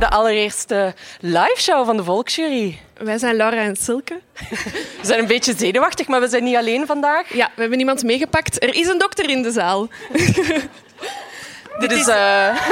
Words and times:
de 0.00 0.10
allereerste 0.10 0.94
live 1.20 1.56
show 1.56 1.86
van 1.86 1.96
de 1.96 2.04
Volksjury. 2.04 2.78
Wij 2.96 3.18
zijn 3.18 3.36
Laura 3.36 3.62
en 3.62 3.76
Silke. 3.76 4.20
We 5.00 5.02
zijn 5.02 5.18
een 5.18 5.26
beetje 5.26 5.54
zenuwachtig, 5.56 6.08
maar 6.08 6.20
we 6.20 6.28
zijn 6.28 6.44
niet 6.44 6.56
alleen 6.56 6.86
vandaag. 6.86 7.34
Ja, 7.34 7.50
we 7.54 7.60
hebben 7.60 7.78
iemand 7.78 8.02
meegepakt. 8.02 8.62
Er 8.62 8.74
is 8.74 8.86
een 8.86 8.98
dokter 8.98 9.30
in 9.30 9.42
de 9.42 9.50
zaal. 9.50 9.88
Dit 11.78 11.92
is, 11.92 12.08
eh, 12.08 12.56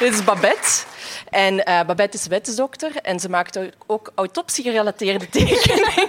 Dit 0.00 0.12
is 0.12 0.24
Babette. 0.24 0.82
En 1.30 1.64
eh, 1.64 1.84
Babette 1.86 2.16
is 2.16 2.26
wetsdokter 2.26 2.96
en 3.02 3.20
ze 3.20 3.28
maakt 3.28 3.58
ook 3.86 4.12
autopsie-gerelateerde 4.14 5.28
tekeningen. 5.38 6.08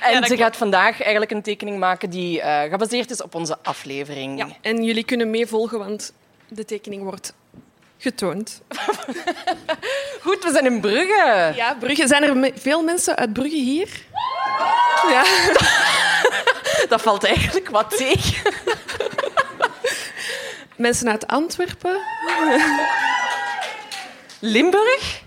en 0.00 0.24
ze 0.24 0.36
gaat 0.36 0.56
vandaag 0.56 1.02
eigenlijk 1.02 1.30
een 1.30 1.42
tekening 1.42 1.78
maken 1.78 2.10
die 2.10 2.40
eh, 2.40 2.70
gebaseerd 2.70 3.10
is 3.10 3.22
op 3.22 3.34
onze 3.34 3.56
aflevering. 3.62 4.38
Ja. 4.38 4.48
En 4.60 4.84
jullie 4.84 5.04
kunnen 5.04 5.30
meevolgen, 5.30 5.78
want 5.78 6.12
de 6.48 6.64
tekening 6.64 7.02
wordt 7.02 7.32
getoond. 7.98 8.60
Goed, 10.24 10.44
we 10.44 10.50
zijn 10.52 10.64
in 10.66 10.80
Brugge. 10.80 11.52
Ja, 11.56 11.74
Brugge. 11.74 12.06
Zijn 12.06 12.22
er 12.22 12.36
me- 12.36 12.52
veel 12.56 12.82
mensen 12.82 13.16
uit 13.16 13.32
Brugge 13.32 13.56
hier? 13.56 13.88
Ja. 15.10 15.24
Dat 16.88 17.02
valt 17.02 17.24
eigenlijk 17.24 17.68
wat 17.68 17.96
tegen. 17.96 18.52
Mensen 20.76 21.08
uit 21.08 21.26
Antwerpen? 21.26 22.00
Limburg? 24.40 25.22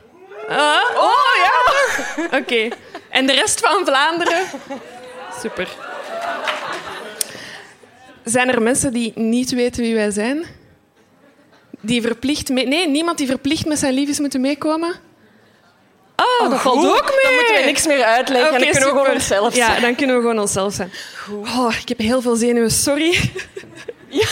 Oh 0.50 1.36
ja! 1.44 2.38
Oké. 2.38 2.68
En 3.10 3.26
de 3.28 3.34
rest 3.34 3.60
van 3.60 3.86
Vlaanderen? 3.86 4.46
Super. 5.42 5.68
Zijn 8.24 8.50
er 8.50 8.62
mensen 8.62 8.94
die 8.94 9.12
niet 9.16 9.52
weten 9.52 9.82
wie 9.84 9.96
wij 9.96 10.12
zijn? 10.12 10.46
Die 11.82 12.02
verplicht 12.02 12.50
mee... 12.50 12.68
Nee, 12.68 12.88
niemand 12.88 13.18
die 13.18 13.28
verplicht 13.28 13.66
met 13.66 13.80
zijn 13.80 13.94
liefjes 13.94 14.20
moeten 14.20 14.42
meekomen? 14.42 14.96
Oh, 16.16 16.50
dat 16.50 16.60
valt 16.60 16.78
ook 16.78 17.10
mee. 17.10 17.24
Dan 17.24 17.34
moeten 17.36 17.56
we 17.56 17.62
niks 17.66 17.86
meer 17.88 18.04
uitleggen 18.04 18.54
en 18.54 18.60
dan 18.62 18.70
kunnen 18.72 18.90
we 18.90 18.98
gewoon 19.00 19.14
onszelf 19.14 19.56
Ja, 19.56 19.66
zijn. 19.66 19.82
dan 19.82 19.96
kunnen 19.96 20.16
we 20.16 20.22
gewoon 20.22 20.40
onszelf 20.40 20.74
zijn. 20.74 20.92
Oh, 21.32 21.74
ik 21.82 21.90
heb 21.90 21.98
heel 21.98 22.22
veel 22.22 22.36
zenuwen, 22.36 22.72
sorry. 22.72 23.20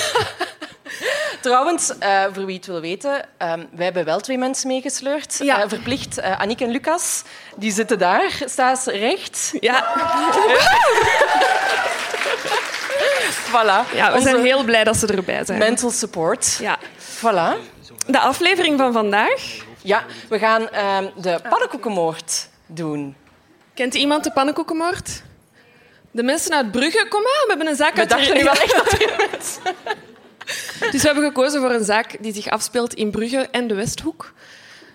Trouwens, 1.41 1.97
eh, 1.97 2.23
voor 2.33 2.45
wie 2.45 2.55
het 2.55 2.65
wil 2.65 2.81
weten, 2.81 3.25
ehm, 3.37 3.65
wij 3.71 3.85
hebben 3.85 4.05
wel 4.05 4.19
twee 4.19 4.37
mensen 4.37 4.67
meegesleurd. 4.67 5.37
Ja. 5.43 5.61
Eh, 5.61 5.69
verplicht, 5.69 6.17
eh 6.17 6.39
Annick 6.39 6.61
en 6.61 6.69
Lucas. 6.71 7.23
Die 7.55 7.71
zitten 7.71 7.99
daar, 7.99 8.41
staat 8.45 8.85
recht. 8.85 9.51
Ja, 9.59 9.85
Voilà. 13.49 13.93
ja 13.95 14.07
we 14.09 14.13
Onze 14.17 14.29
zijn 14.29 14.43
heel 14.43 14.63
blij 14.63 14.83
dat 14.83 14.97
ze 14.97 15.07
erbij 15.07 15.45
zijn. 15.45 15.59
mental 15.59 15.89
support. 15.89 16.57
Ja. 16.61 16.77
Voilà. 17.17 17.57
De 18.07 18.19
aflevering 18.19 18.77
van 18.79 18.93
vandaag. 18.93 19.41
Ja, 19.81 20.03
we 20.29 20.39
gaan 20.39 20.69
ehm, 20.69 21.05
de 21.15 21.39
pannenkoekenmoord 21.49 22.47
doen. 22.67 23.15
Kent 23.73 23.93
iemand 23.93 24.23
de 24.23 24.31
pannenkoekenmoord? 24.31 25.21
De 26.11 26.23
mensen 26.23 26.53
uit 26.53 26.71
Brugge, 26.71 27.05
kom 27.09 27.19
aan, 27.21 27.25
we 27.43 27.45
hebben 27.47 27.67
een 27.67 27.75
zaak 27.75 27.93
We 27.93 27.99
uit 27.99 28.09
dachten 28.09 28.37
nu 28.37 28.43
wel 28.43 28.53
echt 28.53 28.75
dat 28.75 28.91
er 28.91 29.15
mensen... 29.31 29.61
Dus 30.91 31.01
we 31.01 31.07
hebben 31.07 31.23
gekozen 31.23 31.61
voor 31.61 31.71
een 31.71 31.83
zaak 31.83 32.17
die 32.19 32.33
zich 32.33 32.47
afspeelt 32.49 32.93
in 32.93 33.11
Brugge 33.11 33.47
en 33.51 33.67
de 33.67 33.73
Westhoek. 33.73 34.33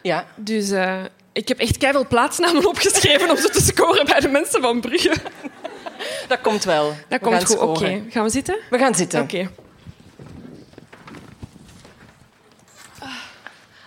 Ja, 0.02 0.24
Dus 0.36 0.70
eh, 0.70 0.96
ik 1.32 1.48
heb 1.48 1.58
echt 1.58 1.76
keiveel 1.78 2.06
plaatsnamen 2.06 2.66
opgeschreven 2.68 3.30
om 3.30 3.36
ze 3.36 3.48
te 3.50 3.60
scoren 3.62 4.06
bij 4.06 4.20
de 4.20 4.28
mensen 4.28 4.60
van 4.62 4.80
Brugge. 4.80 5.12
dat 6.28 6.40
komt 6.40 6.64
wel. 6.64 6.86
Dat 6.86 6.96
We 7.08 7.18
komt 7.18 7.34
gaan 7.34 7.46
goed. 7.46 7.58
Oké, 7.58 8.02
gaan 8.08 8.24
we 8.24 8.30
zitten? 8.30 8.58
We 8.70 8.78
gaan 8.78 8.94
zitten. 8.94 9.22
Oké. 9.22 9.50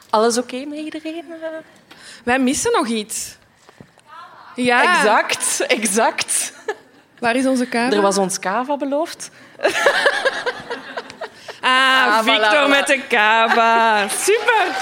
Alles 0.10 0.38
oké 0.38 0.66
met 0.66 0.80
iedereen? 0.80 1.26
Wij 2.24 2.40
missen 2.40 2.72
nog 2.72 2.88
iets. 2.88 3.38
Ja. 4.56 4.98
Exact, 4.98 5.60
exact. 5.68 6.54
Waar 7.20 7.36
is 7.36 7.46
onze 7.46 7.66
kamer? 7.66 7.94
Er 7.94 8.02
was 8.02 8.18
ons 8.18 8.40
kava 8.40 8.78
beloofd. 8.78 9.30
Ah, 11.62 12.24
Victor 12.24 12.66
voilà. 12.66 12.70
met 12.70 12.88
de 12.88 13.02
kava. 13.08 14.08
Super. 14.08 14.76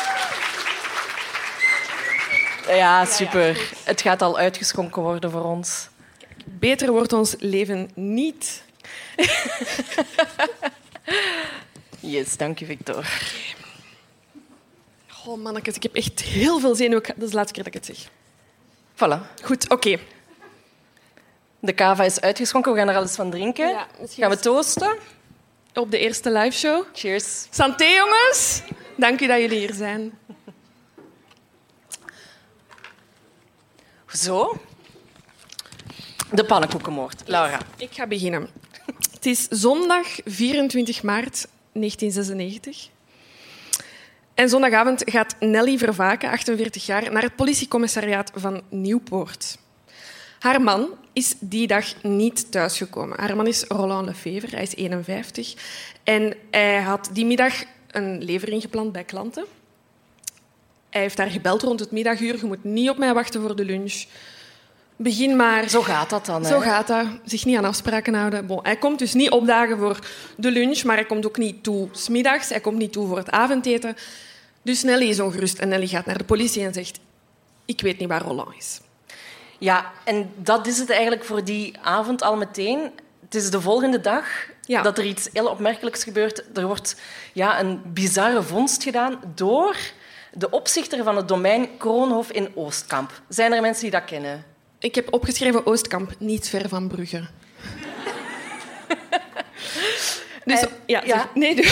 Ja, 2.75 3.05
super. 3.05 3.69
Het 3.83 4.01
gaat 4.01 4.21
al 4.21 4.37
uitgeschonken 4.37 5.01
worden 5.01 5.31
voor 5.31 5.43
ons. 5.43 5.87
Beter 6.65 6.91
wordt 6.91 7.13
ons 7.13 7.35
leven 7.39 7.89
niet. 7.93 8.63
Yes, 11.99 12.37
dank 12.37 12.59
je, 12.59 12.65
Victor. 12.65 13.05
Oh 15.25 15.41
mannetjes, 15.41 15.75
ik 15.75 15.83
heb 15.83 15.95
echt 15.95 16.21
heel 16.21 16.59
veel 16.59 16.75
zenuwen. 16.75 17.03
Dat 17.03 17.23
is 17.23 17.29
de 17.29 17.35
laatste 17.35 17.53
keer 17.53 17.63
dat 17.63 17.73
ik 17.73 17.87
het 17.87 17.97
zeg. 17.97 18.09
Voilà. 18.93 19.41
Goed, 19.43 19.69
oké. 19.69 19.99
De 21.59 21.73
kava 21.73 22.03
is 22.03 22.21
uitgeschonken. 22.21 22.71
We 22.71 22.77
gaan 22.77 22.89
er 22.89 22.95
alles 22.95 23.15
van 23.15 23.31
drinken. 23.31 23.69
Ja, 23.69 23.87
gaan 24.07 24.29
we 24.29 24.39
toosten? 24.39 24.97
Op 25.73 25.91
de 25.91 25.97
eerste 25.97 26.31
liveshow. 26.31 26.85
Cheers. 26.93 27.47
Santé, 27.49 27.85
jongens. 27.85 28.61
Dank 28.97 29.21
u 29.21 29.27
dat 29.27 29.39
jullie 29.39 29.59
hier 29.59 29.73
zijn. 29.73 30.19
Zo. 34.07 34.59
De 36.31 36.45
pannenkoekenmoord. 36.45 37.23
Laura. 37.25 37.59
Ik 37.77 37.89
ga 37.91 38.07
beginnen. 38.07 38.47
Het 39.11 39.25
is 39.25 39.47
zondag 39.47 40.07
24 40.25 41.03
maart 41.03 41.47
1996. 41.71 42.89
En 44.33 44.49
zondagavond 44.49 45.01
gaat 45.05 45.35
Nelly 45.39 45.77
Vervaken, 45.77 46.29
48 46.29 46.85
jaar, 46.85 47.11
naar 47.11 47.21
het 47.21 47.35
politiecommissariaat 47.35 48.31
van 48.35 48.61
Nieuwpoort. 48.69 49.57
Haar 50.39 50.61
man 50.61 50.89
is 51.13 51.35
die 51.39 51.67
dag 51.67 52.03
niet 52.03 52.51
thuisgekomen. 52.51 53.19
Haar 53.19 53.35
man 53.35 53.47
is 53.47 53.63
Roland 53.63 54.05
Lefevre, 54.05 54.55
hij 54.55 54.63
is 54.63 54.75
51. 54.75 55.53
En 56.03 56.35
hij 56.51 56.81
had 56.81 57.09
die 57.11 57.25
middag 57.25 57.53
een 57.91 58.23
levering 58.23 58.61
gepland 58.61 58.91
bij 58.91 59.03
klanten. 59.03 59.45
Hij 60.89 61.01
heeft 61.01 61.17
daar 61.17 61.29
gebeld 61.29 61.61
rond 61.61 61.79
het 61.79 61.91
middaguur. 61.91 62.37
Je 62.37 62.45
moet 62.45 62.63
niet 62.63 62.89
op 62.89 62.97
mij 62.97 63.13
wachten 63.13 63.41
voor 63.41 63.55
de 63.55 63.65
lunch. 63.65 64.03
Begin 64.95 65.35
maar. 65.35 65.69
Zo 65.69 65.81
gaat 65.81 66.09
dat 66.09 66.25
dan. 66.25 66.45
Zo 66.45 66.59
gaat 66.59 66.87
dat. 66.87 67.05
Zich 67.25 67.45
niet 67.45 67.57
aan 67.57 67.65
afspraken 67.65 68.13
houden. 68.13 68.47
Bon, 68.47 68.59
hij 68.63 68.75
komt 68.77 68.99
dus 68.99 69.13
niet 69.13 69.29
opdagen 69.29 69.77
voor 69.77 69.99
de 70.37 70.51
lunch, 70.51 70.83
maar 70.83 70.95
hij 70.95 71.05
komt 71.05 71.25
ook 71.25 71.37
niet 71.37 71.63
toe 71.63 71.87
smiddags. 71.91 72.49
Hij 72.49 72.59
komt 72.59 72.77
niet 72.77 72.91
toe 72.91 73.07
voor 73.07 73.17
het 73.17 73.31
avondeten. 73.31 73.95
Dus 74.61 74.83
Nelly 74.83 75.09
is 75.09 75.19
ongerust 75.19 75.59
en 75.59 75.67
Nelly 75.67 75.87
gaat 75.87 76.05
naar 76.05 76.17
de 76.17 76.23
politie 76.23 76.65
en 76.65 76.73
zegt... 76.73 76.99
Ik 77.65 77.81
weet 77.81 77.99
niet 77.99 78.07
waar 78.09 78.21
Roland 78.21 78.55
is. 78.57 78.79
Ja, 79.57 79.91
en 80.03 80.31
dat 80.35 80.67
is 80.67 80.77
het 80.79 80.89
eigenlijk 80.89 81.23
voor 81.23 81.43
die 81.43 81.73
avond 81.81 82.21
al 82.21 82.35
meteen. 82.37 82.91
Het 83.21 83.35
is 83.35 83.49
de 83.49 83.61
volgende 83.61 84.01
dag 84.01 84.25
Ja. 84.61 84.81
dat 84.81 84.97
er 84.97 85.05
iets 85.05 85.29
heel 85.33 85.47
opmerkelijks 85.47 86.03
gebeurt. 86.03 86.43
Er 86.57 86.65
wordt 86.67 86.95
ja, 87.33 87.59
een 87.59 87.81
bizarre 87.85 88.43
vondst 88.43 88.83
gedaan 88.83 89.19
door 89.35 89.75
de 90.33 90.49
opzichter 90.49 91.03
van 91.03 91.15
het 91.15 91.27
domein 91.27 91.77
Kroonhof 91.77 92.31
in 92.31 92.51
Oostkamp. 92.55 93.21
Zijn 93.27 93.53
er 93.53 93.61
mensen 93.61 93.81
die 93.83 93.91
dat 93.91 94.05
kennen? 94.05 94.43
Ik 94.79 94.95
heb 94.95 95.13
opgeschreven 95.13 95.65
Oostkamp, 95.65 96.13
niet 96.19 96.49
ver 96.49 96.69
van 96.69 96.87
Brugge. 96.87 97.27
dus, 100.45 100.61
En- 100.61 100.69
ja, 100.85 101.29
Nee, 101.33 101.55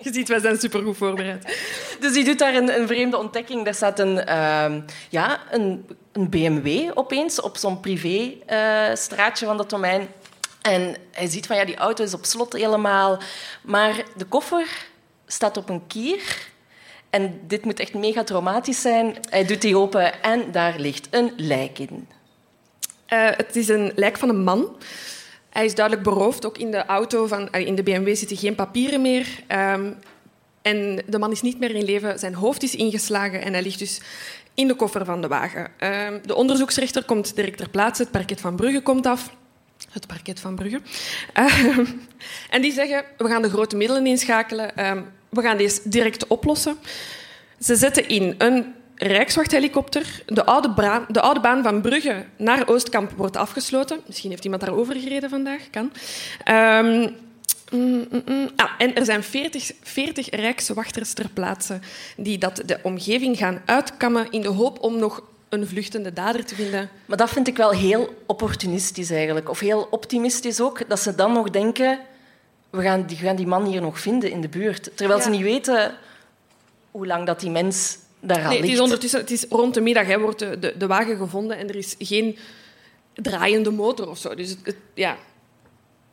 Je 0.00 0.12
ziet, 0.12 0.28
wij 0.28 0.40
zijn 0.40 0.58
supergoed 0.58 0.96
voorbereid. 0.96 1.56
Dus 2.00 2.12
die 2.12 2.24
doet 2.24 2.38
daar 2.38 2.54
een, 2.54 2.80
een 2.80 2.86
vreemde 2.86 3.18
ontdekking. 3.18 3.64
Daar 3.64 3.74
staat 3.74 3.98
een, 3.98 4.24
ehm, 4.24 4.80
ja, 5.08 5.40
een, 5.50 5.86
een 6.12 6.28
BMW 6.28 6.90
opeens 6.94 7.40
op 7.40 7.56
zo'n 7.56 7.80
privé-straatje 7.80 9.46
van 9.46 9.56
dat 9.56 9.70
domein. 9.70 10.08
En 10.62 10.96
hij 11.12 11.26
ziet 11.26 11.46
van 11.46 11.56
ja, 11.56 11.64
die 11.64 11.76
auto 11.76 12.04
is 12.04 12.14
op 12.14 12.24
slot 12.24 12.52
helemaal. 12.52 13.18
Maar 13.62 14.02
de 14.16 14.24
koffer 14.24 14.86
staat 15.26 15.56
op 15.56 15.68
een 15.68 15.86
kier. 15.86 16.48
En 17.10 17.40
dit 17.46 17.64
moet 17.64 17.80
echt 17.80 17.94
mega 17.94 18.24
traumatisch 18.24 18.80
zijn. 18.80 19.16
Hij 19.30 19.44
doet 19.44 19.60
die 19.60 19.76
open 19.76 20.22
en 20.22 20.52
daar 20.52 20.74
ligt 20.78 21.08
een 21.10 21.32
lijk 21.36 21.78
in. 21.78 22.08
Uh, 23.12 23.28
het 23.30 23.56
is 23.56 23.68
een 23.68 23.92
lijk 23.94 24.18
van 24.18 24.28
een 24.28 24.42
man. 24.42 24.76
Hij 25.50 25.64
is 25.64 25.74
duidelijk 25.74 26.08
beroofd. 26.08 26.46
Ook 26.46 26.58
in 26.58 26.70
de 26.70 26.86
auto 26.86 27.26
van, 27.26 27.50
in 27.50 27.74
de 27.74 27.82
BMW 27.82 28.14
zitten 28.14 28.36
geen 28.36 28.54
papieren 28.54 29.02
meer. 29.02 29.26
Um, 29.48 29.96
en 30.62 31.02
de 31.06 31.18
man 31.18 31.30
is 31.30 31.42
niet 31.42 31.58
meer 31.58 31.74
in 31.74 31.84
leven. 31.84 32.18
Zijn 32.18 32.34
hoofd 32.34 32.62
is 32.62 32.74
ingeslagen 32.74 33.42
en 33.42 33.52
hij 33.52 33.62
ligt 33.62 33.78
dus 33.78 34.00
in 34.54 34.68
de 34.68 34.74
koffer 34.74 35.04
van 35.04 35.20
de 35.20 35.28
wagen. 35.28 35.70
Um, 35.80 36.20
de 36.26 36.34
onderzoeksrechter 36.34 37.04
komt 37.04 37.36
direct 37.36 37.56
ter 37.56 37.68
plaatse. 37.68 38.02
Het 38.02 38.10
parket 38.10 38.40
van 38.40 38.56
Brugge 38.56 38.80
komt 38.80 39.06
af. 39.06 39.30
Het 39.90 40.06
parket 40.06 40.40
van 40.40 40.54
Brugge. 40.54 40.80
Uh, 41.34 41.78
en 42.54 42.62
die 42.62 42.72
zeggen, 42.72 43.04
we 43.16 43.28
gaan 43.28 43.42
de 43.42 43.50
grote 43.50 43.76
middelen 43.76 44.06
inschakelen. 44.06 44.72
We 45.28 45.42
gaan 45.42 45.56
deze 45.56 45.80
direct 45.84 46.26
oplossen. 46.26 46.76
Ze 47.60 47.76
zetten 47.76 48.08
in 48.08 48.34
een 48.38 48.74
Rijkswachthelikopter. 48.94 50.22
De 50.26 50.44
oude, 50.44 50.70
baan, 50.70 51.04
de 51.08 51.20
oude 51.20 51.40
baan 51.40 51.62
van 51.62 51.80
Brugge 51.80 52.24
naar 52.36 52.68
Oostkamp 52.68 53.10
wordt 53.16 53.36
afgesloten. 53.36 54.00
Misschien 54.06 54.30
heeft 54.30 54.44
iemand 54.44 54.62
daarover 54.62 54.94
gereden 54.94 55.30
vandaag. 55.30 55.70
Kan. 55.70 55.92
Um. 56.54 57.16
Ah, 58.56 58.70
en 58.78 58.94
er 58.94 59.04
zijn 59.04 59.22
40, 59.22 59.72
40 59.82 60.30
Rijkswachters 60.30 61.12
ter 61.12 61.28
plaatse 61.28 61.78
die 62.16 62.38
dat 62.38 62.62
de 62.66 62.78
omgeving 62.82 63.36
gaan 63.36 63.62
uitkammen 63.64 64.26
in 64.30 64.40
de 64.40 64.48
hoop 64.48 64.82
om 64.82 64.98
nog 64.98 65.22
een 65.48 65.66
vluchtende 65.66 66.12
dader 66.12 66.44
te 66.44 66.54
vinden. 66.54 66.88
Maar 67.06 67.16
dat 67.16 67.30
vind 67.30 67.48
ik 67.48 67.56
wel 67.56 67.70
heel 67.70 68.14
opportunistisch 68.26 69.10
eigenlijk. 69.10 69.48
Of 69.48 69.60
heel 69.60 69.88
optimistisch 69.90 70.60
ook. 70.60 70.88
Dat 70.88 71.00
ze 71.00 71.14
dan 71.14 71.32
nog 71.32 71.50
denken, 71.50 71.98
we 72.70 72.82
gaan 72.82 73.06
die, 73.06 73.16
we 73.16 73.24
gaan 73.24 73.36
die 73.36 73.46
man 73.46 73.66
hier 73.66 73.80
nog 73.80 74.00
vinden 74.00 74.30
in 74.30 74.40
de 74.40 74.48
buurt. 74.48 74.90
Terwijl 74.94 75.18
ja. 75.18 75.24
ze 75.24 75.30
niet 75.30 75.42
weten 75.42 75.94
hoe 76.90 77.06
lang 77.06 77.26
dat 77.26 77.40
die 77.40 77.50
mens 77.50 77.98
daar 78.20 78.36
al 78.36 78.42
nee, 78.42 78.50
ligt. 78.50 78.62
Het 78.62 78.72
is, 78.72 78.80
ondertussen, 78.80 79.20
het 79.20 79.30
is 79.30 79.44
rond 79.48 79.74
de 79.74 79.80
middag 79.80 80.06
hè, 80.06 80.18
wordt 80.18 80.38
de, 80.38 80.58
de, 80.58 80.74
de, 80.78 80.86
wagen 80.86 81.16
gevonden 81.16 81.58
en 81.58 81.68
er 81.68 81.76
is 81.76 81.94
geen 81.98 82.38
draaiende 83.14 83.70
motor 83.70 84.08
of 84.08 84.18
zo. 84.18 84.34
Dus 84.34 84.50
het, 84.50 84.58
het, 84.62 84.76
ja. 84.94 85.16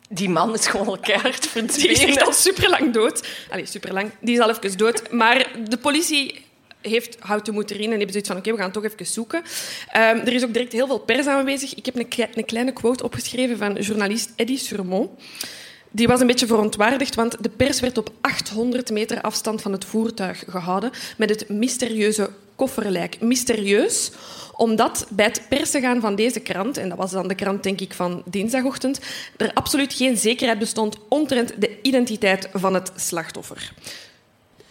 Die 0.08 0.28
man 0.28 0.54
is 0.54 0.66
gewoon 0.66 0.86
al 0.86 0.98
keihard 0.98 1.46
verdwenen. 1.46 1.80
Die 1.80 1.90
is 1.90 2.04
echt 2.04 2.22
al 2.22 2.32
superlang 2.32 2.92
dood. 2.92 3.28
Allee, 3.50 3.66
superlang. 3.66 4.10
Die 4.20 4.34
is 4.34 4.40
al 4.40 4.50
even 4.50 4.78
dood. 4.78 5.10
Maar 5.10 5.50
de 5.68 5.78
politie 5.78 6.44
heeft 6.80 7.16
houten 7.20 7.54
moeten 7.54 7.76
erin 7.76 7.90
en 7.90 7.96
hebben 7.96 8.10
zoiets 8.10 8.28
van 8.28 8.38
oké, 8.38 8.48
okay, 8.48 8.58
we 8.58 8.64
gaan 8.64 8.82
toch 8.82 8.92
even 8.92 9.06
zoeken. 9.06 9.38
Um, 9.38 9.46
er 9.94 10.32
is 10.32 10.44
ook 10.44 10.52
direct 10.52 10.72
heel 10.72 10.86
veel 10.86 10.98
pers 10.98 11.26
aanwezig. 11.26 11.74
Ik 11.74 11.86
heb 11.86 11.96
een, 11.96 12.28
een 12.34 12.44
kleine 12.44 12.72
quote 12.72 13.04
opgeschreven 13.04 13.56
van 13.56 13.74
journalist 13.74 14.32
Eddie 14.36 14.58
Surmont. 14.58 15.10
Die 15.96 16.06
was 16.06 16.20
een 16.20 16.26
beetje 16.26 16.46
verontwaardigd, 16.46 17.14
want 17.14 17.42
de 17.42 17.48
pers 17.48 17.80
werd 17.80 17.98
op 17.98 18.10
800 18.20 18.90
meter 18.90 19.20
afstand 19.20 19.62
van 19.62 19.72
het 19.72 19.84
voertuig 19.84 20.44
gehouden 20.48 20.90
met 21.16 21.30
het 21.30 21.48
mysterieuze 21.48 22.30
kofferlijk. 22.54 23.20
Mysterieus, 23.20 24.10
omdat 24.52 25.06
bij 25.10 25.24
het 25.24 25.42
persen 25.48 25.80
gaan 25.80 26.00
van 26.00 26.14
deze 26.14 26.40
krant, 26.40 26.76
en 26.76 26.88
dat 26.88 26.98
was 26.98 27.10
dan 27.10 27.28
de 27.28 27.34
krant 27.34 27.62
denk 27.62 27.80
ik 27.80 27.94
van 27.94 28.22
dinsdagochtend, 28.24 29.00
er 29.36 29.50
absoluut 29.54 29.92
geen 29.92 30.16
zekerheid 30.16 30.58
bestond 30.58 30.96
omtrent 31.08 31.60
de 31.60 31.78
identiteit 31.82 32.48
van 32.52 32.74
het 32.74 32.92
slachtoffer. 32.96 33.72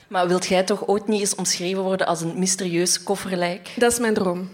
Maar 0.07 0.27
wilt 0.27 0.45
jij 0.45 0.63
toch 0.63 0.87
ooit 0.87 1.07
niet 1.07 1.19
eens 1.19 1.35
omschreven 1.35 1.83
worden 1.83 2.07
als 2.07 2.21
een 2.21 2.39
mysterieus 2.39 3.03
kofferlijk? 3.03 3.69
Dat 3.75 3.91
is 3.91 3.99
mijn 3.99 4.13
droom. 4.13 4.49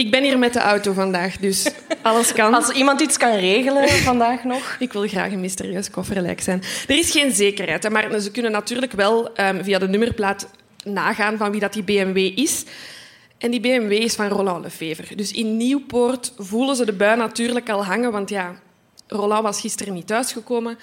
Ik 0.00 0.10
ben 0.10 0.22
hier 0.22 0.38
met 0.38 0.52
de 0.52 0.58
auto 0.58 0.92
vandaag, 0.92 1.36
dus 1.36 1.70
alles 2.02 2.32
kan. 2.32 2.54
Als 2.54 2.70
iemand 2.70 3.00
iets 3.00 3.16
kan 3.16 3.32
regelen 3.32 3.88
vandaag 3.88 4.44
nog. 4.44 4.76
Ik 4.78 4.92
wil 4.92 5.08
graag 5.08 5.32
een 5.32 5.40
mysterieus 5.40 5.90
kofferlijk 5.90 6.40
zijn. 6.40 6.62
Er 6.88 6.98
is 6.98 7.10
geen 7.10 7.32
zekerheid, 7.32 7.88
maar 7.88 8.20
ze 8.20 8.30
kunnen 8.30 8.52
natuurlijk 8.52 8.92
wel 8.92 9.40
um, 9.40 9.64
via 9.64 9.78
de 9.78 9.88
nummerplaat 9.88 10.50
nagaan 10.84 11.36
van 11.36 11.50
wie 11.50 11.60
dat 11.60 11.72
die 11.72 11.82
BMW 11.82 12.16
is. 12.16 12.64
En 13.38 13.50
die 13.50 13.60
BMW 13.60 13.92
is 13.92 14.14
van 14.14 14.28
Roland 14.28 14.64
Lefever. 14.64 15.16
Dus 15.16 15.32
in 15.32 15.56
Nieuwpoort 15.56 16.32
voelen 16.36 16.76
ze 16.76 16.84
de 16.84 16.92
bui 16.92 17.16
natuurlijk 17.16 17.68
al 17.68 17.84
hangen, 17.84 18.12
want 18.12 18.30
ja, 18.30 18.54
Roland 19.06 19.42
was 19.42 19.60
gisteren 19.60 19.94
niet 19.94 20.06
thuisgekomen 20.06 20.78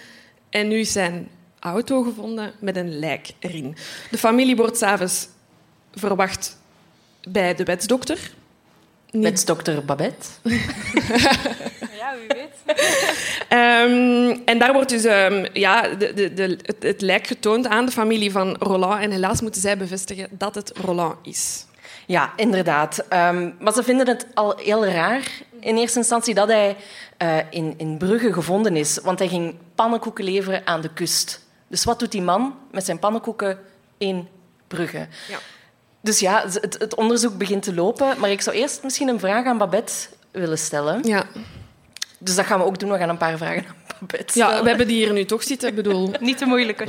en 0.49 0.67
nu 0.67 0.79
is 0.79 0.91
zijn 0.91 1.29
auto 1.59 2.03
gevonden 2.03 2.51
met 2.59 2.75
een 2.75 2.99
lijk 2.99 3.27
erin. 3.39 3.75
De 4.11 4.17
familie 4.17 4.55
wordt 4.55 4.77
s'avonds 4.77 5.27
verwacht 5.93 6.57
bij 7.27 7.55
de 7.55 7.63
wetsdokter. 7.63 8.35
Met 9.11 9.45
dokter 9.45 9.85
Babette. 9.85 10.27
ja, 11.99 12.13
wie 12.19 12.27
weet. 12.27 12.75
um, 13.49 14.41
en 14.45 14.59
daar 14.59 14.73
wordt 14.73 14.89
dus 14.89 15.03
um, 15.03 15.45
ja, 15.53 15.81
de, 15.87 16.13
de, 16.13 16.33
de, 16.33 16.59
het, 16.61 16.83
het 16.83 17.01
lijk 17.01 17.27
getoond 17.27 17.67
aan 17.67 17.85
de 17.85 17.91
familie 17.91 18.31
van 18.31 18.55
Roland. 18.59 19.01
En 19.01 19.11
helaas 19.11 19.41
moeten 19.41 19.61
zij 19.61 19.77
bevestigen 19.77 20.27
dat 20.31 20.55
het 20.55 20.71
Roland 20.77 21.15
is. 21.23 21.65
Ja, 22.05 22.33
inderdaad. 22.35 23.05
Um, 23.13 23.55
maar 23.59 23.73
ze 23.73 23.83
vinden 23.83 24.07
het 24.07 24.27
al 24.33 24.57
heel 24.57 24.85
raar 24.85 25.31
in 25.59 25.77
eerste 25.77 25.97
instantie 25.97 26.33
dat 26.33 26.47
hij 26.47 26.75
uh, 27.21 27.37
in, 27.49 27.73
in 27.77 27.97
Brugge 27.97 28.33
gevonden 28.33 28.75
is. 28.75 28.99
Want 29.03 29.19
hij 29.19 29.27
ging 29.27 29.55
pannenkoeken 29.75 30.23
leveren 30.23 30.67
aan 30.67 30.81
de 30.81 30.93
kust. 30.93 31.45
Dus 31.67 31.83
wat 31.83 31.99
doet 31.99 32.11
die 32.11 32.21
man 32.21 32.55
met 32.71 32.85
zijn 32.85 32.99
pannenkoeken 32.99 33.59
in 33.97 34.27
Brugge? 34.67 35.07
Ja. 35.27 35.37
Dus 36.07 36.19
ja, 36.19 36.43
het, 36.43 36.75
het, 36.79 36.95
onderzoek 36.95 37.37
begint 37.37 37.63
te 37.63 37.73
lopen. 37.73 38.19
Maar 38.19 38.29
ik 38.29 38.41
zou 38.41 38.55
eerst 38.55 38.83
misschien 38.83 39.07
een 39.07 39.19
vraag 39.19 39.45
aan 39.45 39.57
Babette 39.57 39.93
willen 40.31 40.57
stellen. 40.57 40.99
Ja. 41.03 41.23
Dus 42.19 42.35
dat 42.35 42.45
gaan 42.45 42.59
we 42.59 42.65
ook 42.65 42.79
doen. 42.79 42.91
We 42.91 42.97
gaan 42.97 43.09
een 43.09 43.17
paar 43.17 43.37
vragen 43.37 43.65
aan 43.67 43.75
Babette 43.99 44.31
stellen. 44.31 44.55
Ja, 44.55 44.61
we 44.61 44.69
hebben 44.69 44.87
die 44.87 44.95
hier 44.95 45.13
nu 45.13 45.25
toch 45.25 45.43
zitten. 45.43 45.69
Ik 45.69 45.75
bedoel... 45.75 46.11
Niet 46.19 46.37
te 46.37 46.45
moeilijk. 46.45 46.79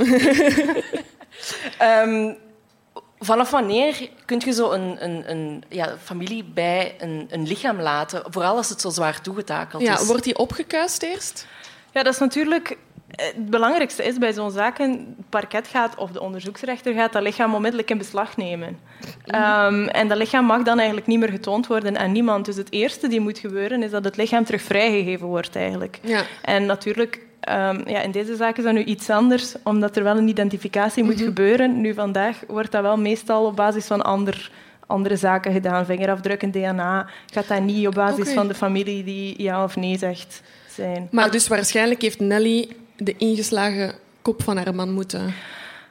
um, 1.82 2.36
vanaf 3.30 3.50
wanneer 3.50 4.08
kun 4.24 4.42
je 4.44 4.52
zo 4.52 4.70
een, 4.70 5.04
een, 5.04 5.30
een 5.30 5.64
ja, 5.68 5.96
familie 6.02 6.44
bij 6.44 6.94
een, 6.98 7.26
een 7.30 7.46
lichaam 7.46 7.80
laten? 7.80 8.22
Vooral 8.30 8.56
als 8.56 8.68
het 8.68 8.80
zo 8.80 8.90
zwaar 8.90 9.20
toegetakeld 9.20 9.82
ja, 9.82 9.98
is. 9.98 10.06
Wordt 10.06 10.24
die 10.24 10.38
opgekuist 10.38 11.02
eerst? 11.02 11.46
Ja, 11.92 12.02
dat 12.02 12.12
is 12.12 12.18
natuurlijk 12.18 12.76
het 13.10 13.50
belangrijkste 13.50 14.04
is 14.04 14.18
bij 14.18 14.32
zo'n 14.32 14.50
zaak, 14.50 14.78
het 14.78 14.98
parket 15.28 15.68
gaat 15.68 15.96
of 15.96 16.10
de 16.10 16.20
onderzoeksrechter 16.20 16.94
gaat 16.94 17.12
dat 17.12 17.22
lichaam 17.22 17.54
onmiddellijk 17.54 17.90
in 17.90 17.98
beslag 17.98 18.36
nemen. 18.36 18.78
Um, 19.26 19.88
en 19.88 20.08
dat 20.08 20.18
lichaam 20.18 20.44
mag 20.44 20.62
dan 20.62 20.76
eigenlijk 20.76 21.06
niet 21.06 21.18
meer 21.18 21.28
getoond 21.28 21.66
worden 21.66 21.98
aan 21.98 22.12
niemand. 22.12 22.44
Dus 22.44 22.56
het 22.56 22.72
eerste 22.72 23.08
die 23.08 23.20
moet 23.20 23.38
gebeuren 23.38 23.82
is 23.82 23.90
dat 23.90 24.04
het 24.04 24.16
lichaam 24.16 24.44
terug 24.44 24.62
vrijgegeven 24.62 25.26
wordt 25.26 25.56
eigenlijk. 25.56 25.98
Ja. 26.02 26.22
En 26.42 26.66
natuurlijk, 26.66 27.20
um, 27.48 27.88
ja, 27.88 28.00
in 28.00 28.10
deze 28.10 28.36
zaak 28.36 28.56
is 28.58 28.64
dat 28.64 28.72
nu 28.72 28.84
iets 28.84 29.10
anders, 29.10 29.54
omdat 29.64 29.96
er 29.96 30.02
wel 30.02 30.16
een 30.16 30.28
identificatie 30.28 31.04
moet 31.04 31.12
mm 31.12 31.18
-hmm. 31.18 31.28
gebeuren. 31.28 31.80
Nu 31.80 31.94
vandaag 31.94 32.36
wordt 32.46 32.72
dat 32.72 32.82
wel 32.82 32.98
meestal 32.98 33.44
op 33.44 33.56
basis 33.56 33.86
van 33.86 34.02
ander 34.02 34.50
andere 34.86 35.16
zaken 35.16 35.52
gedaan, 35.52 35.86
vingerafdrukken, 35.86 36.50
DNA. 36.50 37.06
Gaat 37.32 37.48
dat 37.48 37.60
niet 37.60 37.86
op 37.86 37.94
basis 37.94 38.20
okay. 38.20 38.34
van 38.34 38.48
de 38.48 38.54
familie 38.54 39.04
die 39.04 39.42
ja 39.42 39.64
of 39.64 39.76
nee 39.76 39.98
zegt 39.98 40.42
zijn. 40.68 41.08
Maar 41.10 41.30
dus 41.30 41.48
waarschijnlijk 41.48 42.02
heeft 42.02 42.20
Nelly 42.20 42.68
de 42.98 43.14
ingeslagen 43.16 43.94
kop 44.22 44.42
van 44.42 44.56
haar 44.56 44.74
man 44.74 44.92
moeten... 44.92 45.34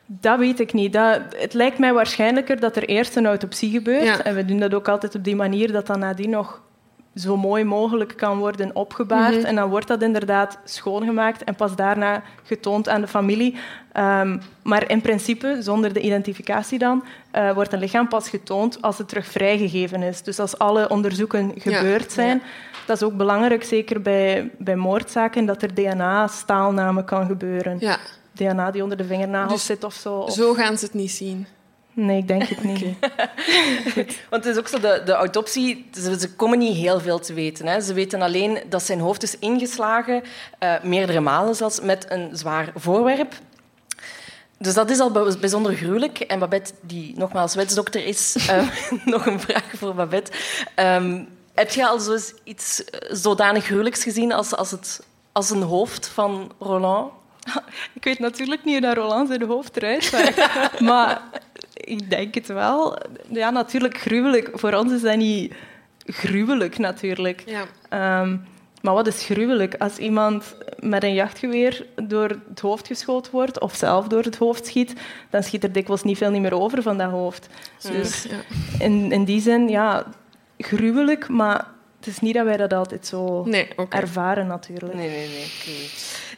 Dat 0.09 0.39
weet 0.39 0.59
ik 0.59 0.73
niet. 0.73 0.93
Dat, 0.93 1.21
het 1.37 1.53
lijkt 1.53 1.77
mij 1.77 1.93
waarschijnlijker 1.93 2.59
dat 2.59 2.75
er 2.75 2.83
eerst 2.83 3.15
een 3.15 3.25
autopsie 3.25 3.71
gebeurt. 3.71 4.03
Ja. 4.03 4.23
En 4.23 4.35
we 4.35 4.45
doen 4.45 4.59
dat 4.59 4.73
ook 4.73 4.87
altijd 4.87 5.15
op 5.15 5.23
die 5.23 5.35
manier 5.35 5.71
dat 5.71 5.87
dan 5.87 5.99
nadien 5.99 6.29
nog 6.29 6.61
zo 7.15 7.37
mooi 7.37 7.63
mogelijk 7.63 8.13
kan 8.17 8.37
worden 8.37 8.75
opgebaard. 8.75 9.33
Mm 9.33 9.37
-hmm. 9.37 9.45
En 9.45 9.55
dan 9.55 9.69
wordt 9.69 9.87
dat 9.87 10.01
inderdaad 10.01 10.59
schoongemaakt 10.63 11.43
en 11.43 11.55
pas 11.55 11.75
daarna 11.75 12.23
getoond 12.43 12.89
aan 12.89 13.01
de 13.01 13.07
familie. 13.07 13.55
Um, 13.93 14.41
maar 14.63 14.89
in 14.89 15.01
principe, 15.01 15.57
zonder 15.59 15.93
de 15.93 15.99
identificatie 15.99 16.79
dan, 16.79 17.03
uh, 17.35 17.51
wordt 17.51 17.73
een 17.73 17.79
lichaam 17.79 18.07
pas 18.07 18.29
getoond 18.29 18.81
als 18.81 18.97
het 18.97 19.07
terug 19.07 19.25
vrijgegeven 19.25 20.03
is. 20.03 20.21
Dus 20.21 20.39
als 20.39 20.57
alle 20.57 20.89
onderzoeken 20.89 21.51
gebeurd 21.57 22.05
ja. 22.05 22.09
zijn. 22.09 22.37
Ja. 22.37 22.76
Dat 22.87 22.95
is 22.95 23.03
ook 23.03 23.17
belangrijk, 23.17 23.63
zeker 23.63 24.01
bij, 24.01 24.51
bij 24.57 24.75
moordzaken, 24.75 25.45
dat 25.45 25.61
er 25.61 25.73
DNA-staalname 25.73 27.03
kan 27.03 27.25
gebeuren. 27.25 27.77
Ja. 27.79 27.97
DNA 28.31 28.71
die 28.71 28.83
onder 28.83 28.97
de 28.97 29.03
vingernagels 29.03 29.53
Dus 29.53 29.65
zit 29.65 29.83
of 29.83 29.93
zo. 29.93 30.13
Of... 30.17 30.33
Zo 30.33 30.53
gaan 30.53 30.77
ze 30.77 30.85
het 30.85 30.93
niet 30.93 31.11
zien. 31.11 31.47
Nee, 31.93 32.17
ik 32.17 32.27
denk 32.27 32.43
het 32.43 32.63
niet. 32.63 32.83
Want 34.29 34.43
het 34.43 34.45
is 34.45 34.57
ook 34.57 34.67
zo, 34.67 34.79
de, 34.79 35.01
de 35.05 35.11
autopsie, 35.11 35.89
ze, 35.93 36.19
ze, 36.19 36.33
komen 36.35 36.59
niet 36.59 36.75
heel 36.75 36.99
veel 36.99 37.19
te 37.19 37.33
weten. 37.33 37.67
Hè. 37.67 37.81
Ze 37.81 37.93
weten 37.93 38.21
alleen 38.21 38.59
dat 38.69 38.83
zijn 38.83 38.99
hoofd 38.99 39.23
is 39.23 39.39
ingeslagen, 39.39 40.23
uh, 40.63 40.81
meerdere 40.83 41.19
malen 41.19 41.55
zelfs, 41.55 41.81
met 41.81 42.05
een 42.09 42.29
zwaar 42.31 42.71
voorwerp. 42.75 43.33
Dus 44.57 44.73
dat 44.73 44.89
is 44.89 44.99
al 44.99 45.11
bijzonder 45.39 45.73
gruwelijk. 45.75 46.19
En 46.19 46.39
Babette, 46.39 46.71
die 46.81 47.13
nogmaals 47.17 47.55
wetsdokter 47.55 48.05
is, 48.05 48.35
uh, 48.49 48.69
nog 49.13 49.25
een 49.25 49.39
vraag 49.39 49.71
voor 49.75 49.93
Babette. 49.93 50.31
Um, 50.75 51.27
heb 51.57 51.69
je 51.71 51.87
al 51.87 51.99
zoiets 51.99 52.33
iets 52.43 52.83
zodanig 53.11 53.65
gruwelijks 53.65 54.03
gezien 54.03 54.31
als, 54.33 54.55
als, 54.55 54.71
het, 54.71 55.03
als 55.31 55.49
een 55.49 55.61
hoofd 55.61 56.07
van 56.07 56.51
Roland? 56.59 57.11
Ik 57.93 58.03
weet 58.03 58.19
natuurlijk 58.19 58.63
niet 58.63 58.73
hoe 58.73 58.87
dat 58.87 58.95
Roland 58.97 59.27
zijn 59.27 59.43
hoofd 59.43 59.77
eruit 59.77 60.03
zag. 60.03 60.29
maar 60.91 61.21
ik 61.73 62.09
denk 62.09 62.35
het 62.35 62.47
wel. 62.47 62.97
Ja, 63.29 63.49
natuurlijk 63.49 63.97
gruwelijk. 63.97 64.49
Voor 64.53 64.73
ons 64.73 64.91
is 64.91 65.01
dat 65.01 65.15
niet 65.15 65.53
gruwelijk, 66.05 66.77
natuurlijk. 66.77 67.43
Ja. 67.45 67.63
Ehm, 67.89 68.37
maar 68.81 68.93
wat 68.93 69.07
is 69.07 69.25
gruwelijk? 69.25 69.75
Als 69.75 69.97
iemand 69.97 70.55
met 70.79 71.03
een 71.03 71.13
jachtgeweer 71.13 71.85
door 71.95 72.29
het 72.49 72.59
hoofd 72.59 72.87
geschoten 72.87 73.31
wordt, 73.31 73.59
of 73.59 73.75
zelf 73.75 74.07
door 74.07 74.23
het 74.23 74.37
hoofd 74.37 74.65
schiet, 74.65 74.93
dan 75.29 75.43
schiet 75.43 75.63
er 75.63 75.71
dikwijls 75.71 76.03
niet 76.03 76.17
veel 76.17 76.29
niet 76.31 76.41
meer 76.41 76.59
over 76.61 76.81
van 76.81 76.97
dat 76.97 77.09
hoofd. 77.09 77.47
Dus 77.91 78.23
Ja. 78.23 78.37
in, 78.79 79.11
in 79.11 79.23
die 79.23 79.41
zin, 79.41 79.69
ja, 79.69 80.05
gruwelijk, 80.57 81.27
maar 81.29 81.65
het 81.99 82.07
is 82.07 82.19
niet 82.19 82.33
dat 82.33 82.45
wij 82.45 82.57
dat 82.57 82.73
altijd 82.73 83.07
zo 83.07 83.43
Nee, 83.45 83.67
ervaren, 83.89 84.47
natuurlijk. 84.47 84.93
Nee, 84.93 85.09
nee, 85.09 85.27
nee. 85.27 85.45
oké. 85.59 85.71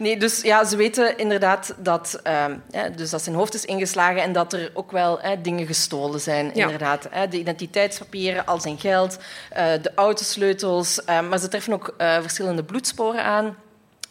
Nee, 0.03 0.17
dus 0.17 0.41
ja, 0.41 0.65
ze 0.65 0.75
weten 0.77 1.17
inderdaad 1.17 1.75
dat, 1.77 2.19
ehm, 2.23 2.55
ja, 2.71 2.89
dus 2.89 3.09
dat 3.09 3.21
zijn 3.21 3.35
hoofd 3.35 3.53
is 3.53 3.65
ingeslagen 3.65 4.21
en 4.21 4.33
dat 4.33 4.53
er 4.53 4.71
ook 4.73 4.91
wel 4.91 5.19
hè, 5.21 5.41
dingen 5.41 5.65
gestolen 5.65 6.19
zijn. 6.21 6.51
Ja. 6.53 6.63
Inderdaad. 6.63 7.07
Hè, 7.09 7.27
de 7.27 7.39
identiteitspapieren, 7.39 8.45
al 8.45 8.59
zijn 8.61 8.79
geld, 8.79 9.17
eh, 9.49 9.65
de 9.81 9.91
autosleutels. 9.95 11.03
ehm, 11.03 11.27
maar 11.27 11.39
ze 11.39 11.47
treffen 11.47 11.73
ook 11.73 11.93
eh, 11.97 12.21
verschillende 12.21 12.63
bloedsporen 12.63 13.23
aan. 13.23 13.55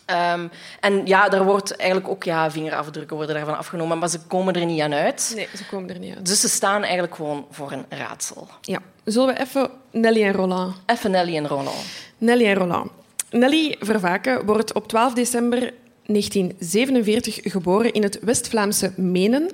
Ehm, 0.09 0.49
en 0.81 1.07
ja, 1.07 1.29
daar 1.29 1.45
wordt 1.45 1.77
eigenlijk 1.77 2.11
ook 2.11 2.25
ja, 2.25 2.51
vingerafdrukken 2.51 3.17
worden 3.17 3.35
daarvan 3.35 3.59
afgenomen, 3.59 3.99
maar 3.99 4.09
ze 4.09 4.21
komen 4.27 4.55
er 4.55 4.65
niet 4.65 4.81
aan 4.81 4.93
uit. 4.93 5.33
Nee, 5.35 5.49
ze 5.57 5.67
komen 5.67 5.91
er 5.91 5.99
niet 5.99 6.17
uit. 6.17 6.27
Dus 6.27 6.41
ze 6.41 6.49
staan 6.49 6.83
eigenlijk 6.83 7.15
gewoon 7.15 7.47
voor 7.51 7.73
een 7.73 7.85
raadsel. 7.89 8.49
Ja. 8.61 8.79
Zullen 9.05 9.35
we 9.35 9.41
even 9.41 9.71
Nelly 9.91 10.23
en 10.23 10.33
Roland 10.33 10.77
Even 10.87 11.11
Nelly 11.11 11.37
en 11.37 11.47
Roland. 11.47 11.85
Nelly 12.19 12.47
en 12.47 12.55
Roland. 12.55 12.91
Nelly 13.31 13.77
Vervaken 13.81 14.47
wordt 14.47 14.73
op 14.73 14.89
12 14.89 15.13
december 15.15 15.59
1947 16.07 17.39
geboren 17.43 17.93
in 17.93 18.03
het 18.03 18.19
West-Vlaamse 18.23 18.93
Menen, 18.97 19.51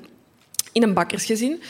in 0.72 0.82
een 0.82 0.94
bakkersgezin. 0.94 1.62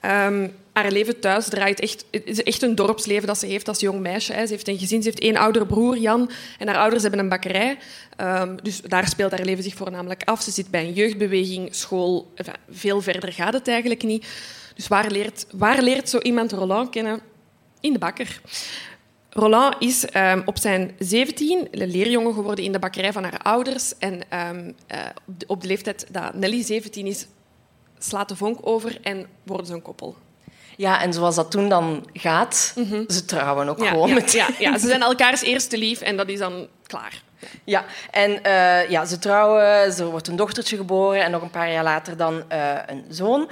Ehm, 0.00 0.48
haar 0.72 0.90
leven 0.90 1.20
thuis 1.20 1.48
draait 1.48 1.80
echt, 1.80 2.04
het 2.10 2.26
is 2.26 2.42
echt 2.42 2.62
een 2.62 2.74
dorpsleven 2.74 3.26
dat 3.26 3.38
ze 3.38 3.46
heeft 3.46 3.68
als 3.68 3.80
jong 3.80 4.00
meisje. 4.00 4.32
Hè. 4.32 4.46
Ze 4.46 4.52
heeft 4.52 4.68
een 4.68 4.78
gezin, 4.78 5.02
ze 5.02 5.08
heeft 5.08 5.20
één 5.20 5.36
oudere 5.36 5.66
broer, 5.66 5.98
Jan, 5.98 6.30
en 6.58 6.68
haar 6.68 6.76
ouders 6.76 7.02
hebben 7.02 7.20
een 7.20 7.28
bakkerij. 7.28 7.78
Ehm, 8.16 8.56
dus 8.62 8.80
daar 8.80 9.08
speelt 9.08 9.30
haar 9.30 9.44
leven 9.44 9.62
zich 9.62 9.74
voornamelijk 9.74 10.22
af. 10.24 10.42
Ze 10.42 10.50
zit 10.50 10.70
bij 10.70 10.84
een 10.84 10.92
jeugdbeweging, 10.92 11.74
school, 11.74 12.32
veel 12.70 13.00
verder 13.00 13.32
gaat 13.32 13.52
het 13.52 13.68
eigenlijk 13.68 14.02
niet. 14.02 14.26
Dus 14.74 14.88
waar 14.88 15.10
leert, 15.10 15.46
waar 15.52 15.82
leert 15.82 16.08
zo 16.08 16.18
iemand 16.18 16.52
Roland 16.52 16.90
kennen? 16.90 17.20
In 17.80 17.92
de 17.92 17.98
bakker. 17.98 18.40
Roland 19.30 19.74
is 19.78 20.04
ehm, 20.04 20.42
op 20.44 20.58
zijn 20.58 20.90
17 20.98 21.68
leerjongen 21.70 22.34
geworden 22.34 22.64
in 22.64 22.72
de 22.72 22.78
bakkerij 22.78 23.12
van 23.12 23.22
haar 23.22 23.38
ouders. 23.42 23.98
En 23.98 24.20
eh, 24.28 24.50
op 25.46 25.60
de 25.60 25.66
leeftijd 25.66 26.06
dat 26.10 26.34
Nelly 26.34 26.62
17 26.62 27.06
is, 27.06 27.26
slaat 28.04 28.28
de 28.28 28.36
vonk 28.36 28.58
over 28.62 28.98
en 29.02 29.26
worden 29.42 29.66
ze 29.66 29.72
een 29.72 29.82
koppel. 29.82 30.16
Ja, 30.76 31.02
en 31.02 31.12
zoals 31.12 31.34
dat 31.34 31.50
toen 31.50 31.68
dan 31.68 32.06
gaat, 32.12 32.74
ze 33.08 33.24
trouwen 33.24 33.68
ook 33.68 33.76
Mhm. 33.76 33.84
Ja, 33.84 33.90
gewoon 33.90 34.08
ja, 34.10 34.22
ja, 34.26 34.48
ja, 34.58 34.78
ze 34.78 34.86
zijn 34.86 35.02
elkaars 35.02 35.40
eerste 35.40 35.78
lief 35.78 36.00
en 36.00 36.16
dat 36.16 36.28
is 36.28 36.38
dan 36.38 36.66
klaar. 36.86 37.22
Ja, 37.64 37.84
en 38.10 38.42
eh, 38.42 38.90
ja, 38.90 39.04
ze 39.04 39.18
trouwen, 39.18 39.62
er 39.62 40.04
wordt 40.04 40.28
een 40.28 40.36
dochtertje 40.36 40.76
geboren 40.76 41.24
en 41.24 41.30
nog 41.30 41.42
een 41.42 41.50
paar 41.50 41.72
jaar 41.72 41.84
later 41.84 42.16
dan 42.16 42.42
eh, 42.48 42.74
een 42.86 43.04
zoon. 43.08 43.50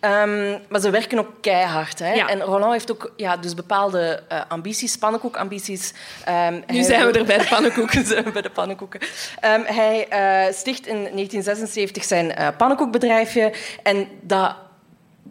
Ehm, 0.00 0.58
maar 0.68 0.80
ze 0.80 0.90
werken 0.90 1.18
ook 1.18 1.30
keihard. 1.40 1.98
Hè? 1.98 2.12
Ja. 2.12 2.28
En 2.28 2.40
Roland 2.40 2.72
heeft 2.72 2.90
ook 2.90 3.12
ja, 3.16 3.36
dus 3.36 3.54
bepaalde 3.54 4.22
eh, 4.28 4.40
ambities, 4.48 4.96
pannenkoekambities. 4.96 5.92
Ehm, 6.24 6.60
Nu 6.66 6.82
zijn 6.82 7.06
we 7.06 7.18
er 7.18 7.24
bij 7.24 7.38
de 7.38 7.46
pannenkoeken. 7.48 8.06
zijn 8.06 8.24
we 8.24 8.30
bij 8.30 8.42
de 8.42 8.50
pannenkoeken. 8.50 9.00
Ehm, 9.40 9.62
hij 9.64 10.06
sticht 10.52 10.86
in 10.86 10.94
1976 10.94 12.04
zijn 12.04 12.54
pannenkoekbedrijfje 12.56 13.52
en 13.82 14.08
dat... 14.20 14.54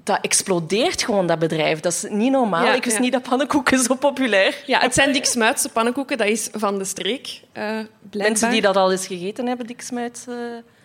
Dat 0.07 0.17
explodeert 0.21 1.03
gewoon, 1.03 1.27
dat 1.27 1.39
bedrijf. 1.39 1.79
Dat 1.79 1.91
is 1.93 2.05
niet 2.09 2.31
normaal. 2.31 2.65
Ja, 2.65 2.73
Ik 2.73 2.83
wist 2.83 2.95
ja. 2.95 3.01
niet 3.01 3.11
dat 3.11 3.21
pannenkoeken 3.21 3.79
zo 3.83 3.95
populair 3.95 4.55
Ja, 4.65 4.79
het 4.79 4.93
zijn 4.93 5.11
Dick 5.13 5.25
Smuitse 5.25 5.69
pannenkoeken, 5.69 6.17
dat 6.17 6.27
is 6.27 6.49
van 6.53 6.77
de 6.77 6.85
streek. 6.85 7.41
eh. 7.51 7.79
Mensen 8.11 8.49
die 8.49 8.61
dat 8.61 8.75
al 8.75 8.91
eens 8.91 9.07
gegeten 9.07 9.47
hebben, 9.47 9.65
dik 9.67 9.81
smuit. 9.81 10.25
eh. 10.29 10.35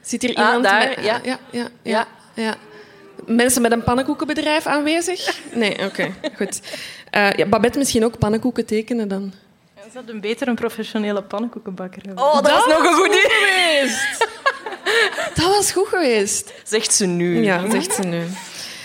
Zit 0.01 0.23
hier 0.23 0.35
Ah, 0.35 0.45
iemand 0.45 0.65
daar, 0.65 0.89
met- 0.89 1.05
ja. 1.05 1.21
ja, 1.23 1.39
ja, 1.51 1.61
ja, 1.61 1.69
Ja. 1.83 2.07
ja. 2.35 2.55
Mensen 3.27 3.63
met 3.63 3.73
een 3.73 3.83
pannenkoekenbedrijf 3.85 4.67
aanwezig? 4.67 5.39
Nee, 5.55 5.79
oké, 5.85 6.13
goed. 6.39 6.61
Eh, 7.11 7.33
ja, 7.33 7.47
Babette 7.47 7.79
misschien 7.79 8.05
ook 8.05 8.19
pannenkoeken 8.19 8.67
tekenen 8.67 9.09
dan? 9.09 9.33
Ze 9.85 9.89
zouden 9.93 10.21
beter 10.21 10.49
een 10.49 10.55
professionele 10.55 11.23
pannenkoekenbakker 11.23 12.03
hebben. 12.07 12.25
Oh, 12.25 12.35
dat, 12.35 12.51
was 12.51 12.67
nog 12.67 12.79
een 12.87 12.95
goed 12.95 13.07
idee. 13.07 13.21
geweest. 13.29 14.29
Dat 15.35 15.45
was 15.45 15.73
goed 15.73 15.89
geweest. 15.89 16.53
Zegt 16.65 16.95
ze 16.95 17.07
nu. 17.07 17.43
Ja, 17.45 17.71
zegt 17.71 17.95
ze 17.95 18.03
nu. 18.03 18.23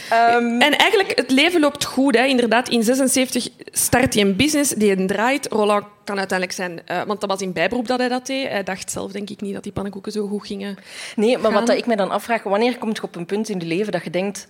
Ehm, 0.09 0.61
En 0.61 0.77
eigenlijk, 0.77 1.17
het 1.17 1.31
leven 1.31 1.59
loopt 1.59 1.83
goed. 1.85 2.15
Hè. 2.15 2.23
Inderdaad, 2.25 2.69
in 2.69 2.83
76 2.83 3.47
start 3.71 4.13
hij 4.13 4.23
een 4.23 4.35
business 4.35 4.71
die 4.71 4.93
hij 4.95 5.07
draait. 5.07 5.47
Roland 5.47 5.85
kan 6.03 6.17
uiteindelijk 6.17 6.57
zijn... 6.57 6.81
eh, 6.85 7.03
want 7.03 7.21
dat 7.21 7.29
was 7.29 7.41
in 7.41 7.53
bijberoep 7.53 7.87
dat 7.87 7.99
hij 7.99 8.07
dat 8.07 8.25
deed. 8.25 8.47
Hij 8.47 8.63
dacht 8.63 8.91
zelf, 8.91 9.11
denk 9.11 9.29
ik, 9.29 9.41
niet 9.41 9.53
dat 9.53 9.63
die 9.63 9.71
pannenkoeken 9.71 10.11
zo 10.11 10.27
goed 10.27 10.47
gingen. 10.47 10.77
nee, 11.15 11.33
maar 11.37 11.41
gaan. 11.43 11.53
wat 11.53 11.67
dat 11.67 11.77
ik 11.77 11.85
me 11.85 11.95
dan 11.95 12.11
afvraag, 12.11 12.43
wanneer 12.43 12.77
komt 12.77 12.97
je 12.97 13.03
op 13.03 13.15
een 13.15 13.25
punt 13.25 13.49
in 13.49 13.59
je 13.59 13.65
leven 13.65 13.91
dat 13.91 14.03
je 14.03 14.09
denkt, 14.09 14.47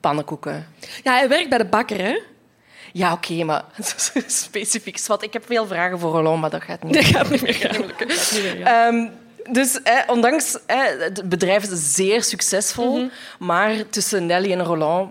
pannenkoeken? 0.00 0.66
Ja, 1.02 1.12
hij 1.16 1.28
werkt 1.28 1.48
bij 1.48 1.58
de 1.58 1.64
bakker, 1.64 1.98
hè. 1.98 2.18
Ja, 2.92 3.12
oké, 3.12 3.44
maar 3.44 3.64
specifiek. 4.26 5.06
Wat, 5.06 5.22
ik 5.22 5.32
heb 5.32 5.44
veel 5.46 5.66
vragen 5.66 5.98
voor 5.98 6.10
Roland, 6.12 6.40
maar 6.40 6.50
dat 6.50 6.62
gaat 6.62 6.82
niet. 6.82 6.94
Dat 6.94 7.04
gaat 7.04 7.30
niet 7.30 7.42
meer 7.42 7.54
gaan. 7.54 7.82
Dat 7.98 8.12
gaat 8.12 8.32
niet 8.32 8.42
meer 8.42 8.66
gaan. 8.66 9.10
Dus 9.52 9.82
eh, 9.82 9.92
ondanks 10.06 10.58
eh, 10.66 10.78
het 10.98 11.28
bedrijf 11.28 11.64
is 11.70 11.94
zeer 11.94 12.22
succesvol, 12.22 12.96
Mhm. 12.96 13.08
maar 13.38 13.74
tussen 13.90 14.26
Nelly 14.26 14.52
en 14.52 14.62
Roland 14.64 15.10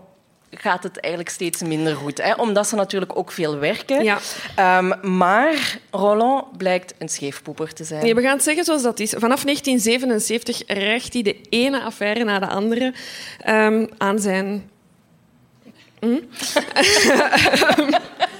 gaat 0.51 0.83
het 0.83 0.99
eigenlijk 0.99 1.33
steeds 1.33 1.61
minder 1.61 1.95
goed. 1.95 2.17
Hè? 2.21 2.33
Omdat 2.33 2.67
ze 2.67 2.75
natuurlijk 2.75 3.17
ook 3.17 3.31
veel 3.31 3.57
werken. 3.57 4.03
Ja. 4.03 4.17
Ehm, 4.55 5.17
maar 5.17 5.79
Roland 5.91 6.57
blijkt 6.57 6.93
een 6.97 7.09
scheefpoeper 7.09 7.73
te 7.73 7.83
zijn. 7.83 8.03
Nee, 8.03 8.15
we 8.15 8.21
gaan 8.21 8.33
het 8.35 8.43
zeggen 8.43 8.63
zoals 8.63 8.81
dat 8.81 8.99
is. 8.99 9.09
Vanaf 9.17 9.43
1977 9.43 10.61
rijgt 10.67 11.13
hij 11.13 11.21
de 11.21 11.41
ene 11.49 11.81
affaire 11.81 12.23
na 12.23 12.39
de 12.39 12.47
andere 12.47 12.93
ehm, 13.41 13.85
aan 13.97 14.19
zijn... 14.19 14.69
Hm? 15.99 16.07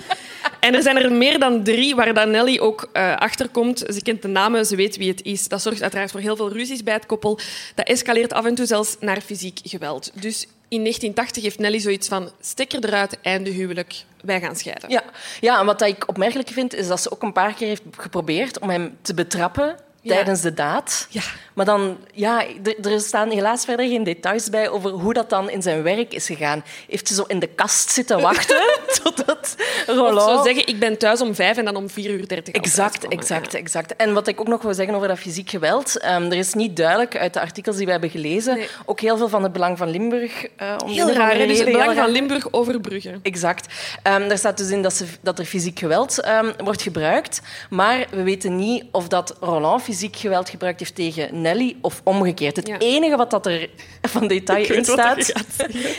en 0.60 0.76
er 0.76 0.82
zijn 0.82 0.98
er 0.98 1.12
meer 1.12 1.40
dan 1.40 1.64
drie 1.64 1.96
waar 1.96 2.28
Nelly 2.28 2.60
ook 2.60 2.90
eh 2.94 3.16
achterkomt. 3.16 3.84
Ze 3.94 4.02
kent 4.02 4.22
de 4.22 4.28
namen, 4.28 4.66
ze 4.66 4.76
weet 4.76 4.98
wie 4.98 5.10
het 5.10 5.24
is. 5.24 5.48
Dat 5.48 5.62
zorgt 5.62 5.82
uiteraard 5.82 6.12
voor 6.12 6.20
heel 6.20 6.36
veel 6.36 6.52
ruzies 6.52 6.84
bij 6.84 6.94
het 6.94 7.06
koppel. 7.06 7.40
Dat 7.76 7.88
escaleert 7.88 8.34
af 8.34 8.46
en 8.46 8.56
toe 8.56 8.66
zelfs 8.66 8.96
naar 9.00 9.22
fysiek 9.22 9.60
geweld. 9.64 10.12
Dus 10.14 10.48
in 10.68 10.80
1980 10.80 11.44
heeft 11.44 11.60
Nelly 11.60 11.80
zoiets 11.80 12.08
van... 12.08 12.32
stekker 12.40 12.86
eruit, 12.86 13.22
einde 13.22 13.50
huwelijk, 13.50 14.04
wij 14.22 14.40
gaan 14.40 14.56
scheiden. 14.56 14.90
Ja. 14.90 15.04
ja, 15.40 15.60
en 15.60 15.66
wat 15.66 15.82
ik 15.82 16.08
opmerkelijk 16.08 16.50
vind, 16.50 16.74
is 16.74 16.88
dat 16.88 17.02
ze 17.02 17.12
ook 17.12 17.24
een 17.24 17.34
paar 17.34 17.54
keer 17.54 17.68
heeft 17.68 17.84
geprobeerd 17.98 18.60
om 18.60 18.70
hem 18.70 18.98
te 19.02 19.14
betrappen 19.14 19.76
Ja. 20.08 20.14
tijdens 20.16 20.42
de 20.42 20.54
daad. 20.54 21.08
Ja. 21.10 21.22
Maar 21.54 21.66
dan, 21.66 21.98
ja, 22.14 22.44
er, 22.64 22.92
er 22.92 23.00
staan 23.02 23.30
helaas 23.30 23.66
verder 23.66 23.88
geen 23.88 24.04
details 24.04 24.50
bij 24.50 24.70
over 24.70 24.90
hoe 24.92 25.14
dat 25.14 25.30
dan 25.30 25.50
in 25.50 25.62
zijn 25.62 25.84
werk 25.84 26.14
is 26.14 26.26
gegaan. 26.26 26.64
Heeft 26.90 27.08
ze 27.08 27.14
zo 27.14 27.24
in 27.28 27.40
de 27.40 27.48
kast 27.48 27.90
zitten 27.90 28.22
wachten 28.22 28.62
totdat 29.04 29.56
Of 29.88 29.96
Roland... 29.96 30.38
zo 30.38 30.44
zeggen, 30.44 30.68
ik 30.68 30.80
ben 30.80 30.98
thuis 30.98 31.22
om 31.22 31.36
vijf 31.36 31.58
en 31.58 31.66
dan 31.66 31.76
om 31.76 31.90
vier 31.90 32.10
uur 32.10 32.28
dertig. 32.28 32.54
Exact, 32.54 33.08
exact, 33.08 33.54
exact. 33.54 33.96
En 33.96 34.14
wat 34.14 34.28
ik 34.28 34.40
ook 34.40 34.48
nog 34.48 34.62
wil 34.62 34.74
zeggen 34.74 34.96
over 34.96 35.08
dat 35.08 35.20
fysiek 35.20 35.50
geweld. 35.50 35.98
ehm, 35.98 36.24
er 36.24 36.38
is 36.38 36.54
niet 36.54 36.76
duidelijk 36.76 37.18
uit 37.18 37.34
de 37.34 37.40
artikels 37.40 37.76
die 37.76 37.86
we 37.86 37.92
hebben 37.92 38.10
gelezen, 38.10 38.56
Nee. 38.58 38.68
ook 38.86 39.00
heel 39.00 39.18
veel 39.18 39.30
van 39.30 39.44
het 39.44 39.52
belang 39.54 39.78
van 39.78 39.90
Limburg. 39.90 40.46
eh 40.56 40.76
om 40.84 40.90
Heel 40.90 41.08
of 41.10 41.16
raar? 41.16 41.38
Dus 41.38 41.58
het 41.60 41.72
belang 41.72 41.96
van. 41.98 42.10
Limburg 42.10 42.48
overbruggen. 42.54 43.20
Exact. 43.22 43.74
Ehm 44.04 44.28
daar 44.28 44.38
staat 44.38 44.58
dus 44.58 44.70
in 44.70 44.82
dat, 44.82 44.94
ze, 44.94 45.06
dat 45.22 45.40
er 45.40 45.46
fysiek 45.46 45.80
geweld 45.80 46.20
ehm, 46.22 46.52
wordt 46.64 46.82
gebruikt. 46.82 47.42
Maar 47.70 48.06
we 48.12 48.24
weten 48.24 48.56
niet 48.56 48.84
of 48.92 49.08
dat 49.08 49.36
Roland 49.40 49.82
fysiek 49.82 49.96
geweld 50.02 50.50
gebruikt 50.50 50.80
heeft 50.80 50.96
tegen 50.96 51.42
Nelly 51.42 51.76
of 51.82 52.02
omgekeerd. 52.04 52.56
Het 52.56 52.68
Ja. 52.68 52.78
enige 52.78 53.16
wat 53.18 53.32
dat 53.32 53.46
er 53.46 53.70
van 54.02 54.28
detail 54.28 54.72
in 54.74 54.86
staat, 54.86 55.32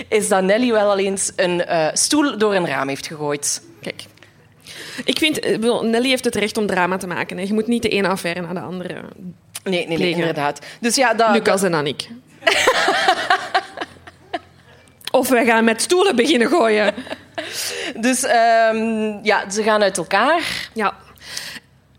is 0.08 0.28
dat 0.28 0.42
Nelly 0.42 0.70
wel 0.72 0.90
al 0.90 0.98
eens 0.98 1.32
een 1.36 1.64
eh, 1.64 1.88
stoel 1.92 2.38
door 2.38 2.54
een 2.54 2.66
raam 2.66 2.88
heeft 2.88 3.06
gegooid. 3.06 3.62
Kijk. 3.82 4.02
Ik 5.04 5.18
vind, 5.18 5.40
bedoel, 5.40 5.82
Nelly 5.84 6.08
heeft 6.08 6.24
het 6.24 6.34
recht 6.34 6.56
om 6.56 6.66
drama 6.66 6.96
te 6.96 7.06
maken. 7.06 7.36
Hè. 7.36 7.42
Je 7.42 7.52
moet 7.52 7.66
niet 7.66 7.82
de 7.82 7.88
ene 7.88 8.08
affaire 8.08 8.40
na 8.40 8.52
de 8.52 8.60
andere. 8.60 8.94
Nee, 9.64 9.86
nee, 9.88 10.10
inderdaad. 10.10 10.58
Dus 10.80 10.94
ja, 10.94 11.14
dat, 11.14 11.30
Lucas 11.30 11.62
en 11.62 11.74
Annick. 11.74 12.08
of 15.10 15.28
wij 15.28 15.44
gaan 15.44 15.64
met 15.64 15.82
stoelen 15.82 16.16
beginnen 16.16 16.48
gooien. 16.48 16.94
Dus 17.96 18.22
ehm, 18.24 19.12
ja, 19.22 19.50
ze 19.50 19.62
gaan 19.62 19.82
uit 19.82 19.96
elkaar. 19.96 20.68
Ja. 20.74 20.96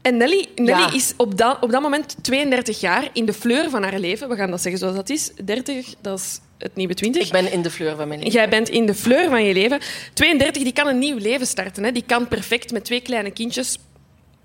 En 0.02 0.18
Nelly, 0.18 0.49
Nelly 0.60 0.80
Ja. 0.80 0.94
is 0.94 1.14
op 1.18 1.38
dat, 1.38 1.58
op 1.62 1.72
dat 1.72 1.82
moment 1.82 2.16
32 2.22 2.80
jaar 2.80 3.10
in 3.14 3.26
de 3.26 3.34
fleur 3.34 3.70
van 3.70 3.84
haar 3.84 4.00
leven. 4.00 4.30
We 4.30 4.36
gaan 4.36 4.50
dat 4.50 4.62
zeggen 4.62 4.80
zoals 4.80 4.96
dat 4.96 5.10
is. 5.10 5.32
30, 5.44 5.94
dat 6.02 6.20
is 6.20 6.40
het 6.58 6.76
nieuwe 6.76 6.94
20. 6.94 7.26
Ik 7.26 7.32
ben 7.32 7.52
in 7.52 7.62
de 7.62 7.70
fleur 7.70 7.96
van 7.96 8.08
mijn 8.08 8.20
leven. 8.20 8.34
Jij 8.34 8.50
bent 8.50 8.70
in 8.70 8.86
de 8.86 8.96
fleur 8.96 9.30
van 9.30 9.44
je 9.44 9.54
leven. 9.54 9.80
32, 10.14 10.64
die 10.64 10.74
kan 10.74 10.88
een 10.88 11.00
nieuw 11.00 11.18
leven 11.18 11.48
starten. 11.48 11.84
Hè. 11.84 11.92
Die 11.92 12.04
kan 12.06 12.28
perfect 12.28 12.72
met 12.72 12.86
twee 12.86 13.02
kleine 13.02 13.32
kindjes 13.32 13.78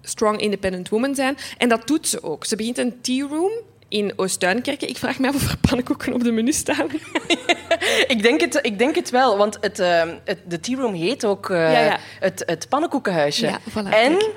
strong 0.03 0.41
independent 0.41 0.89
woman 0.89 1.15
zijn. 1.15 1.37
En 1.59 1.69
dat 1.69 1.87
doet 1.87 2.09
ze 2.09 2.23
ook. 2.23 2.45
Ze 2.45 2.57
begint 2.57 2.79
een 2.79 3.01
tea 3.01 3.27
room 3.27 3.53
in 3.89 4.13
Oost-Duinkerke. 4.17 4.87
Ik 4.87 4.97
vraag 4.97 5.19
me 5.19 5.29
af 5.29 5.35
of 5.35 5.51
er 5.51 5.59
pannenkoeken 5.59 6.13
op 6.13 6.25
de 6.25 6.33
menu 6.33 6.53
staan. 6.53 6.87
ik, 8.15 8.23
denk 8.23 8.41
het, 8.41 8.59
ik 8.63 8.79
denk 8.79 8.95
het 8.95 9.11
wel, 9.11 9.37
want 9.37 9.59
het, 9.61 9.81
uh, 9.81 10.03
het, 10.25 10.39
de 10.49 10.61
tea 10.61 10.77
room 10.77 10.95
heet 10.95 11.25
ook 11.25 11.49
uh, 11.49 11.73
ja, 11.73 11.81
ja. 11.81 11.99
Het, 12.21 12.43
het 12.47 12.69
pannenkoekenhuisje. 12.69 13.47
Ja, 13.47 13.61
voilà, 13.71 13.89
en 13.91 14.31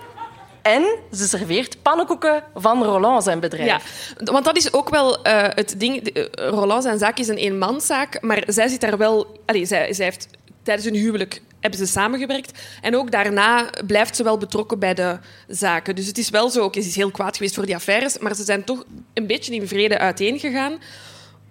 en 0.68 0.84
ze 1.12 1.28
serveert 1.28 1.82
pannenkoeken 1.82 2.44
van 2.56 2.84
Roland, 2.84 3.24
zijn 3.24 3.40
bedrijf. 3.40 3.68
Ja, 3.68 3.80
want 4.24 4.46
dat 4.46 4.58
is 4.58 4.74
ook 4.74 4.90
wel 4.90 5.28
uh, 5.28 5.44
het 5.50 5.76
ding. 5.78 6.28
Roland 6.32 6.84
zijn 6.84 6.98
zaak 6.98 7.18
is 7.20 7.28
een 7.28 7.38
eenmanszaak, 7.38 8.22
maar 8.22 8.44
zij 8.48 8.68
zit 8.68 8.82
daar 8.82 8.98
wel... 8.98 9.40
Allez, 9.46 9.68
zij, 9.68 9.94
zij 9.94 10.06
heeft 10.06 10.28
tijdens 10.64 10.88
hun 10.88 10.96
huwelijk 10.96 11.42
hebben 11.60 11.80
ze 11.80 11.86
samengewerkt. 11.86 12.60
En 12.82 12.96
ook 12.96 13.12
daarna 13.12 13.70
blijft 13.86 14.16
ze 14.16 14.24
wel 14.24 14.38
betrokken 14.38 14.80
bij 14.80 14.94
de 14.94 15.18
zaken. 15.48 15.96
Dus 15.96 16.08
het 16.08 16.18
is 16.18 16.30
wel 16.30 16.50
zo, 16.50 16.64
oké, 16.64 16.82
ze 16.82 16.88
is 16.88 16.96
heel 16.96 17.12
kwaad 17.12 17.38
geweest 17.38 17.56
voor 17.56 17.66
die 17.66 17.76
affaires, 17.76 18.18
maar 18.18 18.36
ze 18.36 18.44
zijn 18.44 18.64
toch 18.64 18.86
een 19.14 19.28
beetje 19.28 19.54
in 19.54 19.68
vrede 19.68 19.98
uiteengegaan. 19.98 20.72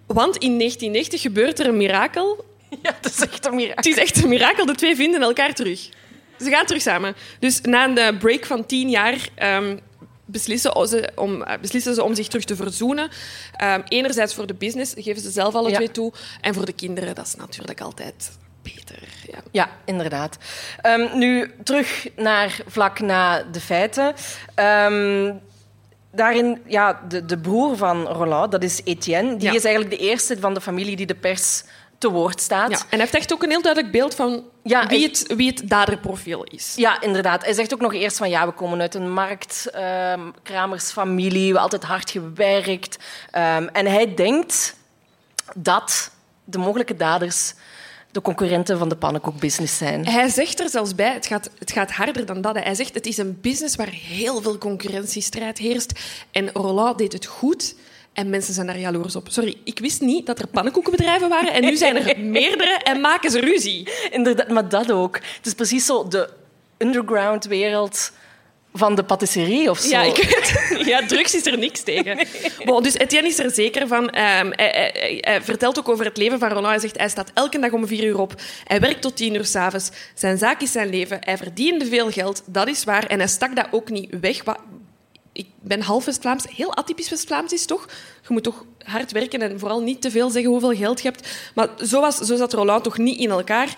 Want 0.07 0.37
in 0.37 0.59
1990 0.59 1.21
gebeurt 1.21 1.59
er 1.59 1.67
een 1.67 1.77
mirakel. 1.77 2.45
Ja, 2.83 2.97
het 3.01 3.13
is 3.13 3.21
echt 3.21 3.47
een 3.47 3.55
mirakel. 3.55 3.77
Het 3.77 3.87
is 3.87 3.97
echt 3.97 4.23
een 4.23 4.29
mirakel. 4.29 4.67
De 4.67 4.75
twee 4.75 4.97
vinden 4.97 5.23
elkaar 5.23 5.55
terug. 5.55 5.89
Ze 6.39 6.51
gaan 6.51 6.67
terug 6.67 6.83
samen. 6.83 7.17
Dus 7.39 7.61
na 7.61 7.97
een 7.97 8.19
break 8.19 8.45
van 8.45 8.67
tien 8.67 8.91
jaar 8.91 9.29
um, 9.43 9.81
beslissen, 10.25 10.89
ze 10.89 11.11
om, 11.15 11.45
beslissen 11.61 11.95
ze 11.95 12.03
om 12.03 12.15
zich 12.15 12.29
terug 12.29 12.45
te 12.45 12.57
verzoenen. 12.57 13.11
Um, 13.63 13.83
enerzijds 13.89 14.35
voor 14.35 14.47
de 14.47 14.55
business, 14.55 14.95
geven 14.97 15.23
ze 15.23 15.31
zelf 15.31 15.55
alle 15.55 15.71
ja. 15.71 15.77
twee 15.77 15.91
toe. 15.91 16.13
En 16.41 16.55
voor 16.55 16.65
de 16.65 16.73
kinderen, 16.73 17.15
dat 17.15 17.27
is 17.27 17.35
natuurlijk 17.35 17.81
altijd 17.81 18.31
beter. 18.63 18.99
Ja, 19.33 19.39
ja 19.51 19.71
inderdaad. 19.85 20.37
Um, 20.83 21.19
nu 21.19 21.51
terug 21.65 22.07
naar 22.17 22.61
vlak 22.67 23.01
na 23.01 23.43
de 23.43 23.61
feiten. 23.61 24.15
Um, 24.91 25.41
daarin, 26.13 26.63
ja, 26.67 27.01
de, 27.09 27.25
de 27.25 27.39
broer 27.39 27.77
van 27.77 28.07
Roland, 28.07 28.53
dat 28.53 28.63
is 28.63 28.81
Etienne, 28.85 29.37
die 29.37 29.49
Ja. 29.49 29.55
is 29.55 29.65
eigenlijk 29.65 29.99
de 29.99 30.07
eerste 30.07 30.37
van 30.41 30.55
de 30.55 30.61
familie 30.61 30.97
die 30.97 31.07
de 31.07 31.15
pers 31.15 31.63
te 31.99 32.11
woord 32.11 32.41
staat. 32.41 32.71
Ja, 32.71 32.77
en 32.77 32.85
hij 32.89 32.99
heeft 32.99 33.15
echt 33.15 33.33
ook 33.33 33.43
een 33.43 33.51
heel 33.51 33.63
duidelijk 33.63 33.93
beeld 33.93 34.15
van 34.15 34.45
Ja, 34.63 34.87
wie, 34.87 35.07
het, 35.07 35.25
wie 35.37 35.51
het 35.51 35.63
daderprofiel 35.69 36.45
is. 36.45 36.73
Ja, 36.77 37.01
inderdaad. 37.01 37.45
Hij 37.45 37.53
zegt 37.53 37.75
ook 37.75 37.81
nog 37.81 37.95
eerst 37.95 38.17
van 38.17 38.29
ja, 38.29 38.47
we 38.47 38.53
komen 38.53 38.81
uit 38.81 38.95
een 38.95 39.13
marktkramersfamilie, 39.13 41.39
we 41.39 41.45
hebben 41.45 41.63
altijd 41.63 41.85
hard 41.85 42.11
gewerkt. 42.11 42.97
Ehm, 43.31 43.67
en 43.73 43.87
hij 43.87 44.15
denkt 44.15 44.77
dat 45.55 46.11
de 46.45 46.59
mogelijke 46.59 46.97
daders 46.97 47.55
de 48.11 48.21
concurrenten 48.23 48.79
van 48.79 48.89
de 48.89 48.97
pannenkoekbusiness 48.97 49.77
zijn. 49.77 50.07
Hij 50.07 50.29
zegt 50.29 50.61
er 50.61 50.69
zelfs 50.69 50.95
bij, 50.95 51.13
het 51.13 51.27
gaat, 51.27 51.51
het 51.59 51.73
gaat 51.73 51.91
harder 51.91 52.27
dan 52.27 52.41
dat. 52.41 52.55
hè. 52.55 52.61
Hij 52.61 52.75
zegt, 52.75 52.95
het 52.95 53.07
is 53.07 53.19
een 53.19 53.39
business 53.41 53.77
waar 53.77 53.89
heel 53.89 54.43
veel 54.43 54.59
concurrentiestrijd 54.59 55.59
heerst. 55.59 55.93
En 56.31 56.51
Roland 56.53 56.99
deed 56.99 57.13
het 57.13 57.27
goed 57.27 57.75
en 58.17 58.31
mensen 58.31 58.55
zijn 58.55 58.67
daar 58.67 58.79
jaloers 58.79 59.17
op. 59.17 59.27
Sorry, 59.31 59.57
ik 59.65 59.79
wist 59.79 60.01
niet 60.01 60.27
dat 60.27 60.39
er 60.39 60.47
pannenkoekenbedrijven 60.47 61.29
waren 61.29 61.53
en 61.53 61.63
nu 61.65 61.77
zijn 61.77 61.97
er 61.97 62.19
meerdere 62.41 62.79
en 62.85 63.01
maken 63.01 63.31
ze 63.31 63.41
ruzie. 63.41 63.89
Inderdaad, 64.11 64.49
maar 64.49 64.69
dat 64.69 64.93
ook. 64.93 65.15
Het 65.17 65.47
is 65.47 65.55
precies 65.55 65.87
zo 65.87 66.09
de 66.09 66.29
underground 66.79 67.45
wereld 67.45 68.13
van 68.73 68.95
de 68.95 69.03
patisserie 69.05 69.71
of 69.71 69.79
zo. 69.79 69.89
Ja, 69.89 70.03
ik 70.03 70.17
weet 70.17 70.69
het. 70.79 70.87
Ja, 70.87 71.07
drugs 71.07 71.35
is 71.35 71.47
er 71.47 71.59
niks 71.59 71.83
tegen. 71.83 72.27
Bon, 72.65 72.83
dus 72.83 72.95
Etienne 72.95 73.29
is 73.29 73.39
er 73.39 73.51
zeker 73.51 73.87
van. 73.87 74.11
Ehm, 74.11 74.51
hij, 74.51 74.71
hij- 74.75 74.91
hij- 74.95 75.19
hij 75.21 75.43
vertelt 75.43 75.79
ook 75.79 75.89
over 75.89 76.05
het 76.05 76.17
leven 76.17 76.39
van 76.39 76.49
Roland. 76.49 76.67
Hij 76.67 76.79
zegt, 76.79 76.99
hij 76.99 77.09
staat 77.09 77.31
elke 77.35 77.59
dag 77.59 77.73
om 77.73 77.87
vier 77.87 78.05
uur 78.05 78.19
op. 78.19 78.35
Hij 78.65 78.81
werkt 78.81 79.01
tot 79.03 79.17
tien 79.17 79.35
uur 79.35 79.45
s'avonds. 79.45 79.91
Zijn 80.15 80.39
zaak 80.39 80.61
is 80.61 80.73
zijn 80.73 80.89
leven. 80.91 81.19
Hij 81.21 81.37
verdiende 81.37 81.87
veel 81.87 82.11
geld, 82.11 82.43
dat 82.47 82.69
is 82.69 82.85
waar. 82.85 83.07
En 83.07 83.19
hij 83.19 83.29
stak 83.29 83.57
dat 83.57 83.67
ook 83.71 83.91
niet 83.91 84.15
weg. 84.21 84.45
Wat, 84.45 84.59
ik 85.37 85.47
ben 85.61 85.81
half 85.81 86.05
West-Vlaams. 86.05 86.45
Heel 86.49 86.75
atypisch 86.75 87.11
West-Vlaams 87.11 87.53
is 87.53 87.67
toch? 87.67 87.87
Je 88.23 88.33
moet 88.33 88.43
toch 88.43 88.65
hard 88.85 89.13
werken 89.13 89.43
en 89.43 89.59
vooral 89.59 89.81
niet 89.81 90.01
te 90.01 90.11
veel 90.11 90.31
zeggen 90.31 90.51
hoeveel 90.51 90.75
geld 90.75 91.03
je 91.03 91.09
hebt. 91.09 91.29
Maar 91.55 91.69
zo, 91.85 92.01
was, 92.01 92.17
zo 92.17 92.37
zat 92.37 92.53
Roland 92.53 92.85
toch 92.85 92.99
niet 92.99 93.19
in 93.19 93.31
elkaar. 93.31 93.75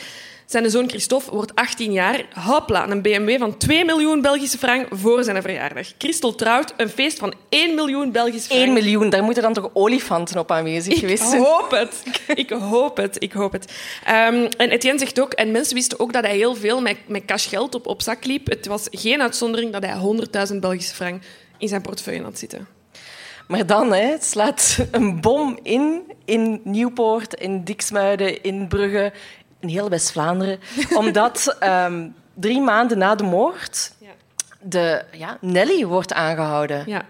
Zijn 0.47 0.71
zoon 0.71 0.89
Christophe 0.89 1.31
wordt 1.31 1.55
18 1.55 1.93
jaar. 1.93 2.25
Hopla, 2.35 2.89
een 2.91 3.03
BMW 3.03 3.39
van 3.39 3.57
2 3.57 3.85
miljoen 3.85 4.21
Belgische 4.21 4.59
frank 4.59 4.87
voor 4.91 5.25
zijn 5.25 5.43
verjaardag. 5.43 5.87
Christel 5.99 6.35
trouwt, 6.35 6.75
een 6.77 6.89
feest 6.89 7.19
van 7.19 7.35
1 7.49 7.75
miljoen 7.75 8.13
Belgische 8.13 8.49
frank. 8.49 8.63
1 8.63 8.73
miljoen, 8.73 9.11
daar 9.11 9.23
moeten 9.23 9.43
dan 9.43 9.53
toch 9.53 9.71
olifanten 9.73 10.39
op 10.39 10.51
aanwezig 10.51 10.93
Ik 10.93 10.99
geweest 10.99 11.29
zijn? 11.29 11.43
hoop 11.43 11.71
het. 11.71 12.03
Ik 12.35 12.51
hoop 12.51 12.97
het. 12.97 13.17
Ik 13.23 13.33
hoop 13.33 13.53
het. 13.53 13.73
Ehm, 14.05 14.47
en 14.57 14.71
Etienne 14.71 14.99
zegt 14.99 15.21
ook, 15.21 15.33
en 15.33 15.51
mensen 15.51 15.75
wisten 15.75 16.01
ook 16.01 16.13
dat 16.13 16.25
hij 16.25 16.37
heel 16.37 16.55
veel 16.55 16.81
met, 16.81 16.97
met 17.07 17.25
cash 17.25 17.49
geld 17.49 17.75
op, 17.75 17.87
op 17.87 18.03
zak 18.03 18.25
liep. 18.25 18.47
Het 18.47 18.67
was 18.67 18.87
geen 18.91 19.23
uitzondering 19.23 19.73
dat 19.73 19.83
hij 19.83 19.95
100.000 20.53 20.57
Belgische 20.61 20.95
frank 20.95 21.23
in 21.59 21.69
zijn 21.69 21.83
portefeuille 21.83 22.23
had 22.23 22.39
zitten. 22.39 22.69
Maar 23.47 23.67
dan 23.67 23.93
hè, 23.93 24.17
slaat 24.21 24.79
een 24.91 25.21
bom 25.21 25.59
in 25.63 26.03
in 26.25 26.61
Nieuwpoort, 26.65 27.35
in 27.35 27.65
Diksmuiden, 27.65 28.43
in 28.43 28.69
Brugge, 28.69 29.13
in 29.61 29.69
heel 29.69 29.89
West-Vlaanderen. 29.89 30.61
Omdat 30.99 31.57
ehm, 31.61 32.09
drie 32.35 32.61
maanden 32.61 32.99
na 32.99 33.15
de 33.15 33.25
moord 33.25 33.93
de, 34.61 35.05
ja, 35.13 35.39
Nelly 35.41 35.87
wordt 35.87 36.13
aangehouden. 36.13 36.83
Ja. 36.87 37.07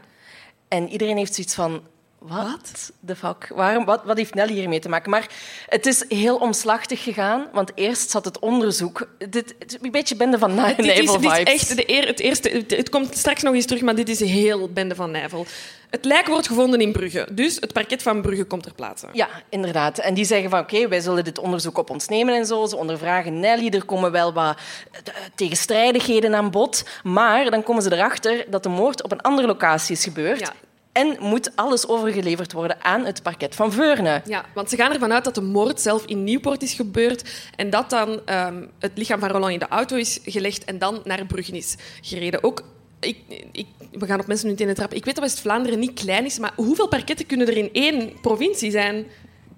En 0.68 0.88
iedereen 0.88 1.16
heeft 1.16 1.34
zoiets 1.34 1.54
van... 1.54 1.82
Wat? 2.18 2.92
De 3.00 3.16
fuck? 3.16 3.50
Waarom, 3.54 3.84
wat, 3.84 4.04
wat 4.04 4.16
heeft 4.16 4.34
Nelly 4.34 4.52
hiermee 4.52 4.78
te 4.78 4.88
maken? 4.88 5.10
Maar 5.10 5.28
het 5.68 5.86
is 5.86 6.04
heel 6.08 6.36
omslachtig 6.36 7.02
gegaan, 7.02 7.46
want 7.52 7.72
eerst 7.74 8.10
zat 8.10 8.24
het 8.24 8.38
onderzoek... 8.38 9.08
Dit, 9.18 9.54
het 9.58 9.72
is 9.72 9.78
een 9.82 9.90
beetje 9.90 10.16
bende 10.16 10.38
van 10.38 10.54
Nijvel 10.54 10.84
Dit 10.84 10.98
is, 10.98 11.12
dit 11.12 11.24
is 11.24 11.32
vibes. 11.32 11.54
echt 11.54 11.76
de 11.76 11.90
eer, 11.90 12.06
het 12.06 12.20
eerste. 12.20 12.48
Het, 12.48 12.70
het 12.70 12.88
komt 12.88 13.16
straks 13.16 13.42
nog 13.42 13.54
eens 13.54 13.66
terug, 13.66 13.82
maar 13.82 13.94
dit 13.94 14.08
is 14.08 14.20
heel 14.20 14.68
bende 14.68 14.94
van 14.94 15.10
Nijvel. 15.10 15.46
Het 15.90 16.04
lijk 16.04 16.26
wordt 16.26 16.46
gevonden 16.46 16.80
in 16.80 16.92
Brugge, 16.92 17.28
dus 17.32 17.56
het 17.60 17.72
parket 17.72 18.02
van 18.02 18.22
Brugge 18.22 18.44
komt 18.44 18.62
ter 18.62 18.74
plaatse. 18.74 19.06
Ja, 19.12 19.28
inderdaad. 19.48 19.98
En 19.98 20.14
die 20.14 20.24
zeggen 20.24 20.50
van 20.50 20.60
oké, 20.60 20.88
wij 20.88 21.00
zullen 21.00 21.24
dit 21.24 21.38
onderzoek 21.38 21.78
op 21.78 21.90
ons 21.90 22.08
nemen 22.08 22.34
en 22.34 22.46
zo. 22.46 22.66
Ze 22.66 22.76
ondervragen 22.76 23.40
Nelly, 23.40 23.68
er 23.68 23.84
komen 23.84 24.10
wel 24.10 24.32
wat 24.32 24.56
eh, 24.92 25.00
tegenstrijdigheden 25.34 26.34
aan 26.34 26.50
bod. 26.50 26.84
Maar 27.02 27.50
dan 27.50 27.62
komen 27.62 27.82
ze 27.82 27.92
erachter 27.92 28.44
dat 28.48 28.62
de 28.62 28.68
moord 28.68 29.02
op 29.02 29.12
een 29.12 29.20
andere 29.20 29.46
locatie 29.46 29.94
is 29.94 30.04
gebeurd. 30.04 30.40
Ja. 30.40 30.52
En 30.98 31.16
moet 31.20 31.56
alles 31.56 31.88
overgeleverd 31.88 32.52
worden 32.52 32.84
aan 32.84 33.04
het 33.04 33.22
parket 33.22 33.54
van 33.54 33.72
Veurne. 33.72 34.22
Ja, 34.24 34.44
want 34.54 34.70
ze 34.70 34.76
gaan 34.76 34.92
ervan 34.92 35.12
uit 35.12 35.24
dat 35.24 35.34
de 35.34 35.40
moord 35.40 35.80
zelf 35.80 36.04
in 36.04 36.24
Nieuwpoort 36.24 36.62
is 36.62 36.72
gebeurd 36.72 37.48
en 37.56 37.70
dat 37.70 37.90
dan 37.90 38.20
ehm, 38.24 38.62
het 38.78 38.92
lichaam 38.94 39.20
van 39.20 39.28
Roland 39.28 39.52
in 39.52 39.58
de 39.58 39.68
auto 39.68 39.96
is 39.96 40.18
gelegd 40.24 40.64
en 40.64 40.78
dan 40.78 41.00
naar 41.04 41.26
Brugge 41.26 41.52
is 41.52 41.76
gereden. 42.00 42.44
Ook, 42.44 42.62
ik, 43.00 43.16
ik, 43.52 43.66
we 43.92 44.06
gaan 44.06 44.20
op 44.20 44.26
mensen 44.26 44.48
nu 44.48 44.54
in 44.54 44.66
de 44.66 44.74
trap. 44.74 44.92
Ik 44.92 45.04
weet 45.04 45.14
dat 45.14 45.24
West-Vlaanderen 45.24 45.78
niet 45.78 46.00
klein 46.00 46.24
is, 46.24 46.38
maar 46.38 46.52
hoeveel 46.56 46.88
parketten 46.88 47.26
kunnen 47.26 47.46
er 47.46 47.56
in 47.56 47.72
één 47.72 48.20
provincie 48.20 48.70
zijn? 48.70 49.06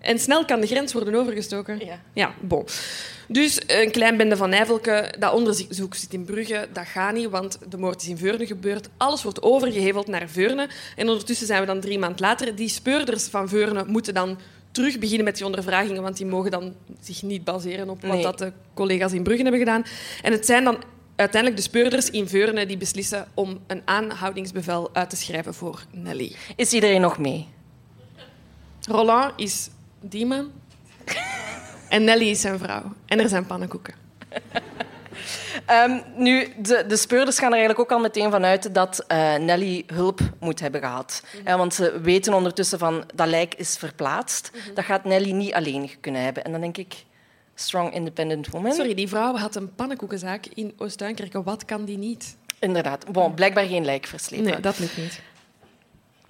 En 0.00 0.18
snel 0.18 0.44
kan 0.44 0.60
de 0.60 0.66
grens 0.66 0.92
worden 0.92 1.14
overgestoken. 1.14 1.84
Ja. 1.84 2.00
Ja, 2.12 2.34
bon. 2.40 2.64
Dus 3.28 3.60
een 3.66 3.90
klein 3.90 4.16
bende 4.16 4.36
van 4.36 4.50
Nijvelke, 4.50 5.14
dat 5.18 5.32
onderzoek 5.32 5.94
zit 5.94 6.12
in 6.12 6.24
Brugge, 6.24 6.68
dat 6.72 6.86
gaat 6.86 7.14
niet, 7.14 7.28
want 7.28 7.58
de 7.68 7.78
moord 7.78 8.02
is 8.02 8.08
in 8.08 8.18
Veurne 8.18 8.46
gebeurd. 8.46 8.88
Alles 8.96 9.22
wordt 9.22 9.42
overgeheveld 9.42 10.06
naar 10.06 10.28
Veurne. 10.28 10.68
En 10.96 11.08
ondertussen 11.08 11.46
zijn 11.46 11.60
we 11.60 11.66
dan 11.66 11.80
drie 11.80 11.98
maanden 11.98 12.20
later. 12.20 12.54
Die 12.54 12.68
speurders 12.68 13.24
van 13.24 13.48
Veurne 13.48 13.84
moeten 13.86 14.14
dan 14.14 14.38
terug 14.70 14.98
beginnen 14.98 15.24
met 15.24 15.36
die 15.36 15.44
ondervragingen, 15.44 16.02
want 16.02 16.16
die 16.16 16.26
mogen 16.26 16.50
dan 16.50 16.74
zich 17.00 17.22
niet 17.22 17.44
baseren 17.44 17.88
op 17.90 18.02
wat 18.02 18.12
Nee. 18.12 18.22
dat 18.22 18.38
de 18.38 18.52
collega's 18.74 19.12
in 19.12 19.22
Brugge 19.22 19.42
hebben 19.42 19.60
gedaan. 19.60 19.84
En 20.22 20.32
het 20.32 20.46
zijn 20.46 20.64
dan 20.64 20.82
uiteindelijk 21.16 21.62
de 21.62 21.68
speurders 21.68 22.10
in 22.10 22.28
Veurne 22.28 22.66
die 22.66 22.76
beslissen 22.76 23.28
om 23.34 23.58
een 23.66 23.82
aanhoudingsbevel 23.84 24.90
uit 24.92 25.10
te 25.10 25.16
schrijven 25.16 25.54
voor 25.54 25.84
Nelly. 25.90 26.34
Is 26.56 26.72
iedereen 26.72 27.00
nog 27.00 27.18
mee? 27.18 27.48
Roland 28.88 29.32
is 29.36 29.68
die 30.00 30.26
man. 30.26 30.50
En 31.88 32.04
Nelly 32.04 32.28
is 32.28 32.40
zijn 32.40 32.58
vrouw. 32.58 32.92
En 33.06 33.20
er 33.20 33.28
zijn 33.28 33.46
pannenkoeken. 33.46 33.94
Ehm, 35.66 36.00
nu, 36.16 36.48
de, 36.56 36.84
de 36.88 36.96
speurders 36.96 37.38
gaan 37.38 37.52
er 37.52 37.58
eigenlijk 37.58 37.80
ook 37.80 37.98
al 37.98 38.02
meteen 38.02 38.30
vanuit 38.30 38.74
dat 38.74 39.04
eh, 39.06 39.34
Nelly 39.34 39.84
hulp 39.86 40.20
moet 40.38 40.60
hebben 40.60 40.80
gehad. 40.80 41.22
Eh, 41.44 41.56
want 41.56 41.74
ze 41.74 42.00
weten 42.00 42.34
ondertussen 42.34 42.78
van 42.78 43.04
dat 43.14 43.28
lijk 43.28 43.54
is 43.54 43.76
verplaatst. 43.76 44.50
Dat 44.74 44.84
gaat 44.84 45.04
Nelly 45.04 45.30
niet 45.30 45.52
alleen 45.52 45.90
kunnen 46.00 46.22
hebben. 46.22 46.44
En 46.44 46.52
dan 46.52 46.60
denk 46.60 46.76
ik, 46.76 47.04
strong 47.54 47.94
independent 47.94 48.48
woman. 48.48 48.72
Sorry, 48.72 48.94
die 48.94 49.08
vrouw 49.08 49.36
had 49.36 49.54
een 49.54 49.74
pannenkoekenzaak 49.74 50.46
in 50.54 50.72
Oost-Duinkerke. 50.78 51.42
Wat 51.42 51.64
kan 51.64 51.84
die 51.84 51.98
niet? 51.98 52.36
Inderdaad. 52.58 53.12
Bon, 53.12 53.34
blijkbaar 53.34 53.64
geen 53.64 53.84
lijk 53.84 54.06
verslepen. 54.06 54.46
Nee, 54.46 54.60
dat 54.60 54.78
lukt 54.78 54.96
niet. 54.96 55.20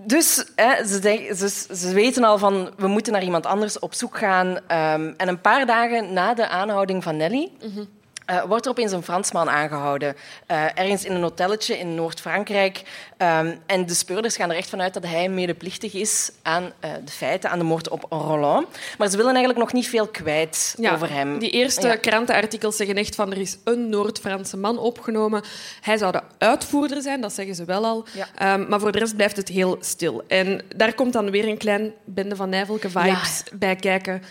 Dus 0.05 0.45
hè, 0.55 0.87
ze, 0.87 1.67
ze, 1.75 1.93
weten 1.93 2.25
al 2.25 2.39
van 2.39 2.71
we 2.77 2.87
moeten 2.87 3.13
naar 3.13 3.23
iemand 3.23 3.47
anders 3.47 3.79
op 3.79 3.95
zoek 3.95 4.19
gaan. 4.19 4.59
Ehm, 4.67 5.13
en 5.17 5.29
een 5.29 5.41
paar 5.41 5.67
dagen 5.67 6.13
na 6.13 6.35
de 6.35 6.49
aanhouding 6.49 7.03
van 7.03 7.17
Nelly 7.17 7.51
uh, 8.31 8.43
wordt 8.43 8.65
er 8.65 8.71
opeens 8.71 8.93
een 8.93 9.03
Fransman 9.03 9.51
aangehouden. 9.51 10.17
Uh, 10.51 10.65
ergens 10.75 11.05
in 11.05 11.15
een 11.15 11.23
hotelletje 11.23 11.79
in 11.79 11.95
Noord-Frankrijk. 11.95 12.83
Um, 13.19 13.59
en 13.67 13.87
de 13.87 13.95
speurders 13.95 14.37
gaan 14.37 14.51
er 14.51 14.57
echt 14.57 14.69
vanuit 14.69 14.95
dat 14.95 15.07
hij 15.07 15.29
medeplichtig 15.29 15.95
is 15.95 16.31
aan 16.43 16.63
uh, 16.63 16.91
de 17.05 17.13
feiten, 17.13 17.51
aan 17.51 17.59
de 17.59 17.65
moord 17.65 17.89
op 17.89 18.07
Roland. 18.09 18.67
Maar 18.99 19.09
ze 19.09 19.17
willen 19.17 19.35
eigenlijk 19.35 19.65
nog 19.65 19.73
niet 19.73 19.89
veel 19.89 20.07
kwijt 20.07 20.75
ja, 20.79 20.93
over 20.93 21.11
hem. 21.11 21.39
Die 21.39 21.51
eerste 21.51 21.87
ja. 21.87 21.97
krantenartikels 21.97 22.77
zeggen 22.77 22.97
echt 22.97 23.15
van 23.15 23.33
er 23.33 23.39
is 23.39 23.57
een 23.65 23.89
Noord-Franse 23.89 24.57
man 24.57 24.79
opgenomen. 24.79 25.43
Hij 25.81 25.97
zou 25.97 26.13
de 26.13 26.23
uitvoerder 26.39 27.03
zijn, 27.03 27.21
dat 27.21 27.33
zeggen 27.33 27.55
ze 27.55 27.65
wel 27.65 27.85
al. 27.85 28.05
Ja. 28.13 28.55
Um, 28.55 28.69
maar 28.69 28.81
voor 28.81 28.93
de 28.93 28.99
rest 28.99 29.17
blijft 29.17 29.37
het 29.37 29.49
heel 29.49 29.77
stil. 29.81 30.23
En 30.29 30.63
daar 30.77 30.95
komt 30.95 31.13
dan 31.13 31.31
weer 31.31 31.49
een 31.49 31.59
klein 31.59 31.93
bende 32.05 32.37
van 32.37 32.49
nijvelke 32.49 32.91
vibes 32.91 33.43
bij 33.53 33.77
kijken. 33.77 34.23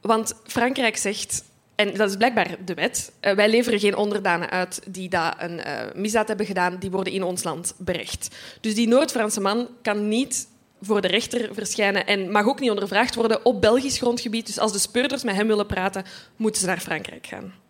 Want 0.00 0.34
Frankrijk 0.46 0.96
zegt 0.96 1.42
en 1.74 1.94
dat 1.94 2.10
is 2.10 2.16
blijkbaar 2.16 2.56
de 2.64 2.74
wet. 2.74 3.12
Uh, 3.20 3.32
wij 3.32 3.48
leveren 3.48 3.78
geen 3.80 3.96
onderdanen 3.96 4.50
uit 4.50 4.80
die 4.86 5.08
dat 5.08 5.34
een 5.38 5.58
uh, 5.58 5.80
misdaad 5.94 6.28
hebben 6.28 6.46
gedaan. 6.46 6.76
Die 6.78 6.90
worden 6.90 7.12
in 7.12 7.22
ons 7.22 7.42
land 7.42 7.74
berecht. 7.78 8.36
Dus 8.60 8.74
die 8.74 8.88
Noord-Franse 8.88 9.40
man 9.40 9.68
kan 9.82 10.08
niet 10.08 10.48
voor 10.80 11.00
de 11.00 11.08
rechter 11.08 11.54
verschijnen 11.54 12.06
en 12.06 12.30
mag 12.30 12.46
ook 12.46 12.60
niet 12.60 12.70
ondervraagd 12.70 13.14
worden 13.14 13.44
op 13.44 13.60
Belgisch 13.60 13.98
grondgebied. 13.98 14.46
Dus 14.46 14.58
als 14.58 14.72
de 14.72 14.78
speurders 14.78 15.24
met 15.24 15.34
hem 15.34 15.46
willen 15.46 15.66
praten, 15.66 16.04
moeten 16.36 16.60
ze 16.60 16.66
naar 16.66 16.80
Frankrijk 16.80 17.26
gaan. 17.26 17.63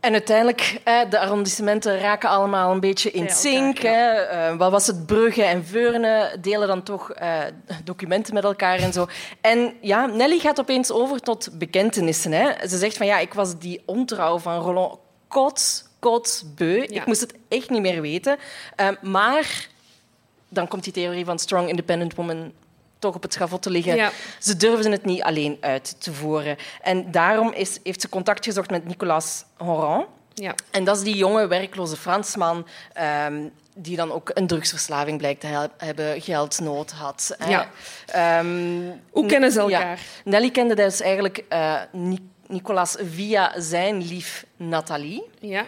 En 0.00 0.12
uiteindelijk, 0.12 0.80
de 1.10 1.18
arrondissementen 1.18 1.98
raken 1.98 2.28
allemaal 2.28 2.70
een 2.70 2.80
beetje 2.80 3.10
in 3.10 3.30
zink. 3.30 3.78
Ja. 3.78 4.56
Wat 4.56 4.70
was 4.70 4.86
het? 4.86 5.06
Brugge 5.06 5.42
en 5.42 5.64
Veurne 5.64 6.36
delen 6.40 6.68
dan 6.68 6.82
toch 6.82 7.12
documenten 7.84 8.34
met 8.34 8.44
elkaar 8.44 8.78
en 8.78 8.92
zo. 8.92 9.06
En 9.40 9.74
ja, 9.80 10.06
Nelly 10.06 10.38
gaat 10.38 10.60
opeens 10.60 10.90
over 10.90 11.20
tot 11.20 11.48
bekentenissen. 11.52 12.32
Hè. 12.32 12.68
Ze 12.68 12.78
zegt 12.78 12.96
van 12.96 13.06
ja, 13.06 13.18
ik 13.18 13.34
was 13.34 13.58
die 13.58 13.82
ontrouw 13.86 14.38
van 14.38 14.60
Roland 14.60 14.98
kots, 15.28 15.84
kots, 15.98 16.44
beu. 16.54 16.74
Ja. 16.74 17.00
Ik 17.00 17.06
moest 17.06 17.20
het 17.20 17.34
echt 17.48 17.70
niet 17.70 17.82
meer 17.82 18.00
weten. 18.00 18.38
maar 19.00 19.68
dan 20.48 20.68
komt 20.68 20.84
die 20.84 20.92
theorie 20.92 21.24
van 21.24 21.38
strong 21.38 21.68
independent 21.68 22.14
woman 22.14 22.52
toch 23.00 23.14
op 23.14 23.22
het 23.22 23.32
schavot 23.32 23.62
te 23.62 23.70
liggen. 23.70 23.96
Ja. 23.96 24.10
Ze 24.38 24.56
durfden 24.56 24.92
het 24.92 25.04
niet 25.04 25.22
alleen 25.22 25.56
uit 25.60 26.00
te 26.00 26.12
voeren. 26.12 26.56
En 26.82 27.10
daarom 27.10 27.52
is, 27.52 27.78
heeft 27.82 28.00
ze 28.00 28.08
contact 28.08 28.44
gezocht 28.44 28.70
met 28.70 28.86
Nicolas 28.86 29.44
Horan. 29.56 30.06
Ja. 30.34 30.54
En 30.70 30.84
dat 30.84 30.96
is 30.96 31.02
die 31.02 31.16
jonge 31.16 31.46
werkloze 31.46 31.96
Fransman 31.96 32.66
um, 33.26 33.52
die 33.74 33.96
dan 33.96 34.12
ook 34.12 34.30
een 34.34 34.46
drugsverslaving 34.46 35.18
blijkt 35.18 35.40
te 35.40 35.68
hebben, 35.76 36.20
geldnood 36.20 36.90
had. 36.90 37.36
Ja. 37.48 37.68
Um, 38.40 39.00
Hoe 39.10 39.26
kennen 39.26 39.52
ze 39.52 39.60
elkaar? 39.60 39.96
Ja. 39.96 40.02
Nelly 40.24 40.50
kende 40.50 40.74
dus 40.74 41.00
eigenlijk 41.00 41.44
uh, 41.52 41.80
Nicolas 42.46 42.96
via 42.98 43.52
zijn 43.60 44.02
lief 44.02 44.44
Nathalie. 44.56 45.22
Ja. 45.40 45.64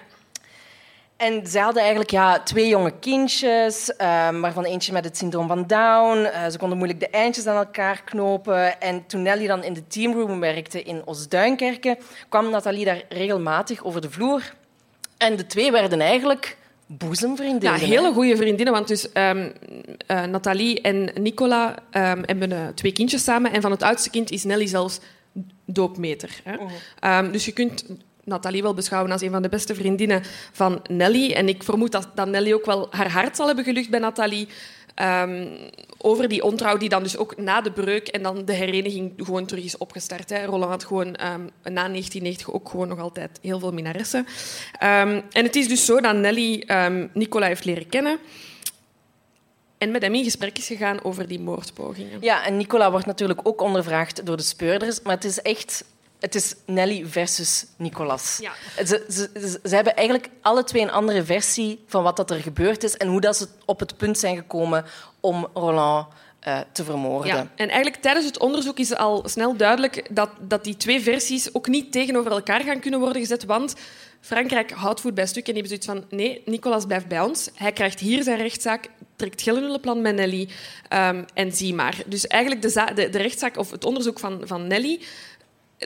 En 1.22 1.46
ze 1.46 1.58
hadden 1.58 1.80
eigenlijk 1.82 2.10
ja, 2.10 2.40
twee 2.40 2.68
jonge 2.68 2.92
kindjes, 3.00 3.90
um, 3.90 4.40
waarvan 4.40 4.64
eentje 4.64 4.92
met 4.92 5.04
het 5.04 5.16
syndroom 5.16 5.46
van 5.46 5.66
Down. 5.66 6.18
Uh, 6.18 6.46
ze 6.50 6.58
konden 6.58 6.78
moeilijk 6.78 7.00
de 7.00 7.08
eindjes 7.08 7.46
aan 7.46 7.56
elkaar 7.56 8.02
knopen. 8.04 8.80
En 8.80 9.06
toen 9.06 9.22
Nelly 9.22 9.46
dan 9.46 9.64
in 9.64 9.72
de 9.72 9.86
teamroom 9.86 10.40
werkte 10.40 10.82
in 10.82 11.02
Osduinkerke, 11.04 11.98
kwam 12.28 12.50
Nathalie 12.50 12.84
daar 12.84 13.02
regelmatig 13.08 13.84
over 13.84 14.00
de 14.00 14.10
vloer. 14.10 14.54
En 15.18 15.36
de 15.36 15.46
twee 15.46 15.70
werden 15.70 16.00
eigenlijk 16.00 16.56
boezemvriendinnen. 16.86 17.80
Ja, 17.80 17.86
hele 17.86 18.12
goede 18.12 18.36
vriendinnen. 18.36 18.74
Want 18.74 18.88
dus 18.88 19.08
um, 19.14 19.52
uh, 20.10 20.22
Nathalie 20.24 20.80
en 20.80 21.10
Nicola 21.20 21.68
um, 21.68 22.22
hebben 22.26 22.50
uh, 22.50 22.66
twee 22.74 22.92
kindjes 22.92 23.24
samen. 23.24 23.52
En 23.52 23.60
van 23.60 23.70
het 23.70 23.82
oudste 23.82 24.10
kind 24.10 24.30
is 24.30 24.44
Nelly 24.44 24.66
zelfs 24.66 25.00
doopmeter. 25.66 26.40
Hè? 26.44 27.18
Um, 27.18 27.32
dus 27.32 27.44
je 27.44 27.52
kunt 27.52 27.84
Nathalie 28.24 28.62
wel 28.62 28.74
beschouwen 28.74 29.12
als 29.12 29.22
een 29.22 29.30
van 29.30 29.42
de 29.42 29.48
beste 29.48 29.74
vriendinnen 29.74 30.22
van 30.52 30.82
Nelly. 30.90 31.32
En 31.32 31.48
ik 31.48 31.62
vermoed 31.62 31.92
dat, 31.92 32.08
dat 32.14 32.28
Nelly 32.28 32.52
ook 32.52 32.66
wel 32.66 32.86
haar 32.90 33.10
hart 33.10 33.36
zal 33.36 33.46
hebben 33.46 33.64
gelucht 33.64 33.90
bij 33.90 34.00
Nathalie. 34.00 34.48
Um, 35.02 35.48
over 35.98 36.28
die 36.28 36.42
ontrouw 36.42 36.76
die 36.76 36.88
dan 36.88 37.02
dus 37.02 37.16
ook 37.16 37.36
na 37.36 37.60
de 37.60 37.72
breuk 37.72 38.08
en 38.08 38.22
dan 38.22 38.44
de 38.44 38.52
hereniging 38.52 39.12
gewoon 39.16 39.46
terug 39.46 39.64
is 39.64 39.76
opgestart. 39.76 40.30
Hè. 40.30 40.44
Roland 40.44 40.70
had 40.70 40.84
gewoon 40.84 41.06
um, 41.06 41.50
na 41.62 41.88
1990 41.88 42.52
ook 42.52 42.68
gewoon 42.68 42.88
nog 42.88 42.98
altijd 42.98 43.38
heel 43.42 43.58
veel 43.58 43.72
minaressen. 43.72 44.20
Um, 44.20 45.22
en 45.30 45.44
het 45.44 45.56
is 45.56 45.68
dus 45.68 45.84
zo 45.84 46.00
dat 46.00 46.16
Nelly 46.16 46.64
Nicola 47.12 47.46
heeft 47.46 47.64
leren 47.64 47.88
kennen 47.88 48.18
en 49.82 49.90
met 49.90 50.02
hem 50.02 50.14
in 50.14 50.24
gesprek 50.24 50.58
is 50.58 50.66
gegaan 50.66 51.04
over 51.04 51.28
die 51.28 51.40
moordpogingen. 51.40 52.18
Ja, 52.20 52.46
en 52.46 52.56
Nicola 52.56 52.90
wordt 52.90 53.06
natuurlijk 53.06 53.40
ook 53.42 53.60
ondervraagd 53.60 54.26
door 54.26 54.36
de 54.36 54.42
speurders, 54.42 55.02
maar 55.02 55.14
het 55.14 55.24
is 55.24 55.40
echt 55.42 55.84
het 56.22 56.34
is 56.34 56.54
Nelly 56.66 57.06
versus 57.06 57.66
Nicolas. 57.76 58.38
Ja. 58.40 58.52
Ze, 58.84 59.04
ze, 59.10 59.58
ze, 59.64 59.74
hebben 59.74 59.96
eigenlijk 59.96 60.28
alle 60.40 60.64
twee 60.64 60.82
een 60.82 60.90
andere 60.90 61.24
versie 61.24 61.84
van 61.86 62.02
wat 62.02 62.16
dat 62.16 62.30
er 62.30 62.40
gebeurd 62.40 62.84
is 62.84 62.96
en 62.96 63.08
hoe 63.08 63.20
dat 63.20 63.36
ze 63.36 63.48
op 63.64 63.80
het 63.80 63.96
punt 63.96 64.18
zijn 64.18 64.36
gekomen 64.36 64.84
om 65.20 65.48
Roland 65.54 66.06
uh, 66.48 66.58
te 66.72 66.84
vermoorden. 66.84 67.34
Ja. 67.34 67.48
En 67.56 67.68
eigenlijk 67.68 68.02
tijdens 68.02 68.26
het 68.26 68.38
onderzoek 68.38 68.78
is 68.78 68.94
al 68.94 69.22
snel 69.28 69.56
duidelijk 69.56 70.08
dat, 70.10 70.30
dat 70.40 70.64
die 70.64 70.76
twee 70.76 71.00
versies 71.00 71.54
ook 71.54 71.66
niet 71.66 71.92
tegenover 71.92 72.30
elkaar 72.30 72.60
gaan 72.60 72.80
kunnen 72.80 73.00
worden 73.00 73.22
gezet, 73.22 73.44
want 73.44 73.74
Frankrijk 74.20 74.70
houdt 74.70 75.00
voet 75.00 75.14
bij 75.14 75.26
stuk 75.26 75.48
en 75.48 75.54
die 75.54 75.62
hebben 75.62 75.80
zoiets 75.80 76.08
van 76.08 76.18
nee, 76.18 76.42
Nicolas 76.44 76.86
blijft 76.86 77.08
bij 77.08 77.20
ons. 77.20 77.50
Hij 77.54 77.72
krijgt 77.72 78.00
hier 78.00 78.22
zijn 78.22 78.38
rechtszaak, 78.38 78.88
trekt 79.16 79.42
Gellenullenplan 79.42 80.02
met 80.02 80.14
Nelly 80.14 80.48
um, 80.90 81.24
en 81.34 81.52
zie 81.52 81.74
maar. 81.74 81.96
Dus 82.06 82.26
eigenlijk 82.26 82.62
de, 82.62 82.92
de, 82.94 83.08
de 83.08 83.18
rechtszaak 83.18 83.56
of 83.56 83.70
het 83.70 83.84
onderzoek 83.84 84.18
van, 84.18 84.40
van 84.44 84.66
Nelly 84.66 85.00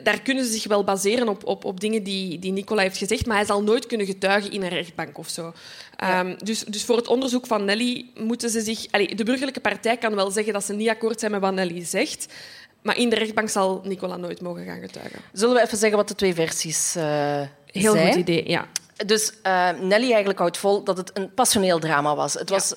daar 0.03 0.21
kunnen 0.21 0.45
ze 0.45 0.51
zich 0.51 0.67
wel 0.67 0.83
baseren 0.83 1.27
op, 1.27 1.45
op, 1.45 1.65
op 1.65 1.79
dingen 1.79 2.03
die, 2.03 2.39
die 2.39 2.51
Nicola 2.51 2.81
heeft 2.81 2.97
gezegd, 2.97 3.25
maar 3.25 3.35
hij 3.35 3.45
zal 3.45 3.63
nooit 3.63 3.85
kunnen 3.85 4.05
getuigen 4.05 4.51
in 4.51 4.61
een 4.61 4.69
rechtbank 4.69 5.17
of 5.17 5.29
zo. 5.29 5.53
Ja. 5.97 6.19
Um, 6.19 6.35
dus, 6.43 6.63
dus 6.63 6.83
voor 6.85 6.97
het 6.97 7.07
onderzoek 7.07 7.47
van 7.47 7.65
Nelly 7.65 8.05
moeten 8.15 8.49
ze 8.49 8.61
zich... 8.61 8.85
De 8.85 9.23
burgerlijke 9.23 9.59
partij 9.59 9.97
kan 9.97 10.15
wel 10.15 10.31
zeggen 10.31 10.53
dat 10.53 10.63
ze 10.63 10.73
niet 10.73 10.89
akkoord 10.89 11.19
zijn 11.19 11.31
met 11.31 11.41
wat 11.41 11.53
Nelly 11.53 11.85
zegt, 11.85 12.33
maar 12.81 12.97
in 12.97 13.09
de 13.09 13.15
rechtbank 13.15 13.49
zal 13.49 13.81
Nicola 13.83 14.17
nooit 14.17 14.41
mogen 14.41 14.65
gaan 14.65 14.79
getuigen. 14.79 15.19
Zullen 15.33 15.55
we 15.55 15.61
even 15.61 15.77
zeggen 15.77 15.97
wat 15.97 16.07
de 16.07 16.15
twee 16.15 16.33
versies 16.33 16.95
uh, 16.97 17.03
Heel 17.65 17.93
zijn? 17.93 18.07
goed 18.07 18.15
idee, 18.15 18.49
ja. 18.49 18.67
Dus 19.05 19.33
uh, 19.43 19.69
Nelly 19.81 20.07
eigenlijk 20.07 20.39
houdt 20.39 20.57
vol 20.57 20.83
dat 20.83 20.97
het 20.97 21.11
een 21.13 21.33
passioneel 21.33 21.79
drama 21.79 22.15
was. 22.15 22.33
Het 22.33 22.49
ja. 22.49 22.55
was 22.55 22.73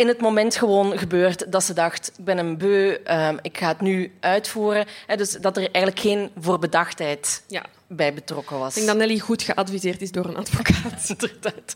in 0.00 0.08
het 0.08 0.20
moment 0.20 0.56
gewoon 0.56 0.98
gebeurd 0.98 1.52
dat 1.52 1.64
ze 1.64 1.72
dacht, 1.72 2.12
ik 2.16 2.24
ben 2.24 2.38
een 2.38 2.58
beu, 2.58 2.96
um, 3.10 3.38
ik 3.42 3.58
ga 3.58 3.68
het 3.68 3.80
nu 3.80 4.12
uitvoeren. 4.20 4.86
He, 5.06 5.16
dus 5.16 5.30
dat 5.30 5.56
er 5.56 5.62
eigenlijk 5.62 5.98
geen 5.98 6.30
voorbedachtheid 6.38 7.42
ja. 7.46 7.62
bij 7.86 8.14
betrokken 8.14 8.58
was. 8.58 8.68
Ik 8.68 8.74
denk 8.74 8.86
dat 8.86 8.96
Nelly 8.96 9.18
goed 9.18 9.42
geadviseerd 9.42 10.02
is 10.02 10.10
door 10.10 10.24
een 10.24 10.36
advocaat. 10.36 11.08
Inderdaad. 11.18 11.74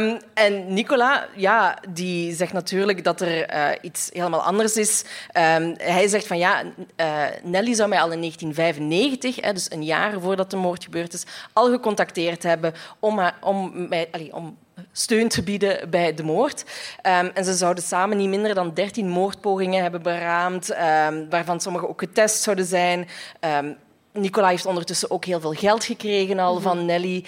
Um, 0.00 0.18
en 0.34 0.74
Nicola, 0.74 1.28
ja, 1.36 1.78
die 1.88 2.34
zegt 2.34 2.52
natuurlijk 2.52 3.04
dat 3.04 3.20
er 3.20 3.54
uh, 3.54 3.68
iets 3.82 4.10
helemaal 4.12 4.42
anders 4.42 4.76
is. 4.76 5.04
Um, 5.36 5.74
hij 5.76 6.08
zegt 6.08 6.26
van 6.26 6.38
ja, 6.38 6.62
uh, 6.96 7.24
Nelly 7.42 7.74
zou 7.74 7.88
mij 7.88 8.00
al 8.00 8.12
in 8.12 8.18
1995, 8.20 9.40
hè, 9.40 9.52
dus 9.52 9.70
een 9.70 9.84
jaar 9.84 10.20
voordat 10.20 10.50
de 10.50 10.56
moord 10.56 10.84
gebeurd 10.84 11.12
is, 11.12 11.24
al 11.52 11.70
gecontacteerd 11.70 12.42
hebben 12.42 12.74
om, 12.98 13.30
om, 13.40 13.88
mij, 13.88 14.08
allee, 14.12 14.34
om 14.34 14.56
steun 14.92 15.28
te 15.28 15.42
bieden 15.42 15.90
bij 15.90 16.14
de 16.14 16.22
moord. 16.22 16.64
Um, 17.02 17.30
en 17.34 17.44
ze 17.44 17.54
zouden 17.54 17.84
samen 17.84 18.16
niet 18.16 18.28
minder 18.28 18.54
dan 18.54 18.74
13 18.74 19.08
moordpogingen 19.08 19.82
hebben 19.82 20.02
beraamd, 20.02 20.70
um, 20.70 21.30
waarvan 21.30 21.60
sommige 21.60 21.88
ook 21.88 22.00
getest 22.00 22.42
zouden 22.42 22.64
zijn. 22.64 23.08
Um, 23.40 23.76
Nicola 24.12 24.48
heeft 24.48 24.66
ondertussen 24.66 25.10
ook 25.10 25.24
heel 25.24 25.40
veel 25.40 25.52
geld 25.52 25.84
gekregen 25.84 26.38
al 26.38 26.50
mm 26.50 26.54
-hmm. 26.54 26.62
van 26.62 26.84
Nelly. 26.84 27.24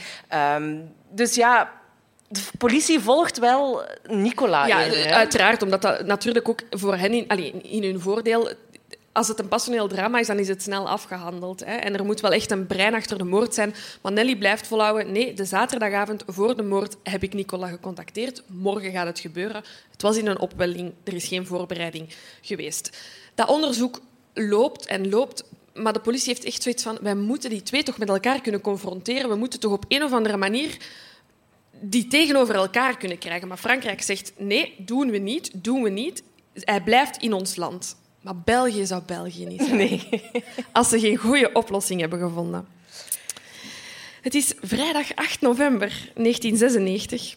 dus 1.11 1.35
ja, 1.35 1.73
de 2.29 2.41
politie 2.59 3.01
volgt 3.01 3.39
wel 3.39 3.83
Nicola. 4.07 4.67
Ja, 4.67 4.85
eerder, 4.85 5.13
uiteraard, 5.13 5.63
omdat 5.63 5.83
dat 5.83 6.07
natuurlijk 6.07 6.49
ook 6.49 6.61
voor 6.71 6.97
hen 6.97 7.13
in, 7.13 7.25
allee, 7.29 7.51
in 7.51 7.83
hun 7.83 8.01
voordeel 8.01 8.51
als 9.17 9.29
het 9.29 9.39
een 9.39 9.49
passioneel 9.49 9.89
drama 9.89 10.19
is, 10.19 10.27
dan 10.27 10.39
is 10.39 10.49
het 10.49 10.63
snel 10.63 10.89
afgehandeld. 10.89 11.65
Hè. 11.65 11.75
En 11.75 11.95
er 11.95 12.05
moet 12.05 12.21
wel 12.21 12.33
echt 12.33 12.51
een 12.51 12.67
brein 12.67 12.95
achter 12.95 13.19
de 13.19 13.25
moord 13.25 13.55
zijn. 13.55 13.75
Maar 14.03 14.13
Nelly 14.13 14.37
blijft 14.37 14.67
volhouden. 14.67 15.13
Nee, 15.13 15.35
de 15.35 15.45
zaterdagavond 15.45 16.23
voor 16.27 16.57
de 16.57 16.63
moord 16.63 16.97
heb 17.03 17.23
ik 17.23 17.35
Nicola 17.35 17.69
gecontacteerd. 17.69 18.43
Morgen 18.47 18.91
gaat 18.91 19.07
het 19.07 19.19
gebeuren. 19.19 19.65
Het 19.91 20.03
was 20.03 20.17
in 20.17 20.27
een 20.27 20.39
opwelling. 20.39 20.93
Er 21.05 21.15
is 21.15 21.29
geen 21.29 21.47
voorbereiding 21.47 22.15
geweest. 22.41 22.99
Dat 23.35 23.49
onderzoek 23.49 24.01
loopt 24.35 24.87
en 24.87 25.09
loopt. 25.09 25.45
Maar 25.75 25.93
de 25.93 26.01
politie 26.01 26.29
heeft 26.29 26.45
echt 26.45 26.63
zoiets 26.63 26.83
van... 26.83 26.99
Wij 27.01 27.15
moeten 27.15 27.51
die 27.51 27.63
twee 27.63 27.83
toch 27.83 27.99
met 27.99 28.09
elkaar 28.09 28.41
kunnen 28.41 28.61
confronteren. 28.61 29.29
We 29.29 29.37
moeten 29.37 29.61
toch 29.61 29.73
op 29.73 29.85
een 29.89 30.03
of 30.03 30.13
andere 30.13 30.37
manier 30.37 30.77
die 31.81 32.07
tegenover 32.07 32.55
elkaar 32.55 32.97
kunnen 32.97 33.19
krijgen. 33.19 33.49
Maar 33.49 33.57
Frankrijk 33.57 34.03
zegt, 34.03 34.33
nee, 34.39 34.75
doen 34.79 35.11
we 35.11 35.19
niet, 35.19 35.51
doen 35.55 35.83
we 35.83 35.91
niet. 35.91 36.23
Hij 36.53 36.83
blijft 36.83 37.23
in 37.23 37.33
ons 37.33 37.57
land. 37.57 37.97
Maar 38.27 38.37
België 38.45 38.87
zou 38.87 39.03
België 39.07 39.45
niet 39.45 39.63
zijn. 39.63 39.77
Nee. 39.77 40.09
Als 40.73 40.89
ze 40.89 41.01
geen 41.01 41.17
goede 41.17 41.53
oplossing 41.53 42.01
hebben 42.01 42.19
gevonden. 42.19 42.67
Het 44.21 44.35
is 44.35 44.55
vrijdag 44.61 45.15
8 45.15 45.41
november 45.41 45.89
1996. 46.15 47.37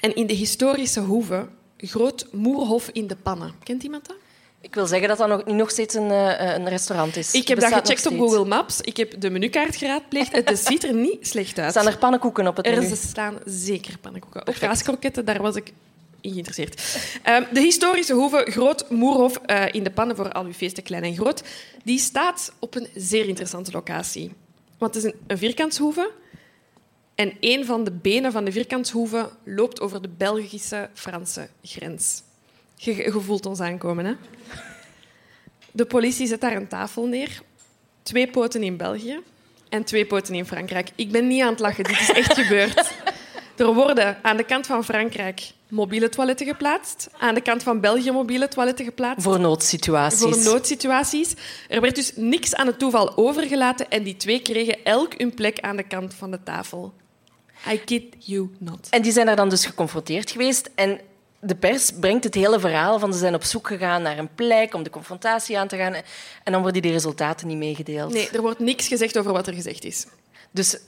En 0.00 0.14
in 0.14 0.26
de 0.26 0.32
historische 0.32 1.00
hoeve 1.00 1.48
Groot 1.76 2.26
Moerhof 2.32 2.88
in 2.88 3.06
de 3.06 3.16
Pannen. 3.16 3.52
Kent 3.62 3.82
iemand 3.82 4.06
dat? 4.06 4.16
Ik 4.60 4.74
wil 4.74 4.86
zeggen 4.86 5.08
dat 5.08 5.18
dat 5.18 5.28
nog, 5.28 5.44
nog 5.44 5.70
steeds 5.70 5.94
een, 5.94 6.10
uh, 6.10 6.54
een 6.54 6.68
restaurant 6.68 7.16
is. 7.16 7.34
Ik 7.34 7.48
heb 7.48 7.60
dat 7.60 7.72
gecheckt 7.72 8.06
op 8.06 8.18
Google 8.18 8.44
Maps. 8.44 8.80
Ik 8.80 8.96
heb 8.96 9.20
de 9.20 9.30
menukaart 9.30 9.76
geraadpleegd. 9.76 10.32
Het 10.32 10.58
ziet 10.58 10.84
er 10.84 10.94
niet 10.94 11.28
slecht 11.28 11.58
uit. 11.58 11.70
Staan 11.70 11.86
er 11.86 11.98
pannenkoeken 11.98 12.46
op 12.46 12.56
het 12.56 12.66
menu? 12.66 12.90
Er 12.90 12.96
staan 12.96 13.38
zeker 13.44 13.98
pannenkoeken. 13.98 14.46
Ook 14.46 14.54
kaaskroketten, 14.54 15.24
daar 15.24 15.42
was 15.42 15.56
ik 15.56 15.72
geïnteresseerd. 16.22 16.96
Um, 17.28 17.46
de 17.52 17.60
historische 17.60 18.14
hoeve 18.14 18.46
Groot 18.50 18.90
Moerhof 18.90 19.40
uh, 19.46 19.64
in 19.72 19.82
de 19.82 19.90
pannen 19.90 20.16
voor 20.16 20.32
al 20.32 20.44
uw 20.44 20.52
feesten, 20.52 20.82
klein 20.82 21.02
en 21.02 21.14
groot, 21.14 21.42
die 21.84 21.98
staat 21.98 22.52
op 22.58 22.74
een 22.74 22.88
zeer 22.94 23.28
interessante 23.28 23.72
locatie. 23.72 24.32
Want 24.78 24.94
het 24.94 25.04
is 25.04 25.10
een, 25.12 25.18
een 25.26 25.38
vierkantshoeve 25.38 26.10
en 27.14 27.32
een 27.40 27.64
van 27.64 27.84
de 27.84 27.90
benen 27.90 28.32
van 28.32 28.44
de 28.44 28.52
vierkantshoeve 28.52 29.30
loopt 29.44 29.80
over 29.80 30.02
de 30.02 30.08
Belgische-Franse 30.08 31.48
grens. 31.62 32.22
Je, 32.76 32.96
je 32.96 33.20
voelt 33.20 33.46
ons 33.46 33.60
aankomen, 33.60 34.04
hè? 34.04 34.14
De 35.70 35.84
politie 35.84 36.26
zet 36.26 36.40
daar 36.40 36.56
een 36.56 36.68
tafel 36.68 37.06
neer. 37.06 37.42
Twee 38.02 38.30
poten 38.30 38.62
in 38.62 38.76
België 38.76 39.20
en 39.68 39.84
twee 39.84 40.06
poten 40.06 40.34
in 40.34 40.46
Frankrijk. 40.46 40.90
Ik 40.94 41.10
ben 41.10 41.26
niet 41.26 41.42
aan 41.42 41.50
het 41.50 41.58
lachen, 41.58 41.84
dit 41.84 42.00
is 42.00 42.10
echt 42.10 42.38
gebeurd. 42.38 42.92
Er 43.56 43.74
worden 43.74 44.18
aan 44.22 44.36
de 44.36 44.44
kant 44.44 44.66
van 44.66 44.84
Frankrijk 44.84 45.52
mobiele 45.72 46.08
toiletten 46.08 46.46
geplaatst, 46.46 47.08
aan 47.18 47.34
de 47.34 47.40
kant 47.40 47.62
van 47.62 47.80
België 47.80 48.10
mobiele 48.10 48.48
toiletten 48.48 48.84
geplaatst. 48.84 49.22
Voor 49.22 49.40
noodsituaties. 49.40 50.20
Voor 50.20 50.38
noodsituaties. 50.38 51.34
Er 51.68 51.80
werd 51.80 51.94
dus 51.94 52.12
niks 52.16 52.54
aan 52.54 52.66
het 52.66 52.78
toeval 52.78 53.16
overgelaten 53.16 53.90
en 53.90 54.02
die 54.02 54.16
twee 54.16 54.42
kregen 54.42 54.84
elk 54.84 55.14
een 55.16 55.34
plek 55.34 55.60
aan 55.60 55.76
de 55.76 55.82
kant 55.82 56.14
van 56.14 56.30
de 56.30 56.42
tafel. 56.42 56.92
I 57.70 57.80
kid 57.84 58.04
you 58.18 58.50
not. 58.58 58.88
En 58.90 59.02
die 59.02 59.12
zijn 59.12 59.26
daar 59.26 59.36
dan 59.36 59.48
dus 59.48 59.66
geconfronteerd 59.66 60.30
geweest 60.30 60.70
en 60.74 61.00
de 61.40 61.54
pers 61.54 61.90
brengt 62.00 62.24
het 62.24 62.34
hele 62.34 62.60
verhaal 62.60 62.98
van 62.98 63.12
ze 63.12 63.18
zijn 63.18 63.34
op 63.34 63.44
zoek 63.44 63.66
gegaan 63.66 64.02
naar 64.02 64.18
een 64.18 64.34
plek 64.34 64.74
om 64.74 64.82
de 64.82 64.90
confrontatie 64.90 65.58
aan 65.58 65.68
te 65.68 65.76
gaan 65.76 65.94
en 66.44 66.52
dan 66.52 66.62
worden 66.62 66.82
die 66.82 66.92
resultaten 66.92 67.46
niet 67.46 67.56
meegedeeld. 67.56 68.12
Nee, 68.12 68.28
er 68.30 68.40
wordt 68.40 68.58
niks 68.58 68.88
gezegd 68.88 69.18
over 69.18 69.32
wat 69.32 69.46
er 69.46 69.54
gezegd 69.54 69.84
is. 69.84 70.06
Dus 70.50 70.78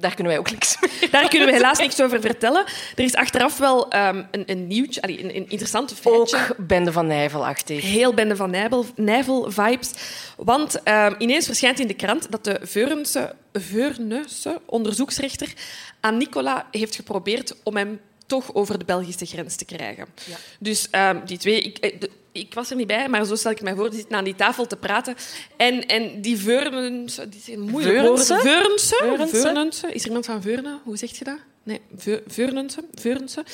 daar 0.00 0.14
kunnen 0.14 0.32
wij 0.32 0.38
ook 0.38 0.50
niks 0.50 0.76
mee. 0.80 1.10
Daar 1.10 1.28
kunnen 1.28 1.48
we 1.48 1.54
helaas 1.54 1.78
niks 1.78 2.02
over 2.02 2.20
vertellen. 2.20 2.64
Er 2.96 3.04
is 3.04 3.14
achteraf 3.14 3.58
wel 3.58 3.96
um, 3.96 4.28
een, 4.30 4.42
een 4.46 4.66
nieuwtje, 4.66 5.00
een, 5.02 5.36
een 5.36 5.48
interessante 5.48 5.94
feitje. 5.94 6.36
Ook 6.36 6.66
Bende 6.66 6.92
van 6.92 7.06
Nijvel-achtig. 7.06 7.82
Heel 7.82 8.14
Bende 8.14 8.36
van 8.36 8.54
Nijvel-vibes. 8.96 9.92
Want 10.36 10.80
um, 10.88 11.14
ineens 11.18 11.46
verschijnt 11.46 11.80
in 11.80 11.86
de 11.86 11.94
krant 11.94 12.30
dat 12.30 12.44
de 12.44 12.58
Veurnse, 12.62 13.34
Veurnse 13.52 14.60
onderzoeksrechter 14.66 15.52
aan 16.00 16.16
Nicola 16.16 16.66
heeft 16.70 16.94
geprobeerd 16.94 17.54
om 17.62 17.76
hem 17.76 18.00
toch 18.26 18.54
over 18.54 18.78
de 18.78 18.84
Belgische 18.84 19.26
grens 19.26 19.56
te 19.56 19.64
krijgen. 19.64 20.06
Ja. 20.24 20.36
Dus 20.58 20.88
um, 20.92 21.22
die 21.24 21.38
twee... 21.38 21.60
Ik, 21.60 21.78
eh, 21.78 22.08
ik 22.38 22.54
was 22.54 22.70
er 22.70 22.76
niet 22.76 22.86
bij, 22.86 23.08
maar 23.08 23.24
zo 23.24 23.34
stel 23.34 23.50
ik 23.50 23.62
mij 23.62 23.74
voor. 23.74 23.90
Die 23.90 23.98
zitten 23.98 24.16
aan 24.16 24.24
die 24.24 24.34
tafel 24.34 24.66
te 24.66 24.76
praten. 24.76 25.14
En, 25.56 25.86
en 25.86 26.20
die 26.20 26.36
Veurnense... 26.36 27.28
Die 27.28 27.40
zijn 27.40 27.60
moeilijk 27.60 27.98
Veurnense? 27.98 28.38
Veurnense? 28.38 29.26
Veurnense? 29.28 29.92
Is 29.92 30.00
er 30.00 30.06
iemand 30.06 30.26
van 30.26 30.42
Veurne? 30.42 30.78
Hoe 30.84 30.96
zeg 30.96 31.18
je 31.18 31.24
dat? 31.24 31.38
Nee, 31.62 31.80
Veurnense. 32.26 32.84
Veurnense. 32.94 33.44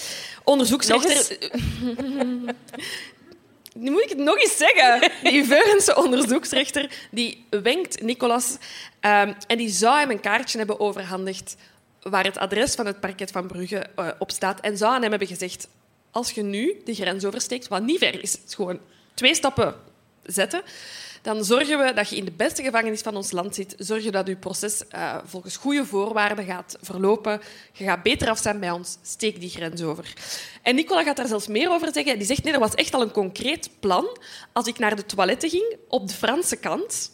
Onderzoeksrechter... 0.44 1.36
Nu 3.74 3.90
moet 3.90 4.02
ik 4.02 4.08
het 4.08 4.18
nog 4.18 4.40
eens 4.40 4.56
zeggen. 4.56 5.10
Die 5.22 5.44
Veurnense 5.44 5.96
onderzoeksrechter 5.96 6.90
die 7.10 7.44
wenkt 7.50 8.02
Nicolas 8.02 8.52
um, 9.00 9.34
en 9.46 9.56
die 9.56 9.68
zou 9.68 9.98
hem 9.98 10.10
een 10.10 10.20
kaartje 10.20 10.58
hebben 10.58 10.80
overhandigd 10.80 11.56
waar 12.02 12.24
het 12.24 12.38
adres 12.38 12.74
van 12.74 12.86
het 12.86 13.00
parket 13.00 13.30
van 13.30 13.46
Brugge 13.46 13.86
uh, 13.98 14.08
op 14.18 14.30
staat 14.30 14.60
en 14.60 14.76
zou 14.76 14.94
aan 14.94 15.00
hem 15.00 15.10
hebben 15.10 15.28
gezegd 15.28 15.68
als 16.14 16.30
je 16.30 16.42
nu 16.42 16.80
de 16.84 16.94
grens 16.94 17.24
oversteekt, 17.24 17.68
wat 17.68 17.82
niet 17.82 17.98
ver 17.98 18.22
is, 18.22 18.38
gewoon 18.46 18.78
twee 19.14 19.34
stappen 19.34 19.74
zetten, 20.22 20.62
dan 21.22 21.44
zorgen 21.44 21.78
we 21.78 21.92
dat 21.94 22.08
je 22.08 22.16
in 22.16 22.24
de 22.24 22.32
beste 22.32 22.62
gevangenis 22.62 23.00
van 23.00 23.16
ons 23.16 23.30
land 23.30 23.54
zit. 23.54 23.74
Zorgen 23.78 24.12
dat 24.12 24.26
je 24.26 24.36
proces 24.36 24.82
uh, 24.94 25.16
volgens 25.24 25.56
goede 25.56 25.84
voorwaarden 25.84 26.44
gaat 26.44 26.76
verlopen. 26.80 27.40
Je 27.72 27.84
gaat 27.84 28.02
beter 28.02 28.28
af 28.28 28.38
zijn 28.38 28.60
bij 28.60 28.70
ons. 28.70 28.98
Steek 29.02 29.40
die 29.40 29.50
grens 29.50 29.82
over. 29.82 30.12
En 30.62 30.74
Nicola 30.74 31.02
gaat 31.02 31.16
daar 31.16 31.26
zelfs 31.26 31.46
meer 31.46 31.70
over 31.70 31.92
zeggen. 31.92 32.18
Die 32.18 32.26
zegt, 32.26 32.44
nee, 32.44 32.52
er 32.52 32.58
was 32.58 32.74
echt 32.74 32.94
al 32.94 33.02
een 33.02 33.10
concreet 33.10 33.70
plan. 33.80 34.18
Als 34.52 34.66
ik 34.66 34.78
naar 34.78 34.96
de 34.96 35.06
toiletten 35.06 35.50
ging, 35.50 35.76
op 35.88 36.08
de 36.08 36.14
Franse 36.14 36.56
kant, 36.56 37.10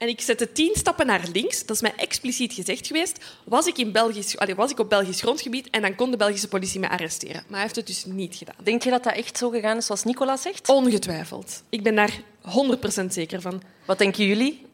en 0.00 0.08
ik 0.08 0.20
zette 0.20 0.52
tien 0.52 0.74
stappen 0.74 1.06
naar 1.06 1.24
links. 1.32 1.66
Dat 1.66 1.76
is 1.76 1.82
mij 1.82 1.92
expliciet 1.96 2.52
gezegd 2.52 2.86
geweest. 2.86 3.24
Was 3.44 3.66
ik, 3.66 3.78
in 3.78 3.92
Belgisch, 3.92 4.34
was 4.56 4.70
ik 4.70 4.78
op 4.78 4.88
Belgisch 4.88 5.20
grondgebied 5.20 5.70
en 5.70 5.82
dan 5.82 5.94
kon 5.94 6.10
de 6.10 6.16
Belgische 6.16 6.48
politie 6.48 6.80
me 6.80 6.88
arresteren. 6.88 7.42
Maar 7.46 7.50
hij 7.50 7.60
heeft 7.60 7.76
het 7.76 7.86
dus 7.86 8.04
niet 8.04 8.34
gedaan. 8.34 8.54
Denk 8.62 8.82
je 8.82 8.90
dat 8.90 9.04
dat 9.04 9.14
echt 9.14 9.38
zo 9.38 9.50
gegaan 9.50 9.76
is 9.76 9.86
zoals 9.86 10.04
Nicola 10.04 10.36
zegt? 10.36 10.68
Ongetwijfeld. 10.68 11.62
Ik 11.68 11.82
ben 11.82 11.94
daar 11.94 12.20
100% 13.02 13.06
zeker 13.06 13.40
van. 13.40 13.62
Wat 13.84 13.98
denken 13.98 14.26
jullie? 14.26 14.66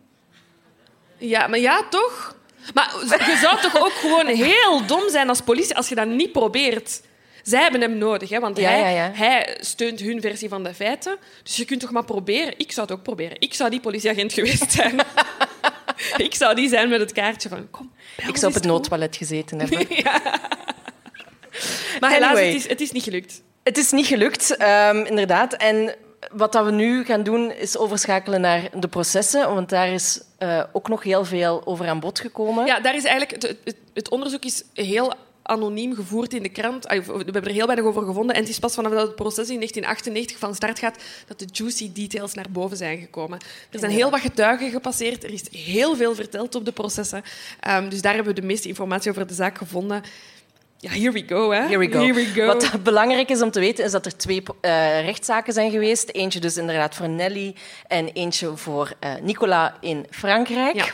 Ja, 1.19 1.47
maar 1.47 1.59
ja, 1.59 1.83
toch? 1.91 2.37
Maar 2.75 2.95
je 3.03 3.39
zou 3.41 3.61
toch 3.61 3.77
ook 3.83 3.93
gewoon 3.93 4.27
heel 4.27 4.87
dom 4.87 5.11
zijn 5.11 5.29
als 5.29 5.41
politie 5.41 5.77
als 5.77 5.89
je 5.89 5.95
dat 5.95 6.07
niet 6.07 6.33
probeert. 6.33 7.01
Zij 7.47 7.61
hebben 7.63 7.81
hem 7.81 7.99
nodig, 7.99 8.29
hè, 8.29 8.41
want 8.41 8.57
Ja, 8.57 8.69
hij, 8.69 8.81
ja, 8.81 8.89
ja. 8.89 9.11
hij 9.15 9.57
steunt 9.61 10.01
hun 10.01 10.21
versie 10.21 10.49
van 10.49 10.63
de 10.65 10.75
feiten. 10.75 11.17
Dus 11.43 11.57
je 11.57 11.65
kunt 11.65 11.81
toch 11.81 11.91
maar 11.91 12.05
proberen. 12.05 12.55
Ik 12.57 12.73
zou 12.73 12.87
het 12.87 12.97
ook 12.97 13.03
proberen. 13.03 13.37
Ik 13.41 13.55
zou 13.55 13.71
die 13.71 13.81
politieagent 13.81 14.33
geweest 14.33 14.73
zijn. 14.73 15.01
ik 16.27 16.35
zou 16.35 16.55
die 16.55 16.69
zijn 16.69 16.89
met 16.89 17.01
het 17.01 17.13
kaartje 17.13 17.49
van... 17.49 17.71
Kom, 17.71 17.93
Ik 18.17 18.37
zou 18.37 18.47
op 18.47 18.55
het 18.55 18.65
noodtoilet 18.65 19.17
gezeten 19.17 19.59
hebben. 19.61 19.87
Maar 22.01 22.11
helaas, 22.11 22.31
Anyway. 22.31 22.47
het, 22.47 22.57
is, 22.57 22.69
het 22.69 22.81
is 22.81 22.91
niet 22.93 23.03
gelukt. 23.03 23.43
Het 23.63 23.79
is 23.79 23.91
niet 23.91 24.07
gelukt, 24.07 24.57
ehm, 24.57 24.97
inderdaad. 25.05 25.53
En 25.53 25.95
wat 26.33 26.53
dat 26.53 26.65
we 26.65 26.71
nu 26.71 27.05
gaan 27.05 27.23
doen, 27.23 27.53
is 27.53 27.77
overschakelen 27.77 28.41
naar 28.41 28.69
de 28.75 28.89
processen. 28.89 29.55
Want 29.55 29.69
daar 29.69 29.89
is 29.89 30.21
eh, 30.39 30.63
ook 30.73 30.89
nog 30.89 31.03
heel 31.03 31.25
veel 31.25 31.63
over 31.67 31.89
aan 31.89 32.01
bod 32.01 32.21
gekomen. 32.21 32.67
Ja, 32.67 32.81
daar 32.81 32.95
is 32.95 33.05
eigenlijk... 33.05 33.43
Het, 33.43 33.57
het, 33.65 33.77
het 33.95 34.09
onderzoek 34.09 34.45
is 34.45 34.63
heel 34.75 35.13
anoniem 35.47 35.95
gevoerd 35.95 36.35
in 36.35 36.43
de 36.43 36.49
krant. 36.49 36.85
We 36.87 37.03
hebben 37.17 37.45
er 37.45 37.51
heel 37.51 37.67
weinig 37.67 37.87
over 37.87 38.03
gevonden. 38.03 38.35
En 38.35 38.41
het 38.41 38.51
is 38.51 38.59
pas 38.59 38.75
vanaf 38.75 38.93
dat 38.93 39.07
het 39.07 39.15
proces 39.15 39.49
in 39.49 39.57
1998 39.57 40.39
van 40.39 40.55
start 40.55 40.79
gaat 40.79 41.03
dat 41.27 41.39
de 41.39 41.47
juicy 41.53 41.93
details 41.93 42.35
naar 42.35 42.47
boven 42.51 42.77
zijn 42.77 42.99
gekomen. 42.99 43.39
Er 43.71 43.79
zijn 43.79 43.93
heel 43.93 44.11
wat 44.11 44.21
getuigen 44.21 44.71
gepasseerd. 44.71 45.25
Er 45.25 45.33
is 45.33 45.51
heel 45.51 45.97
veel 45.97 46.15
verteld 46.15 46.55
op 46.55 46.65
de 46.65 46.73
processen. 46.73 47.23
Ehm, 47.61 47.89
dus 47.89 48.03
daar 48.03 48.15
hebben 48.15 48.35
we 48.35 48.41
de 48.41 48.47
meeste 48.47 48.69
informatie 48.69 49.11
over 49.11 49.27
de 49.27 49.35
zaak 49.35 49.59
gevonden. 49.59 50.03
Ja, 50.79 50.91
here 50.91 51.13
we 51.13 51.25
go, 51.27 51.51
hè. 51.51 51.61
Here 51.61 51.79
we 51.79 51.93
go. 51.93 52.01
Here 52.01 52.15
we 52.15 52.25
go. 52.25 52.47
Wat 52.47 52.83
belangrijk 52.83 53.31
is 53.31 53.43
om 53.43 53.51
te 53.51 53.61
weten, 53.61 53.85
is 53.85 53.91
dat 53.91 54.07
er 54.07 54.17
twee 54.17 54.43
eh, 54.61 55.01
rechtszaken 55.01 55.53
zijn 55.53 55.71
geweest. 55.71 56.09
Eentje 56.13 56.41
dus 56.41 56.57
inderdaad 56.57 56.95
voor 56.95 57.09
Nelly 57.09 57.55
en 57.87 58.09
eentje 58.09 58.57
voor 58.57 58.93
eh, 58.99 59.11
Nicola 59.23 59.77
in 59.81 60.07
Frankrijk. 60.11 60.75
Ja. 60.75 60.87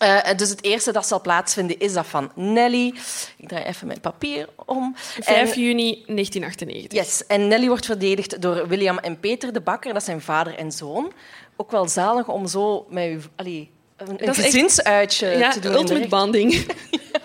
Eh, 0.00 0.18
dus 0.36 0.48
het 0.48 0.64
eerste 0.64 0.92
dat 0.92 1.06
zal 1.06 1.20
plaatsvinden 1.20 1.78
is 1.78 1.92
dat 1.92 2.06
van 2.06 2.30
Nelly. 2.34 2.94
Ik 3.36 3.48
draai 3.48 3.64
even 3.64 3.86
mijn 3.86 4.00
papier 4.00 4.48
om. 4.66 4.94
5 4.96 5.54
En- 5.54 5.60
juni 5.62 6.02
1998. 6.06 6.98
Yes, 6.98 7.26
en 7.26 7.48
Nelly 7.48 7.66
wordt 7.68 7.86
verdedigd 7.86 8.42
door 8.42 8.68
William 8.68 8.98
en 8.98 9.20
Peter 9.20 9.52
de 9.52 9.60
Bakker. 9.60 9.92
Dat 9.94 10.04
zijn 10.04 10.20
vader 10.20 10.54
en 10.56 10.72
zoon. 10.72 11.12
Ook 11.56 11.70
wel 11.70 11.88
zalig 11.88 12.28
om 12.28 12.46
zo 12.46 12.86
met 12.90 13.08
uw, 13.08 13.20
allee, 13.36 13.70
een, 13.96 14.18
echt- 14.18 14.36
gezinsuitje 14.40 15.26
Ja, 15.28 15.50
te 15.50 15.60
doen. 15.60 15.72
ultimate 15.74 16.08
bonding. 16.08 16.52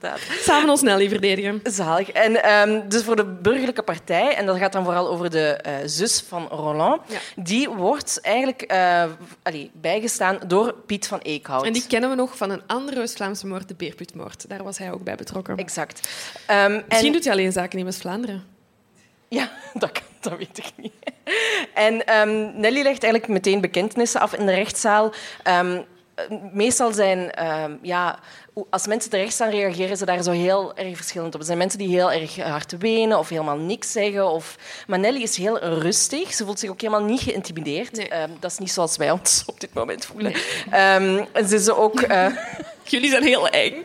Inderdaad. 0.00 0.20
Samen 0.40 0.68
ons 0.70 0.82
Nelly 0.82 1.08
verdedigen. 1.08 1.60
Zalig. 1.64 2.10
En 2.10 2.42
ehm, 2.42 2.88
dus 2.88 3.02
voor 3.02 3.16
de 3.16 3.24
burgerlijke 3.24 3.82
partij, 3.82 4.34
en 4.34 4.46
dat 4.46 4.58
gaat 4.58 4.72
dan 4.72 4.84
vooral 4.84 5.08
over 5.08 5.30
de 5.30 5.46
eh, 5.48 5.74
zus 5.84 6.20
van 6.28 6.46
Roland, 6.46 7.00
Ja. 7.06 7.18
die 7.36 7.68
wordt 7.68 8.20
eigenlijk 8.20 8.62
eh, 8.62 9.04
allee, 9.42 9.70
bijgestaan 9.74 10.38
door 10.46 10.74
Piet 10.86 11.06
van 11.06 11.18
Eekhout. 11.18 11.64
En 11.64 11.72
die 11.72 11.86
kennen 11.88 12.10
we 12.10 12.16
nog 12.16 12.36
van 12.36 12.50
een 12.50 12.62
andere 12.66 12.98
West-Vlaamse 12.98 13.46
moord, 13.46 13.68
de 13.68 13.74
Beerputmoord. 13.74 14.48
Daar 14.48 14.62
was 14.62 14.78
hij 14.78 14.92
ook 14.92 15.02
bij 15.04 15.14
betrokken. 15.14 15.56
Exact. 15.56 16.08
Ehm, 16.46 16.72
Misschien 16.72 17.06
en, 17.06 17.12
doet 17.12 17.24
hij 17.24 17.32
alleen 17.32 17.52
zaken 17.52 17.78
in 17.78 17.84
West-Vlaanderen. 17.84 18.44
Ja, 19.28 19.50
dat, 19.74 19.92
kan- 19.92 20.02
dat 20.20 20.38
weet 20.38 20.58
ik 20.58 20.72
niet. 20.76 20.92
En 21.74 22.06
ehm, 22.06 22.60
Nelly 22.60 22.82
legt 22.82 23.02
eigenlijk 23.02 23.28
meteen 23.28 23.60
bekentenissen 23.60 24.20
af 24.20 24.34
in 24.34 24.46
de 24.46 24.54
rechtszaal. 24.54 25.12
Meestal 26.52 26.92
zijn, 26.92 27.30
ja, 27.82 28.18
als 28.70 28.86
mensen 28.86 29.10
terecht 29.10 29.32
staan, 29.32 29.50
reageren 29.50 29.96
ze 29.96 30.04
daar 30.04 30.22
zo 30.22 30.30
heel 30.30 30.76
erg 30.76 30.96
verschillend 30.96 31.34
op. 31.34 31.40
Er 31.40 31.46
zijn 31.46 31.58
mensen 31.58 31.78
die 31.78 31.88
heel 31.88 32.12
erg 32.12 32.36
hard 32.36 32.78
wenen 32.78 33.18
of 33.18 33.28
helemaal 33.28 33.56
niks 33.56 33.92
zeggen. 33.92 34.30
Of... 34.30 34.56
Maar 34.86 34.98
Nelly 34.98 35.22
is 35.22 35.36
heel 35.36 35.58
rustig. 35.58 36.34
Ze 36.34 36.44
voelt 36.44 36.58
zich 36.58 36.70
ook 36.70 36.80
helemaal 36.80 37.04
niet 37.04 37.20
geïntimideerd. 37.20 37.96
Nee. 37.96 38.08
Ehm, 38.08 38.30
dat 38.40 38.50
is 38.50 38.58
niet 38.58 38.70
zoals 38.70 38.96
wij 38.96 39.10
ons 39.10 39.42
op 39.46 39.60
dit 39.60 39.74
moment 39.74 40.04
voelen. 40.04 40.32
Ehm, 40.70 41.24
ze 41.48 41.54
is 41.54 41.70
ook... 41.70 42.00
eh, 42.00 42.26
Jullie 42.84 43.10
zijn 43.10 43.22
heel 43.22 43.48
eng. 43.48 43.84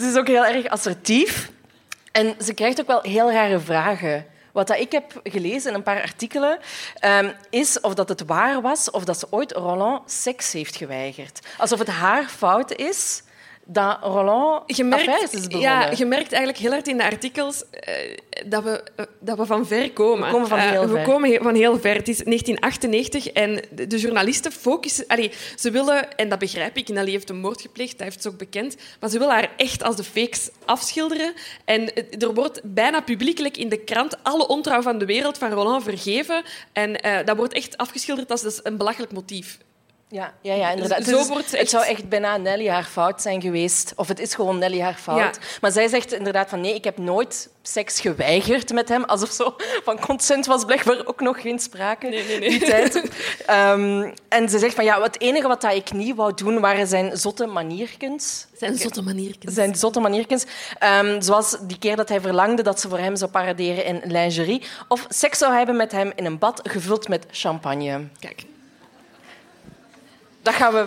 Ze 0.00 0.06
is 0.10 0.16
ook 0.16 0.26
heel 0.26 0.46
erg 0.46 0.66
assertief. 0.68 1.50
En 2.12 2.34
ze 2.42 2.54
krijgt 2.54 2.80
ook 2.80 2.86
wel 2.86 3.02
heel 3.02 3.32
rare 3.32 3.60
vragen. 3.60 4.26
Wat 4.54 4.66
dat 4.66 4.78
ik 4.78 4.92
heb 4.92 5.20
gelezen 5.22 5.70
in 5.70 5.76
een 5.76 5.82
paar 5.82 6.00
artikelen, 6.00 6.58
ehm, 6.98 7.32
is 7.50 7.80
of 7.80 7.94
dat 7.94 8.08
het 8.08 8.24
waar 8.26 8.60
was 8.60 8.90
of 8.90 9.04
dat 9.04 9.18
ze 9.18 9.26
ooit 9.30 9.52
Roland 9.52 10.10
seks 10.10 10.52
heeft 10.52 10.76
geweigerd. 10.76 11.40
Alsof 11.58 11.78
het 11.78 11.88
haar 11.88 12.24
fout 12.24 12.72
is 12.72 13.22
dat 13.66 13.98
Roland 14.02 14.76
je 14.76 14.84
merkt. 14.84 15.04
Ja, 15.60 15.90
je 15.96 16.04
merkt 16.04 16.32
eigenlijk 16.32 16.58
heel 16.62 16.70
hard 16.70 16.88
in 16.88 16.96
de 16.96 17.04
artikels 17.04 17.64
eh, 17.70 18.16
dat, 18.46 18.62
we, 18.64 18.82
eh, 18.96 19.04
dat 19.20 19.38
we 19.38 19.46
van 19.46 19.66
ver 19.66 19.90
komen. 19.92 20.26
We 20.26 20.32
komen 20.32 20.48
van 20.48 20.58
heel 20.58 20.82
Eh, 20.82 20.88
we 20.88 20.94
ver. 20.94 21.04
komen 21.04 21.30
he- 21.30 21.38
van 21.42 21.54
heel 21.54 21.80
ver. 21.80 21.94
Het 21.94 22.08
is 22.08 22.16
1998 22.24 23.26
en 23.28 23.60
de, 23.70 23.86
de 23.86 23.98
journalisten 23.98 24.52
focussen... 24.52 25.04
Allee, 25.06 25.30
ze 25.56 25.70
willen, 25.70 26.16
en 26.16 26.28
dat 26.28 26.38
begrijp 26.38 26.76
ik, 26.76 26.88
Nelly 26.88 27.10
heeft 27.10 27.30
een 27.30 27.40
moord 27.40 27.60
gepleegd, 27.60 27.92
dat 27.92 28.00
heeft 28.06 28.22
ze 28.22 28.28
ook 28.28 28.38
bekend, 28.38 28.76
maar 29.00 29.10
ze 29.10 29.18
willen 29.18 29.34
haar 29.34 29.50
echt 29.56 29.82
als 29.82 29.96
de 29.96 30.04
fakes 30.04 30.50
afschilderen. 30.64 31.32
En 31.64 31.92
er 32.18 32.34
wordt 32.34 32.60
bijna 32.64 33.00
publiekelijk 33.00 33.56
in 33.56 33.68
de 33.68 33.84
krant 33.84 34.16
alle 34.22 34.46
ontrouw 34.48 34.82
van 34.82 34.98
de 34.98 35.06
wereld 35.06 35.38
van 35.38 35.50
Roland 35.52 35.82
vergeven. 35.82 36.42
En 36.72 36.96
dat 37.24 37.36
wordt 37.36 37.52
echt 37.54 37.76
afgeschilderd 37.76 38.30
als 38.30 38.42
dus 38.42 38.60
een 38.62 38.76
belachelijk 38.76 39.12
motief. 39.12 39.58
Ja, 40.08 40.32
ja, 40.40 40.54
ja 40.54 40.70
inderdaad. 40.70 41.04
Zo 41.04 41.16
Dus 41.16 41.28
wordt 41.28 41.58
Het 41.58 41.70
zou 41.70 41.84
echt 41.84 42.08
bijna 42.08 42.36
Nelly 42.36 42.68
haar 42.68 42.84
fout 42.84 43.22
zijn 43.22 43.40
geweest. 43.40 43.92
Of 43.96 44.08
het 44.08 44.20
is 44.20 44.34
gewoon 44.34 44.58
Nelly 44.58 44.80
haar 44.80 44.94
fout. 44.94 45.18
Ja. 45.18 45.30
Maar 45.60 45.72
zij 45.72 45.88
zegt 45.88 46.12
inderdaad 46.12 46.48
van 46.48 46.60
nee, 46.60 46.74
ik 46.74 46.84
heb 46.84 46.98
nooit 46.98 47.48
seks 47.62 48.00
geweigerd 48.00 48.72
met 48.72 48.88
hem. 48.88 49.04
Alsof 49.04 49.30
zo 49.30 49.54
van 49.84 50.00
consent 50.00 50.46
was 50.46 50.64
blijkbaar 50.64 51.06
ook 51.06 51.20
nog 51.20 51.40
geen 51.40 51.58
sprake 51.58 52.10
die 52.40 52.58
tijd. 52.58 53.10
Ehm, 53.46 54.10
en 54.28 54.48
ze 54.48 54.58
zegt 54.58 54.74
van 54.74 54.84
ja, 54.84 55.02
het 55.02 55.20
enige 55.20 55.48
wat 55.48 55.60
dat 55.60 55.74
ik 55.74 55.92
niet 55.92 56.16
wou 56.16 56.34
doen 56.34 56.60
waren 56.60 56.86
zijn 56.86 57.16
zotte 57.16 57.46
manierkens. 57.46 58.46
Zijn 58.56 58.78
zotte 58.78 59.02
maniertjes. 59.02 59.54
Zijn 59.54 59.74
zotte 59.74 60.00
maniertjes. 60.00 60.44
Ehm, 60.78 61.20
zoals 61.20 61.56
die 61.60 61.78
keer 61.78 61.96
dat 61.96 62.08
hij 62.08 62.20
verlangde 62.20 62.62
dat 62.62 62.80
ze 62.80 62.88
voor 62.88 62.98
hem 62.98 63.16
zou 63.16 63.30
paraderen 63.30 63.84
in 63.84 64.00
lingerie. 64.04 64.62
Of 64.88 65.06
seks 65.08 65.38
zou 65.38 65.54
hebben 65.54 65.76
met 65.76 65.92
hem 65.92 66.12
in 66.14 66.24
een 66.24 66.38
bad 66.38 66.60
gevuld 66.62 67.08
met 67.08 67.26
champagne. 67.30 68.08
Kijk. 68.18 68.44
Dat 70.44 70.54
gaan 70.54 70.72
we 70.72 70.86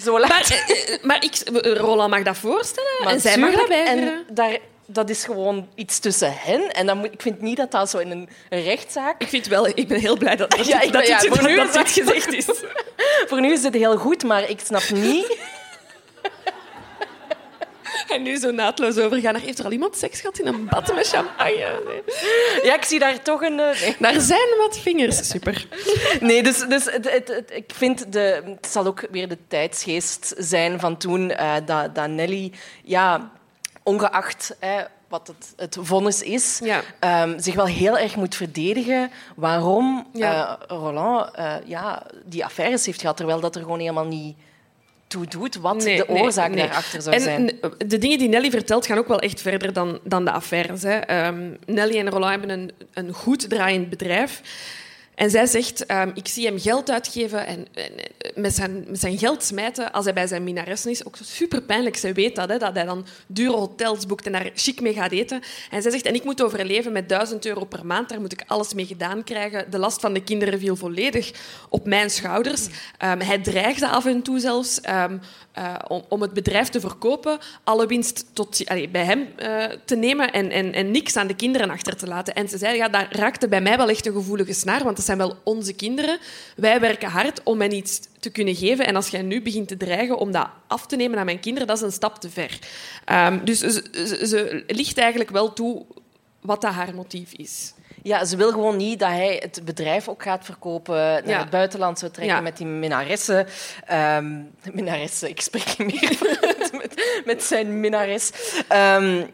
zo 0.00 0.20
laten. 0.20 0.56
Maar, 0.56 0.76
eh, 0.76 1.02
maar 1.02 1.24
ik, 1.24 1.36
Roland 1.76 2.10
mag 2.10 2.22
dat 2.22 2.36
voorstellen 2.36 2.90
Maar 3.04 3.12
en 3.12 3.20
zij 3.20 3.36
mag 3.38 3.54
dat 3.54 3.68
weigeren. 3.68 4.08
En 4.08 4.24
daar, 4.34 4.58
dat 4.86 5.10
is 5.10 5.24
gewoon 5.24 5.68
iets 5.74 5.98
tussen 5.98 6.32
hen. 6.36 6.70
En 6.72 6.86
dan 6.86 6.98
moet, 6.98 7.12
ik 7.12 7.22
vind 7.22 7.40
niet 7.40 7.56
dat 7.56 7.70
dat 7.70 7.90
zo 7.90 7.98
in 7.98 8.10
een 8.10 8.28
rechtszaak... 8.64 9.20
Ik 9.22 9.28
vind 9.28 9.46
wel, 9.46 9.66
ik 9.66 9.88
ben 9.88 10.00
heel 10.00 10.16
blij 10.16 10.36
dat, 10.36 10.50
dat, 10.50 10.66
Ja, 10.66 10.80
ik 10.80 10.92
dat, 10.92 11.02
ben- 11.02 11.10
ja, 11.10 11.18
dit, 11.20 11.28
voor 11.28 11.48
nu 11.48 11.56
dat 11.56 11.72
dit 11.72 11.90
gezegd 11.90 12.32
is. 12.32 12.46
Voor 13.28 13.40
nu 13.40 13.52
is 13.52 13.62
het 13.62 13.74
heel 13.74 13.96
goed, 13.96 14.24
maar 14.24 14.50
ik 14.50 14.60
snap 14.64 14.90
niet... 14.90 15.36
En 18.14 18.22
nu 18.22 18.36
zo 18.36 18.50
naadloos 18.50 18.98
overgaan. 18.98 19.36
Heeft 19.36 19.58
er 19.58 19.64
al 19.64 19.70
iemand 19.72 19.96
seks 19.96 20.20
gehad 20.20 20.38
in 20.38 20.46
een 20.46 20.64
bad 20.66 20.94
met 20.94 21.08
champagne? 21.08 21.80
Nee. 21.86 22.02
Ja, 22.62 22.74
ik 22.74 22.84
zie 22.84 22.98
daar 22.98 23.22
toch 23.22 23.42
een... 23.42 23.60
eh, 23.60 23.80
Nee, 23.80 23.96
Daar 23.98 24.20
zijn 24.20 24.48
wat 24.58 24.78
vingers. 24.78 25.28
Super. 25.28 25.66
nee 26.20 26.42
dus, 26.42 26.58
dus 26.68 26.84
het, 26.84 27.10
het, 27.12 27.28
het- 27.28 27.50
ik 27.50 27.70
vind... 27.74 28.12
De, 28.12 28.42
het 28.44 28.66
zal 28.70 28.86
ook 28.86 29.06
weer 29.10 29.28
de 29.28 29.38
tijdsgeest 29.48 30.34
zijn 30.38 30.80
van 30.80 30.96
toen 30.96 31.30
eh, 31.30 31.54
dat, 31.66 31.94
dat 31.94 32.08
Nelly... 32.08 32.52
Ja, 32.84 33.30
ongeacht... 33.82 34.56
hè, 34.58 34.82
wat 35.08 35.26
het, 35.26 35.52
het 35.56 35.76
vonnis 35.80 36.22
is, 36.22 36.60
Ja. 36.64 36.80
ehm, 36.98 37.38
zich 37.38 37.54
wel 37.54 37.66
heel 37.66 37.98
erg 37.98 38.16
moet 38.16 38.34
verdedigen 38.34 39.10
waarom 39.36 40.06
Ja. 40.12 40.58
eh, 40.68 40.76
Roland 40.78 41.30
ja, 41.64 42.06
die 42.24 42.44
affaires 42.44 42.86
heeft 42.86 43.00
gehad, 43.00 43.16
terwijl 43.16 43.40
dat 43.40 43.56
er 43.56 43.62
gewoon 43.62 43.78
helemaal 43.80 44.06
niet 44.06 44.36
toe 45.08 45.26
doet 45.26 45.56
wat 45.56 45.84
Nee, 45.84 45.96
de 45.96 46.08
oorzaak 46.08 46.50
nee. 46.50 46.66
daarachter 46.66 47.02
zou 47.02 47.14
en 47.14 47.20
zijn. 47.20 47.58
de 47.86 47.98
dingen 47.98 48.18
die 48.18 48.28
Nelly 48.28 48.50
vertelt 48.50 48.86
gaan 48.86 48.98
ook 48.98 49.08
wel 49.08 49.20
echt 49.20 49.40
verder 49.40 49.72
dan, 49.72 49.98
dan 50.04 50.24
de 50.24 50.30
affaires. 50.30 50.82
Hè. 50.82 50.96
Ehm, 50.96 51.50
Nelly 51.66 51.98
en 51.98 52.10
Roland 52.10 52.30
hebben 52.30 52.50
een, 52.50 52.70
een 52.94 53.12
goed 53.12 53.48
draaiend 53.48 53.88
bedrijf. 53.90 54.40
En 55.18 55.30
zij 55.30 55.46
zegt, 55.46 55.86
ehm, 55.86 56.10
ik 56.14 56.28
zie 56.28 56.46
hem 56.46 56.58
geld 56.60 56.90
uitgeven 56.90 57.46
en, 57.46 57.66
en, 57.74 57.90
eh, 57.96 58.30
met, 58.34 58.54
zijn, 58.54 58.86
zijn 58.92 59.18
geld 59.18 59.42
smijten 59.42 59.92
als 59.92 60.04
hij 60.04 60.14
bij 60.14 60.26
zijn 60.26 60.44
minaressen 60.44 60.90
is. 60.90 61.06
Ook 61.06 61.16
super 61.22 61.62
pijnlijk. 61.62 61.96
Zij 61.96 62.14
weet 62.14 62.36
dat, 62.36 62.48
hè, 62.48 62.58
dat 62.58 62.74
hij 62.74 62.84
dan 62.84 63.06
dure 63.26 63.56
hotels 63.56 64.06
boekt 64.06 64.26
en 64.26 64.32
daar 64.32 64.50
chic 64.54 64.80
mee 64.80 64.92
gaat 64.92 65.10
eten. 65.10 65.42
En 65.70 65.82
zij 65.82 65.90
zegt, 65.90 66.04
en 66.04 66.14
ik 66.14 66.24
moet 66.24 66.42
overleven 66.42 66.92
met 66.92 67.08
1000 67.08 67.46
euro 67.46 67.64
per 67.64 67.86
maand. 67.86 68.08
Daar 68.08 68.20
moet 68.20 68.32
ik 68.32 68.44
alles 68.46 68.74
mee 68.74 68.86
gedaan 68.86 69.24
krijgen. 69.24 69.70
De 69.70 69.78
last 69.78 70.00
van 70.00 70.12
de 70.12 70.22
kinderen 70.22 70.58
viel 70.58 70.76
volledig 70.76 71.32
op 71.68 71.86
mijn 71.86 72.10
schouders. 72.10 72.66
Ehm, 72.98 73.20
hij 73.20 73.38
dreigde 73.38 73.88
af 73.88 74.06
en 74.06 74.22
toe 74.22 74.40
zelfs 74.40 74.80
ehm, 74.80 75.18
eh, 75.58 75.74
om, 76.08 76.22
het 76.22 76.32
bedrijf 76.32 76.68
te 76.68 76.80
verkopen, 76.80 77.38
alle 77.64 77.86
winst 77.86 78.24
tot, 78.32 78.64
bij 78.92 79.04
hem 79.04 79.28
eh, 79.36 79.64
te 79.84 79.96
nemen 79.96 80.32
en, 80.32 80.50
en, 80.50 80.72
en 80.72 80.90
niks 80.90 81.16
aan 81.16 81.26
de 81.26 81.36
kinderen 81.36 81.70
achter 81.70 81.96
te 81.96 82.06
laten. 82.06 82.34
En 82.34 82.48
ze 82.48 82.58
zei, 82.58 82.76
ja, 82.76 82.88
daar 82.88 83.08
raakte 83.10 83.48
bij 83.48 83.60
mij 83.60 83.76
wel 83.76 83.88
echt 83.88 84.06
een 84.06 84.12
gevoelige 84.12 84.52
snaar, 84.52 84.84
want 84.84 84.96
dat 84.96 85.04
zijn 85.08 85.18
wel 85.28 85.36
onze 85.44 85.72
kinderen. 85.72 86.18
Wij 86.56 86.80
werken 86.80 87.08
hard 87.10 87.42
om 87.42 87.60
hen 87.60 87.72
iets 87.72 88.00
te 88.20 88.30
kunnen 88.30 88.54
geven. 88.54 88.86
En 88.86 88.96
als 88.96 89.08
jij 89.08 89.22
nu 89.22 89.42
begint 89.42 89.68
te 89.68 89.76
dreigen 89.76 90.18
om 90.18 90.32
dat 90.32 90.48
af 90.66 90.86
te 90.86 90.96
nemen 90.96 91.18
aan 91.18 91.24
mijn 91.24 91.40
kinderen, 91.40 91.68
dat 91.68 91.76
is 91.76 91.82
een 91.82 91.92
stap 91.92 92.18
te 92.20 92.30
ver. 92.30 92.58
Ehm, 93.04 93.44
dus 93.44 93.58
ze, 93.58 93.84
ze, 93.92 94.26
ze 94.26 94.64
licht 94.66 94.98
eigenlijk 94.98 95.30
wel 95.30 95.52
toe 95.52 95.84
wat 96.40 96.60
dat 96.60 96.72
haar 96.72 96.94
motief 96.94 97.32
is. 97.32 97.72
Ja, 98.02 98.24
ze 98.24 98.36
wil 98.36 98.50
gewoon 98.50 98.76
niet 98.76 98.98
dat 98.98 99.08
hij 99.08 99.36
het 99.42 99.60
bedrijf 99.64 100.08
ook 100.08 100.22
gaat 100.22 100.44
verkopen, 100.44 100.94
naar 100.96 101.28
Ja. 101.28 101.38
het 101.38 101.50
buitenland 101.50 101.98
zou 101.98 102.12
trekken 102.12 102.36
Ja. 102.36 102.42
met 102.42 102.56
die 102.56 102.66
minaressen. 102.66 103.46
Ehm 103.86 104.34
minaressen, 104.72 105.28
ik 105.28 105.40
spreek 105.40 105.78
niet 105.78 106.00
meer 106.00 106.38
met, 106.72 107.22
met 107.24 107.42
zijn 107.42 107.80
minares. 107.80 108.30
Ehm, 108.68 109.24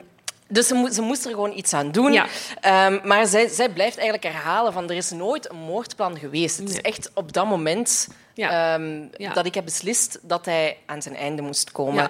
dus 0.55 0.67
ze, 0.67 0.89
ze 0.93 1.03
moest 1.03 1.25
er 1.25 1.31
gewoon 1.31 1.53
iets 1.57 1.73
aan 1.73 1.91
doen. 1.93 2.13
Ja. 2.13 2.27
Ehm, 2.61 2.99
maar 3.05 3.27
zij, 3.27 3.49
zij 3.49 3.69
blijft 3.69 3.97
eigenlijk 3.99 4.35
herhalen 4.35 4.73
van 4.73 4.91
er 4.91 4.97
is 4.97 5.11
nooit 5.11 5.51
een 5.51 5.57
moordplan 5.57 6.19
geweest. 6.19 6.59
Het 6.59 6.69
is 6.71 6.81
echt 6.81 7.11
op 7.15 7.33
dat 7.33 7.47
moment 7.47 8.09
Ja. 8.35 8.75
ehm, 8.75 9.05
Ja. 9.17 9.33
dat 9.33 9.47
ik 9.47 9.55
heb 9.55 9.65
beslist 9.65 10.19
dat 10.23 10.45
hij 10.45 10.77
aan 10.87 11.03
zijn 11.03 11.17
einde 11.17 11.43
moest 11.43 11.73
komen. 11.73 12.09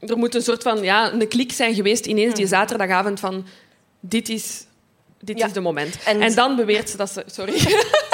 Er 0.00 0.16
moet 0.18 0.34
een 0.34 0.42
soort 0.42 0.62
van 0.62 0.82
ja, 0.82 1.12
een 1.12 1.28
klik 1.28 1.52
zijn 1.52 1.74
geweest 1.74 2.06
ineens 2.06 2.34
die 2.34 2.46
zaterdagavond 2.46 3.20
van 3.20 3.46
dit 4.00 4.28
is, 4.28 4.64
dit 5.20 5.38
Ja. 5.38 5.46
is 5.46 5.52
de 5.52 5.60
moment. 5.60 6.02
En- 6.04 6.20
En, 6.22 6.34
dan 6.34 6.56
beweert 6.56 6.90
ze 6.90 6.96
dat 6.96 7.10
ze... 7.10 7.22
Sorry. 7.26 7.54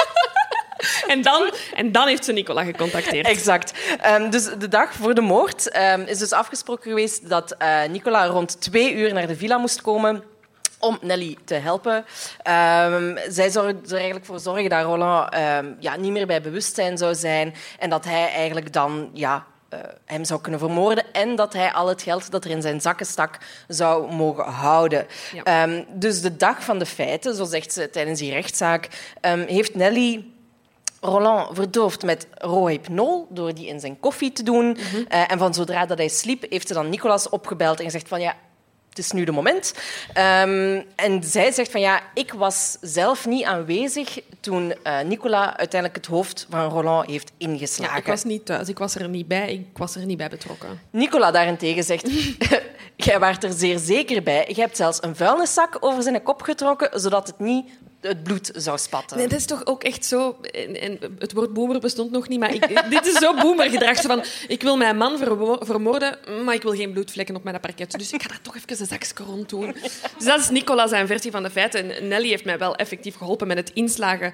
en, 1.13 1.21
dan, 1.21 1.51
en 1.73 1.91
dan 1.91 2.07
heeft 2.07 2.25
ze 2.25 2.31
Nicola 2.31 2.63
gecontacteerd. 2.63 3.27
Exact. 3.27 3.73
Ehm, 4.01 4.29
dus 4.29 4.43
de 4.43 4.67
dag 4.67 4.93
voor 4.93 5.13
de 5.13 5.21
moord 5.21 5.69
ehm, 5.69 6.01
is 6.01 6.17
dus 6.17 6.31
afgesproken 6.31 6.89
geweest 6.89 7.29
dat 7.29 7.51
eh, 7.51 7.83
Nicola 7.89 8.25
rond 8.25 8.61
twee 8.61 8.93
uur 8.93 9.13
naar 9.13 9.27
de 9.27 9.35
villa 9.35 9.57
moest 9.57 9.81
komen 9.81 10.23
om 10.79 10.97
Nelly 11.01 11.37
te 11.45 11.53
helpen. 11.53 12.05
Ehm, 12.41 13.17
zij 13.27 13.49
zou 13.49 13.67
er 13.67 13.93
eigenlijk 13.93 14.25
voor 14.25 14.39
zorgen 14.39 14.69
dat 14.69 14.83
Roland 14.83 15.35
ja, 15.79 15.95
niet 15.95 16.11
meer 16.11 16.27
bij 16.27 16.41
bewustzijn 16.41 16.97
zou 16.97 17.15
zijn 17.15 17.53
en 17.79 17.89
dat 17.89 18.05
hij 18.05 18.31
eigenlijk 18.31 18.73
dan 18.73 19.09
ja, 19.13 19.45
eh, 19.69 19.79
hem 20.05 20.23
zou 20.23 20.41
kunnen 20.41 20.59
vermoorden 20.59 21.03
en 21.13 21.35
dat 21.35 21.53
hij 21.53 21.71
al 21.73 21.87
het 21.87 22.01
geld 22.01 22.31
dat 22.31 22.45
er 22.45 22.51
in 22.51 22.61
zijn 22.61 22.81
zakken 22.81 23.05
stak 23.05 23.37
zou 23.67 24.13
mogen 24.13 24.45
houden. 24.45 25.07
Ja. 25.43 25.67
Dus 25.89 26.21
de 26.21 26.35
dag 26.35 26.63
van 26.63 26.79
de 26.79 26.85
feiten, 26.85 27.35
zo 27.35 27.45
zegt 27.45 27.73
ze 27.73 27.89
tijdens 27.89 28.19
die 28.19 28.31
rechtszaak, 28.31 28.87
heeft 29.47 29.75
Nelly 29.75 30.33
Roland 31.01 31.55
verdoofd 31.55 32.03
met 32.03 32.27
rohypnol 32.33 33.27
door 33.29 33.53
die 33.53 33.67
in 33.67 33.79
zijn 33.79 33.99
koffie 33.99 34.31
te 34.31 34.43
doen. 34.43 34.77
Eh, 35.07 35.31
en 35.31 35.37
van 35.37 35.53
zodra 35.53 35.85
dat 35.85 35.97
hij 35.97 36.07
sliep, 36.07 36.45
heeft 36.49 36.67
ze 36.67 36.73
dan 36.73 36.89
Nicolas 36.89 37.29
opgebeld 37.29 37.79
en 37.79 37.85
gezegd 37.85 38.07
van 38.07 38.19
ja, 38.19 38.35
het 38.89 38.97
is 38.97 39.11
nu 39.11 39.23
de 39.23 39.31
moment. 39.31 39.73
Ehm, 40.13 40.81
en 40.95 41.23
zij 41.23 41.51
zegt 41.51 41.71
van 41.71 41.81
ja, 41.81 42.01
ik 42.13 42.33
was 42.33 42.77
zelf 42.81 43.25
niet 43.25 43.43
aanwezig 43.43 44.19
toen 44.39 44.73
eh, 44.83 45.01
Nicola 45.01 45.57
uiteindelijk 45.57 46.05
het 46.05 46.15
hoofd 46.15 46.47
van 46.49 46.69
Roland 46.69 47.09
heeft 47.09 47.31
ingeslagen. 47.37 47.93
Ja, 47.93 47.99
ik 47.99 48.07
was 48.07 48.23
niet 48.23 48.45
thuis, 48.45 48.69
ik 48.69 48.77
was 48.77 48.95
er 48.95 49.09
niet 49.09 49.27
bij, 49.27 49.53
ik 49.53 49.77
was 49.77 49.95
er 49.95 50.05
niet 50.05 50.17
bij 50.17 50.29
betrokken. 50.29 50.79
Nicola 50.89 51.31
daarentegen 51.31 51.83
zegt... 51.83 52.09
Jij 52.95 53.19
waart 53.19 53.43
er 53.43 53.53
zeer 53.53 53.79
zeker 53.79 54.23
bij. 54.23 54.45
Je 54.47 54.61
hebt 54.61 54.77
zelfs 54.77 55.03
een 55.03 55.15
vuilniszak 55.15 55.77
over 55.79 56.03
zijn 56.03 56.23
kop 56.23 56.41
getrokken, 56.41 56.99
zodat 56.99 57.27
het 57.27 57.39
niet 57.39 57.69
het 58.07 58.23
bloed 58.23 58.51
zou 58.53 58.77
spatten. 58.77 59.17
Nee, 59.17 59.27
dat 59.27 59.39
is 59.39 59.45
toch 59.45 59.65
ook 59.65 59.83
echt 59.83 60.05
zo... 60.05 60.37
En, 60.51 60.81
en 60.81 60.99
het 61.19 61.33
woord 61.33 61.53
boomer 61.53 61.79
bestond 61.79 62.11
nog 62.11 62.27
niet, 62.27 62.39
maar 62.39 62.53
ik, 62.53 62.67
dit 62.89 63.05
is 63.05 63.13
zo 63.13 63.33
boomergedrag. 63.33 63.95
Zo 63.95 64.07
van, 64.07 64.23
ik 64.47 64.61
wil 64.61 64.77
mijn 64.77 64.97
man 64.97 65.17
vermoorden, 65.59 66.17
maar 66.45 66.53
ik 66.53 66.63
wil 66.63 66.75
geen 66.75 66.91
bloedvlekken 66.91 67.35
op 67.35 67.43
mijn 67.43 67.59
parket. 67.59 67.91
Dus 67.91 68.13
ik 68.13 68.21
ga 68.21 68.27
daar 68.27 68.41
toch 68.41 68.55
even 68.55 68.79
een 68.79 68.85
zakje 68.85 69.23
rond 69.23 69.49
doen. 69.49 69.75
Dus 70.17 70.25
dat 70.25 70.39
is 70.39 70.49
Nicola 70.49 70.87
zijn 70.87 71.07
versie 71.07 71.31
van 71.31 71.43
de 71.43 71.49
feiten. 71.49 71.95
En 71.95 72.07
Nelly 72.07 72.27
heeft 72.27 72.45
mij 72.45 72.57
wel 72.57 72.75
effectief 72.75 73.15
geholpen 73.15 73.47
met 73.47 73.57
het 73.57 73.71
inslagen 73.73 74.33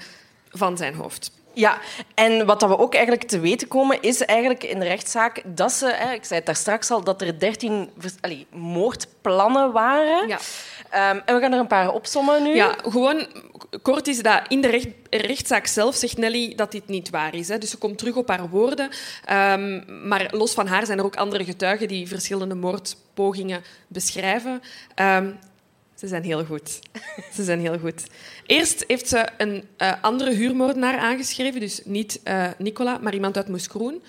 van 0.50 0.78
zijn 0.78 0.94
hoofd. 0.94 1.32
Ja, 1.54 1.78
en 2.16 2.46
wat 2.46 2.60
dat 2.60 2.70
we 2.70 2.78
ook 2.78 2.94
eigenlijk 2.94 3.28
te 3.28 3.40
weten 3.40 3.68
komen, 3.68 4.02
is 4.02 4.26
eigenlijk 4.26 4.64
in 4.64 4.80
de 4.80 4.86
rechtszaak 4.86 5.42
dat 5.46 5.72
ze, 5.72 5.94
hè, 5.94 6.14
ik 6.14 6.26
zei 6.26 6.36
het 6.36 6.46
daar 6.46 6.56
straks 6.56 6.92
al, 6.92 7.04
dat 7.04 7.22
er 7.22 7.40
dertien 7.40 7.90
moordplannen 8.50 9.72
waren. 9.72 10.28
Ja. 10.28 10.40
Ehm, 10.90 11.20
en 11.26 11.36
we 11.36 11.42
gaan 11.42 11.54
er 11.54 11.60
een 11.60 11.68
paar 11.68 11.92
opsommen 11.92 12.44
nu. 12.44 12.56
Ja, 12.56 12.76
gewoon 12.84 13.28
kort 13.82 14.08
is 14.08 14.22
dat 14.22 14.42
in 14.48 14.62
de 14.62 14.68
recht, 14.70 14.88
rechtszaak 15.10 15.66
zelf 15.68 15.96
zegt 15.96 16.18
Nelly 16.18 16.56
dat 16.56 16.72
dit 16.72 16.88
niet 16.88 17.10
waar 17.10 17.36
is. 17.36 17.48
Hè. 17.48 17.58
Dus 17.58 17.70
ze 17.70 17.78
komt 17.78 17.98
terug 17.98 18.16
op 18.16 18.28
haar 18.28 18.50
woorden. 18.50 18.90
Ehm, 19.26 19.82
maar 20.08 20.28
los 20.32 20.54
van 20.54 20.68
haar 20.68 20.86
zijn 20.86 20.98
er 20.98 21.06
ook 21.06 21.16
andere 21.16 21.44
getuigen 21.46 21.88
die 21.88 22.08
verschillende 22.08 22.56
moordpogingen 22.56 23.64
beschrijven. 23.88 24.62
Ehm, 24.96 25.32
ze 25.96 26.08
zijn 26.08 26.24
heel 26.24 26.46
goed. 26.46 26.80
Ze 27.36 27.44
zijn 27.44 27.60
heel 27.60 27.80
goed. 27.80 28.04
Eerst 28.46 28.84
heeft 28.88 29.08
ze 29.08 29.28
een 29.38 29.64
eh, 29.78 29.94
andere 30.02 30.32
huurmoordenaar 30.34 30.98
aangeschreven, 30.98 31.60
dus 31.60 31.82
niet 31.86 32.20
eh, 32.24 32.48
Nicola, 32.58 32.98
maar 32.98 33.14
iemand 33.14 33.38
uit 33.38 33.48
Moeskroen. 33.48 34.04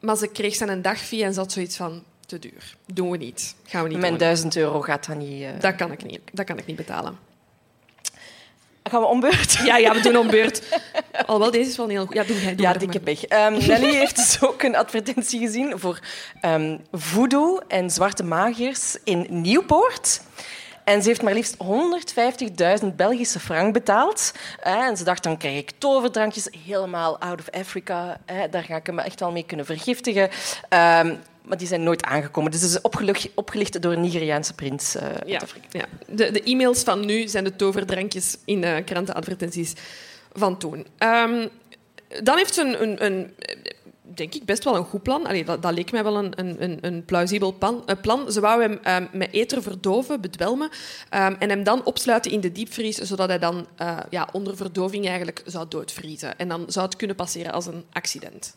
Maar 0.00 0.16
ze 0.16 0.26
kreeg 0.28 0.54
zijn 0.54 0.70
een 0.70 0.82
dagfee 0.82 1.24
en 1.24 1.34
zat 1.34 1.52
zoiets 1.52 1.76
van... 1.76 2.02
Te 2.26 2.38
duur. 2.38 2.76
Doen 2.92 3.10
we 3.10 3.16
niet. 3.16 3.54
Gaan 3.64 3.82
we 3.82 3.88
niet 3.88 3.98
Mijn 3.98 4.10
doen. 4.10 4.20
duizend 4.20 4.56
euro 4.56 4.80
gaat 4.80 5.06
dat 5.06 5.16
niet... 5.16 5.42
eh. 5.42 5.48
Dat 5.60 5.74
kan 5.76 5.92
ik 5.92 6.04
niet. 6.04 6.20
Dat 6.32 6.46
kan 6.46 6.58
ik 6.58 6.66
niet 6.66 6.76
betalen. 6.76 7.18
Gaan 8.90 9.00
we 9.00 9.06
ombeurt? 9.06 9.52
Ja, 9.64 9.76
ja, 9.76 9.92
we 9.92 10.00
doen 10.00 10.16
om 10.16 10.30
beurt. 10.30 10.62
Alhoewel, 11.26 11.50
deze 11.50 11.70
is 11.70 11.76
wel 11.76 11.88
heel 11.88 12.06
goed. 12.06 12.14
Ja, 12.14 12.24
doe 12.24 12.40
jij. 12.40 12.54
Doe 12.54 12.62
Ja, 12.62 12.70
maar, 12.70 12.78
dikke 12.78 13.00
pech. 13.00 13.24
Ehm, 13.24 13.52
Nelly 13.68 13.94
heeft 13.94 14.16
dus 14.16 14.42
ook 14.42 14.62
een 14.62 14.76
advertentie 14.76 15.40
gezien 15.40 15.78
voor 15.78 15.98
ehm 16.40 16.76
voodoo 16.92 17.58
en 17.68 17.90
zwarte 17.90 18.24
magiërs 18.24 18.96
in 19.04 19.26
Nieuwpoort. 19.28 20.20
En 20.84 21.02
ze 21.02 21.08
heeft 21.08 21.22
maar 21.22 21.34
liefst 21.34 21.56
150.000 22.82 22.86
Belgische 22.96 23.40
frank 23.40 23.72
betaald. 23.72 24.32
En 24.62 24.96
ze 24.96 25.04
dacht, 25.04 25.22
dan 25.22 25.36
krijg 25.36 25.58
ik 25.58 25.70
toverdrankjes 25.78 26.48
helemaal 26.66 27.18
out 27.18 27.40
of 27.40 27.60
Africa. 27.60 28.20
Daar 28.50 28.62
ga 28.62 28.76
ik 28.76 28.92
me 28.92 29.02
echt 29.02 29.20
wel 29.20 29.32
mee 29.32 29.44
kunnen 29.44 29.66
vergiftigen. 29.66 30.30
Ehm, 30.68 31.14
maar 31.46 31.58
die 31.58 31.66
zijn 31.66 31.82
nooit 31.82 32.04
aangekomen. 32.04 32.50
Dus 32.50 32.60
ze 32.60 32.66
is 32.66 32.80
opgelicht, 32.80 33.28
opgelicht 33.34 33.82
door 33.82 33.92
een 33.92 34.00
Nigeriaanse 34.00 34.54
prins. 34.54 34.94
eh, 34.96 35.02
uit 35.08 35.22
Ja, 35.26 35.38
Afrika. 35.38 35.66
ja. 35.70 35.84
De, 36.14 36.30
de 36.30 36.42
e-mails 36.42 36.82
van 36.82 37.04
nu 37.06 37.28
zijn 37.28 37.44
de 37.44 37.56
toverdrankjes 37.56 38.36
in 38.44 38.64
eh, 38.64 38.84
krantenadvertenties 38.84 39.72
van 40.32 40.58
toen. 40.58 40.86
Ehm, 40.98 41.48
dan 42.22 42.36
heeft 42.36 42.54
ze 42.54 42.60
een, 42.62 42.82
een, 42.82 43.04
een, 43.04 43.34
denk 44.14 44.34
ik, 44.34 44.44
best 44.44 44.64
wel 44.64 44.76
een 44.76 44.84
goed 44.84 45.02
plan. 45.02 45.26
Allee, 45.26 45.44
dat, 45.44 45.62
dat 45.62 45.72
leek 45.74 45.92
mij 45.92 46.02
wel 46.04 46.16
een, 46.16 46.84
een, 46.86 47.04
plausibel 47.04 47.54
plan, 47.58 47.82
eh, 47.86 47.96
plan. 48.00 48.32
Ze 48.32 48.40
wou 48.40 48.62
hem 48.62 48.78
ehm, 48.82 49.06
met 49.12 49.32
eter 49.32 49.62
verdoven, 49.62 50.20
bedwelmen, 50.20 50.68
ehm, 51.10 51.34
en 51.38 51.48
hem 51.48 51.62
dan 51.64 51.84
opsluiten 51.84 52.30
in 52.30 52.40
de 52.40 52.52
diepvries, 52.52 52.96
zodat 52.96 53.28
hij 53.28 53.38
dan 53.38 53.66
ja, 54.10 54.28
onder 54.32 54.56
verdoving 54.56 55.06
eigenlijk 55.06 55.42
zou 55.44 55.66
doodvriezen. 55.68 56.38
En 56.38 56.48
dan 56.48 56.64
zou 56.68 56.86
het 56.86 56.96
kunnen 56.96 57.16
passeren 57.16 57.52
als 57.52 57.66
een 57.66 57.84
accident. 57.92 58.56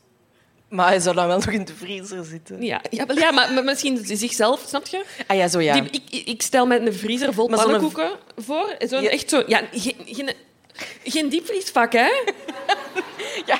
Maar 0.69 0.87
hij 0.87 0.99
zou 0.99 1.15
dan 1.15 1.27
wel 1.27 1.35
nog 1.35 1.47
in 1.49 1.65
de 1.65 1.73
vriezer 1.75 2.25
zitten. 2.25 2.63
Ja, 2.63 2.81
ja, 2.89 3.05
wel, 3.05 3.17
ja 3.17 3.31
maar 3.31 3.53
maar 3.53 3.63
misschien 3.63 3.99
zichzelf, 4.03 4.63
snap 4.67 4.87
je? 4.87 5.05
Ah 5.27 5.37
ja, 5.37 5.47
zo 5.47 5.59
ja. 5.59 5.73
Die, 5.79 6.01
ik, 6.09 6.27
ik 6.27 6.41
stel 6.41 6.65
me 6.65 6.79
een 6.79 6.93
vriezer 6.93 7.33
vol 7.33 7.47
Maar 7.47 7.57
pannenkoeken 7.59 8.09
voor. 8.37 8.75
Zo, 8.89 8.99
Ja. 8.99 9.09
Echt 9.09 9.29
zo... 9.29 9.43
Ja, 9.47 9.61
geen, 9.71 9.95
geen, 10.05 10.31
geen 11.03 11.29
diepvriesvak, 11.29 11.93
hè? 11.93 12.09
Ja. 13.45 13.59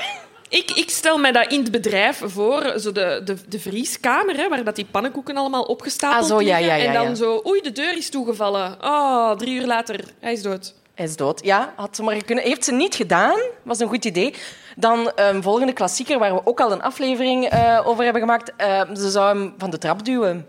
Ik, 0.49 0.71
ik 0.71 0.89
stel 0.89 1.17
me 1.17 1.31
dat 1.31 1.51
in 1.51 1.59
het 1.61 1.71
bedrijf 1.71 2.21
voor, 2.25 2.73
zo 2.79 2.91
de, 2.91 3.21
de, 3.23 3.35
de 3.47 3.59
vrieskamer, 3.59 4.35
hè, 4.35 4.49
waar 4.49 4.63
dat 4.63 4.75
die 4.75 4.85
pannenkoeken 4.91 5.37
allemaal 5.37 5.63
opgestapeld 5.63 6.21
Ah, 6.23 6.27
zo, 6.27 6.41
ja, 6.41 6.57
ja, 6.57 6.75
ja, 6.75 6.85
en 6.85 6.93
dan 6.93 7.15
zo, 7.15 7.41
oei, 7.45 7.61
de 7.61 7.71
deur 7.71 7.97
is 7.97 8.09
toegevallen. 8.09 8.77
Oh, 8.81 9.31
drie 9.31 9.59
uur 9.59 9.65
later, 9.65 9.99
hij 10.19 10.33
is 10.33 10.41
dood. 10.41 10.73
Hij 10.99 11.07
is 11.07 11.15
dood. 11.15 11.43
Ja, 11.43 11.73
had 11.75 11.95
ze 11.95 12.03
maar 12.03 12.23
kunnen. 12.23 12.43
Heeft 12.43 12.63
ze 12.63 12.71
niet 12.71 12.95
gedaan. 12.95 13.39
Was 13.63 13.79
een 13.79 13.87
goed 13.87 14.05
idee. 14.05 14.33
Dan 14.75 15.11
een 15.15 15.43
volgende 15.43 15.73
klassieker, 15.73 16.19
waar 16.19 16.33
we 16.33 16.41
ook 16.45 16.59
al 16.61 16.71
een 16.71 16.81
aflevering 16.81 17.45
eh, 17.45 17.81
over 17.85 18.03
hebben 18.03 18.21
gemaakt. 18.21 18.53
Eh, 18.57 18.81
ze 18.93 19.09
zou 19.09 19.37
hem 19.37 19.53
van 19.57 19.69
de 19.69 19.77
trap 19.77 20.05
duwen. 20.05 20.47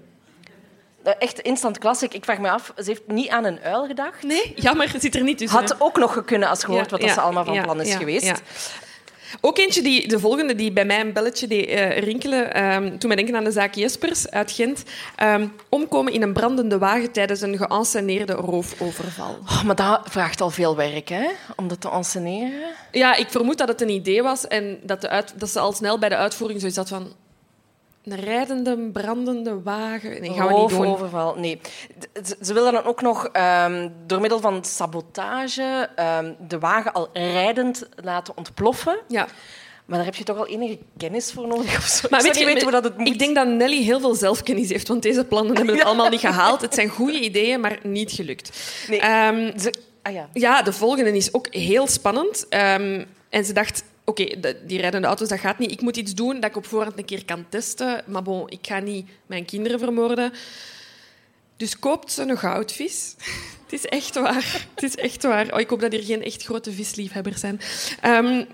Eh, 1.02 1.12
Echt 1.18 1.38
instant 1.38 1.78
classic. 1.78 2.14
Ik 2.14 2.24
vraag 2.24 2.38
me 2.38 2.50
af, 2.50 2.72
ze 2.76 2.84
heeft 2.84 3.06
niet 3.06 3.28
aan 3.28 3.44
een 3.44 3.60
uil 3.62 3.86
gedacht. 3.86 4.22
Nee, 4.22 4.52
jammer, 4.56 4.92
het 4.92 5.02
zit 5.02 5.14
er 5.14 5.22
niet 5.22 5.38
tussen. 5.38 5.58
Had 5.58 5.76
ook 5.78 5.98
nog 5.98 6.12
gekund 6.12 6.44
als 6.44 6.60
Ja, 6.60 6.68
wat 6.68 6.90
dat 6.90 7.10
ze 7.10 7.20
allemaal 7.20 7.44
van 7.44 7.54
ja, 7.54 7.62
plan 7.62 7.80
is 7.80 7.94
geweest. 7.94 8.42
Ook 9.40 9.58
eentje, 9.58 9.82
die, 9.82 10.08
de 10.08 10.18
volgende, 10.18 10.54
die 10.54 10.72
bij 10.72 10.84
mij 10.84 11.00
een 11.00 11.12
belletje 11.12 11.46
deed 11.46 11.68
eh, 11.68 11.98
rinkelen. 11.98 12.54
ehm 12.54 12.98
toen 12.98 13.08
mij 13.08 13.16
denken 13.16 13.36
aan 13.36 13.44
de 13.44 13.52
zaak 13.52 13.74
Jespers 13.74 14.30
uit 14.30 14.52
Gent. 14.52 14.82
Ehm, 15.16 15.46
omkomen 15.68 16.12
in 16.12 16.22
een 16.22 16.32
brandende 16.32 16.78
wagen 16.78 17.12
tijdens 17.12 17.40
een 17.40 17.56
geënsceneerde 17.56 18.32
roofoverval. 18.32 19.38
Oh, 19.42 19.62
maar 19.62 19.74
dat 19.74 20.00
vraagt 20.04 20.40
al 20.40 20.50
veel 20.50 20.76
werk, 20.76 21.08
hè? 21.08 21.26
Om 21.56 21.68
dat 21.68 21.80
te 21.80 21.90
enceneren. 21.90 22.60
Ja, 22.92 23.14
ik 23.14 23.28
vermoed 23.30 23.58
dat 23.58 23.68
het 23.68 23.80
een 23.80 23.90
idee 23.90 24.22
was 24.22 24.46
en 24.46 24.78
dat, 24.82 25.00
de 25.00 25.08
uit, 25.08 25.34
dat 25.36 25.50
ze 25.50 25.60
al 25.60 25.72
snel 25.72 25.98
bij 25.98 26.08
de 26.08 26.16
uitvoering 26.16 26.60
zoiets 26.60 26.78
had 26.78 26.88
van... 26.88 27.12
Een 28.04 28.16
rijdende, 28.16 28.90
brandende 28.92 29.62
wagen... 29.62 30.20
Nee, 30.20 30.32
gaan 30.32 30.46
we 30.46 30.54
niet 30.54 30.68
doen. 30.68 30.78
Roofoverval, 30.78 31.34
nee. 31.34 31.60
Ze, 32.42 32.54
willen 32.54 32.72
dan 32.72 32.84
ook 32.84 33.02
nog 33.02 33.26
ehm, 33.26 33.88
door 34.06 34.20
middel 34.20 34.40
van 34.40 34.64
sabotage 34.64 35.88
ehm, 35.96 36.32
de 36.48 36.58
wagen 36.58 36.92
al 36.92 37.08
rijdend 37.12 37.88
laten 38.02 38.36
ontploffen. 38.36 38.98
Ja. 39.08 39.26
Maar 39.84 39.96
daar 39.98 40.06
heb 40.06 40.14
je 40.14 40.24
toch 40.24 40.36
al 40.36 40.46
enige 40.46 40.78
kennis 40.96 41.32
voor 41.32 41.46
nodig? 41.46 41.76
Of 41.76 41.84
zo? 41.84 42.06
Maar 42.10 42.20
ik 42.20 42.26
weet 42.26 42.38
je, 42.38 42.44
weten 42.44 42.62
hoe 42.62 42.70
dat 42.70 42.84
het 42.84 42.98
moet. 42.98 43.08
ik 43.08 43.18
denk 43.18 43.34
dat 43.34 43.46
Nelly 43.46 43.82
heel 43.82 44.00
veel 44.00 44.14
zelfkennis 44.14 44.68
heeft, 44.68 44.88
want 44.88 45.02
deze 45.02 45.24
plannen 45.24 45.56
hebben 45.56 45.74
het 45.74 45.84
allemaal 45.90 46.08
niet 46.08 46.20
gehaald. 46.20 46.60
Het 46.60 46.74
zijn 46.74 46.88
goede 46.88 47.20
ideeën, 47.20 47.60
maar 47.60 47.78
niet 47.82 48.12
gelukt. 48.12 48.60
Nee. 48.88 49.00
Ehm, 49.00 49.58
Ze- 49.58 49.74
ah 50.02 50.12
ja. 50.12 50.28
Ja, 50.32 50.62
de 50.62 50.72
volgende 50.72 51.16
is 51.16 51.34
ook 51.34 51.54
heel 51.54 51.86
spannend. 51.86 52.48
En 52.48 53.44
ze 53.44 53.52
dacht, 53.52 53.82
oké, 54.10 54.54
die 54.66 54.80
rijdende 54.80 55.06
auto's, 55.06 55.28
dat 55.28 55.40
gaat 55.40 55.58
niet. 55.58 55.70
Ik 55.70 55.80
moet 55.80 55.96
iets 55.96 56.14
doen 56.14 56.40
dat 56.40 56.50
ik 56.50 56.56
op 56.56 56.66
voorhand 56.66 56.98
een 56.98 57.04
keer 57.04 57.24
kan 57.24 57.46
testen. 57.48 58.02
Maar 58.06 58.22
bon, 58.22 58.48
ik 58.48 58.58
ga 58.62 58.78
niet 58.78 59.08
mijn 59.26 59.44
kinderen 59.44 59.78
vermoorden. 59.78 60.32
Dus 61.56 61.78
koopt 61.78 62.12
ze 62.12 62.22
een 62.22 62.38
goudvis. 62.38 63.14
Het 63.64 63.72
is 63.72 63.86
echt 63.86 64.14
waar. 64.14 64.66
Het 64.74 64.82
is 64.82 64.96
echt 64.96 65.22
waar. 65.22 65.52
Oh, 65.52 65.60
ik 65.60 65.70
hoop 65.70 65.80
dat 65.80 65.92
hier 65.92 66.02
geen 66.02 66.22
echt 66.22 66.42
grote 66.42 66.72
visliefhebbers 66.72 67.40
zijn. 67.40 67.60
Ehm, 68.00 68.44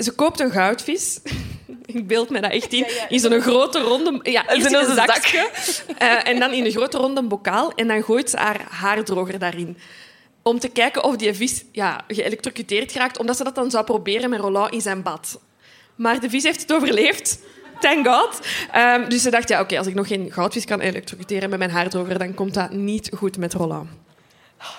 ze 0.00 0.12
koopt 0.12 0.40
een 0.40 0.50
goudvis. 0.50 1.20
Ik 1.86 2.06
beeld 2.06 2.30
me 2.30 2.40
dat 2.40 2.50
echt 2.50 2.72
in. 2.72 2.86
In 3.08 3.20
zo'n 3.20 3.40
grote 3.40 3.80
ronde... 3.80 4.20
Ja, 4.22 4.48
in 4.48 4.74
een 4.74 4.94
zakje. 4.94 5.50
eh, 5.98 6.28
en 6.28 6.38
dan 6.38 6.52
in 6.52 6.64
een 6.64 6.70
grote 6.70 6.98
ronde 6.98 7.22
bokaal. 7.22 7.72
En 7.72 7.88
dan 7.88 8.02
gooit 8.02 8.30
ze 8.30 8.36
haar 8.36 8.60
haardroger 8.68 9.38
daarin 9.38 9.76
om 10.42 10.58
te 10.58 10.68
kijken 10.68 11.04
of 11.04 11.16
die 11.16 11.34
vis 11.34 11.64
ja, 11.72 12.00
geëlectrocuteerd 12.08 12.92
raakt, 12.92 13.18
omdat 13.18 13.36
ze 13.36 13.44
dat 13.44 13.54
dan 13.54 13.70
zou 13.70 13.84
proberen 13.84 14.30
met 14.30 14.40
Roland 14.40 14.72
in 14.72 14.80
zijn 14.80 15.02
bad. 15.02 15.40
Maar 15.94 16.20
de 16.20 16.30
vis 16.30 16.42
heeft 16.42 16.60
het 16.60 16.72
overleefd. 16.72 17.38
Thank 17.80 18.06
God. 18.06 18.40
Ehm, 18.72 19.08
dus 19.08 19.22
ze 19.22 19.30
dacht, 19.30 19.48
ja, 19.48 19.60
oké, 19.60 19.78
als 19.78 19.86
ik 19.86 19.94
nog 19.94 20.06
geen 20.06 20.32
goudvis 20.32 20.64
kan 20.64 20.80
elektrocuteren 20.80 21.50
met 21.50 21.58
mijn 21.58 21.70
haardroger, 21.70 22.18
dan 22.18 22.34
komt 22.34 22.54
dat 22.54 22.70
niet 22.70 23.10
goed 23.16 23.36
met 23.36 23.54
Roland. 23.54 23.88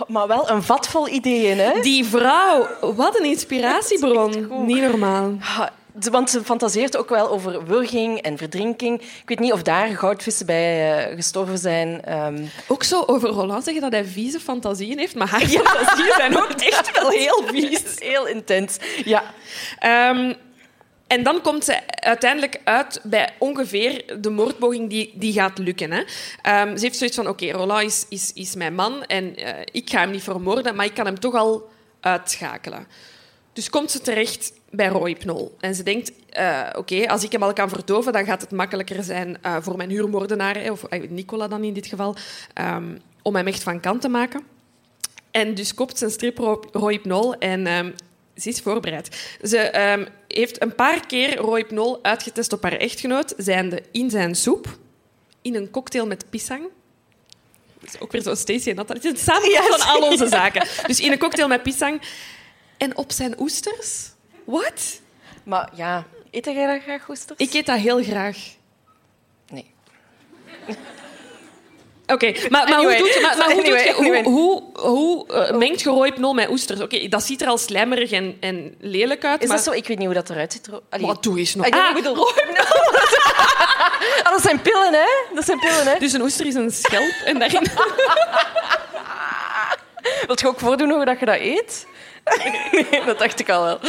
Maar 0.08 0.28
wel 0.28 0.50
een 0.50 0.64
vat 0.64 0.88
vol 0.88 1.08
ideeën, 1.08 1.58
hè? 1.58 1.82
Die 1.82 2.06
vrouw, 2.06 2.68
wat 2.96 3.20
een 3.20 3.26
inspiratiebron. 3.26 4.66
Niet 4.66 4.82
normaal. 4.82 5.38
Ze- 6.02 6.12
Want 6.12 6.30
ze 6.30 6.44
fantaseert 6.44 6.98
ook 6.98 7.10
wel 7.10 7.30
over 7.30 7.66
wurging 7.66 8.20
en 8.22 8.38
verdrinking. 8.38 9.02
Ik 9.02 9.22
weet 9.26 9.40
niet 9.40 9.54
of 9.54 9.62
daar 9.64 9.88
goudvissen 9.98 10.46
bij 10.46 10.98
eh, 11.10 11.16
gestorven 11.16 11.58
zijn. 11.58 12.02
Ehm, 12.06 12.46
Ook 12.68 12.84
zo 12.84 13.04
over 13.08 13.30
Roland 13.30 13.64
zeggen 13.64 13.82
dat 13.82 13.92
hij 13.92 14.06
vieze 14.06 14.40
fantasieën 14.40 14.98
heeft, 15.00 15.16
maar 15.16 15.28
haar 15.28 15.42
fantasieën 15.48 16.14
zijn 16.18 16.38
ook 16.38 16.52
echt 16.72 17.00
wel 17.00 17.10
heel 17.10 17.44
vies. 17.48 17.82
heel 18.00 18.28
intens. 18.28 18.78
Ja. 19.06 19.24
Ehm, 19.80 20.34
en 21.08 21.24
dan 21.24 21.42
komt 21.42 21.64
ze 21.66 21.78
uiteindelijk 22.00 22.62
uit 22.64 23.00
bij 23.04 23.30
ongeveer 23.40 24.04
de 24.22 24.30
moordpoging 24.30 24.90
die, 24.90 25.12
die 25.16 25.34
gaat 25.34 25.58
lukken. 25.58 25.92
Hè. 25.92 26.04
Ehm, 26.42 26.76
ze 26.78 26.84
heeft 26.86 26.98
zoiets 26.98 27.16
van, 27.16 27.28
oké, 27.28 27.52
Roland 27.52 27.84
is, 27.84 28.06
is, 28.10 28.32
is 28.34 28.56
mijn 28.56 28.76
man 28.76 29.04
en 29.06 29.36
eh, 29.36 29.54
ik 29.72 29.90
ga 29.90 30.00
hem 30.00 30.12
niet 30.12 30.24
vermoorden, 30.24 30.76
maar 30.76 30.86
ik 30.86 30.94
kan 30.94 31.06
hem 31.06 31.20
toch 31.20 31.36
al 31.36 31.70
uitschakelen. 32.02 32.88
Dus 33.54 33.70
komt 33.70 33.92
ze 33.92 34.02
terecht 34.02 34.54
bij 34.70 34.88
Rohypnol. 34.88 35.56
En 35.60 35.76
ze 35.76 35.84
denkt, 35.84 36.12
eh, 36.30 36.70
oké, 36.76 37.08
als 37.08 37.24
ik 37.24 37.32
hem 37.32 37.44
al 37.44 37.54
kan 37.54 37.70
verdoven, 37.70 38.14
dan 38.14 38.26
gaat 38.26 38.42
het 38.42 38.52
makkelijker 38.52 39.04
zijn 39.04 39.38
eh, 39.42 39.56
voor 39.62 39.78
mijn 39.78 39.90
huurmoordenaar, 39.90 40.56
hè, 40.56 40.72
of 40.72 40.84
eh, 40.84 41.10
Nicola 41.10 41.48
dan 41.48 41.64
in 41.64 41.74
dit 41.74 41.88
geval, 41.88 42.16
ehm, 42.54 42.98
om 43.22 43.36
hem 43.36 43.48
echt 43.48 43.64
van 43.64 43.80
kant 43.80 44.02
te 44.02 44.10
maken. 44.10 44.42
En 45.32 45.54
dus 45.54 45.74
koopt 45.74 45.98
ze 45.98 46.06
een 46.06 46.12
strip 46.12 46.38
ro- 46.38 46.64
Rohypnol 46.72 47.36
en 47.36 47.68
ehm, 47.68 47.92
ze 48.36 48.50
is 48.50 48.60
voorbereid. 48.60 49.36
Ze 49.44 49.58
ehm, 49.58 50.06
heeft 50.28 50.62
een 50.62 50.76
paar 50.76 51.06
keer 51.08 51.36
Rohypnol 51.38 52.04
uitgetest 52.04 52.54
op 52.54 52.64
haar 52.64 52.78
echtgenoot, 52.78 53.34
zijnde 53.38 53.84
in 53.92 54.10
zijn 54.10 54.36
soep, 54.36 54.78
in 55.42 55.56
een 55.56 55.70
cocktail 55.72 56.08
met 56.08 56.30
pisang. 56.30 56.62
Dat 57.80 57.94
is 57.94 58.00
ook 58.00 58.12
weer 58.12 58.22
zo 58.22 58.36
Stacey 58.36 58.72
en 58.72 58.76
Natalie. 58.78 59.02
Het 59.02 59.14
is 59.14 59.20
een 59.28 59.34
samenvat 59.34 59.82
van 59.82 59.90
al 60.02 60.10
onze 60.10 60.28
zaken. 60.28 60.68
Dus 60.88 61.00
in 61.00 61.12
een 61.12 61.18
cocktail 61.18 61.48
met 61.48 61.64
pisang. 61.64 62.02
En 62.78 62.98
op 62.98 63.12
zijn 63.12 63.40
oesters? 63.40 64.10
Wat? 64.44 65.00
Maar 65.44 65.70
ja, 65.76 66.04
eet 66.32 66.46
jij 66.46 66.66
dat 66.74 66.82
graag 66.82 67.10
oesters? 67.10 67.40
Ik 67.40 67.54
eet 67.54 67.66
dat 67.66 67.78
heel 67.80 68.04
graag. 68.04 68.38
Nee. 69.50 69.74
Oké, 72.06 72.32
maar, 72.50 72.70
maar 72.70 72.74
Anyway. 72.78 72.98
hoe, 73.00 73.06
doet 73.06 73.14
je, 73.14 73.22
maar, 73.22 73.38
maar 73.38 73.52
hoe, 73.52 73.62
Anyway, 73.62 73.86
doet 73.86 73.96
je, 73.96 74.02
anyway. 74.02 74.24
hoe, 74.24 74.64
hoe, 74.74 75.26
hoe 75.32 75.58
mengt 75.58 75.82
je 75.82 75.90
Rohypnol 75.90 76.34
met 76.34 76.50
oesters? 76.50 76.80
Oké, 76.82 77.08
dat 77.08 77.24
ziet 77.24 77.42
er 77.42 77.48
al 77.48 77.58
slijmerig 77.58 78.12
en, 78.12 78.38
en 78.40 78.76
lelijk 78.80 79.26
uit, 79.26 79.42
Is 79.42 79.48
maar... 79.48 79.56
dat 79.58 79.66
zo? 79.66 79.72
Ik 79.72 79.88
weet 79.88 79.98
niet 79.98 80.06
hoe 80.06 80.16
dat 80.16 80.30
eruit 80.30 80.54
ziet. 80.54 80.70
Allee. 80.90 81.06
Wat 81.06 81.24
doe 81.24 81.40
eens 81.40 81.56
nog? 81.56 81.70
Ah, 81.70 81.80
Ah, 81.84 81.90
ik 81.90 82.04
bedoel, 82.04 82.28
Ah, 84.24 84.32
dat 84.32 84.42
zijn 84.42 84.62
pillen, 84.62 84.94
hè? 84.94 85.36
Dat 85.36 85.46
zijn 85.46 85.60
pillen, 85.60 85.88
hè? 85.88 86.00
Dus 86.00 86.14
een 86.14 86.22
oester 86.22 86.46
is 86.46 86.54
een 86.56 86.72
schelp 86.72 87.14
en 87.26 87.40
daarin... 87.40 87.62
Wilt 90.28 90.40
je 90.40 90.48
ook 90.48 90.60
voordoen 90.60 90.90
hoe 90.90 91.06
dat 91.06 91.20
je 91.20 91.26
dat 91.26 91.40
eet? 91.40 91.86
Nee, 92.92 93.06
dat 93.06 93.20
dacht 93.20 93.40
ik 93.40 93.50
al 93.50 93.64
wel. 93.64 93.80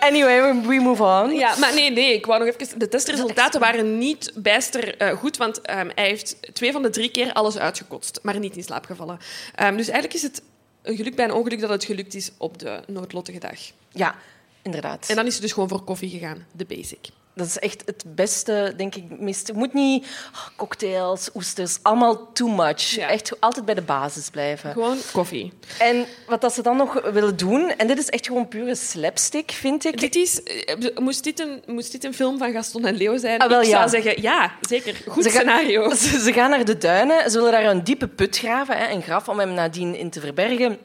Anyway, 0.00 0.54
we 0.62 0.80
move 0.80 1.02
on. 1.02 1.32
Ja, 1.32 1.56
maar 1.56 1.74
nee, 1.74 1.90
nee, 1.90 2.14
ik 2.14 2.26
wou 2.26 2.44
nog 2.44 2.54
even... 2.54 2.78
De 2.78 2.88
testresultaten 2.88 3.60
waren 3.60 3.98
niet 3.98 4.32
bijster 4.34 4.96
eh, 4.96 5.16
goed, 5.16 5.36
want 5.36 5.60
ehm, 5.60 5.90
hij 5.94 6.06
heeft 6.06 6.54
twee 6.54 6.72
van 6.72 6.82
de 6.82 6.90
drie 6.90 7.10
keer 7.10 7.32
alles 7.32 7.58
uitgekotst, 7.58 8.18
maar 8.22 8.38
niet 8.38 8.56
in 8.56 8.62
slaap 8.62 8.84
gevallen. 8.84 9.18
Ehm, 9.54 9.76
dus 9.76 9.88
eigenlijk 9.88 10.14
is 10.14 10.22
het 10.22 10.42
een 10.82 10.96
geluk 10.96 11.16
bij 11.16 11.24
een 11.24 11.32
ongeluk 11.32 11.60
dat 11.60 11.70
het 11.70 11.84
gelukt 11.84 12.14
is 12.14 12.30
op 12.38 12.58
de 12.58 12.80
noodlottige 12.86 13.38
dag. 13.38 13.58
Ja, 13.90 14.14
inderdaad. 14.62 15.08
En 15.08 15.16
dan 15.16 15.26
is 15.26 15.34
ze 15.34 15.40
dus 15.40 15.52
gewoon 15.52 15.68
voor 15.68 15.84
koffie 15.84 16.10
gegaan, 16.10 16.46
de 16.52 16.64
basic. 16.64 17.08
Dat 17.34 17.46
is 17.46 17.58
echt 17.58 17.82
het 17.84 18.04
beste, 18.06 18.74
denk 18.76 18.94
ik. 18.94 19.04
Meest, 19.20 19.46
je 19.46 19.52
moet 19.52 19.72
niet 19.72 20.06
oh, 20.32 20.46
cocktails, 20.56 21.30
oesters, 21.34 21.78
allemaal 21.82 22.32
too 22.32 22.48
much. 22.48 22.80
Ja. 22.82 23.08
Echt 23.08 23.40
altijd 23.40 23.64
bij 23.64 23.74
de 23.74 23.82
basis 23.82 24.30
blijven. 24.30 24.72
Gewoon 24.72 24.96
koffie. 25.12 25.52
En 25.78 26.06
wat 26.26 26.40
dat 26.40 26.52
ze 26.54 26.62
dan 26.62 26.76
nog 26.76 27.10
willen 27.12 27.36
doen, 27.36 27.70
en 27.76 27.86
dit 27.86 27.98
is 27.98 28.08
echt 28.08 28.26
gewoon 28.26 28.48
pure 28.48 28.74
slapstick, 28.74 29.50
vind 29.50 29.84
ik. 29.84 30.00
Dit 30.00 30.14
is, 30.14 30.42
eh, 30.42 30.76
moest, 30.98 31.24
dit 31.24 31.40
een, 31.40 31.62
moest 31.66 31.92
dit 31.92 32.04
een 32.04 32.14
film 32.14 32.38
van 32.38 32.52
Gaston 32.52 32.86
en 32.86 32.94
Leo 32.94 33.16
zijn? 33.16 33.40
Ah, 33.40 33.48
wel, 33.48 33.60
ik 33.60 33.66
ja. 33.66 33.88
zou 33.88 34.02
zeggen, 34.02 34.22
ja, 34.22 34.52
zeker. 34.60 35.00
Goed 35.08 35.22
Ze 35.24 35.30
gaan- 35.30 35.40
scenario. 35.40 35.90
Ze, 35.94 36.20
ze 36.20 36.32
gaan 36.32 36.50
naar 36.50 36.64
de 36.64 36.78
duinen, 36.78 37.30
ze 37.30 37.36
willen 37.36 37.52
daar 37.52 37.64
een 37.64 37.84
diepe 37.84 38.08
put 38.08 38.38
graven, 38.38 38.76
hè, 38.76 38.90
een 38.90 39.02
graf, 39.02 39.28
om 39.28 39.38
hem 39.38 39.54
nadien 39.54 39.94
in 39.94 40.10
te 40.10 40.20
verbergen. 40.20 40.78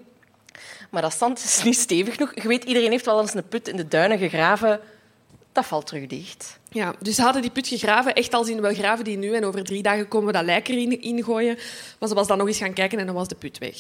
Maar 0.90 1.02
dat 1.02 1.14
zand 1.14 1.44
is 1.44 1.64
niet 1.64 1.78
stevig 1.78 2.14
genoeg. 2.16 2.32
Je 2.42 2.48
weet, 2.48 2.64
iedereen 2.64 2.92
heeft 2.92 3.06
wel 3.06 3.22
eens 3.22 3.34
een 3.34 3.48
put 3.48 3.68
in 3.68 3.76
de 3.76 3.88
duinen 3.88 4.18
gegraven. 4.18 4.80
Dat 5.58 5.66
valt 5.66 5.88
terug 5.88 6.08
dicht. 6.08 6.60
Ja, 6.70 6.94
dus 7.00 7.16
ze 7.16 7.22
hadden 7.22 7.42
die 7.42 7.52
put 7.52 7.68
gegraven, 7.68 8.14
echt 8.14 8.34
als 8.34 8.50
in, 8.50 8.62
we 8.62 8.74
graven 8.74 9.04
die 9.04 9.18
nu 9.18 9.34
en 9.34 9.46
over 9.46 9.64
drie 9.64 9.82
dagen 9.82 10.08
komen 10.08 10.28
we 10.28 10.34
dat 10.34 10.44
lijk 10.44 10.68
erin 10.68 11.02
ingooien. 11.02 11.58
Maar 12.00 12.10
ze 12.10 12.16
was 12.16 12.28
dan 12.28 12.38
nog 12.38 12.48
eens 12.48 12.58
gaan 12.58 12.74
kijken 12.74 13.00
en 13.00 13.06
dan 13.06 13.16
was 13.16 13.28
de 13.28 13.36
put 13.36 13.58
weg. 13.58 13.76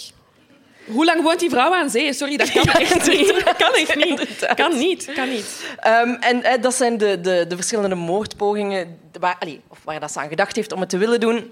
Hoe 0.86 1.06
lang 1.06 1.24
woont 1.24 1.40
die 1.40 1.50
vrouw 1.50 1.74
aan 1.74 1.90
zee? 1.90 2.14
Sorry, 2.14 2.38
dat 2.38 2.52
kan 2.52 2.64
echt 2.82 3.08
niet. 3.08 3.44
Kan 3.58 3.74
echt 3.74 3.96
niet. 3.96 4.54
Kan 4.56 4.78
niet, 4.78 5.12
kan 5.14 5.30
niet. 5.30 5.76
Ehm, 5.80 6.10
en 6.10 6.44
eh, 6.44 6.62
dat 6.62 6.74
zijn 6.74 6.98
de, 6.98 7.22
de, 7.22 7.46
de 7.48 7.56
verschillende 7.56 7.96
moordpogingen 7.96 9.00
waar, 9.20 9.36
allee, 9.40 9.62
of 9.68 9.80
waar 9.84 10.00
dat 10.00 10.12
ze 10.12 10.20
aan 10.20 10.30
gedacht 10.30 10.56
heeft 10.56 10.72
om 10.72 10.80
het 10.80 10.90
te 10.90 10.98
willen 10.98 11.20
doen. 11.20 11.52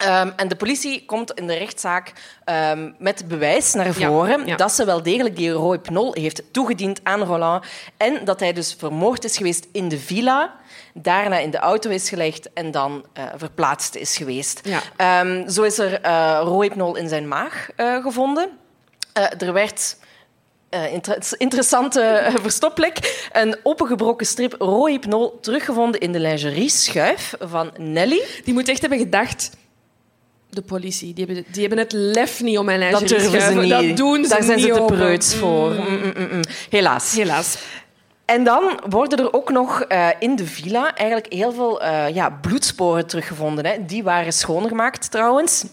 Ehm, 0.00 0.30
en 0.36 0.48
de 0.48 0.56
politie 0.56 1.04
komt 1.04 1.32
in 1.32 1.46
de 1.46 1.54
rechtszaak 1.54 2.12
ehm, 2.44 2.90
met 2.98 3.28
bewijs 3.28 3.74
naar 3.74 3.94
voren 3.94 4.46
ja. 4.46 4.56
dat 4.56 4.72
ze 4.72 4.84
wel 4.84 5.02
degelijk 5.02 5.36
die 5.36 5.50
Roy 5.50 5.78
Pnol 5.78 6.12
heeft 6.12 6.42
toegediend 6.52 7.00
aan 7.02 7.22
Roland 7.22 7.64
en 7.96 8.24
dat 8.24 8.40
hij 8.40 8.52
dus 8.52 8.74
vermoord 8.78 9.24
is 9.24 9.36
geweest 9.36 9.66
in 9.72 9.88
de 9.88 9.98
villa, 9.98 10.54
daarna 10.94 11.38
in 11.38 11.50
de 11.50 11.58
auto 11.58 11.90
is 11.90 12.08
gelegd 12.08 12.52
en 12.52 12.70
dan 12.70 13.04
eh, 13.12 13.24
verplaatst 13.36 13.94
is 13.94 14.16
geweest. 14.16 14.60
Ja. 14.62 14.80
Ehm, 14.96 15.48
zo 15.48 15.62
is 15.62 15.78
er 15.78 16.00
eh 16.00 16.40
Rohypnol 16.42 16.96
in 16.96 17.08
zijn 17.08 17.28
maag 17.28 17.68
eh, 17.76 18.02
gevonden. 18.02 18.48
Er 19.38 19.52
werd 19.52 19.96
inter- 20.70 21.34
interessante 21.36 22.00
eh, 22.00 22.34
verstopplek. 22.42 23.28
Een 23.32 23.56
opengebroken 23.62 24.26
strip 24.26 24.54
Rohypnol 24.58 25.38
teruggevonden 25.40 26.00
in 26.00 26.12
de 26.12 26.20
lingerie-schuif 26.20 27.34
van 27.40 27.70
Nelly. 27.76 28.22
Die 28.44 28.54
moet 28.54 28.68
echt 28.68 28.80
hebben 28.80 28.98
gedacht... 28.98 29.50
De 30.50 30.62
politie, 30.62 31.14
die 31.14 31.24
hebben, 31.24 31.44
die 31.52 31.60
hebben 31.60 31.78
het 31.78 31.92
lef 31.92 32.42
niet 32.42 32.58
om 32.58 32.64
mijn 32.64 32.78
lijstje 32.78 33.00
Dat 33.00 33.08
te 33.08 33.14
durven 33.14 33.40
ze 33.40 33.46
schuiven. 33.46 33.78
niet. 33.78 33.88
Dat 33.88 33.96
doen 33.96 34.24
ze 34.24 34.30
Daar 34.30 34.42
zijn 34.42 34.56
niet 34.56 34.66
ze 34.66 34.72
te 34.72 34.84
preuts 34.84 35.34
voor. 35.34 35.70
Mm, 35.70 35.86
mm, 35.86 36.12
mm, 36.16 36.28
mm. 36.32 36.40
Helaas. 36.70 37.12
Helaas. 37.12 37.58
En 38.24 38.44
dan 38.44 38.80
worden 38.88 39.18
er 39.18 39.32
ook 39.32 39.50
nog 39.50 39.82
eh, 39.82 40.08
in 40.18 40.36
de 40.36 40.46
villa 40.46 40.94
eigenlijk 40.94 41.32
heel 41.32 41.52
veel 41.52 41.82
eh, 41.82 42.14
ja, 42.14 42.30
bloedsporen 42.30 43.06
teruggevonden. 43.06 43.66
Hè. 43.66 43.84
Die 43.86 44.02
waren 44.02 44.32
schoongemaakt 44.32 45.10
trouwens. 45.10 45.64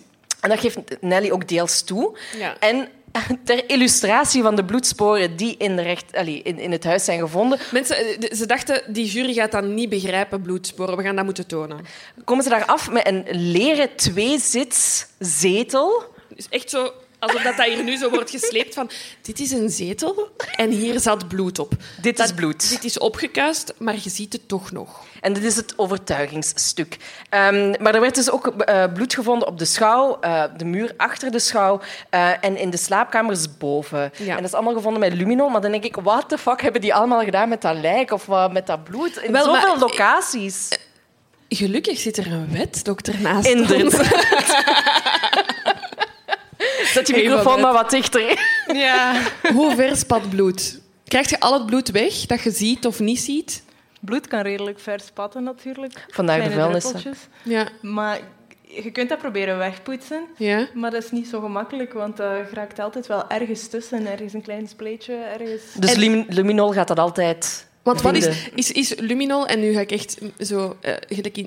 En 0.41 0.49
dat 0.49 0.59
geeft 0.59 0.77
Nelly 1.01 1.31
ook 1.31 1.47
deels 1.47 1.83
toe. 1.83 2.17
Ja. 2.37 2.55
En 2.59 2.87
ter 3.43 3.69
illustratie 3.69 4.41
van 4.41 4.55
de 4.55 4.65
bloedsporen 4.65 5.35
die 5.35 5.55
in, 5.57 5.75
de 5.75 5.81
recht, 5.81 6.15
allee, 6.15 6.41
in, 6.41 6.59
in 6.59 6.71
het 6.71 6.83
huis 6.83 7.05
zijn 7.05 7.19
gevonden, 7.19 7.59
Mensen, 7.71 7.97
eh, 7.97 8.33
ze 8.33 8.45
dachten, 8.45 8.93
die 8.93 9.05
jury 9.05 9.33
gaat 9.33 9.51
dat 9.51 9.63
niet 9.63 9.89
begrijpen, 9.89 10.41
bloedsporen. 10.41 10.97
We 10.97 11.03
gaan 11.03 11.15
dat 11.15 11.25
moeten 11.25 11.47
tonen. 11.47 11.85
komen 12.23 12.43
ze 12.43 12.49
daar 12.49 12.65
af 12.65 12.91
met 12.91 13.07
een 13.07 13.25
leren 13.29 13.95
tweezitszetel. 13.95 16.03
Dus 16.35 16.49
echt 16.49 16.69
zo, 16.69 16.91
alsof 17.19 17.41
dat, 17.41 17.57
dat 17.57 17.65
hier 17.65 17.83
nu 17.83 17.97
zo 17.97 18.09
wordt 18.09 18.29
gesleept 18.29 18.73
van... 18.73 18.89
Dit 19.21 19.39
is 19.39 19.51
een 19.51 19.69
zetel 19.69 20.29
en 20.55 20.69
hier 20.69 20.99
zat 20.99 21.27
bloed 21.27 21.59
op. 21.59 21.73
Dit 22.01 22.17
Dat- 22.17 22.25
is 22.25 22.33
bloed. 22.33 22.69
Dit 22.69 22.83
is 22.83 22.97
opgekuist, 22.99 23.73
maar 23.77 23.95
je 24.03 24.09
ziet 24.09 24.33
het 24.33 24.47
toch 24.47 24.71
nog. 24.71 25.05
En 25.21 25.33
dit 25.33 25.43
is 25.43 25.55
het 25.55 25.73
overtuigingsstuk. 25.77 26.97
Ehm, 27.29 27.73
maar 27.81 27.93
er 27.95 28.01
werd 28.01 28.15
dus 28.15 28.29
ook 28.31 28.47
eh, 28.47 28.83
bloed 28.93 29.13
gevonden 29.13 29.47
op 29.47 29.59
de 29.59 29.65
schouw, 29.65 30.17
eh, 30.21 30.43
de 30.57 30.65
muur 30.65 30.93
achter 30.97 31.31
de 31.31 31.39
schouw 31.39 31.81
eh, 32.09 32.29
en 32.43 32.57
in 32.57 32.69
de 32.69 32.77
slaapkamers 32.77 33.57
boven. 33.57 34.11
Ja. 34.17 34.29
En 34.29 34.35
dat 34.35 34.45
is 34.45 34.53
allemaal 34.53 34.73
gevonden 34.73 34.99
met 34.99 35.13
luminol. 35.13 35.49
Maar 35.49 35.61
dan 35.61 35.71
denk 35.71 35.83
ik, 35.83 35.95
what 35.95 36.29
the 36.29 36.37
fuck 36.37 36.61
hebben 36.61 36.81
die 36.81 36.93
allemaal 36.93 37.23
gedaan 37.23 37.49
met 37.49 37.61
dat 37.61 37.75
lijk 37.77 38.11
of 38.11 38.25
wat, 38.25 38.53
met 38.53 38.67
dat 38.67 38.83
bloed? 38.83 39.17
In 39.17 39.31
Wel, 39.31 39.43
zoveel 39.43 39.67
maar- 39.69 39.79
locaties. 39.79 40.67
Gelukkig 41.49 41.99
zit 41.99 42.17
er 42.17 42.31
een 42.31 42.51
wetdokter 42.51 43.21
naast 43.21 43.53
ons. 43.55 43.71
Inderdaad. 43.71 44.05
Zet 46.97 47.07
je 47.07 47.13
microfoon 47.23 47.61
maar 47.61 47.73
wat 47.73 47.89
dichter. 47.89 48.39
Ja. 48.73 49.21
Hoe 49.53 49.75
ver 49.75 49.95
spat 49.95 50.29
bloed? 50.29 50.79
Krijg 51.07 51.29
je 51.29 51.39
al 51.39 51.53
het 51.53 51.65
bloed 51.65 51.91
weg 51.91 52.25
dat 52.25 52.41
je 52.41 52.51
ziet 52.51 52.85
of 52.85 52.99
niet 52.99 53.19
ziet? 53.19 53.63
Bloed 53.99 54.27
kan 54.27 54.41
redelijk 54.41 54.79
ver 54.79 54.99
spatten, 54.99 55.43
natuurlijk. 55.43 56.05
Vandaar 56.09 56.35
de 56.35 56.41
Kleine 56.43 56.61
vuilnis. 56.61 56.83
hè. 56.83 56.89
druppeltjes. 56.91 57.27
Ja. 57.43 57.67
Maar 57.81 58.19
je 58.61 58.91
kunt 58.91 59.09
dat 59.09 59.17
proberen 59.17 59.57
wegpoetsen. 59.57 60.23
ja. 60.37 60.67
Maar 60.73 60.91
dat 60.91 61.03
is 61.03 61.11
niet 61.11 61.27
zo 61.27 61.39
gemakkelijk, 61.39 61.93
want 61.93 62.17
dat 62.17 62.31
raakt 62.53 62.79
altijd 62.79 63.07
wel 63.07 63.29
ergens 63.29 63.67
tussen. 63.67 64.07
Ergens 64.07 64.33
een 64.33 64.41
klein 64.41 64.67
spleetje, 64.67 65.13
ergens... 65.13 65.61
Dus 65.79 65.93
En- 65.93 65.99
lum- 65.99 66.25
luminol 66.29 66.71
gaat 66.71 66.87
dat 66.87 66.99
altijd 66.99 67.66
Want 67.87 68.01
wat 68.01 68.15
is, 68.15 68.49
is, 68.55 68.71
is 68.71 68.93
luminol, 68.99 69.47
en 69.47 69.59
nu 69.59 69.73
ga 69.73 69.79
ik 69.79 69.91
echt 69.91 70.17
zo... 70.39 70.77
eh, 70.81 70.93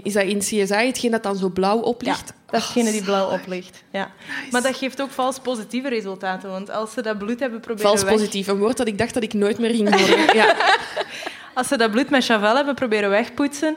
is 0.02 0.12
dat 0.12 0.24
in 0.24 0.38
CSI 0.38 0.64
hetgeen 0.74 1.10
dat 1.10 1.22
dan 1.22 1.36
zo 1.36 1.48
blauw 1.48 1.76
Ja, 1.76 1.82
oplicht? 1.82 2.32
dat 2.50 2.60
is 2.60 2.66
degene 2.66 2.90
die 2.90 3.02
blauw 3.02 3.30
oplicht. 3.30 3.82
Ja. 3.92 4.10
Maar 4.50 4.62
dat 4.62 4.76
geeft 4.76 5.02
ook 5.02 5.10
vals 5.10 5.38
positieve 5.38 5.88
resultaten, 5.88 6.50
want 6.50 6.70
als 6.70 6.92
ze 6.92 7.02
dat 7.02 7.18
bloed 7.18 7.40
hebben 7.40 7.60
proberen 7.60 7.90
Vals 7.90 8.02
weg... 8.02 8.12
positief, 8.12 8.46
een 8.46 8.58
woord 8.58 8.76
dat 8.76 8.86
ik 8.86 8.98
dacht 8.98 9.14
dat 9.14 9.22
ik 9.22 9.32
nooit 9.32 9.58
meer 9.58 9.74
ging 9.74 9.94
horen. 10.00 10.36
Ja. 10.36 10.56
Als 11.54 11.68
ze 11.68 11.76
dat 11.76 11.90
bloed 11.90 12.10
met 12.10 12.26
Javel 12.26 12.56
hebben 12.56 12.74
proberen 12.74 13.10
wegpoetsen, 13.10 13.76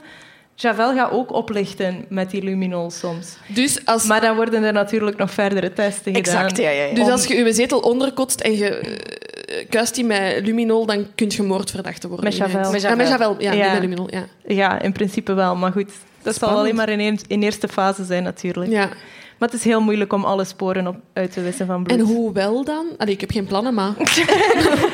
Javel 0.55 0.93
gaat 0.95 1.11
ook 1.11 1.31
oplichten 1.31 2.05
met 2.09 2.31
die 2.31 2.43
luminol 2.43 2.91
soms. 2.91 3.37
Dus 3.47 3.85
als, 3.85 4.03
Maar 4.03 4.21
dan 4.21 4.35
worden 4.35 4.63
er 4.63 4.73
natuurlijk 4.73 5.17
nog 5.17 5.31
verdere 5.31 5.73
testen 5.73 6.15
gedaan. 6.15 6.35
Exact, 6.43 6.57
ja, 6.57 6.69
ja, 6.69 6.83
ja. 6.83 6.93
dus 6.93 7.09
als 7.09 7.25
je 7.25 7.35
je 7.35 7.53
zetel 7.53 7.79
onderkotst 7.79 8.41
en 8.41 8.57
je 8.57 8.69
eh, 8.69 9.65
kuist 9.69 9.95
die 9.95 10.05
met 10.05 10.41
luminol, 10.45 10.85
dan 10.85 11.07
kun 11.15 11.31
je 11.35 11.43
moordverdachte 11.43 12.07
worden. 12.07 12.25
Met 12.25 12.35
Javel. 12.37 12.71
Met 12.71 12.81
Ja, 12.81 12.95
met 12.95 13.07
Javel, 13.07 13.35
ja, 13.39 13.51
Ja. 13.51 13.63
niet 13.63 13.71
met 13.71 13.81
luminol. 13.81 14.07
Ja. 14.09 14.25
Ja, 14.47 14.81
in 14.81 14.91
principe 14.91 15.33
wel, 15.33 15.55
maar 15.55 15.71
goed. 15.71 15.91
Dat 16.21 16.35
zal 16.35 16.49
alleen 16.49 16.75
maar 16.75 16.89
in, 16.89 17.19
in 17.27 17.43
eerste 17.43 17.67
fase 17.67 18.03
zijn, 18.05 18.23
natuurlijk. 18.23 18.71
Ja. 18.71 18.89
Maar 19.39 19.49
het 19.49 19.57
is 19.57 19.63
heel 19.63 19.81
moeilijk 19.81 20.13
om 20.13 20.23
alle 20.23 20.43
sporen 20.43 20.87
op, 20.87 20.95
uit 21.13 21.31
te 21.31 21.41
wissen 21.41 21.65
van 21.65 21.83
bloed. 21.83 21.99
En 21.99 22.05
hoe 22.05 22.33
wel 22.33 22.63
dan? 22.63 22.85
Allee, 22.97 23.13
ik 23.13 23.21
heb 23.21 23.31
geen 23.31 23.45
plannen, 23.45 23.73
maar... 23.73 23.93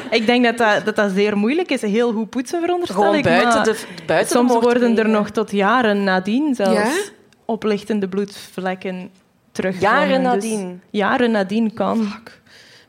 Ik 0.10 0.26
denk 0.26 0.44
dat 0.44 0.58
dat, 0.58 0.86
dat 0.86 0.96
dat 0.96 1.12
zeer 1.12 1.38
moeilijk 1.38 1.72
is. 1.72 1.82
Heel 1.82 2.14
goed 2.14 2.30
poetsen, 2.30 2.62
veronderstel 2.62 3.02
Gewoon 3.02 3.16
ik. 3.18 3.24
buiten 3.24 3.64
de, 3.64 3.80
buiten 4.06 4.38
soms 4.38 4.54
de 4.54 4.60
worden 4.60 4.98
er 4.98 5.10
nog 5.10 5.30
tot 5.30 5.52
jaren 5.52 6.04
nadien 6.04 6.56
zelfs 6.56 6.72
Ja? 6.74 6.92
oplichtende 7.46 8.08
bloedvlekken 8.08 9.12
teruggevonden. 9.52 10.00
Jaren 10.00 10.24
Dus 10.24 10.32
nadien. 10.34 10.82
jaren 10.90 11.32
nadien 11.32 11.74
kan. 11.74 12.14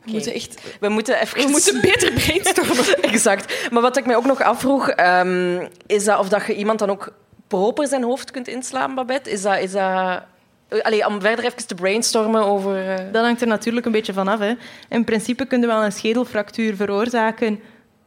We 0.05 0.11
moeten 0.11 0.33
echt... 0.33 0.77
We 0.81 0.89
moeten 0.89 1.21
even... 1.21 1.43
We 1.43 1.51
moeten 1.51 1.81
beter 1.81 2.13
brainstormen. 2.13 3.03
Exact. 3.13 3.71
Maar 3.71 3.83
wat 3.83 3.97
ik 3.97 4.07
mij 4.07 4.17
ook 4.17 4.27
nog 4.27 4.43
afvroeg, 4.43 4.89
ehm, 4.89 5.67
is 5.87 6.05
dat 6.05 6.19
of 6.19 6.29
dat 6.29 6.47
je 6.47 6.55
iemand 6.55 6.79
dan 6.79 6.91
ook 6.91 7.13
proper 7.47 7.87
zijn 7.87 8.03
hoofd 8.03 8.31
kunt 8.31 8.49
inslaan, 8.49 8.95
Babette? 8.95 9.31
Is 9.31 9.43
dat... 9.43 9.59
Is 9.59 9.73
dat... 9.73 10.23
Eh, 10.71 10.81
Allee, 10.83 11.07
om 11.07 11.21
verder 11.21 11.45
even 11.45 11.67
te 11.67 11.75
brainstormen 11.75 12.43
over... 12.45 12.89
eh, 12.91 13.13
Dat 13.13 13.25
hangt 13.25 13.41
er 13.41 13.47
natuurlijk 13.47 13.87
een 13.87 13.93
beetje 13.93 14.13
van 14.13 14.29
af. 14.29 14.39
Hè. 14.39 14.53
In 14.89 15.05
principe 15.05 15.47
kun 15.47 15.61
je 15.61 15.67
wel 15.67 15.85
een 15.85 15.93
schedelfractuur 15.93 16.77
veroorzaken 16.77 17.61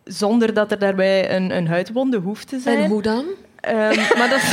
zonder 0.04 0.54
dat 0.54 0.72
er 0.72 0.80
daarbij 0.80 1.36
een, 1.36 1.56
een 1.56 1.68
huidwonde 1.68 2.18
hoeft 2.18 2.48
te 2.48 2.60
zijn. 2.60 2.78
En 2.78 2.90
hoe 2.90 3.02
dan? 3.02 3.26
Ehm, 3.64 4.18
maar 4.18 4.30
dat, 4.30 4.42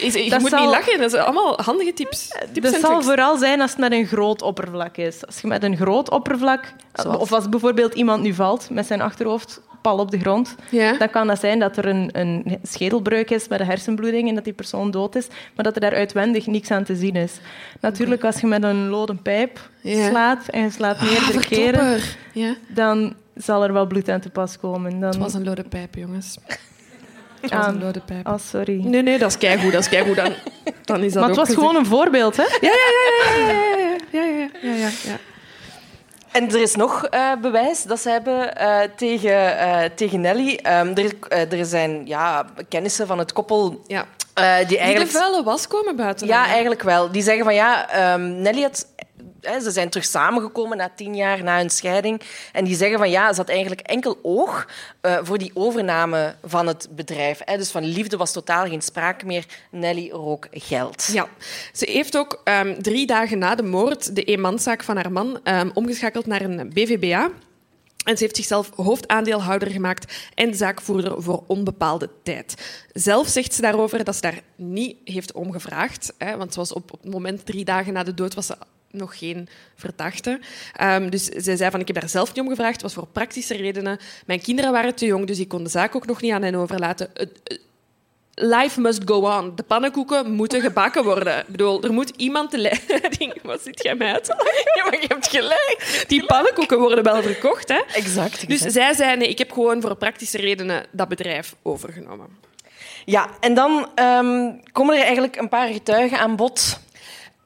Is, 0.00 0.14
je 0.14 0.30
Dat 0.30 0.40
moet 0.40 0.50
zal- 0.50 0.60
niet 0.60 0.70
lachen, 0.70 0.98
dat 0.98 1.10
zijn 1.10 1.22
allemaal 1.24 1.58
handige 1.62 1.92
tips. 1.92 2.28
tips 2.52 2.70
dat 2.70 2.80
zal 2.80 2.90
tricks. 2.90 3.04
vooral 3.04 3.36
zijn 3.36 3.60
als 3.60 3.70
het 3.70 3.80
met 3.80 3.92
een 3.92 4.06
groot 4.06 4.42
oppervlak 4.42 4.96
is. 4.96 5.26
Als 5.26 5.40
je 5.40 5.46
met 5.46 5.62
een 5.62 5.76
groot 5.76 6.10
oppervlak, 6.10 6.72
Zoals? 6.92 7.16
of 7.18 7.32
als 7.32 7.48
bijvoorbeeld 7.48 7.94
iemand 7.94 8.22
nu 8.22 8.34
valt 8.34 8.70
met 8.70 8.86
zijn 8.86 9.00
achterhoofd 9.00 9.60
pal 9.82 9.98
op 9.98 10.10
de 10.10 10.18
grond, 10.18 10.54
Ja? 10.70 10.92
dan 10.92 11.10
kan 11.10 11.26
dat 11.26 11.40
zijn 11.40 11.58
dat 11.58 11.76
er 11.76 11.86
een, 11.86 12.08
een 12.12 12.58
schedelbreuk 12.62 13.30
is 13.30 13.48
met 13.48 13.60
een 13.60 13.66
hersenbloeding 13.66 14.28
en 14.28 14.34
dat 14.34 14.44
die 14.44 14.52
persoon 14.52 14.90
dood 14.90 15.14
is, 15.16 15.26
maar 15.54 15.64
dat 15.64 15.74
er 15.74 15.80
daar 15.80 15.94
uitwendig 15.94 16.46
niks 16.46 16.70
aan 16.70 16.84
te 16.84 16.96
zien 16.96 17.16
is. 17.16 17.32
Natuurlijk, 17.80 18.24
als 18.24 18.40
je 18.40 18.46
met 18.46 18.62
een 18.62 18.88
loden 18.88 19.22
pijp 19.22 19.70
Ja. 19.80 20.08
slaat 20.08 20.48
en 20.48 20.62
je 20.62 20.70
slaat 20.70 20.96
Ah, 20.98 21.02
meerdere 21.02 21.46
keren. 21.48 22.00
Ja? 22.32 22.54
dan 22.68 23.14
zal 23.34 23.64
er 23.64 23.72
wel 23.72 23.86
bloed 23.86 24.08
aan 24.08 24.20
te 24.20 24.30
pas 24.30 24.58
komen. 24.58 24.90
Dan, 25.00 25.08
Het 25.08 25.16
was 25.18 25.34
een 25.34 25.44
lode 25.44 25.64
pijp, 25.64 25.94
jongens. 25.94 26.36
Het 27.50 27.82
was 27.82 27.94
een. 28.08 28.26
Oh, 28.26 28.38
sorry. 28.38 28.80
Nee, 28.84 29.02
nee, 29.02 29.18
dat 29.18 29.30
is 29.30 29.38
keigoed. 29.38 29.72
Dat 29.72 29.80
is 29.80 29.88
keigoed. 29.88 30.16
Dan, 30.16 30.32
dan 30.84 31.02
is 31.02 31.12
dat 31.12 31.20
maar 31.20 31.30
het 31.30 31.38
was 31.38 31.54
gewoon 31.54 31.76
een 31.76 31.86
voorbeeld, 31.86 32.36
hè? 32.36 32.42
Ja, 32.42 32.58
ja, 32.60 33.46
ja. 33.46 33.96
ja, 34.10 34.24
ja, 34.24 34.48
ja, 34.62 34.74
ja, 34.74 34.88
ja. 35.02 35.16
En 36.32 36.48
er 36.48 36.60
is 36.60 36.74
nog 36.74 37.08
uh, 37.14 37.32
bewijs 37.40 37.82
dat 37.82 38.00
ze 38.00 38.10
hebben 38.10 38.52
uh, 38.60 38.78
tegen, 38.96 39.30
uh, 39.30 39.80
tegen 39.94 40.20
Nelly. 40.20 40.60
Um, 40.62 40.94
er, 40.96 41.12
er 41.58 41.64
zijn 41.64 42.06
ja, 42.06 42.44
kennissen 42.68 43.06
van 43.06 43.18
het 43.18 43.32
koppel 43.32 43.82
ja. 43.86 44.04
die 44.34 44.78
eigenlijk... 44.78 44.96
Die 44.96 45.04
de 45.04 45.10
vuile 45.10 45.42
was 45.42 45.68
komen 45.68 45.96
buiten. 45.96 46.26
Ja, 46.26 46.46
eigenlijk 46.46 46.82
wel. 46.82 47.10
Die 47.10 47.22
zeggen 47.22 47.44
van 47.44 47.54
ja, 47.54 47.86
um, 48.14 48.40
Nelly 48.42 48.62
had 48.62 48.86
ze 49.62 49.70
zijn 49.70 49.90
terug 49.90 50.06
samengekomen 50.06 50.76
na 50.76 50.90
tien 50.96 51.14
jaar 51.14 51.42
na 51.42 51.58
hun 51.58 51.70
scheiding. 51.70 52.20
En 52.52 52.64
die 52.64 52.76
zeggen 52.76 52.98
van 52.98 53.10
ja, 53.10 53.32
ze 53.32 53.40
had 53.40 53.48
eigenlijk 53.48 53.80
enkel 53.80 54.18
oog 54.22 54.68
uh, 55.02 55.18
voor 55.22 55.38
die 55.38 55.50
overname 55.54 56.34
van 56.44 56.66
het 56.66 56.88
bedrijf. 56.90 57.40
Hè. 57.44 57.56
Dus 57.56 57.70
van 57.70 57.84
liefde 57.84 58.16
was 58.16 58.32
totaal 58.32 58.66
geen 58.66 58.82
sprake 58.82 59.26
meer. 59.26 59.44
Nelly 59.70 60.10
rook 60.10 60.48
geld. 60.50 61.08
Ja, 61.12 61.28
ze 61.72 61.90
heeft 61.90 62.16
ook 62.16 62.40
um, 62.44 62.82
drie 62.82 63.06
dagen 63.06 63.38
na 63.38 63.54
de 63.54 63.62
moord 63.62 64.14
de 64.14 64.24
eenmanszaak 64.24 64.82
van 64.84 64.96
haar 64.96 65.12
man 65.12 65.40
um, 65.44 65.70
omgeschakeld 65.74 66.26
naar 66.26 66.40
een 66.40 66.70
BVBA. 66.72 67.30
En 68.06 68.16
ze 68.16 68.22
heeft 68.22 68.36
zichzelf 68.36 68.70
hoofdaandeelhouder 68.74 69.70
gemaakt 69.70 70.30
en 70.34 70.54
zaakvoerder 70.54 71.22
voor 71.22 71.44
onbepaalde 71.46 72.10
tijd. 72.22 72.82
Zelf 72.92 73.28
zegt 73.28 73.54
ze 73.54 73.60
daarover 73.60 74.04
dat 74.04 74.14
ze 74.14 74.20
daar 74.20 74.40
niet 74.56 74.96
heeft 75.04 75.32
omgevraagd. 75.32 76.12
Hè, 76.18 76.36
want 76.36 76.52
ze 76.52 76.58
was 76.58 76.72
op, 76.72 76.92
op 76.92 77.02
het 77.02 77.12
moment, 77.12 77.46
drie 77.46 77.64
dagen 77.64 77.92
na 77.92 78.02
de 78.02 78.14
dood, 78.14 78.34
was 78.34 78.46
ze 78.46 78.56
nog 78.90 79.18
geen 79.18 79.48
verdachte. 79.74 80.40
Um, 80.82 81.10
dus 81.10 81.24
zij 81.24 81.56
zei 81.56 81.70
van, 81.70 81.80
ik 81.80 81.86
heb 81.86 82.00
daar 82.00 82.08
zelf 82.08 82.34
niet 82.34 82.44
om 82.44 82.48
gevraagd. 82.48 82.72
Het 82.72 82.82
was 82.82 82.94
voor 82.94 83.06
praktische 83.06 83.56
redenen. 83.56 83.98
Mijn 84.26 84.40
kinderen 84.40 84.72
waren 84.72 84.94
te 84.94 85.06
jong, 85.06 85.26
dus 85.26 85.38
ik 85.38 85.48
kon 85.48 85.64
de 85.64 85.70
zaak 85.70 85.96
ook 85.96 86.06
nog 86.06 86.20
niet 86.20 86.32
aan 86.32 86.42
hen 86.42 86.54
overlaten 86.54 87.10
life 88.36 88.80
must 88.80 89.02
go 89.04 89.20
on. 89.20 89.52
De 89.54 89.62
pannenkoeken 89.62 90.32
moeten 90.32 90.60
gebakken 90.60 91.04
worden. 91.04 91.38
Ik 91.38 91.46
bedoel, 91.46 91.82
er 91.82 91.92
moet 91.92 92.12
iemand 92.16 92.52
leiding... 92.52 93.34
Wat 93.42 93.60
zit 93.62 93.82
jij 93.82 93.94
mij 93.94 94.12
uit 94.12 94.26
Ja, 94.74 94.84
maar 94.84 95.00
je 95.00 95.06
hebt 95.08 95.28
gelijk. 95.28 96.04
Die 96.08 96.26
pannenkoeken 96.26 96.78
worden 96.78 97.04
wel 97.04 97.22
verkocht, 97.22 97.68
hè? 97.68 97.82
Exact. 97.94 98.48
Dus 98.48 98.60
zij 98.60 98.94
zei, 98.94 99.16
nee, 99.16 99.28
ik 99.28 99.38
heb 99.38 99.52
gewoon 99.52 99.80
voor 99.80 99.96
praktische 99.96 100.38
redenen 100.38 100.86
dat 100.90 101.08
bedrijf 101.08 101.54
overgenomen. 101.62 102.26
Ja, 103.04 103.28
en 103.40 103.54
dan 103.54 103.88
um, 103.94 104.60
komen 104.72 104.96
er 104.96 105.02
eigenlijk 105.02 105.36
een 105.36 105.48
paar 105.48 105.68
getuigen 105.68 106.18
aan 106.18 106.36
bod 106.36 106.80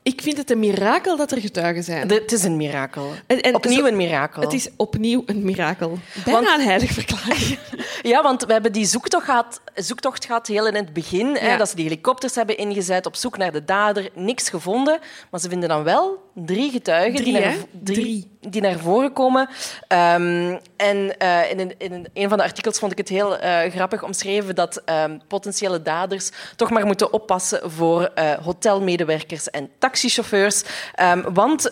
ik 0.03 0.21
vind 0.23 0.37
het 0.37 0.51
een 0.51 0.59
mirakel 0.59 1.17
dat 1.17 1.33
er 1.33 1.41
getuigen 1.41 1.85
zijn. 1.85 2.09
het 2.09 2.33
is 2.33 2.45
een 2.45 2.57
mirakel. 2.57 3.13
En, 3.27 3.55
opnieuw 3.55 3.87
een 3.87 3.97
mirakel. 3.97 4.43
Het 4.43 4.53
is 4.53 4.69
opnieuw 4.77 5.23
een 5.27 5.45
mirakel. 5.45 5.99
Bijna 6.25 6.41
want, 6.41 6.59
een 6.59 6.67
heilig 6.67 6.91
verklaring. 7.03 7.59
ja, 8.03 8.23
want 8.23 8.45
we 8.45 8.53
hebben 8.53 8.73
die 8.73 8.85
zoektocht 8.85 9.25
gehad, 9.25 9.61
zoektocht 9.75 10.25
gehad 10.25 10.47
heel 10.47 10.67
in 10.67 10.75
het 10.75 10.93
begin. 10.93 11.37
Hè, 11.37 11.57
dat 11.57 11.69
ze 11.69 11.77
die 11.77 11.85
helikopters 11.85 12.35
hebben 12.35 12.57
ingezet 12.57 13.07
op 13.07 13.17
zoek 13.17 13.37
naar 13.37 13.53
de 13.53 13.65
dader. 13.65 14.09
Niks 14.15 14.49
gevonden. 14.49 14.99
Maar 15.31 15.41
ze 15.41 15.49
vinden 15.49 15.69
dan 15.69 15.83
wel 15.83 16.31
drie 16.35 16.71
getuigen 16.71 17.21
drie, 17.21 17.33
die, 17.33 17.43
naar, 17.43 17.57
drie. 17.83 18.39
Die 18.49 18.61
naar 18.61 18.79
voren 18.79 19.13
komen. 19.13 19.49
Um, 19.89 20.59
en 20.77 21.15
uh, 21.23 21.51
in, 21.51 21.61
een, 21.61 21.75
in, 21.79 22.07
een 22.15 22.29
van 22.29 22.39
de 22.39 22.45
artikels 22.45 22.79
vond 22.79 22.93
ik 22.93 22.99
het 22.99 23.09
heel 23.09 23.43
uh, 23.43 23.59
grappig 23.59 24.03
omschreven 24.03 24.55
dat 24.55 24.83
um, 24.87 25.21
potentiële 25.29 25.83
daders 25.83 26.31
toch 26.57 26.71
maar 26.71 26.87
moeten 26.87 27.13
oppassen 27.13 27.71
voor 27.71 28.11
uh, 28.19 28.33
hotelmedewerkers 28.33 29.51
en 29.51 29.71
taxichauffeurs. 29.79 30.63
Um, 31.03 31.35
want 31.35 31.63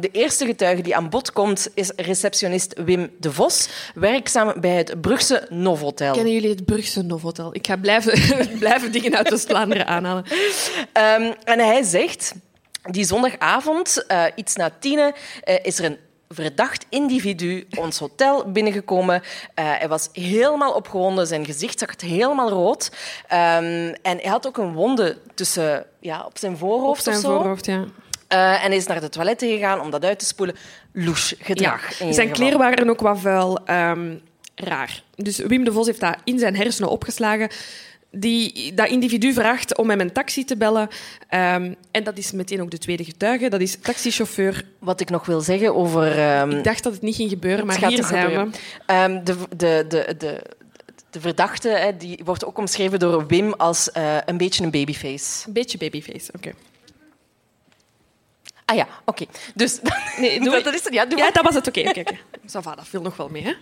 de 0.00 0.08
eerste 0.12 0.46
getuige 0.46 0.82
die 0.82 0.96
aan 0.96 1.08
bod 1.08 1.32
komt 1.32 1.68
is 1.74 1.92
receptionist 1.96 2.74
Wim 2.84 3.10
de 3.18 3.32
Vos, 3.32 3.68
werkzaam 3.94 4.52
bij 4.60 4.76
het 4.76 5.00
Brugse 5.00 5.46
Novotel. 5.48 6.12
Kennen 6.12 6.32
jullie 6.32 6.50
het 6.50 6.64
Brugse 6.64 7.02
Novotel? 7.02 7.54
Ik 7.54 7.66
ga 7.66 7.76
blijven, 7.76 8.12
blijven 8.58 8.92
dingen 8.92 9.16
uit 9.16 9.30
West-Vlaanderen 9.30 9.86
aanhalen. 9.86 10.24
en 11.44 11.58
hij 11.58 11.82
zegt... 11.82 12.34
Die 12.90 13.04
zondagavond, 13.04 14.04
uh, 14.08 14.24
iets 14.34 14.56
na 14.56 14.70
tienen, 14.78 15.14
uh, 15.44 15.54
is 15.62 15.78
er 15.78 15.84
een 15.84 15.98
verdacht 16.28 16.86
individu 16.88 17.66
ons 17.78 17.98
hotel 17.98 18.50
binnengekomen. 18.50 19.22
Uh, 19.22 19.24
hij 19.54 19.88
was 19.88 20.08
helemaal 20.12 20.72
opgewonden, 20.72 21.26
zijn 21.26 21.44
gezicht 21.44 21.78
zag 21.78 21.90
het 21.90 22.00
helemaal 22.00 22.48
rood. 22.48 22.90
Um, 23.32 23.94
en 24.02 24.18
hij 24.18 24.30
had 24.30 24.46
ook 24.46 24.56
een 24.56 24.72
wonde 24.72 25.18
tussen, 25.34 25.86
ja, 26.00 26.24
op 26.24 26.38
zijn 26.38 26.56
voorhoofd. 26.56 27.06
Op 27.06 27.12
zijn 27.12 27.24
voorhoofd, 27.24 27.66
ja. 27.66 27.84
Uh, 28.32 28.64
en 28.64 28.72
is 28.72 28.86
naar 28.86 29.00
de 29.00 29.08
toiletten 29.08 29.48
gegaan 29.48 29.80
om 29.80 29.90
dat 29.90 30.04
uit 30.04 30.18
te 30.18 30.24
spoelen. 30.24 30.56
Louche 30.92 31.36
gedrag. 31.40 31.98
Ja. 31.98 32.12
Zijn 32.12 32.30
kleren 32.30 32.58
waren 32.58 32.90
ook 32.90 33.00
wat 33.00 33.18
vuil. 33.18 33.58
Um, 33.70 34.22
raar. 34.54 35.02
Dus 35.14 35.38
Wim 35.38 35.64
de 35.64 35.72
Vos 35.72 35.86
heeft 35.86 36.00
dat 36.00 36.16
in 36.24 36.38
zijn 36.38 36.56
hersenen 36.56 36.90
opgeslagen 36.90 37.48
die 38.10 38.74
dat 38.74 38.88
individu 38.88 39.32
vraagt 39.32 39.76
om 39.76 39.90
hem 39.90 40.00
een 40.00 40.12
taxi 40.12 40.44
te 40.44 40.56
bellen. 40.56 40.88
Um, 41.30 41.76
en 41.90 42.04
dat 42.04 42.18
is 42.18 42.32
meteen 42.32 42.62
ook 42.62 42.70
de 42.70 42.78
tweede 42.78 43.04
getuige. 43.04 43.48
Dat 43.48 43.60
is 43.60 43.76
taxichauffeur. 43.80 44.64
Wat 44.78 45.00
ik 45.00 45.10
nog 45.10 45.26
wil 45.26 45.40
zeggen 45.40 45.74
over... 45.74 46.38
Um, 46.40 46.50
ik 46.50 46.64
dacht 46.64 46.82
dat 46.82 46.92
het 46.92 47.02
niet 47.02 47.16
ging 47.16 47.30
gebeuren, 47.30 47.66
maar 47.66 47.86
hier 47.86 48.04
zijn. 48.04 48.54
Um, 48.86 49.24
de, 49.24 49.36
de, 49.56 49.84
de, 49.88 50.14
de, 50.18 50.42
de 51.10 51.20
verdachte 51.20 51.68
hè, 51.68 51.96
die 51.96 52.20
wordt 52.24 52.44
ook 52.44 52.58
omschreven 52.58 52.98
door 52.98 53.26
Wim 53.26 53.52
als 53.52 53.90
uh, 53.96 54.16
een 54.24 54.36
beetje 54.36 54.64
een 54.64 54.70
babyface. 54.70 55.46
Een 55.46 55.52
beetje 55.52 55.78
babyface, 55.78 56.32
oké. 56.34 56.48
Okay. 56.48 56.54
Ah 58.64 58.76
ja, 58.76 58.88
oké. 59.04 59.22
Okay. 59.22 59.28
Dus 59.54 59.80
nee, 60.18 60.40
dat, 60.62 60.74
is 60.74 60.84
het. 60.84 60.94
Ja, 60.94 61.04
dat 61.04 61.42
was 61.42 61.54
het. 61.54 61.68
Oké, 61.68 61.78
okay, 61.78 61.90
oké. 61.90 62.00
Okay, 62.00 62.74
dat 62.76 62.88
viel 62.88 63.00
nog 63.02 63.16
wel 63.16 63.28
mee. 63.28 63.42
Hè? 63.42 63.52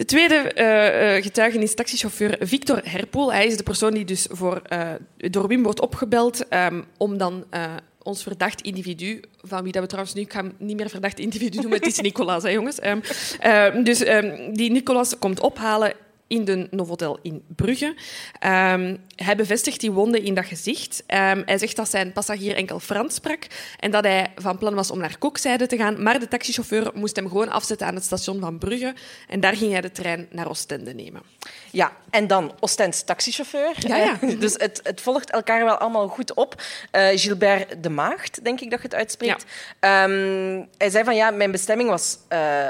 De 0.00 0.06
tweede 0.06 0.52
uh, 0.56 1.22
getuige 1.22 1.58
is 1.58 1.74
taxichauffeur 1.74 2.36
Victor 2.40 2.80
Herpoel. 2.84 3.32
Hij 3.32 3.46
is 3.46 3.56
de 3.56 3.62
persoon 3.62 3.94
die 3.94 4.04
dus 4.04 4.26
voor, 4.30 4.62
uh, 4.72 4.90
door 5.16 5.48
Wim 5.48 5.62
wordt 5.62 5.80
opgebeld 5.80 6.44
um, 6.50 6.84
om 6.96 7.18
dan 7.18 7.44
uh, 7.54 7.64
ons 8.02 8.22
verdacht 8.22 8.60
individu, 8.60 9.20
van 9.42 9.62
wie 9.62 9.72
dat 9.72 9.82
we 9.82 9.88
trouwens 9.88 10.14
nu, 10.14 10.20
ik 10.20 10.32
ga 10.32 10.40
hem 10.40 10.52
niet 10.58 10.76
meer 10.76 10.88
verdacht 10.88 11.18
individu 11.18 11.58
noemen, 11.58 11.78
het 11.78 11.86
is 11.86 12.00
Nicolas, 12.10 12.42
hè, 12.42 12.48
jongens. 12.48 12.78
Um, 12.84 13.84
dus 13.84 14.06
um, 14.06 14.54
die 14.54 14.70
Nicolas 14.70 15.18
komt 15.18 15.40
ophalen 15.40 15.92
in 16.30 16.44
de 16.44 16.68
Novotel 16.70 17.18
in 17.22 17.42
Brugge. 17.56 17.86
Um, 17.86 19.04
hij 19.16 19.36
bevestigt 19.36 19.80
die 19.80 19.90
wonden 19.90 20.22
in 20.22 20.34
dat 20.34 20.44
gezicht. 20.44 21.02
Um, 21.06 21.42
hij 21.46 21.58
zegt 21.58 21.76
dat 21.76 21.90
zijn 21.90 22.12
passagier 22.12 22.56
enkel 22.56 22.80
Frans 22.80 23.14
sprak 23.14 23.46
en 23.78 23.90
dat 23.90 24.04
hij 24.04 24.32
van 24.36 24.58
plan 24.58 24.74
was 24.74 24.90
om 24.90 24.98
naar 24.98 25.18
Kokzijde 25.18 25.66
te 25.66 25.76
gaan, 25.76 26.02
maar 26.02 26.18
de 26.18 26.28
taxichauffeur 26.28 26.90
moest 26.94 27.16
hem 27.16 27.28
gewoon 27.28 27.48
afzetten 27.48 27.86
aan 27.86 27.94
het 27.94 28.04
station 28.04 28.40
van 28.40 28.58
Brugge 28.58 28.94
en 29.28 29.40
daar 29.40 29.56
ging 29.56 29.72
hij 29.72 29.80
de 29.80 29.92
trein 29.92 30.26
naar 30.30 30.48
Oostende 30.48 30.94
nemen. 30.94 31.22
Ja, 31.70 31.92
en 32.10 32.26
dan 32.26 32.52
Oostends 32.60 33.04
taxichauffeur. 33.04 33.74
Ja, 33.78 33.96
ja. 33.96 34.18
Dus 34.38 34.52
het, 34.52 34.80
het, 34.82 35.00
volgt 35.00 35.30
elkaar 35.30 35.64
wel 35.64 35.76
allemaal 35.76 36.08
goed 36.08 36.34
op. 36.34 36.62
Uh, 36.92 37.08
Gilbert 37.14 37.82
de 37.82 37.90
Maagd, 37.90 38.44
denk 38.44 38.60
ik 38.60 38.70
dat 38.70 38.78
je 38.78 38.84
het 38.84 38.94
uitspreekt. 38.94 39.44
Ja. 39.80 40.04
Um, 40.04 40.68
hij 40.78 40.90
zei 40.90 41.04
van 41.04 41.16
ja, 41.16 41.30
mijn 41.30 41.50
bestemming 41.50 41.88
was... 41.88 42.18
Uh, 42.32 42.68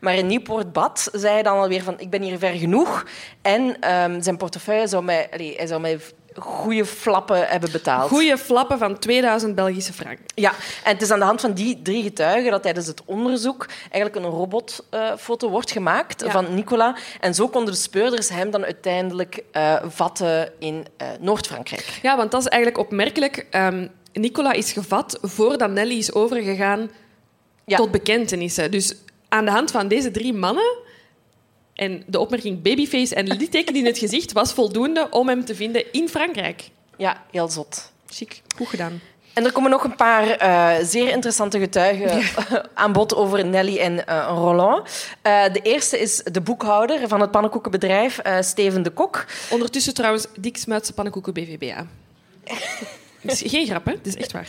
Maar 0.00 0.14
in 0.14 0.26
Nieuwpoort-Bad 0.26 1.08
zei 1.12 1.32
hij 1.32 1.42
dan 1.42 1.58
alweer 1.58 1.82
van 1.82 2.00
ik 2.00 2.10
ben 2.10 2.22
hier 2.22 2.38
ver 2.38 2.54
genoeg. 2.54 3.04
En 3.42 3.92
um, 3.94 4.22
zijn 4.22 4.36
portefeuille 4.36 4.86
zou 4.86 5.04
mij, 5.04 5.28
hij 5.30 5.66
zou 5.66 5.80
mij 5.80 5.98
goede 6.38 6.84
flappen 6.84 7.48
hebben 7.48 7.72
betaald. 7.72 8.10
Goede 8.10 8.38
flappen 8.38 8.78
van 8.78 8.98
2000 8.98 9.54
Belgische 9.54 9.92
frank. 9.92 10.18
Ja, 10.34 10.50
en 10.84 10.92
het 10.92 11.02
is 11.02 11.10
aan 11.10 11.18
de 11.18 11.24
hand 11.24 11.40
van 11.40 11.52
die 11.52 11.82
drie 11.82 12.02
getuigen 12.02 12.50
dat 12.50 12.62
tijdens 12.62 12.86
het 12.86 13.02
onderzoek 13.04 13.66
eigenlijk 13.90 14.24
een 14.24 14.32
robotfoto 14.32 15.46
uh, 15.46 15.52
wordt 15.52 15.70
gemaakt 15.70 16.24
ja. 16.24 16.30
van 16.30 16.54
Nicola. 16.54 16.96
En 17.20 17.34
zo 17.34 17.48
konden 17.48 17.72
de 17.72 17.80
speurders 17.80 18.28
hem 18.28 18.50
dan 18.50 18.64
uiteindelijk 18.64 19.42
uh, 19.52 19.74
vatten 19.86 20.52
in 20.58 20.74
uh, 21.02 21.08
Noord-Frankrijk. 21.20 21.98
Ja, 22.02 22.16
want 22.16 22.30
dat 22.30 22.40
is 22.40 22.48
eigenlijk 22.48 22.84
opmerkelijk. 22.84 23.46
Um, 23.50 23.90
Nicola 24.12 24.52
is 24.52 24.72
gevat 24.72 25.18
voordat 25.22 25.70
Nelly 25.70 25.98
is 25.98 26.12
overgegaan 26.12 26.90
ja. 27.64 27.76
tot 27.76 27.90
bekentenissen. 27.90 28.70
Dus 28.70 28.94
aan 29.28 29.44
de 29.44 29.50
hand 29.50 29.70
van 29.70 29.88
deze 29.88 30.10
drie 30.10 30.32
mannen 30.32 30.76
en 31.74 32.02
de 32.06 32.18
opmerking 32.18 32.62
babyface 32.62 33.14
en 33.14 33.26
litteken 33.26 33.74
in 33.74 33.86
het 33.86 33.98
gezicht 33.98 34.32
was 34.32 34.52
voldoende 34.52 35.06
om 35.10 35.28
hem 35.28 35.44
te 35.44 35.54
vinden 35.54 35.92
in 35.92 36.08
Frankrijk. 36.08 36.70
Ja, 36.96 37.24
heel 37.30 37.48
zot. 37.48 37.90
Chic, 38.08 38.42
goed 38.56 38.68
gedaan. 38.68 39.00
En 39.32 39.44
er 39.44 39.52
komen 39.52 39.70
nog 39.70 39.84
een 39.84 39.96
paar 39.96 40.42
uh, 40.42 40.84
zeer 40.84 41.08
interessante 41.08 41.58
getuigen 41.58 42.18
ja. 42.18 42.66
aan 42.74 42.92
bod 42.92 43.14
over 43.14 43.46
Nelly 43.46 43.78
en 43.78 43.92
uh, 43.92 44.26
Roland. 44.28 44.88
Uh, 45.22 45.44
de 45.52 45.60
eerste 45.62 45.98
is 46.00 46.16
de 46.16 46.40
boekhouder 46.40 47.08
van 47.08 47.20
het 47.20 47.30
pannenkoekenbedrijf, 47.30 48.20
Steven 48.40 48.82
de 48.82 48.90
Kok. 48.90 49.24
Ondertussen 49.50 49.94
trouwens 49.94 50.26
Dick 50.38 50.56
Smuitse 50.56 50.92
Pannenkoeken 50.92 51.32
BVBA. 51.32 51.86
Het 53.22 53.42
is 53.42 53.50
geen 53.50 53.66
grap, 53.66 53.84
hè? 53.84 53.92
Het 53.92 54.06
is 54.06 54.16
echt 54.16 54.32
waar. 54.32 54.48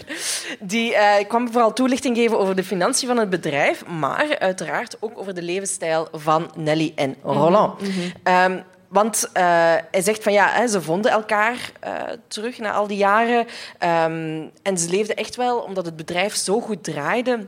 Die 0.60 0.92
uh, 0.92 1.14
kwam 1.28 1.52
vooral 1.52 1.74
toelichting 1.74 2.18
geven 2.18 2.40
over 2.40 2.56
de 2.56 2.64
financiën 2.64 3.08
van 3.08 3.18
het 3.18 3.30
bedrijf, 3.30 3.86
maar 3.86 4.40
uiteraard 4.40 4.98
ook 5.00 5.20
over 5.20 5.34
de 5.34 5.42
levensstijl 5.42 6.08
van 6.12 6.52
Nelly 6.56 6.92
en 6.96 7.16
Roland. 7.24 7.82
Mm 7.82 7.92
-hmm. 7.92 8.34
um, 8.34 8.64
want 8.88 9.30
uh, 9.34 9.44
hij 9.92 10.02
zegt 10.02 10.24
van 10.24 10.34
ja, 10.34 10.50
hè, 10.50 10.68
ze 10.68 10.82
vonden 10.82 11.12
elkaar 11.12 11.72
uh, 11.86 11.94
terug 12.28 12.58
na 12.58 12.72
al 12.72 12.88
die 12.88 12.98
jaren. 12.98 13.40
Um, 13.40 14.52
en 14.62 14.78
ze 14.78 14.90
leefden 14.90 15.16
echt 15.16 15.36
wel, 15.36 15.60
omdat 15.60 15.86
het 15.86 15.96
bedrijf 15.96 16.36
zo 16.36 16.62
goed 16.62 16.84
draaide, 16.84 17.48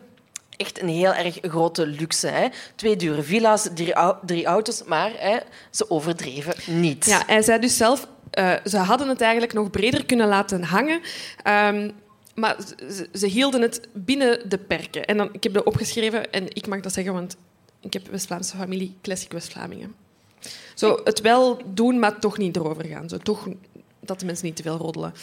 echt 0.58 0.82
een 0.82 0.90
heel 0.90 1.14
erg 1.14 1.38
grote 1.42 1.88
luxe. 1.88 2.28
Hè? 2.28 2.48
Twee 2.76 2.96
dure 2.96 3.24
villa's, 3.24 3.68
drie, 3.74 3.94
drie 4.26 4.46
auto's, 4.46 4.84
maar 4.84 5.12
hè, 5.18 5.38
ze 5.70 5.90
overdreven 5.90 6.56
niet. 6.66 7.06
Ja, 7.06 7.24
hij 7.28 7.42
zei 7.42 7.60
dus 7.60 7.78
zelf, 7.78 8.08
uh, 8.36 8.54
ze 8.66 8.78
hadden 8.78 9.08
het 9.08 9.22
eigenlijk 9.22 9.54
nog 9.54 9.70
breder 9.70 10.06
kunnen 10.06 10.28
laten 10.28 10.64
hangen. 10.64 11.02
Um, 11.48 11.92
maar 12.36 12.56
ze, 12.90 13.10
ze, 13.14 13.28
hielden 13.28 13.62
het 13.62 13.88
binnen 13.94 14.50
de 14.50 14.58
perken. 14.58 15.06
En 15.06 15.18
dan, 15.18 15.30
ik 15.32 15.44
heb 15.44 15.54
dat 15.54 15.64
opgeschreven 15.64 16.32
en 16.32 16.56
ik 16.56 16.68
mag 16.68 16.80
dat 16.80 16.94
zeggen, 16.94 17.14
want 17.14 17.38
ik 17.82 17.94
heb 17.94 18.08
West-Vlaamse 18.08 18.58
familie, 18.58 18.96
classic 19.02 19.32
West-Vlamingen. 19.32 19.96
Zo 20.74 21.00
het 21.04 21.22
wel 21.22 21.62
doen, 21.66 22.00
maar 22.00 22.20
toch 22.20 22.38
niet 22.38 22.56
erover 22.56 22.86
gaan. 22.86 23.10
Zo 23.10 23.18
toch 23.18 23.48
dat 24.00 24.20
de 24.20 24.26
mensen 24.26 24.46
niet 24.46 24.56
te 24.56 24.64
veel 24.64 24.78
roddelen. 24.78 25.14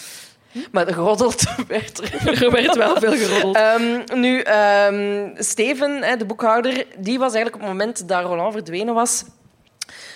Maar 0.70 0.92
geroddeld 0.92 1.42
werd 1.68 2.00
er. 2.00 2.42
Er 2.42 2.50
werd 2.50 2.76
wel 2.76 2.96
veel 2.96 3.16
geroddeld. 3.16 3.56
Ehm, 3.56 4.20
nu, 4.20 4.40
ehm, 4.40 5.28
Steven, 5.38 6.18
de 6.18 6.24
boekhouder, 6.26 6.86
die 6.98 7.18
was 7.18 7.34
eigenlijk 7.34 7.54
op 7.54 7.60
het 7.60 7.70
moment 7.70 8.08
dat 8.08 8.24
Roland 8.24 8.52
verdwenen 8.52 8.94
was... 8.94 9.24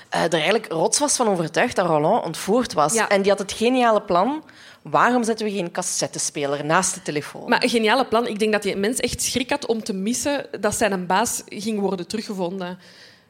eh, 0.08 0.22
er 0.22 0.32
eigenlijk 0.32 0.72
rots 0.72 0.98
was 0.98 1.16
van 1.16 1.28
overtuigd 1.28 1.76
dat 1.76 1.86
Roland 1.86 2.24
ontvoerd 2.24 2.72
was. 2.72 2.94
Ja. 2.94 3.08
En 3.08 3.22
die 3.22 3.30
had 3.30 3.40
het 3.40 3.52
geniale 3.52 4.02
plan... 4.02 4.42
Waarom 4.90 5.24
zetten 5.24 5.46
we 5.46 5.52
geen 5.52 5.70
cassettespeler 5.70 6.64
naast 6.64 6.94
de 6.94 7.02
telefoon? 7.02 7.48
Maar 7.48 7.62
een 7.62 7.68
geniale 7.68 8.06
plan. 8.06 8.26
Ik 8.26 8.38
denk 8.38 8.52
dat 8.52 8.62
die 8.62 8.76
mens 8.76 9.00
echt 9.00 9.22
schrik 9.22 9.50
had 9.50 9.66
om 9.66 9.82
te 9.82 9.92
missen 9.92 10.46
dat 10.60 10.74
zijn 10.74 11.06
baas 11.06 11.42
ging 11.46 11.80
worden 11.80 12.06
teruggevonden. 12.06 12.78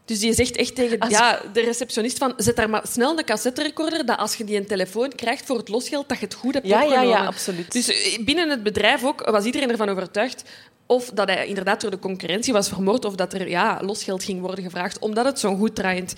Dus 0.05 0.18
die 0.18 0.35
zegt 0.35 0.57
echt 0.57 0.74
tegen 0.74 0.99
Als- 0.99 1.11
ja, 1.11 1.41
de 1.53 1.61
receptionist 1.61 2.18
van 2.18 2.33
zet 2.37 2.57
daar 2.57 2.70
maar 2.70 2.85
snel 2.89 3.18
een 3.18 3.24
cassetterecorder 3.24 4.07
dat 4.07 4.18
als 4.18 4.35
je 4.35 4.45
die 4.45 4.57
een 4.57 4.66
telefoon 4.66 5.09
krijgt 5.09 5.47
voor 5.47 5.57
het 5.57 5.68
losgeld, 5.68 6.09
dat 6.09 6.18
je 6.18 6.24
het 6.24 6.35
goed 6.35 6.55
hebt 6.55 6.66
Ja, 6.66 6.83
ja, 6.83 7.01
ja, 7.01 7.24
absoluut. 7.24 7.72
Dus 7.72 7.89
eh, 7.89 8.24
binnen 8.24 8.51
het 8.51 8.62
bedrijf 8.62 9.05
ook 9.05 9.31
was 9.31 9.45
iedereen 9.45 9.70
ervan 9.70 9.89
overtuigd 9.89 10.45
of 10.87 11.11
dat 11.14 11.29
hij 11.29 11.47
inderdaad 11.47 11.81
door 11.81 11.91
de 11.91 11.99
concurrentie 11.99 12.53
was 12.53 12.68
vermoord 12.68 13.05
of 13.05 13.14
dat 13.14 13.33
er 13.33 13.49
ja, 13.49 13.79
losgeld 13.81 14.24
ging 14.24 14.41
worden 14.41 14.64
gevraagd 14.64 14.99
omdat 14.99 15.24
het 15.24 15.39
zo'n 15.39 15.59
goed 15.59 15.74
draaiend 15.74 16.14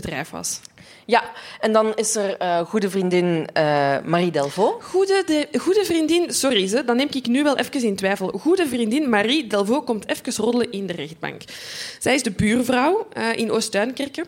bedrijf 0.00 0.30
was. 0.30 0.60
Ja, 1.04 1.32
en 1.60 1.72
dan 1.72 1.94
is 1.94 2.16
er 2.16 2.36
eh, 2.36 2.60
goede 2.60 2.90
vriendin 2.90 3.46
eh, 3.52 3.96
Marie 4.04 4.30
Delvaux. 4.30 4.84
Goede, 4.84 5.22
de, 5.26 5.58
goede 5.58 5.84
vriendin, 5.84 6.34
sorry, 6.34 6.66
ze, 6.66 6.84
dan 6.84 6.96
neem 6.96 7.08
ik 7.10 7.26
nu 7.26 7.42
wel 7.42 7.56
even 7.56 7.82
in 7.82 7.96
twijfel. 7.96 8.28
Goede 8.28 8.66
vriendin 8.66 9.08
Marie 9.08 9.46
Delvaux 9.46 9.84
komt 9.84 10.08
even 10.08 10.44
roddelen 10.44 10.72
in 10.72 10.86
de 10.86 10.92
rechtbank. 10.92 11.42
Zij 11.98 12.14
is 12.14 12.22
de 12.22 12.30
buurvrouw 12.30 13.08
eh, 13.12 13.36
in 13.36 13.50
Oost-Duinkerke. 13.50 14.24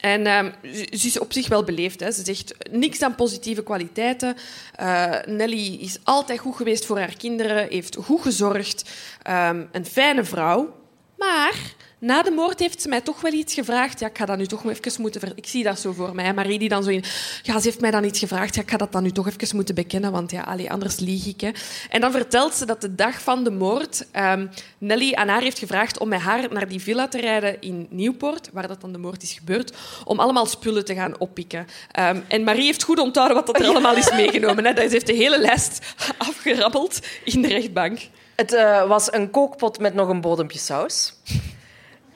En 0.00 0.26
ehm, 0.26 0.50
ze, 0.74 0.86
is 0.90 1.18
op 1.18 1.32
zich 1.32 1.48
wel 1.48 1.64
beleefd. 1.64 2.00
Hè. 2.00 2.10
Ze 2.10 2.24
zegt 2.24 2.54
niks 2.70 3.02
aan 3.02 3.14
positieve 3.14 3.62
kwaliteiten. 3.62 4.36
Eh, 4.74 5.14
Nelly 5.26 5.78
is 5.80 5.98
altijd 6.02 6.38
goed 6.38 6.56
geweest 6.56 6.86
voor 6.86 6.98
haar 6.98 7.16
kinderen, 7.16 7.68
heeft 7.68 7.96
goed 7.96 8.22
gezorgd. 8.22 8.90
Ehm, 9.22 9.64
een 9.72 9.86
fijne 9.86 10.24
vrouw. 10.24 10.74
Maar 11.16 11.74
na 12.00 12.22
de 12.22 12.30
moord 12.30 12.58
heeft 12.58 12.82
ze 12.82 12.88
mij 12.88 13.00
toch 13.00 13.20
wel 13.20 13.32
iets 13.32 13.54
gevraagd. 13.54 14.00
Ja, 14.00 14.06
ik 14.06 14.18
ga 14.18 14.26
dat 14.26 14.38
nu 14.38 14.46
toch 14.46 14.70
even 14.70 15.02
moeten... 15.02 15.20
Ver... 15.20 15.32
Ik 15.34 15.46
zie 15.46 15.64
dat 15.64 15.78
zo 15.78 15.92
voor 15.92 16.14
mij. 16.14 16.34
Marie 16.34 16.58
die 16.58 16.68
dan 16.68 16.82
zo 16.82 16.90
in... 16.90 17.04
Ja, 17.42 17.58
ze 17.58 17.66
heeft 17.66 17.80
mij 17.80 17.90
dan 17.90 18.04
iets 18.04 18.18
gevraagd. 18.18 18.54
Ja, 18.54 18.62
ik 18.62 18.70
ga 18.70 18.76
dat 18.76 18.92
dan 18.92 19.02
nu 19.02 19.10
toch 19.10 19.26
even 19.28 19.56
moeten 19.56 19.74
bekennen, 19.74 20.12
want 20.12 20.30
ja, 20.30 20.42
allee, 20.42 20.70
anders 20.70 20.98
lieg 20.98 21.26
ik. 21.26 21.40
Hè. 21.40 21.50
En 21.90 22.00
dan 22.00 22.12
vertelt 22.12 22.54
ze 22.54 22.66
dat 22.66 22.80
de 22.80 22.94
dag 22.94 23.22
van 23.22 23.44
de 23.44 23.50
moord 23.50 24.06
ehm, 24.10 24.46
Nelly 24.78 25.12
aan 25.14 25.28
haar 25.28 25.42
heeft 25.42 25.58
gevraagd 25.58 25.98
om 25.98 26.08
met 26.08 26.20
haar 26.20 26.52
naar 26.52 26.68
die 26.68 26.80
villa 26.80 27.08
te 27.08 27.20
rijden 27.20 27.60
in 27.60 27.86
Nieuwpoort, 27.90 28.48
waar 28.52 28.68
dat 28.68 28.80
dan 28.80 28.92
de 28.92 28.98
moord 28.98 29.22
is 29.22 29.32
gebeurd, 29.32 29.76
om 30.04 30.20
allemaal 30.20 30.46
spullen 30.46 30.84
te 30.84 30.94
gaan 30.94 31.18
oppikken. 31.18 31.66
Ehm, 31.90 32.20
en 32.28 32.44
Marie 32.44 32.64
heeft 32.64 32.82
goed 32.82 32.98
onthouden 32.98 33.36
wat 33.36 33.46
dat 33.46 33.60
er 33.60 33.66
allemaal 33.66 33.96
is 33.96 34.10
meegenomen. 34.10 34.64
Hè. 34.64 34.74
Ze 34.74 34.88
heeft 34.88 35.06
de 35.06 35.12
hele 35.12 35.38
lijst 35.38 35.94
afgerabbeld 36.18 37.00
in 37.24 37.42
de 37.42 37.48
rechtbank. 37.48 37.98
Het 38.36 38.52
eh, 38.52 38.88
was 38.88 39.12
een 39.12 39.30
kookpot 39.30 39.78
met 39.78 39.94
nog 39.94 40.08
een 40.08 40.20
bodempje 40.20 40.58
saus. 40.58 41.14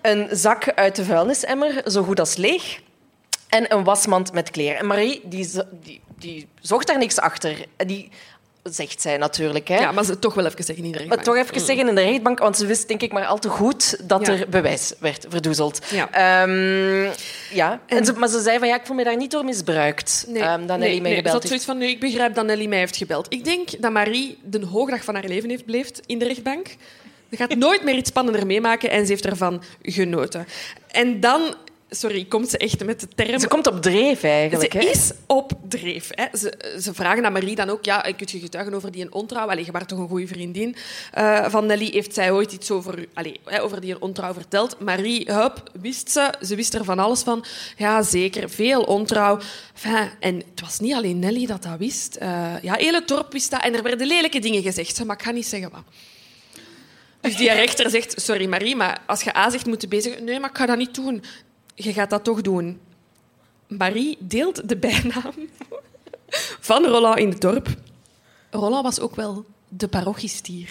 Een 0.05 0.29
zak 0.31 0.73
uit 0.75 0.97
de 0.97 1.05
vuilnisemmer, 1.05 1.83
zo 1.87 2.03
goed 2.03 2.21
als 2.21 2.37
leeg. 2.37 2.81
En 3.49 3.73
een 3.75 3.85
wasmand 3.85 4.33
met 4.33 4.51
kleren. 4.51 4.79
En 4.79 4.87
Marie, 4.87 5.21
die, 5.25 5.51
die, 5.83 6.01
die 6.19 6.49
zocht 6.61 6.87
daar 6.87 6.99
niks 6.99 7.19
achter. 7.19 7.65
Die 7.77 8.11
zegt 8.63 9.01
zij 9.01 9.17
natuurlijk. 9.17 9.69
Hè. 9.69 9.79
Ja, 9.79 9.93
maar 9.93 10.05
ze 10.05 10.19
toch 10.19 10.35
wel 10.35 10.47
even 10.47 10.65
zeggen 10.65 10.85
in 10.85 10.93
de 10.93 10.99
Maar 10.99 10.99
rechtbank. 11.07 11.23
toch 11.23 11.37
even 11.37 11.67
zeggen 11.67 11.89
in 11.89 11.95
de 11.95 12.03
rechtbank, 12.03 12.39
want 12.39 12.57
ze 12.57 12.67
wist 12.67 12.89
denk 12.89 13.03
ik 13.03 13.13
maar 13.13 13.27
al 13.27 13.39
te 13.39 13.49
goed 13.49 14.09
dat 14.09 14.27
Ja. 14.27 14.33
er 14.33 14.49
bewijs 14.49 14.93
werd 14.99 15.27
verdoezeld. 15.29 15.81
Ja. 15.91 16.11
Ehm, 16.11 17.11
ja. 17.53 17.81
En 17.87 18.05
ze, 18.05 18.13
maar 18.13 18.29
ze 18.29 18.41
zei 18.41 18.59
van 18.59 18.69
ja, 18.69 18.75
ik 18.75 18.87
voel 18.87 18.97
me 18.97 19.05
daar 19.05 19.17
niet 19.17 19.31
door 19.31 19.45
misbruikt. 19.45 20.25
Nee, 20.29 20.43
ehm, 20.43 20.67
dat 20.67 20.79
nee, 20.79 20.89
Nelly 20.89 21.01
mij 21.01 21.11
nee. 21.11 21.23
Gebeld 21.23 21.47
zoiets 21.47 21.65
van, 21.65 21.79
nu, 21.79 21.87
ik 21.87 22.01
begrijp 22.01 22.35
dat 22.35 22.45
Nelly 22.47 22.67
mij 22.67 22.79
heeft 22.79 22.97
gebeld. 22.97 23.27
Ik 23.33 23.45
denk 23.45 23.81
dat 23.83 23.93
Marie 23.93 24.39
de 24.43 24.67
hoogdag 24.67 25.05
van 25.05 25.15
haar 25.15 25.25
leven 25.25 25.49
heeft 25.51 25.65
beleefd 25.65 26.01
in 26.07 26.19
de 26.19 26.25
rechtbank. 26.25 26.67
Ze 27.37 27.43
gaat 27.43 27.57
nooit 27.57 27.85
meer 27.85 27.97
iets 27.97 28.09
spannender 28.09 28.47
meemaken 28.47 28.91
en 28.91 29.07
ze 29.07 29.13
heeft 29.13 29.27
ervan 29.27 29.63
genoten. 29.83 30.47
En 30.91 31.21
dan, 31.21 31.55
sorry, 31.91 32.25
komt 32.25 32.49
ze 32.49 32.59
echt 32.59 32.85
met 32.85 33.01
de 33.01 33.09
term... 33.15 33.39
Ze 33.39 33.49
komt 33.49 33.67
op 33.67 33.83
dreef 33.83 34.23
eigenlijk. 34.23 34.73
Ze 34.73 34.79
hè. 34.79 34.85
is 34.85 35.13
op 35.27 35.53
dreef. 35.69 36.11
Hè. 36.11 36.39
Ze, 36.39 36.79
ze 36.81 36.95
vragen 36.95 37.25
aan 37.25 37.33
Marie 37.33 37.55
dan 37.55 37.71
ook, 37.71 37.85
ja, 37.85 38.01
kun 38.01 38.27
je 38.31 38.39
getuigen 38.39 38.75
over 38.75 38.93
die 38.93 39.03
een 39.03 39.13
ontrouw? 39.13 39.49
Allee, 39.49 39.65
je 39.65 39.73
was 39.73 39.83
toch 39.87 39.99
een 39.99 40.09
goede 40.09 40.27
vriendin 40.27 40.77
eh, 41.13 41.49
van 41.49 41.67
Nelly. 41.67 41.91
Heeft 41.91 42.15
zij 42.15 42.31
ooit 42.31 42.53
iets 42.53 42.71
over, 42.71 43.07
allee, 43.15 43.41
over 43.61 43.81
die 43.81 43.95
een 43.95 44.03
ontrouw 44.03 44.33
verteld? 44.33 44.81
Marie, 44.81 45.33
hup, 45.33 45.71
wist 45.81 46.11
ze. 46.11 46.35
Ze 46.41 46.55
wist 46.55 46.75
er 46.75 46.85
van 46.85 46.99
alles 46.99 47.23
van. 47.23 47.45
Ja, 47.77 48.03
zeker. 48.03 48.51
Veel 48.51 48.83
ontrouw. 48.83 49.39
Enfin, 49.75 50.11
en 50.21 50.37
het 50.37 50.61
was 50.61 50.81
niet 50.81 50.95
alleen 50.95 51.19
Nelly 51.19 51.47
dat 51.47 51.63
dat 51.63 51.79
wist. 51.79 52.17
Eh, 52.17 52.63
ja, 52.63 52.75
heel 52.75 52.95
het 52.95 53.09
dorp 53.09 53.33
wist 53.33 53.51
dat. 53.51 53.63
En 53.63 53.75
er 53.75 53.83
werden 53.83 54.07
lelijke 54.07 54.39
dingen 54.39 54.63
gezegd, 54.63 55.05
maar 55.05 55.17
ik 55.17 55.23
ga 55.23 55.31
niet 55.31 55.47
zeggen 55.47 55.71
wat. 55.71 55.83
Dus 57.25 57.37
die 57.37 57.53
rechter 57.53 57.91
zegt, 57.91 58.21
sorry 58.23 58.47
Marie, 58.47 58.77
maar 58.77 58.99
als 59.07 59.23
je 59.23 59.37
A 59.37 59.51
zegt, 59.51 59.67
moet 59.67 59.81
je 59.83 59.89
B 59.89 59.95
zeggen. 60.03 60.25
Nee, 60.25 60.41
maar 60.41 60.51
ik 60.51 60.57
ga 60.57 60.67
dat 60.67 60.77
niet 60.77 60.95
doen. 60.95 61.23
Je 61.75 61.93
gaat 61.93 62.11
dat 62.11 62.25
toch 62.25 62.41
doen. 62.41 62.81
Marie 63.69 64.17
deelt 64.21 64.69
de 64.69 64.77
bijnaam 64.77 65.33
van 66.61 66.85
Roland 66.85 67.19
in 67.19 67.29
het 67.29 67.41
dorp. 67.41 67.69
Roland 68.51 68.83
was 68.85 69.01
ook 69.01 69.17
wel 69.17 69.45
de 69.69 69.89
parochiestier. 69.89 70.69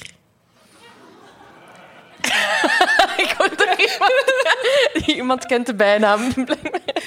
Ik 3.18 3.34
hoor 3.38 3.50
er 3.68 3.80
iemand, 3.80 4.14
iemand 5.18 5.46
kent 5.46 5.66
de 5.66 5.76
bijnaam. 5.76 6.34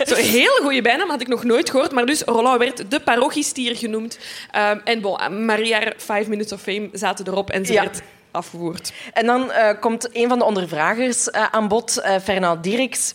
Zo'n 0.05 0.17
hele 0.19 0.61
goede 0.63 0.83
bijnaam 0.83 1.09
had 1.11 1.21
ik 1.21 1.29
nog 1.29 1.45
nooit 1.45 1.71
gehoord, 1.71 1.93
maar 1.93 2.07
dus 2.07 2.23
Roland 2.23 2.59
werd 2.59 2.91
de 2.91 3.01
parochiestier 3.01 3.77
genoemd. 3.77 4.19
Ehm, 4.51 4.79
en 4.85 5.01
bon, 5.01 5.45
Marie, 5.45 5.75
haar 5.75 5.95
Five 5.97 6.25
Minutes 6.29 6.53
of 6.53 6.61
Fame 6.63 6.89
zaten 6.93 7.27
erop 7.27 7.51
en 7.51 7.67
ze 7.67 7.73
Ja. 7.73 7.83
werd 7.83 8.01
afgevoerd. 8.37 8.93
En 9.13 9.27
dan 9.27 9.51
eh, 9.53 9.81
komt 9.81 10.09
een 10.17 10.29
van 10.29 10.39
de 10.39 10.45
ondervragers 10.45 11.31
eh, 11.31 11.45
aan 11.51 11.69
bod, 11.69 11.97
eh 11.99 12.15
Fernand 12.23 12.63
Dirks. 12.65 13.15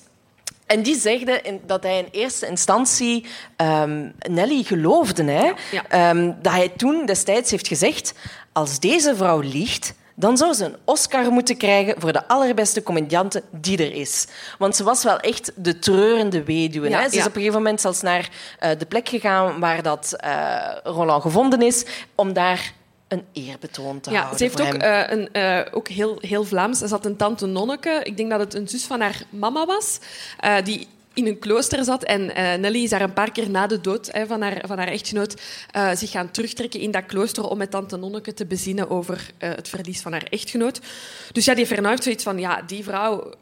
En 0.65 0.81
die 0.83 0.99
zegde 0.99 1.41
in- 1.41 1.61
dat 1.65 1.83
hij 1.83 1.97
in 1.97 2.07
eerste 2.11 2.47
instantie 2.47 3.25
ehm, 3.55 4.09
Nelly 4.29 4.63
geloofde. 4.63 5.23
Hè? 5.23 5.51
Ja. 5.71 5.83
Ehm, 5.89 6.31
dat 6.41 6.53
hij 6.53 6.69
toen 6.69 7.05
destijds 7.05 7.51
heeft 7.51 7.67
gezegd... 7.67 8.13
Als 8.53 8.79
deze 8.79 9.15
vrouw 9.15 9.39
liegt, 9.39 9.93
dan 10.15 10.37
zou 10.37 10.53
ze 10.53 10.65
een 10.65 10.75
Oscar 10.85 11.31
moeten 11.31 11.57
krijgen 11.57 11.95
voor 11.97 12.11
de 12.13 12.27
allerbeste 12.27 12.83
comediante 12.83 13.43
die 13.51 13.77
er 13.77 13.93
is. 13.93 14.27
Want 14.57 14.75
ze 14.75 14.83
was 14.83 15.03
wel 15.03 15.19
echt 15.19 15.51
de 15.55 15.79
treurende 15.79 16.43
weduwe. 16.43 16.89
Ja, 16.89 16.99
hè? 17.01 17.09
Ze 17.09 17.15
is 17.15 17.21
op 17.21 17.27
een 17.27 17.33
gegeven 17.41 17.57
moment 17.57 17.81
zelfs 17.81 18.01
naar 18.01 18.29
de 18.77 18.85
plek 18.87 19.09
gegaan 19.09 19.59
waar 19.59 19.81
dat, 19.81 20.15
Roland 20.83 21.21
gevonden 21.21 21.61
is, 21.61 21.85
om 22.15 22.33
daar 22.33 22.73
een 23.11 23.23
eerbetoon 23.33 23.99
te 23.99 24.09
Ja, 24.11 24.15
houden 24.17 24.37
ze 24.37 24.43
heeft 24.43 24.57
voor 24.59 24.65
ook, 24.75 24.81
hem. 24.81 25.07
eh, 25.07 25.17
een, 25.17 25.31
eh, 25.33 25.73
ook 25.77 25.87
heel, 25.87 26.17
heel 26.21 26.43
Vlaams. 26.43 26.77
Ze 26.79 26.87
had 26.87 27.05
een 27.05 27.15
tante 27.15 27.45
Nonneke. 27.45 27.99
Ik 28.03 28.17
denk 28.17 28.29
dat 28.29 28.39
het 28.39 28.53
een 28.53 28.67
zus 28.67 28.83
van 28.83 29.01
haar 29.01 29.21
mama 29.29 29.65
was. 29.65 29.99
eh, 30.39 30.55
die 30.63 30.87
in 31.13 31.27
een 31.27 31.39
klooster 31.39 31.83
zat. 31.83 32.03
En 32.03 32.25
Nelly 32.61 32.83
is 32.83 32.89
daar 32.89 33.01
een 33.01 33.13
paar 33.13 33.31
keer 33.31 33.49
na 33.49 33.67
de 33.67 33.81
dood 33.81 34.09
hè, 34.11 34.25
van, 34.25 34.41
haar, 34.41 34.61
van 34.67 34.77
haar 34.77 34.87
echtgenoot 34.87 35.41
zich 35.93 36.11
gaan 36.11 36.31
terugtrekken 36.31 36.79
in 36.79 36.91
dat 36.91 37.05
klooster 37.05 37.43
om 37.43 37.57
met 37.57 37.71
tante 37.71 37.97
Nonneke 37.97 38.33
te 38.33 38.45
bezinnen 38.45 38.89
over 38.89 39.29
het 39.37 39.69
verlies 39.69 40.01
van 40.01 40.11
haar 40.11 40.23
echtgenoot. 40.29 40.79
Dus 41.31 41.45
ja, 41.45 41.53
die 41.53 41.65
heeft 41.67 42.03
zoiets 42.03 42.23
van, 42.23 42.39
ja, 42.39 42.61
die 42.61 42.83
vrouw, 42.83 43.33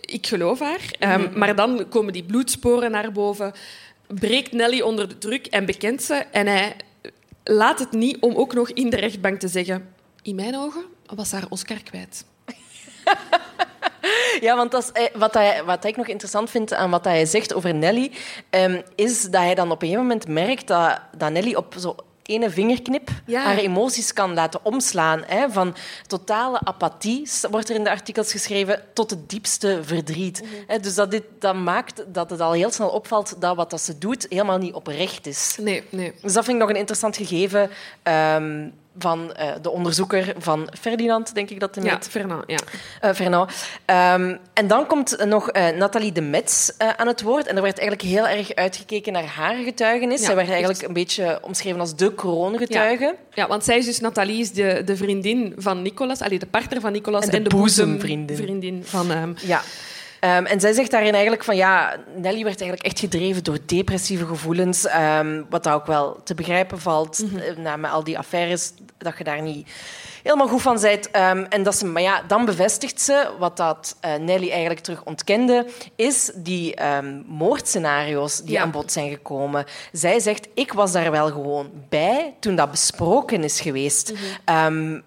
ik 0.00 0.26
geloof 0.26 0.60
haar. 0.60 0.80
Ehm, 0.98 1.38
Maar 1.38 1.56
dan 1.56 1.86
komen 1.88 2.12
die 2.12 2.24
bloedsporen 2.24 2.90
naar 2.90 3.12
boven. 3.12 3.52
Breekt 4.06 4.52
Nelly 4.52 4.80
onder 4.80 5.08
de 5.08 5.18
druk 5.18 5.46
en 5.46 5.64
bekent 5.64 6.02
ze. 6.02 6.14
En 6.14 6.46
hij 6.46 6.76
laat 7.48 7.78
het 7.78 7.92
niet 7.92 8.16
om 8.20 8.34
ook 8.34 8.54
nog 8.54 8.70
in 8.70 8.90
de 8.90 8.96
rechtbank 8.96 9.40
te 9.40 9.48
zeggen... 9.48 9.94
In 10.22 10.34
mijn 10.34 10.56
ogen 10.56 10.84
was 11.14 11.32
haar 11.32 11.46
Oscar 11.48 11.82
kwijt. 11.82 12.24
Ja, 14.40 14.56
want 14.56 14.70
dat 14.70 14.82
is, 14.82 14.92
eh, 14.92 15.14
wat, 15.14 15.34
hij, 15.34 15.64
wat 15.64 15.84
ik 15.84 15.96
nog 15.96 16.06
interessant 16.06 16.50
vind 16.50 16.72
aan 16.72 16.90
wat 16.90 17.04
hij 17.04 17.26
zegt 17.26 17.54
over 17.54 17.74
Nelly, 17.74 18.12
ehm, 18.50 18.82
is 18.94 19.22
dat 19.22 19.40
hij 19.40 19.54
dan 19.54 19.70
op 19.70 19.82
een 19.82 19.88
gegeven 19.88 20.06
moment 20.06 20.28
merkt 20.28 20.66
dat, 20.66 21.00
dat 21.16 21.30
Nelly 21.30 21.54
op 21.54 21.74
zo'n 21.78 21.96
ene 22.26 22.50
vingerknip 22.50 23.08
Ja. 23.26 23.42
haar 23.42 23.56
emoties 23.56 24.12
kan 24.12 24.34
laten 24.34 24.60
omslaan. 24.62 25.22
Hè, 25.26 25.50
van 25.50 25.74
totale 26.06 26.60
apathie, 26.64 27.28
wordt 27.50 27.68
er 27.68 27.74
in 27.74 27.84
de 27.84 27.90
artikels 27.90 28.30
geschreven, 28.30 28.82
tot 28.92 29.10
het 29.10 29.28
diepste 29.30 29.80
verdriet. 29.82 30.42
Hè, 30.66 30.78
dus 30.78 30.94
dat, 30.94 31.10
dit, 31.10 31.22
dat 31.38 31.54
maakt 31.54 32.04
dat 32.06 32.30
het 32.30 32.40
al 32.40 32.52
heel 32.52 32.70
snel 32.70 32.88
opvalt 32.88 33.34
dat 33.40 33.56
wat 33.56 33.70
dat 33.70 33.80
ze 33.80 33.98
doet 33.98 34.26
helemaal 34.28 34.58
niet 34.58 34.74
oprecht 34.74 35.26
is. 35.26 35.56
Nee, 35.60 35.82
nee. 35.90 36.12
Dus 36.22 36.32
dat 36.32 36.44
vind 36.44 36.56
ik 36.56 36.62
nog 36.62 36.70
een 36.70 36.76
interessant 36.80 37.16
gegeven 37.16 37.70
ehm, 38.02 38.68
van 38.98 39.32
eh, 39.34 39.48
de 39.62 39.70
onderzoeker 39.70 40.34
van 40.38 40.68
Ferdinand, 40.80 41.34
denk 41.34 41.50
ik 41.50 41.60
dat 41.60 41.74
hij 41.74 41.84
Ja. 41.84 41.98
Fernand, 42.10 42.44
ja. 42.46 42.58
Eh, 43.00 43.14
Fernand. 43.14 43.52
Ehm, 43.84 44.36
en 44.52 44.66
dan 44.66 44.86
komt 44.86 45.24
nog 45.24 45.50
eh, 45.50 45.68
Nathalie 45.68 46.12
de 46.12 46.20
Metz 46.20 46.70
aan 46.96 47.06
het 47.06 47.22
woord. 47.22 47.46
En 47.46 47.56
er 47.56 47.62
werd 47.62 47.78
eigenlijk 47.78 48.08
heel 48.08 48.28
erg 48.28 48.54
uitgekeken 48.54 49.12
naar 49.12 49.24
haar 49.24 49.54
getuigenis. 49.54 50.20
Ja, 50.20 50.26
Zij 50.26 50.34
werd 50.34 50.48
echt. 50.48 50.56
eigenlijk 50.56 50.88
een 50.88 50.94
beetje 50.94 51.38
omschreven 51.42 51.80
als 51.80 51.96
de 51.96 52.14
kroongetuige. 52.14 53.14
Ja, 53.34 53.46
want 53.48 53.64
zij 53.64 53.76
is 53.78 53.84
dus, 53.84 54.00
Nathalie 54.00 54.40
is 54.40 54.52
de, 54.52 54.82
de 54.84 54.96
vriendin 54.96 55.54
van 55.56 55.82
Nicolas, 55.82 56.20
allee, 56.20 56.38
de 56.38 56.46
partner 56.46 56.80
van 56.80 56.92
Nicolas 56.92 57.24
En 57.24 57.30
de 57.30 57.36
en 57.36 57.42
de 57.42 57.48
boezemvriendin. 57.48 58.82
van 58.84 59.10
hem. 59.10 59.34
Ja. 59.40 59.60
Ehm, 60.20 60.44
en 60.44 60.60
zij 60.60 60.72
zegt 60.72 60.90
daarin 60.90 61.12
eigenlijk 61.12 61.44
van 61.44 61.56
ja, 61.56 61.96
Nelly 62.14 62.44
werd 62.44 62.60
eigenlijk 62.60 62.82
echt 62.82 62.98
gedreven 62.98 63.44
door 63.44 63.58
depressieve 63.66 64.26
gevoelens, 64.26 64.86
ehm, 64.86 65.42
wat 65.50 65.68
ook 65.68 65.86
wel 65.86 66.20
te 66.24 66.34
begrijpen 66.34 66.80
valt 66.80 67.18
mm 67.18 67.34
na 67.56 67.76
met 67.76 67.90
al 67.90 68.04
die 68.04 68.18
affaires, 68.18 68.72
dat 68.98 69.18
je 69.18 69.24
daar 69.24 69.42
niet 69.42 69.68
helemaal 70.22 70.48
goed 70.48 70.62
van 70.62 70.80
bent. 70.80 71.10
Ehm, 71.10 71.44
en 71.48 71.62
dat 71.62 71.74
ze, 71.74 71.86
maar 71.86 72.02
ja, 72.02 72.22
dan 72.28 72.44
bevestigt 72.44 73.00
ze 73.00 73.28
wat 73.38 73.56
dat 73.56 73.96
uh, 74.04 74.14
Nelly 74.14 74.50
eigenlijk 74.50 74.80
terug 74.80 75.04
ontkende, 75.04 75.66
is 75.96 76.30
die 76.34 76.84
um, 76.96 77.24
moordscenario's 77.26 78.40
die 78.40 78.60
aan 78.60 78.70
bod 78.70 78.92
zijn 78.92 79.10
gekomen. 79.10 79.64
Zij 79.92 80.20
zegt, 80.20 80.48
ik 80.54 80.72
was 80.72 80.92
daar 80.92 81.10
wel 81.10 81.30
gewoon 81.30 81.70
bij 81.88 82.34
toen 82.40 82.56
dat 82.56 82.70
besproken 82.70 83.44
is 83.44 83.60
geweest. 83.60 84.12
Mm 84.44 85.02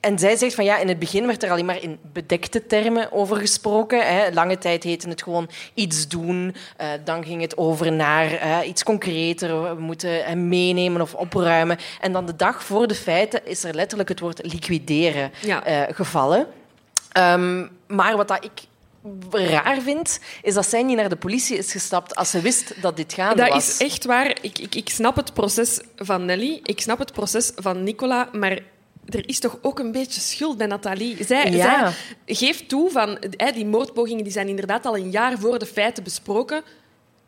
en 0.00 0.18
zij 0.18 0.36
zegt 0.36 0.54
van 0.54 0.64
ja, 0.64 0.78
in 0.78 0.88
het 0.88 0.98
begin 0.98 1.26
werd 1.26 1.42
er 1.42 1.50
alleen 1.50 1.64
maar 1.64 1.82
in 1.82 1.98
bedekte 2.12 2.66
termen 2.66 3.12
over 3.12 3.36
gesproken. 3.36 4.06
Hè. 4.06 4.32
Lange 4.32 4.58
tijd 4.58 4.84
heette 4.84 5.08
het 5.08 5.22
gewoon 5.22 5.48
iets 5.74 6.08
doen. 6.08 6.54
Uh, 6.80 6.86
dan 7.04 7.24
ging 7.24 7.40
het 7.40 7.56
over 7.56 7.92
naar 7.92 8.32
uh, 8.32 8.58
iets 8.68 8.82
concreter. 8.82 9.62
We 9.62 9.80
moeten 9.80 10.24
hem 10.24 10.48
meenemen 10.48 11.00
of 11.00 11.14
opruimen. 11.14 11.78
En 12.00 12.12
dan 12.12 12.26
de 12.26 12.36
dag 12.36 12.64
voor 12.64 12.86
de 12.86 12.94
feiten 12.94 13.46
is 13.46 13.64
er 13.64 13.74
letterlijk 13.74 14.08
het 14.08 14.20
woord 14.20 14.52
liquideren 14.52 15.32
ja. 15.40 15.68
uh, 15.68 15.94
gevallen. 15.94 16.46
Um, 17.18 17.70
maar 17.86 18.16
wat 18.16 18.28
dat 18.28 18.44
ik 18.44 18.66
raar 19.30 19.80
vind, 19.80 20.20
is 20.42 20.54
dat 20.54 20.66
zij 20.66 20.82
niet 20.82 20.96
naar 20.96 21.08
de 21.08 21.16
politie 21.16 21.56
is 21.56 21.72
gestapt 21.72 22.14
als 22.16 22.30
ze 22.30 22.40
wist 22.40 22.82
dat 22.82 22.96
dit 22.96 23.12
gaande 23.12 23.42
dat 23.42 23.48
was. 23.48 23.66
Dat 23.66 23.80
is 23.80 23.92
echt 23.92 24.04
waar. 24.04 24.38
Ik, 24.40 24.58
ik, 24.58 24.74
ik 24.74 24.88
snap 24.88 25.16
het 25.16 25.34
proces 25.34 25.80
van 25.96 26.24
Nelly, 26.24 26.60
ik 26.62 26.80
snap 26.80 26.98
het 26.98 27.12
proces 27.12 27.52
van 27.56 27.82
Nicola, 27.82 28.28
maar 28.32 28.58
er 29.08 29.28
is 29.28 29.38
toch 29.38 29.58
ook 29.62 29.78
een 29.78 29.92
beetje 29.92 30.20
schuld 30.20 30.56
bij 30.58 30.66
Nathalie. 30.66 31.24
Zij, 31.24 31.52
zij 31.52 31.92
geeft 32.26 32.68
toe 32.68 32.90
van 32.90 33.18
die 33.54 33.66
moordpogingen 33.66 34.24
die 34.24 34.32
zijn 34.32 34.48
inderdaad 34.48 34.86
al 34.86 34.96
een 34.96 35.10
jaar 35.10 35.38
voor 35.38 35.58
de 35.58 35.66
feiten 35.66 36.04
besproken. 36.04 36.62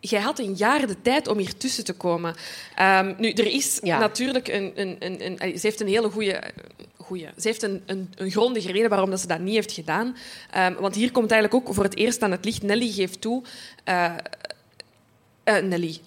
Jij 0.01 0.21
had 0.21 0.39
een 0.39 0.55
jaar 0.55 0.87
de 0.87 1.03
tijd 1.03 1.29
om 1.29 1.39
hier 1.39 1.57
tussen 1.57 1.85
te 1.85 1.93
komen. 1.93 2.35
Um, 2.81 3.15
nu, 3.19 3.31
er 3.31 3.47
is 3.47 3.81
natuurlijk 3.81 4.49
een, 4.49 4.73
een, 4.75 4.97
een, 4.99 5.43
een, 5.43 5.59
Ze 5.59 5.67
heeft 5.67 5.81
een 5.81 5.89
hele 5.89 6.11
goede. 6.11 6.43
Goeie. 6.97 7.29
Ze 7.37 7.49
heeft 7.49 7.63
een, 7.63 7.83
een, 7.87 8.31
grondige 8.31 8.73
reden 8.73 8.91
waarom 8.91 9.11
dat 9.11 9.21
ze 9.21 9.27
dat 9.27 9.39
niet 9.39 9.55
heeft 9.55 9.73
gedaan. 9.73 10.17
Um, 10.57 10.75
want 10.75 10.95
hier 10.95 11.11
komt 11.11 11.31
eigenlijk 11.31 11.69
ook 11.69 11.75
voor 11.75 11.85
het 11.85 11.97
eerst 11.97 12.23
aan 12.23 12.31
het 12.31 12.45
licht. 12.45 12.63
Nelly 12.63 12.91
geeft 12.91 13.21
toe. 13.21 13.43
Uh, 13.89 14.15
uh, 15.45 15.59
Nelly. 15.59 15.99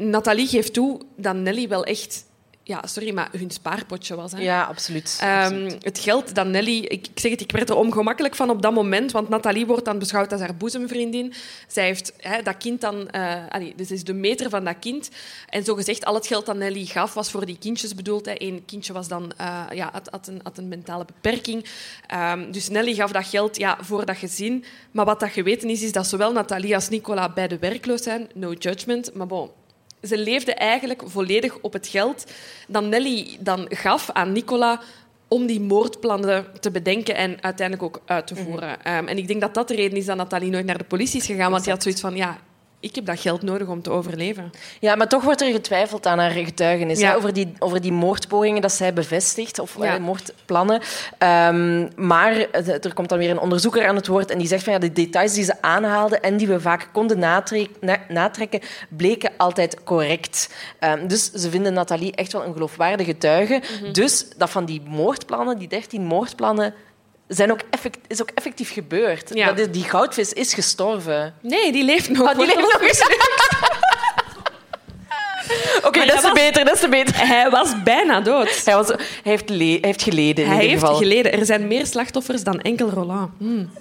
Nathalie 0.00 0.46
geeft 0.46 0.72
toe 0.72 1.00
dat 1.16 1.34
Nelly 1.34 1.68
wel 1.68 1.84
echt 1.84 2.24
ja, 2.66 2.86
sorry, 2.86 3.14
maar 3.14 3.28
hun 3.32 3.50
spaarpotje 3.50 4.14
was. 4.14 4.32
Hè. 4.32 4.38
Ja, 4.38 4.62
absoluut. 4.62 5.20
Um, 5.22 5.68
het 5.80 5.98
geld 5.98 6.34
dat 6.34 6.46
Nelly... 6.46 6.78
Ik, 6.78 7.06
ik, 7.06 7.20
zeg 7.20 7.30
het, 7.30 7.40
ik 7.40 7.52
werd 7.52 7.68
er 7.68 7.76
ongemakkelijk 7.76 8.34
van 8.34 8.50
op 8.50 8.62
dat 8.62 8.72
moment, 8.72 9.12
want 9.12 9.28
Nathalie 9.28 9.66
wordt 9.66 9.84
dan 9.84 9.98
beschouwd 9.98 10.32
als 10.32 10.40
haar 10.40 10.56
boezemvriendin. 10.56 11.32
Zij 11.68 11.84
heeft 11.84 12.12
hè, 12.16 12.42
dat 12.42 12.56
kind 12.56 12.80
dan... 12.80 13.08
Uh, 13.14 13.34
allee, 13.48 13.72
dus 13.76 13.90
is 13.90 14.04
de 14.04 14.12
meter 14.12 14.50
van 14.50 14.64
dat 14.64 14.78
kind. 14.80 15.10
En 15.48 15.64
zo 15.64 15.74
gezegd, 15.74 16.04
al 16.04 16.14
het 16.14 16.26
geld 16.26 16.46
dat 16.46 16.56
Nelly 16.56 16.84
gaf, 16.84 17.14
was 17.14 17.30
voor 17.30 17.46
die 17.46 17.58
kindjes 17.58 17.94
bedoeld. 17.94 18.28
Eén 18.40 18.64
kindje 18.66 18.92
was 18.92 19.08
dan, 19.08 19.32
uh, 19.40 19.64
ja, 19.72 19.88
had, 19.92 20.08
had, 20.10 20.26
een, 20.26 20.40
had 20.42 20.58
een 20.58 20.68
mentale 20.68 21.04
beperking. 21.04 21.66
Um, 22.14 22.52
dus 22.52 22.68
Nelly 22.68 22.94
gaf 22.94 23.12
dat 23.12 23.26
geld 23.26 23.56
ja, 23.56 23.78
voor 23.80 24.06
dat 24.06 24.16
gezin. 24.16 24.64
Maar 24.90 25.04
wat 25.04 25.20
dat 25.20 25.30
geweten 25.30 25.70
is, 25.70 25.82
is 25.82 25.92
dat 25.92 26.06
zowel 26.06 26.32
Nathalie 26.32 26.74
als 26.74 26.88
Nicola 26.88 27.28
beide 27.28 27.58
werkloos 27.58 28.02
zijn. 28.02 28.28
No 28.34 28.52
judgment. 28.52 29.14
Maar 29.14 29.26
bon, 29.26 29.50
ze 30.06 30.18
leefde 30.18 30.54
eigenlijk 30.54 31.02
volledig 31.06 31.58
op 31.60 31.72
het 31.72 31.86
geld 31.86 32.24
dat 32.68 32.84
Nelly 32.84 33.36
dan 33.40 33.66
gaf 33.68 34.10
aan 34.10 34.32
Nicola 34.32 34.80
om 35.28 35.46
die 35.46 35.60
moordplannen 35.60 36.46
te 36.60 36.70
bedenken 36.70 37.14
en 37.14 37.42
uiteindelijk 37.42 37.86
ook 37.86 38.02
uit 38.06 38.26
te 38.26 38.36
voeren. 38.36 38.68
Mm 38.84 38.92
um, 38.96 39.08
en 39.08 39.18
ik 39.18 39.28
denk 39.28 39.40
dat 39.40 39.54
dat 39.54 39.68
de 39.68 39.74
reden 39.74 39.98
is 39.98 40.06
dat 40.06 40.16
Nathalie 40.16 40.50
nooit 40.50 40.66
naar 40.66 40.78
de 40.78 40.84
politie 40.84 41.20
is 41.20 41.26
gegaan, 41.26 41.50
want 41.50 41.62
die 41.64 41.72
had 41.72 41.82
zoiets 41.82 42.00
van, 42.00 42.16
ja, 42.16 42.38
ik 42.84 42.94
heb 42.94 43.06
dat 43.06 43.20
geld 43.20 43.42
nodig 43.42 43.68
om 43.68 43.82
te 43.82 43.90
overleven. 43.90 44.52
Ja, 44.80 44.94
maar 44.94 45.08
toch 45.08 45.22
wordt 45.22 45.40
er 45.40 45.52
getwijfeld 45.52 46.06
aan 46.06 46.18
haar 46.18 46.30
getuigenis. 46.30 47.00
Ja. 47.00 47.10
Hè, 47.10 47.16
over, 47.16 47.32
die, 47.32 47.52
over 47.58 47.80
die 47.80 47.92
moordpogingen 47.92 48.62
dat 48.62 48.72
zij 48.72 48.92
bevestigt, 48.92 49.58
of 49.58 49.76
ja. 49.80 49.98
moordplannen. 49.98 50.80
Um, 51.18 51.88
maar 51.96 52.36
er 52.64 52.94
komt 52.94 53.08
dan 53.08 53.18
weer 53.18 53.30
een 53.30 53.38
onderzoeker 53.38 53.86
aan 53.86 53.96
het 53.96 54.06
woord 54.06 54.30
en 54.30 54.38
die 54.38 54.46
zegt 54.46 54.64
van 54.64 54.72
ja, 54.72 54.78
de 54.78 54.92
details 54.92 55.34
die 55.34 55.44
ze 55.44 55.62
aanhaalde 55.62 56.18
en 56.18 56.36
die 56.36 56.46
we 56.46 56.60
vaak 56.60 56.88
konden 56.92 57.18
natrekken, 57.18 58.00
natrekken 58.08 58.60
bleken 58.88 59.30
altijd 59.36 59.84
correct. 59.84 60.54
Um, 60.80 61.08
dus 61.08 61.30
ze 61.30 61.50
vinden 61.50 61.72
Nathalie 61.72 62.14
echt 62.14 62.32
wel 62.32 62.44
een 62.44 62.52
geloofwaardige 62.52 63.10
getuige. 63.10 63.54
Mm 63.54 63.84
-hmm. 63.84 63.92
Dus 63.92 64.26
dat 64.36 64.50
van 64.50 64.64
die 64.64 64.82
moordplannen, 64.86 65.58
die 65.58 65.68
dertien 65.68 66.04
moordplannen, 66.04 66.74
zijn 67.28 67.52
ook 67.52 67.60
effect, 67.70 67.98
is 68.06 68.22
ook 68.22 68.30
effectief 68.34 68.72
gebeurd. 68.72 69.30
Ja. 69.34 69.52
Dat 69.52 69.72
die 69.72 69.84
goudvis 69.84 70.32
is 70.32 70.54
gestorven. 70.54 71.34
Nee, 71.40 71.72
die 71.72 71.84
leeft 71.84 72.08
nog. 72.08 72.30
Oh, 72.30 72.38
die 72.38 72.46
leeft 72.46 72.58
nog 72.58 72.72
Oké, 75.76 75.86
okay, 75.86 76.06
dat 76.06 76.16
is 76.16 76.22
te 76.22 76.30
beter, 76.34 76.64
dat 76.64 76.74
is 76.74 76.80
te 76.80 76.88
beter. 76.88 77.26
Hij 77.26 77.50
was 77.50 77.82
bijna 77.82 78.20
dood. 78.20 78.64
Hij, 78.64 78.74
was, 78.74 78.88
hij 78.88 78.96
heeft, 79.22 79.48
le 79.48 79.78
heeft 79.80 80.02
geleden, 80.02 80.44
in 80.44 80.50
Hij 80.50 80.66
heeft 80.66 80.80
geval. 80.80 80.96
geleden. 80.96 81.32
Er 81.32 81.46
zijn 81.46 81.66
meer 81.66 81.86
slachtoffers 81.86 82.42
dan 82.44 82.60
enkel 82.60 82.88
Roland. 82.90 83.30
Hmm. 83.38 83.70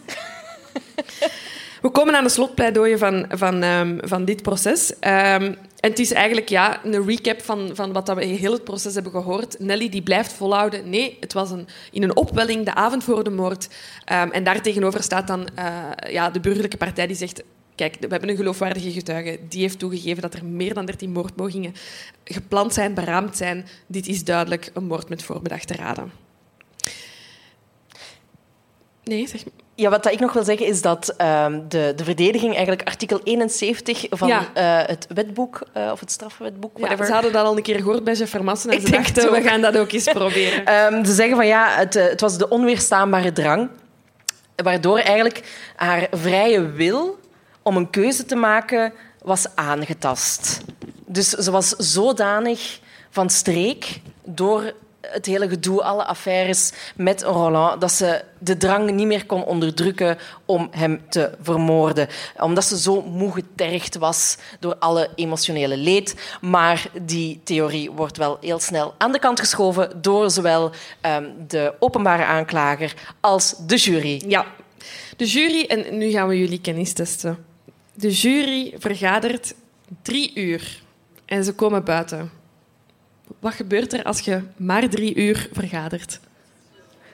We 1.83 1.89
komen 1.89 2.15
aan 2.15 2.23
de 2.23 2.29
slotpleidooien 2.29 2.99
van, 2.99 3.25
van, 3.29 3.63
um, 3.63 3.97
van 4.01 4.25
dit 4.25 4.41
proces. 4.41 4.91
Um, 4.91 4.97
en 5.01 5.57
het 5.79 5.99
is 5.99 6.11
eigenlijk 6.11 6.49
ja, 6.49 6.85
een 6.85 7.05
recap 7.05 7.41
van, 7.41 7.69
van 7.73 7.93
wat 7.93 8.13
we 8.13 8.25
heel 8.25 8.51
het 8.51 8.63
proces 8.63 8.93
hebben 8.93 9.11
gehoord. 9.11 9.59
Nelly 9.59 9.89
die 9.89 10.01
blijft 10.01 10.33
volhouden. 10.33 10.89
Nee, 10.89 11.17
het 11.19 11.33
was 11.33 11.51
een, 11.51 11.67
in 11.91 12.03
een 12.03 12.15
opwelling 12.15 12.65
de 12.65 12.73
avond 12.73 13.03
voor 13.03 13.23
de 13.23 13.29
moord. 13.29 13.67
Um, 14.11 14.31
en 14.31 14.43
daartegenover 14.43 15.03
staat 15.03 15.27
dan 15.27 15.47
uh, 15.59 16.11
ja, 16.11 16.29
de 16.29 16.39
burgerlijke 16.39 16.77
partij 16.77 17.07
die 17.07 17.15
zegt... 17.15 17.43
Kijk, 17.75 17.95
we 17.99 18.07
hebben 18.07 18.29
een 18.29 18.35
geloofwaardige 18.35 18.91
getuige. 18.91 19.39
Die 19.49 19.61
heeft 19.61 19.79
toegegeven 19.79 20.21
dat 20.21 20.33
er 20.33 20.45
meer 20.45 20.73
dan 20.73 20.85
13 20.85 21.11
moordpogingen 21.11 21.73
gepland 22.23 22.73
zijn, 22.73 22.93
beraamd 22.93 23.37
zijn. 23.37 23.65
Dit 23.87 24.07
is 24.07 24.23
duidelijk 24.23 24.71
een 24.73 24.85
moord 24.85 25.09
met 25.09 25.23
voorbedachte 25.23 25.75
raden. 25.75 26.11
Nee, 29.03 29.27
zeg 29.27 29.45
maar. 29.45 29.62
Ja, 29.75 29.89
wat 29.89 30.11
ik 30.11 30.19
nog 30.19 30.33
wil 30.33 30.43
zeggen 30.43 30.65
is 30.65 30.81
dat 30.81 31.15
um, 31.21 31.65
de, 31.69 31.93
de 31.95 32.03
verdediging 32.03 32.51
eigenlijk 32.51 32.87
artikel 32.87 33.21
71 33.23 34.05
van 34.09 34.27
ja. 34.27 34.39
uh, 34.39 34.87
het 34.87 35.07
wetboek, 35.13 35.61
uh, 35.77 35.89
of 35.91 35.99
het 35.99 36.11
strafwetboek, 36.11 36.77
whatever. 36.77 36.99
Ja, 36.99 37.05
ze 37.05 37.13
hadden 37.13 37.31
dat 37.31 37.45
al 37.45 37.57
een 37.57 37.63
keer 37.63 37.77
gehoord 37.77 38.03
bij 38.03 38.13
Jeff 38.13 38.31
Vermassen 38.31 38.69
en 38.69 38.77
ik 38.77 38.85
ze 38.85 38.91
dachten, 38.91 39.31
we 39.31 39.41
gaan 39.41 39.61
dat 39.61 39.77
ook 39.77 39.91
eens 39.91 40.11
proberen. 40.19 40.93
um, 40.93 41.05
ze 41.05 41.13
zeggen 41.13 41.35
van 41.35 41.47
ja, 41.47 41.69
het, 41.69 41.93
het 41.93 42.21
was 42.21 42.37
de 42.37 42.49
onweerstaanbare 42.49 43.31
drang, 43.31 43.69
waardoor 44.55 44.97
eigenlijk 44.97 45.43
haar 45.75 46.07
vrije 46.11 46.71
wil 46.71 47.19
om 47.61 47.77
een 47.77 47.89
keuze 47.89 48.25
te 48.25 48.35
maken 48.35 48.93
was 49.21 49.45
aangetast. 49.55 50.61
Dus 51.05 51.29
ze 51.29 51.51
was 51.51 51.69
zodanig 51.69 52.79
van 53.09 53.29
streek 53.29 54.01
door 54.23 54.73
het 55.11 55.25
hele 55.25 55.49
gedoe, 55.49 55.83
alle 55.83 56.05
affaires 56.05 56.71
met 56.95 57.23
Roland, 57.23 57.81
dat 57.81 57.91
ze 57.91 58.23
de 58.37 58.57
drang 58.57 58.91
niet 58.91 59.07
meer 59.07 59.25
kon 59.25 59.43
onderdrukken 59.43 60.17
om 60.45 60.67
hem 60.71 61.01
te 61.09 61.31
vermoorden. 61.41 62.07
Omdat 62.37 62.65
ze 62.65 62.79
zo 62.79 63.01
moe 63.01 63.31
getergd 63.31 63.97
was 63.97 64.37
door 64.59 64.75
alle 64.79 65.09
emotionele 65.15 65.77
leed. 65.77 66.15
Maar 66.41 66.85
die 67.01 67.41
theorie 67.43 67.91
wordt 67.91 68.17
wel 68.17 68.37
heel 68.41 68.59
snel 68.59 68.93
aan 68.97 69.11
de 69.11 69.19
kant 69.19 69.39
geschoven 69.39 70.01
door 70.01 70.31
zowel 70.31 70.71
um, 71.01 71.33
de 71.47 71.73
openbare 71.79 72.25
aanklager 72.25 72.93
als 73.19 73.55
de 73.67 73.75
jury. 73.75 74.23
Ja, 74.27 74.45
de 75.17 75.25
jury, 75.25 75.65
en 75.65 75.97
nu 75.97 76.11
gaan 76.11 76.27
we 76.27 76.39
jullie 76.39 76.61
kennis 76.61 76.93
testen. 76.93 77.45
De 77.93 78.11
jury 78.11 78.73
vergadert 78.77 79.53
drie 80.01 80.31
uur 80.35 80.81
en 81.25 81.43
ze 81.43 81.53
komen 81.53 81.83
buiten. 81.83 82.42
Wat 83.39 83.53
gebeurt 83.53 83.93
er 83.93 84.03
als 84.03 84.19
je 84.19 84.41
maar 84.57 84.89
drie 84.89 85.15
uur 85.15 85.49
vergadert? 85.51 86.19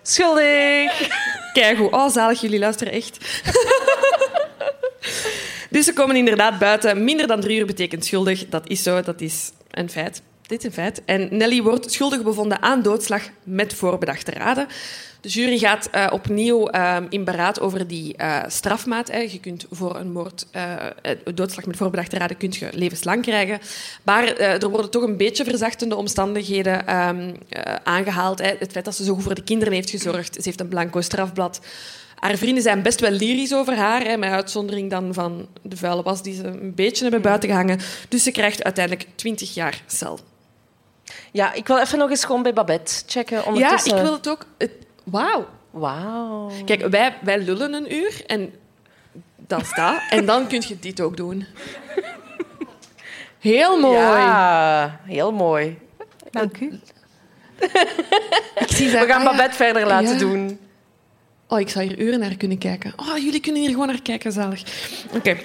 Schuldig! 0.01 1.10
Kijk 1.53 1.78
hoe 1.78 1.91
oh, 1.91 2.10
zalig, 2.10 2.41
jullie 2.41 2.60
luisteren 2.60 2.93
echt. 2.93 3.41
dus 5.70 5.86
ze 5.86 5.93
komen 5.93 6.16
inderdaad 6.16 6.60
buiten. 6.60 7.03
Minder 7.03 7.28
dan 7.28 7.39
drie 7.39 7.60
uur 7.60 7.66
betekent 7.66 8.05
schuldig. 8.05 8.49
Dat 8.49 8.68
is 8.68 8.84
zo, 8.84 9.01
dat 9.01 9.22
is 9.22 9.51
een 9.72 9.89
feit. 9.89 10.22
Dit 10.50 10.60
is 10.60 10.66
een 10.66 10.72
feit. 10.72 11.02
En 11.06 11.38
Nelly 11.38 11.62
wordt 11.62 11.91
schuldig 11.91 12.24
bevonden 12.24 12.62
aan 12.62 12.82
doodslag 12.82 13.22
met 13.43 13.74
voorbedachte 13.74 14.32
raden. 14.32 14.68
De 15.22 15.30
jury 15.30 15.58
gaat 15.58 15.89
uh, 15.95 16.08
opnieuw 16.12 16.74
uh, 16.74 16.97
in 17.10 17.24
beraad 17.24 17.60
over 17.60 17.88
die 17.88 18.16
uh, 18.18 18.43
strafmaat. 18.47 19.12
Hè. 19.12 19.18
Je 19.18 19.39
kunt 19.39 19.66
voor 19.72 19.95
een 19.95 20.12
moord, 20.12 20.45
doodslag 21.34 21.66
met 21.66 21.78
voorbedachte 21.78 22.18
raden, 22.18 22.38
kunt 22.38 22.56
je 22.56 22.70
levenslang 22.74 23.22
krijgen. 23.22 23.60
Maar 24.04 24.28
er 24.38 24.70
worden 24.70 24.91
toch 24.91 25.04
een 25.04 25.18
beetje 25.18 25.43
verzachtende 25.43 25.95
omstandigheden 25.95 26.95
um, 27.08 27.36
aangehaald. 27.84 28.39
Hè. 28.39 28.56
Het 28.60 28.72
feit 28.72 28.86
dat 28.86 28.95
ze 28.95 29.04
zo 29.04 29.14
goed 29.14 29.24
voor 29.24 29.36
de 29.36 29.43
kinderen 29.43 29.74
heeft 29.74 29.89
gezorgd. 29.89 30.34
Ze 30.34 30.41
heeft 30.43 30.60
een 30.60 30.68
blanco 30.68 31.02
strafblad. 31.02 31.60
Haar 32.16 32.38
vrienden 32.38 32.64
zijn 32.64 32.82
best 32.82 33.00
wel 33.00 33.12
lyrisch 33.12 33.54
over 33.54 33.76
haar, 33.76 34.02
hè, 34.02 34.18
met 34.18 34.32
uitzondering 34.32 34.89
dan 34.89 35.14
van 35.14 35.47
de 35.62 35.78
vuile 35.78 36.04
was 36.04 36.24
die 36.24 36.36
ze 36.36 36.43
een 36.43 36.76
beetje 36.76 37.04
hebben 37.04 37.22
buiten 37.22 37.50
gehangen. 37.50 37.80
Dus 38.10 38.24
ze 38.24 38.32
krijgt 38.32 38.64
uiteindelijk 38.64 39.08
20 39.16 39.54
jaar 39.54 39.82
cel. 39.88 40.20
Ja, 41.32 41.53
ik 41.53 41.68
wil 41.68 41.80
even 41.80 41.97
nog 41.97 42.10
eens 42.10 42.24
gewoon 42.24 42.43
bij 42.43 42.53
Babette 42.53 43.03
checken. 43.07 43.55
Ja, 43.55 43.80
ik 43.84 43.93
wil 43.93 44.14
het 44.14 44.30
ook. 44.30 44.45
Het, 44.57 44.72
Wauw. 45.03 45.47
Wauw. 45.72 46.51
Kijk, 46.66 46.88
wij, 46.88 47.18
wij 47.22 47.39
lullen 47.39 47.74
een 47.74 47.93
uur 47.95 48.24
en 48.28 48.53
dat 49.36 49.62
is 49.62 49.74
dat. 49.76 50.01
En 50.10 50.26
dan 50.26 50.47
kun 50.47 50.64
je 50.68 50.80
dit 50.80 51.01
ook 51.01 51.18
doen. 51.18 51.45
Heel 53.39 53.80
mooi. 53.80 53.97
Ja, 53.97 54.99
heel 55.03 55.32
mooi. 55.32 55.78
Dank 56.32 56.60
u. 56.60 56.66
Ik 58.60 58.68
zie 58.68 58.89
We 58.89 58.97
gaan 58.97 59.10
ah, 59.10 59.24
ja. 59.24 59.32
Babette 59.32 59.55
verder 59.55 59.88
laten 59.88 60.14
Ja. 60.14 60.18
doen. 60.18 60.60
Oh, 61.47 61.60
ik 61.60 61.70
zou 61.70 61.86
hier 61.86 61.99
uren 61.99 62.20
naar 62.20 62.36
kunnen 62.36 62.57
kijken. 62.57 62.93
Oh, 62.95 63.18
jullie 63.18 63.39
kunnen 63.39 63.62
hier 63.62 63.70
gewoon 63.70 63.88
naar 63.88 64.01
kijken, 64.01 64.32
zalig. 64.32 64.64
Oké, 65.16 65.38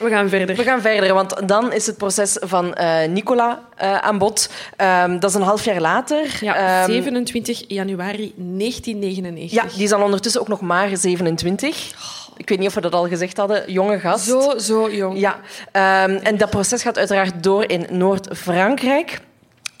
we 0.00 0.08
gaan 0.08 0.28
verder. 0.28 0.56
We 0.56 0.62
gaan 0.62 0.80
verder, 0.80 1.14
want 1.14 1.48
dan 1.48 1.72
is 1.72 1.86
het 1.86 1.96
proces 1.96 2.36
van 2.40 2.74
eh, 2.74 3.08
Nicola 3.08 3.62
eh, 3.76 3.98
aan 3.98 4.18
bod. 4.18 4.50
Ehm, 4.76 5.18
dat 5.18 5.30
is 5.30 5.36
een 5.36 5.42
half 5.42 5.64
jaar 5.64 5.80
later. 5.80 6.38
Ja, 6.40 6.82
Ehm, 6.82 6.90
27 6.90 7.64
januari 7.68 8.32
1999. 8.36 9.50
ja, 9.50 9.64
die 9.74 9.82
is 9.82 9.90
dan 9.90 10.02
ondertussen 10.02 10.40
ook 10.40 10.48
nog 10.48 10.60
maar 10.60 10.96
27. 10.96 11.92
Ik 12.36 12.48
weet 12.48 12.58
niet 12.58 12.68
of 12.68 12.74
we 12.74 12.80
dat 12.80 12.92
al 12.92 13.08
gezegd 13.08 13.36
hadden. 13.36 13.72
Jonge 13.72 13.98
gast. 13.98 14.24
Zo, 14.24 14.58
zo 14.58 14.90
jong. 14.90 15.18
Ja, 15.18 15.40
ehm, 15.72 16.10
en 16.22 16.36
dat 16.36 16.50
proces 16.50 16.82
gaat 16.82 16.98
uiteraard 16.98 17.42
door 17.42 17.70
in 17.70 17.86
Noord-Frankrijk. 17.90 19.20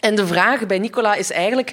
En 0.00 0.14
de 0.14 0.26
vraag 0.26 0.66
bij 0.66 0.78
Nicola 0.78 1.14
is 1.14 1.32
eigenlijk... 1.32 1.72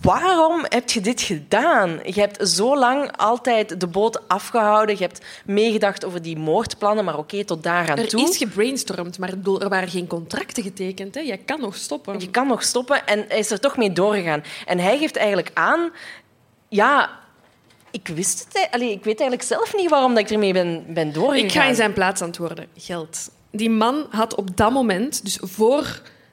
Waarom 0.00 0.64
heb 0.68 0.90
je 0.90 1.00
dit 1.00 1.20
gedaan? 1.20 2.00
Je 2.04 2.20
hebt 2.20 2.48
zo 2.48 2.78
lang 2.78 3.16
altijd 3.16 3.80
de 3.80 3.86
boot 3.86 4.28
afgehouden. 4.28 4.94
Je 4.98 5.02
hebt 5.02 5.24
meegedacht 5.44 6.04
over 6.04 6.22
die 6.22 6.36
moordplannen, 6.36 7.04
maar 7.04 7.18
oké, 7.18 7.44
tot 7.44 7.62
daar 7.62 7.90
aan 7.90 7.98
Er 7.98 8.08
toe. 8.08 8.28
is 8.28 8.36
gebrainstormd, 8.36 9.18
maar 9.18 9.32
er 9.60 9.68
waren 9.68 9.88
geen 9.88 10.06
contracten 10.06 10.62
getekend. 10.62 11.14
Hè. 11.14 11.20
Jij 11.20 11.38
kan 11.38 11.60
nog 11.60 11.76
stoppen. 11.76 12.20
Je 12.20 12.30
kan 12.30 12.46
nog 12.46 12.62
stoppen 12.62 13.06
en 13.06 13.24
hij 13.28 13.38
is 13.38 13.50
er 13.50 13.60
toch 13.60 13.76
mee 13.76 13.92
doorgegaan. 13.92 14.42
En 14.66 14.78
hij 14.78 14.98
geeft 14.98 15.16
eigenlijk 15.16 15.50
aan... 15.54 15.90
Ja, 16.68 17.10
ik 17.90 18.08
wist 18.08 18.46
het... 18.52 18.68
Allee, 18.70 18.90
ik 18.90 19.04
weet 19.04 19.20
eigenlijk 19.20 19.48
zelf 19.48 19.76
niet 19.76 19.90
waarom 19.90 20.14
dat 20.14 20.22
ik 20.22 20.30
ermee 20.30 20.52
ben, 20.52 20.84
ben 20.88 21.12
doorgegaan. 21.12 21.44
Ik 21.44 21.52
ga 21.52 21.64
in 21.64 21.74
zijn 21.74 21.92
plaats 21.92 22.22
antwoorden. 22.22 22.66
Geld. 22.76 23.30
Die 23.50 23.70
man 23.70 24.06
had 24.10 24.34
op 24.34 24.56
dat 24.56 24.72
moment, 24.72 25.24
dus 25.24 25.38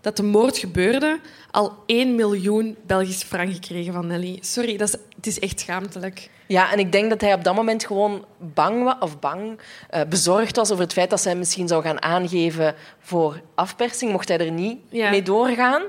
voordat 0.05 0.25
de 0.25 0.31
moord 0.39 0.57
gebeurde, 0.57 1.19
al 1.51 1.73
1 1.85 2.15
miljoen 2.15 2.77
Belgische 2.85 3.25
frank 3.25 3.53
gekregen 3.53 3.93
van 3.93 4.07
Nelly. 4.07 4.37
Sorry, 4.41 4.77
dat 4.77 4.87
is, 4.87 4.95
het 5.15 5.27
is 5.27 5.39
echt 5.39 5.59
schaamtelijk. 5.59 6.29
Ja, 6.47 6.71
en 6.71 6.79
ik 6.79 6.91
denk 6.91 7.09
dat 7.09 7.21
hij 7.21 7.33
op 7.33 7.43
dat 7.43 7.55
moment 7.55 7.85
gewoon 7.85 8.25
bang 8.37 8.83
was, 8.83 8.95
of 8.99 9.19
bang, 9.19 9.59
eh, 9.89 10.01
bezorgd 10.09 10.55
was 10.55 10.71
over 10.71 10.83
het 10.83 10.93
feit 10.93 11.09
dat 11.09 11.21
zij 11.21 11.35
misschien 11.35 11.67
zou 11.67 11.83
gaan 11.83 12.01
aangeven 12.01 12.75
voor 12.99 13.41
afpersing, 13.55 14.11
mocht 14.11 14.27
hij 14.27 14.37
er 14.37 14.51
niet 14.51 14.77
Ja. 14.89 15.09
mee 15.09 15.21
doorgaan. 15.21 15.81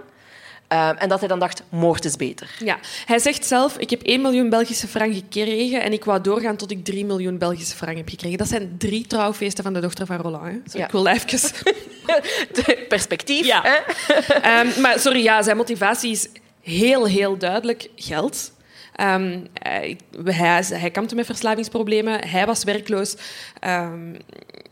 Eh, 0.68 1.02
en 1.02 1.08
dat 1.08 1.18
hij 1.18 1.28
dan 1.28 1.38
dacht, 1.38 1.62
moord 1.68 2.04
is 2.04 2.16
beter. 2.16 2.50
Ja, 2.64 2.78
hij 3.06 3.18
zegt 3.18 3.46
zelf, 3.46 3.76
ik 3.78 3.90
heb 3.90 4.02
1 4.02 4.20
miljoen 4.20 4.48
Belgische 4.50 4.86
frank 4.86 5.14
gekregen 5.14 5.82
en 5.82 5.92
ik 5.92 6.04
wou 6.04 6.20
doorgaan 6.20 6.56
tot 6.56 6.70
ik 6.70 6.84
3 6.84 7.04
miljoen 7.04 7.38
Belgische 7.38 7.76
frank 7.76 7.96
heb 7.96 8.08
gekregen. 8.08 8.38
Dat 8.38 8.48
zijn 8.48 8.74
drie 8.78 9.06
trouwfeesten 9.06 9.64
van 9.64 9.72
de 9.72 9.80
dochter 9.80 10.06
van 10.06 10.16
Roland. 10.16 10.72
Hè. 10.72 10.78
Ja. 10.78 10.84
Ik 10.84 10.90
wil 10.90 11.06
even... 11.06 11.50
Perspectief, 12.88 13.46
Ja. 13.46 13.62
hè? 13.62 13.76
Ehm, 14.50 14.80
maar 14.80 14.98
sorry, 14.98 15.22
ja, 15.22 15.42
zijn 15.42 15.56
motivatie 15.56 16.10
is 16.10 16.28
heel, 16.62 17.06
heel 17.06 17.38
duidelijk 17.38 17.88
geld. 17.96 18.52
Ehm, 18.94 19.40
hij, 19.52 19.98
hij, 20.24 20.64
hij 20.68 20.90
kampte 20.90 21.14
met 21.14 21.26
verslavingsproblemen, 21.26 22.28
hij 22.28 22.46
was 22.46 22.64
werkloos. 22.64 23.16
Ehm, 23.60 24.14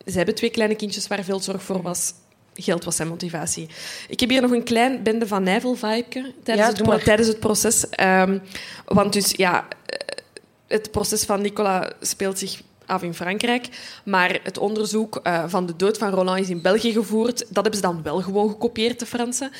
ze 0.06 0.16
hebben 0.16 0.34
twee 0.34 0.50
kleine 0.50 0.74
kindjes 0.74 1.06
waar 1.06 1.24
veel 1.24 1.40
zorg 1.40 1.62
voor 1.62 1.82
was. 1.82 2.12
Geld 2.54 2.84
was 2.84 2.96
zijn 2.96 3.08
motivatie. 3.08 3.68
Ik 4.08 4.20
heb 4.20 4.28
hier 4.28 4.40
nog 4.42 4.50
een 4.50 4.62
klein 4.64 5.02
bende 5.02 5.26
van 5.26 5.42
Nijvel-vibe 5.42 6.32
tijdens, 6.42 6.78
Ja, 6.78 6.98
tijdens 6.98 7.28
het 7.28 7.40
proces. 7.40 7.88
Ehm, 7.88 8.38
want 8.84 9.12
dus, 9.12 9.30
ja, 9.30 9.64
eh, 9.86 9.98
het 10.68 10.90
proces 10.90 11.24
van 11.24 11.40
Nicolas 11.40 11.86
speelt 12.00 12.38
zich 12.38 12.62
af 12.86 13.02
in 13.02 13.14
Frankrijk. 13.14 13.68
Maar 14.04 14.38
het 14.42 14.58
onderzoek 14.58 15.20
eh, 15.22 15.44
van 15.46 15.66
de 15.66 15.76
dood 15.76 15.98
van 15.98 16.10
Roland 16.10 16.40
is 16.40 16.48
in 16.48 16.62
België 16.62 16.92
gevoerd. 16.92 17.38
Dat 17.38 17.54
hebben 17.64 17.74
ze 17.74 17.80
dan 17.80 18.02
wel 18.02 18.22
gewoon 18.22 18.48
gekopieerd, 18.50 18.98
de 18.98 19.06
Fransen. 19.06 19.50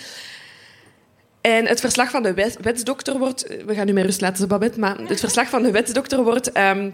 En 1.40 1.66
het 1.66 1.80
verslag 1.80 2.10
van 2.10 2.22
de 2.22 2.34
wet- 2.34 2.58
wetsdokter 2.60 3.18
wordt... 3.18 3.46
We 3.66 3.74
gaan 3.74 3.86
nu 3.86 3.92
met 3.92 4.04
rust 4.04 4.20
laten, 4.20 4.48
Babette. 4.48 4.78
Maar 4.80 4.98
het 4.98 5.20
verslag 5.20 5.48
van 5.48 5.62
de 5.62 5.70
wetsdokter 5.70 6.22
wordt... 6.22 6.52
ehm, 6.52 6.90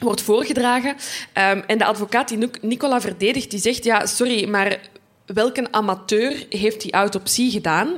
wordt 0.00 0.22
voorgedragen. 0.22 0.96
Ehm, 1.32 1.60
en 1.66 1.78
de 1.78 1.84
advocaat 1.84 2.28
die 2.28 2.38
Nic- 2.38 2.62
Nicola 2.62 3.00
verdedigt, 3.00 3.50
die 3.50 3.60
zegt... 3.60 3.84
Ja, 3.84 4.06
sorry, 4.06 4.48
maar 4.48 4.78
welke 5.26 5.72
amateur 5.72 6.46
heeft 6.48 6.80
die 6.80 6.92
autopsie 6.92 7.50
gedaan? 7.50 7.92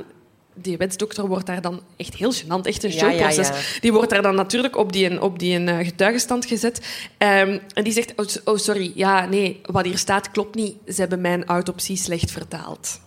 Die 0.53 0.77
wetsdokter 0.77 1.27
wordt 1.27 1.45
daar 1.45 1.61
dan 1.61 1.81
echt 1.97 2.13
heel 2.15 2.33
gênant, 2.33 2.61
echt 2.61 2.83
een 2.83 2.91
Ja, 2.91 3.09
ja, 3.09 3.31
showproces. 3.31 3.47
ja. 3.47 3.79
Die 3.79 3.93
wordt 3.93 4.09
daar 4.09 4.21
dan 4.21 4.35
natuurlijk 4.35 4.77
op 4.77 4.91
die, 4.93 5.21
op 5.21 5.39
die 5.39 5.65
eh, 5.65 5.85
getuigenstand 5.85 6.45
gezet. 6.45 7.05
Ehm, 7.17 7.59
en 7.73 7.83
die 7.83 7.93
zegt, 7.93 8.13
oh, 8.15 8.25
oh, 8.53 8.57
sorry, 8.57 8.91
ja, 8.95 9.25
nee, 9.25 9.59
wat 9.63 9.85
hier 9.85 9.97
staat 9.97 10.31
klopt 10.31 10.55
niet. 10.55 10.75
Ze 10.87 10.99
hebben 10.99 11.21
mijn 11.21 11.45
autopsie 11.45 11.97
slecht 11.97 12.31
vertaald. 12.31 12.99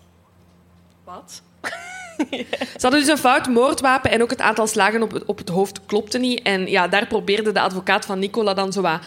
Wat? 1.05 1.43
Ze 2.79 2.81
hadden 2.81 3.01
dus 3.01 3.09
een 3.09 3.19
fout 3.19 3.49
moordwapen 3.49 4.11
en 4.11 4.23
ook 4.23 4.31
het 4.31 4.41
aantal 4.41 4.67
slagen 4.67 5.03
op, 5.03 5.13
het- 5.13 5.25
op 5.25 5.39
het 5.39 5.49
hoofd 5.49 5.81
klopte 5.87 6.19
niet. 6.19 6.43
En 6.43 6.67
ja, 6.71 6.89
daar 6.89 7.07
probeerde 7.07 7.53
de 7.53 7.61
advocaat 7.61 8.05
van 8.05 8.19
Nicola 8.19 8.55
dan 8.55 8.73
zo 8.73 8.81
wat, 8.81 9.01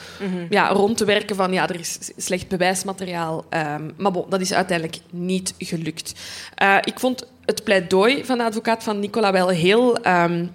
ja, 0.49 0.68
rond 0.68 0.97
te 0.97 1.05
werken 1.05 1.36
van 1.36 1.53
ja, 1.53 1.70
er 1.70 1.80
is 1.80 1.97
slecht 2.18 2.47
bewijsmateriaal. 2.47 3.45
Ehm, 3.49 3.89
maar 3.97 4.11
bon, 4.11 4.26
dat 4.30 4.41
is 4.41 4.53
uiteindelijk 4.53 4.99
niet 5.09 5.53
gelukt. 5.57 6.14
Eh, 6.55 6.78
ik 6.84 6.99
vond 6.99 7.26
het 7.45 7.64
pleidooi 7.64 8.26
van 8.26 8.38
de 8.38 8.43
advocaat 8.43 8.84
van 8.84 8.99
Nicola 8.99 9.32
wel 9.32 9.47
heel 9.49 9.97
ehm, 9.97 10.45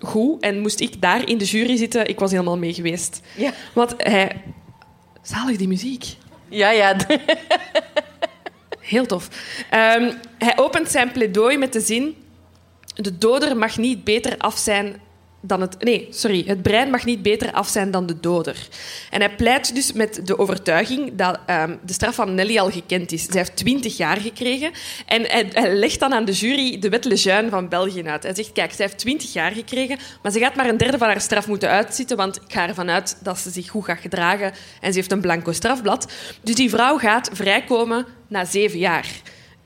goed. 0.00 0.42
En 0.42 0.58
moest 0.60 0.80
ik 0.80 1.00
daar 1.00 1.28
in 1.28 1.38
de 1.38 1.44
jury 1.44 1.76
zitten, 1.76 2.08
ik 2.08 2.18
was 2.18 2.30
helemaal 2.30 2.58
mee 2.58 2.74
geweest. 2.74 3.20
Ja, 3.36 3.50
Want 3.72 3.94
hij... 3.96 4.42
Zalig, 5.22 5.56
die 5.56 5.68
muziek. 5.68 6.04
ja. 6.48 6.70
ja. 6.70 6.96
Heel 8.86 9.06
tof. 9.06 9.28
Ehm, 9.70 10.12
hij 10.38 10.52
opent 10.56 10.90
zijn 10.90 11.12
pleidooi 11.12 11.58
met 11.58 11.72
de 11.72 11.80
zin... 11.80 12.16
De 12.94 13.18
doder 13.18 13.56
mag 13.56 13.78
niet 13.78 14.04
beter 14.04 14.34
af 14.38 14.58
zijn 14.58 15.00
dan 15.40 15.60
het... 15.60 15.82
Nee, 15.82 16.06
sorry. 16.10 16.44
Het 16.46 16.62
brein 16.62 16.90
mag 16.90 17.04
niet 17.04 17.22
beter 17.22 17.52
af 17.52 17.68
zijn 17.68 17.90
dan 17.90 18.06
de 18.06 18.20
doder. 18.20 18.68
En 19.10 19.20
hij 19.20 19.34
pleit 19.34 19.74
dus 19.74 19.92
met 19.92 20.26
de 20.26 20.38
overtuiging 20.38 21.12
dat 21.14 21.38
ehm, 21.46 21.76
de 21.82 21.92
straf 21.92 22.14
van 22.14 22.34
Nelly 22.34 22.58
al 22.58 22.70
gekend 22.70 23.12
is. 23.12 23.24
Zij 23.24 23.40
heeft 23.40 23.56
20 23.56 23.96
jaar 23.96 24.16
gekregen. 24.16 24.70
En 25.06 25.22
hij, 25.22 25.74
legt 25.76 26.00
dan 26.00 26.14
aan 26.14 26.24
de 26.24 26.32
jury 26.32 26.78
de 26.78 26.88
wet 26.88 27.04
Lejeune 27.04 27.48
van 27.48 27.68
België 27.68 28.02
uit. 28.02 28.22
Hij 28.22 28.34
zegt, 28.34 28.52
kijk, 28.52 28.72
zij 28.72 28.84
heeft 28.84 28.98
20 28.98 29.32
jaar 29.32 29.52
gekregen, 29.52 29.98
maar 30.22 30.32
ze 30.32 30.38
gaat 30.38 30.54
maar 30.54 30.68
een 30.68 30.76
derde 30.76 30.98
van 30.98 31.08
haar 31.08 31.20
straf 31.20 31.48
moeten 31.48 31.68
uitzitten, 31.68 32.16
want 32.16 32.36
ik 32.36 32.52
ga 32.52 32.68
ervan 32.68 32.90
uit 32.90 33.18
dat 33.22 33.38
ze 33.38 33.50
zich 33.50 33.68
goed 33.68 33.84
gaat 33.84 34.00
gedragen 34.00 34.52
en 34.80 34.92
ze 34.92 34.98
heeft 34.98 35.12
een 35.12 35.20
blanco 35.20 35.52
strafblad. 35.52 36.12
Dus 36.42 36.54
die 36.54 36.70
vrouw 36.70 36.98
gaat 36.98 37.30
vrijkomen 37.32 38.06
na 38.28 38.44
zeven 38.44 38.78
jaar. 38.78 39.06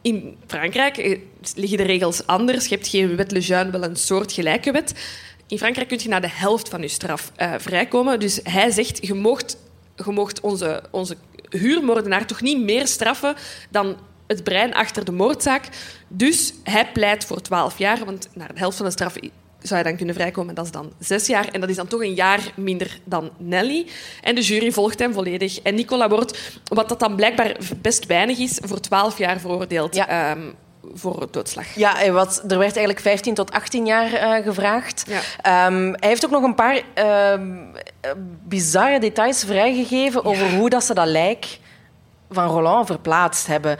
In 0.02 0.36
Frankrijk 0.46 0.96
eh, 0.96 1.18
liggen 1.54 1.78
de 1.78 1.84
regels 1.84 2.26
anders. 2.26 2.66
Je 2.66 2.74
hebt 2.74 2.88
geen 2.88 3.16
wet 3.16 3.30
Lejeune, 3.30 3.70
wel 3.70 3.84
een 3.84 3.96
soort 3.96 4.32
gelijke 4.32 4.72
wet. 4.72 4.94
In 5.46 5.58
Frankrijk 5.58 5.88
kun 5.88 5.98
je 6.02 6.08
na 6.08 6.20
de 6.20 6.30
helft 6.30 6.68
van 6.68 6.80
je 6.80 6.88
straf 6.88 7.32
eh, 7.36 7.52
vrijkomen. 7.58 8.20
Dus 8.20 8.40
hij 8.42 8.70
zegt, 8.70 9.06
je 9.06 9.14
moogt, 9.14 9.56
je 9.96 10.32
onze, 10.42 10.82
onze 10.90 11.16
huurmoordenaar 11.48 12.26
toch 12.26 12.40
niet 12.40 12.60
meer 12.60 12.86
straffen 12.86 13.34
dan 13.70 13.96
het 14.26 14.44
brein 14.44 14.74
achter 14.74 15.04
de 15.04 15.12
moordzaak. 15.12 15.68
Dus 16.08 16.52
hij 16.62 16.92
pleit 16.92 17.24
voor 17.24 17.40
12 17.40 17.78
jaar, 17.78 18.04
want 18.04 18.28
na 18.34 18.46
de 18.46 18.58
helft 18.58 18.76
van 18.76 18.86
de 18.86 18.92
straf 18.92 19.14
zou 19.62 19.78
je 19.78 19.86
dan 19.86 19.96
kunnen 19.96 20.14
vrijkomen. 20.14 20.54
Dat 20.54 20.64
is 20.64 20.70
dan 20.70 20.92
zes 20.98 21.26
jaar. 21.26 21.48
En 21.48 21.60
dat 21.60 21.70
is 21.70 21.76
dan 21.76 21.86
toch 21.86 22.00
een 22.02 22.14
jaar 22.14 22.40
minder 22.56 22.98
dan 23.04 23.30
Nelly. 23.38 23.86
En 24.22 24.34
de 24.34 24.40
jury 24.40 24.72
volgt 24.72 24.98
hem 24.98 25.12
volledig. 25.12 25.60
En 25.60 25.74
Nicola 25.74 26.08
wordt, 26.08 26.60
wat 26.64 26.88
dat 26.88 27.00
dan 27.00 27.16
blijkbaar 27.16 27.56
best 27.76 28.06
weinig 28.06 28.38
is, 28.38 28.58
voor 28.62 28.80
12 28.80 29.18
jaar 29.18 29.40
veroordeeld 29.40 29.94
Ja. 29.94 30.08
ehm, 30.08 30.40
voor 30.94 31.28
doodslag. 31.30 31.74
Ja, 31.74 31.94
hij 31.96 32.12
was, 32.12 32.38
er 32.38 32.48
werd 32.48 32.60
eigenlijk 32.60 33.00
15 33.00 33.34
tot 33.34 33.52
18 33.52 33.86
jaar 33.86 34.12
eh, 34.12 34.44
gevraagd. 34.44 35.04
Ja. 35.08 35.20
Ehm, 35.66 35.82
hij 35.92 36.08
heeft 36.08 36.24
ook 36.24 36.30
nog 36.30 36.42
een 36.42 36.54
paar 36.54 36.82
ehm, 36.94 37.56
eh, 38.00 38.10
bizarre 38.46 39.00
details 39.00 39.44
vrijgegeven 39.44 40.24
over 40.24 40.50
hoe 40.50 40.70
dat 40.70 40.84
ze 40.84 40.94
dat 40.94 41.06
lijk 41.06 41.58
van 42.30 42.46
Roland 42.48 42.86
verplaatst 42.86 43.46
hebben. 43.46 43.78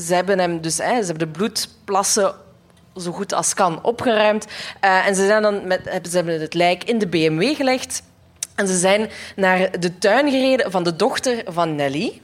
Ze 0.00 0.14
hebben 0.14 0.38
hem 0.38 0.60
dus, 0.60 0.78
hè, 0.78 1.00
ze 1.00 1.06
hebben 1.06 1.18
de 1.32 1.38
bloedplassen 1.38 2.34
zo 3.00 3.12
goed 3.12 3.32
als 3.34 3.54
kan 3.54 3.78
opgeruimd. 3.82 4.46
Eh, 4.80 5.06
en 5.06 5.14
ze, 5.14 5.26
zijn 5.26 5.42
dan 5.42 5.66
met, 5.66 5.80
hebben- 5.84 6.10
ze 6.10 6.16
hebben 6.16 6.40
het 6.40 6.54
lijk 6.54 6.84
in 6.84 6.98
de 6.98 7.06
BMW 7.06 7.54
gelegd. 7.56 8.02
En 8.54 8.66
ze 8.68 8.78
zijn 8.78 9.08
naar 9.36 9.80
de 9.80 9.98
tuin 9.98 10.30
gereden 10.30 10.70
van 10.70 10.82
de 10.84 10.96
dochter 10.96 11.42
van 11.46 11.74
Nelly. 11.74 12.20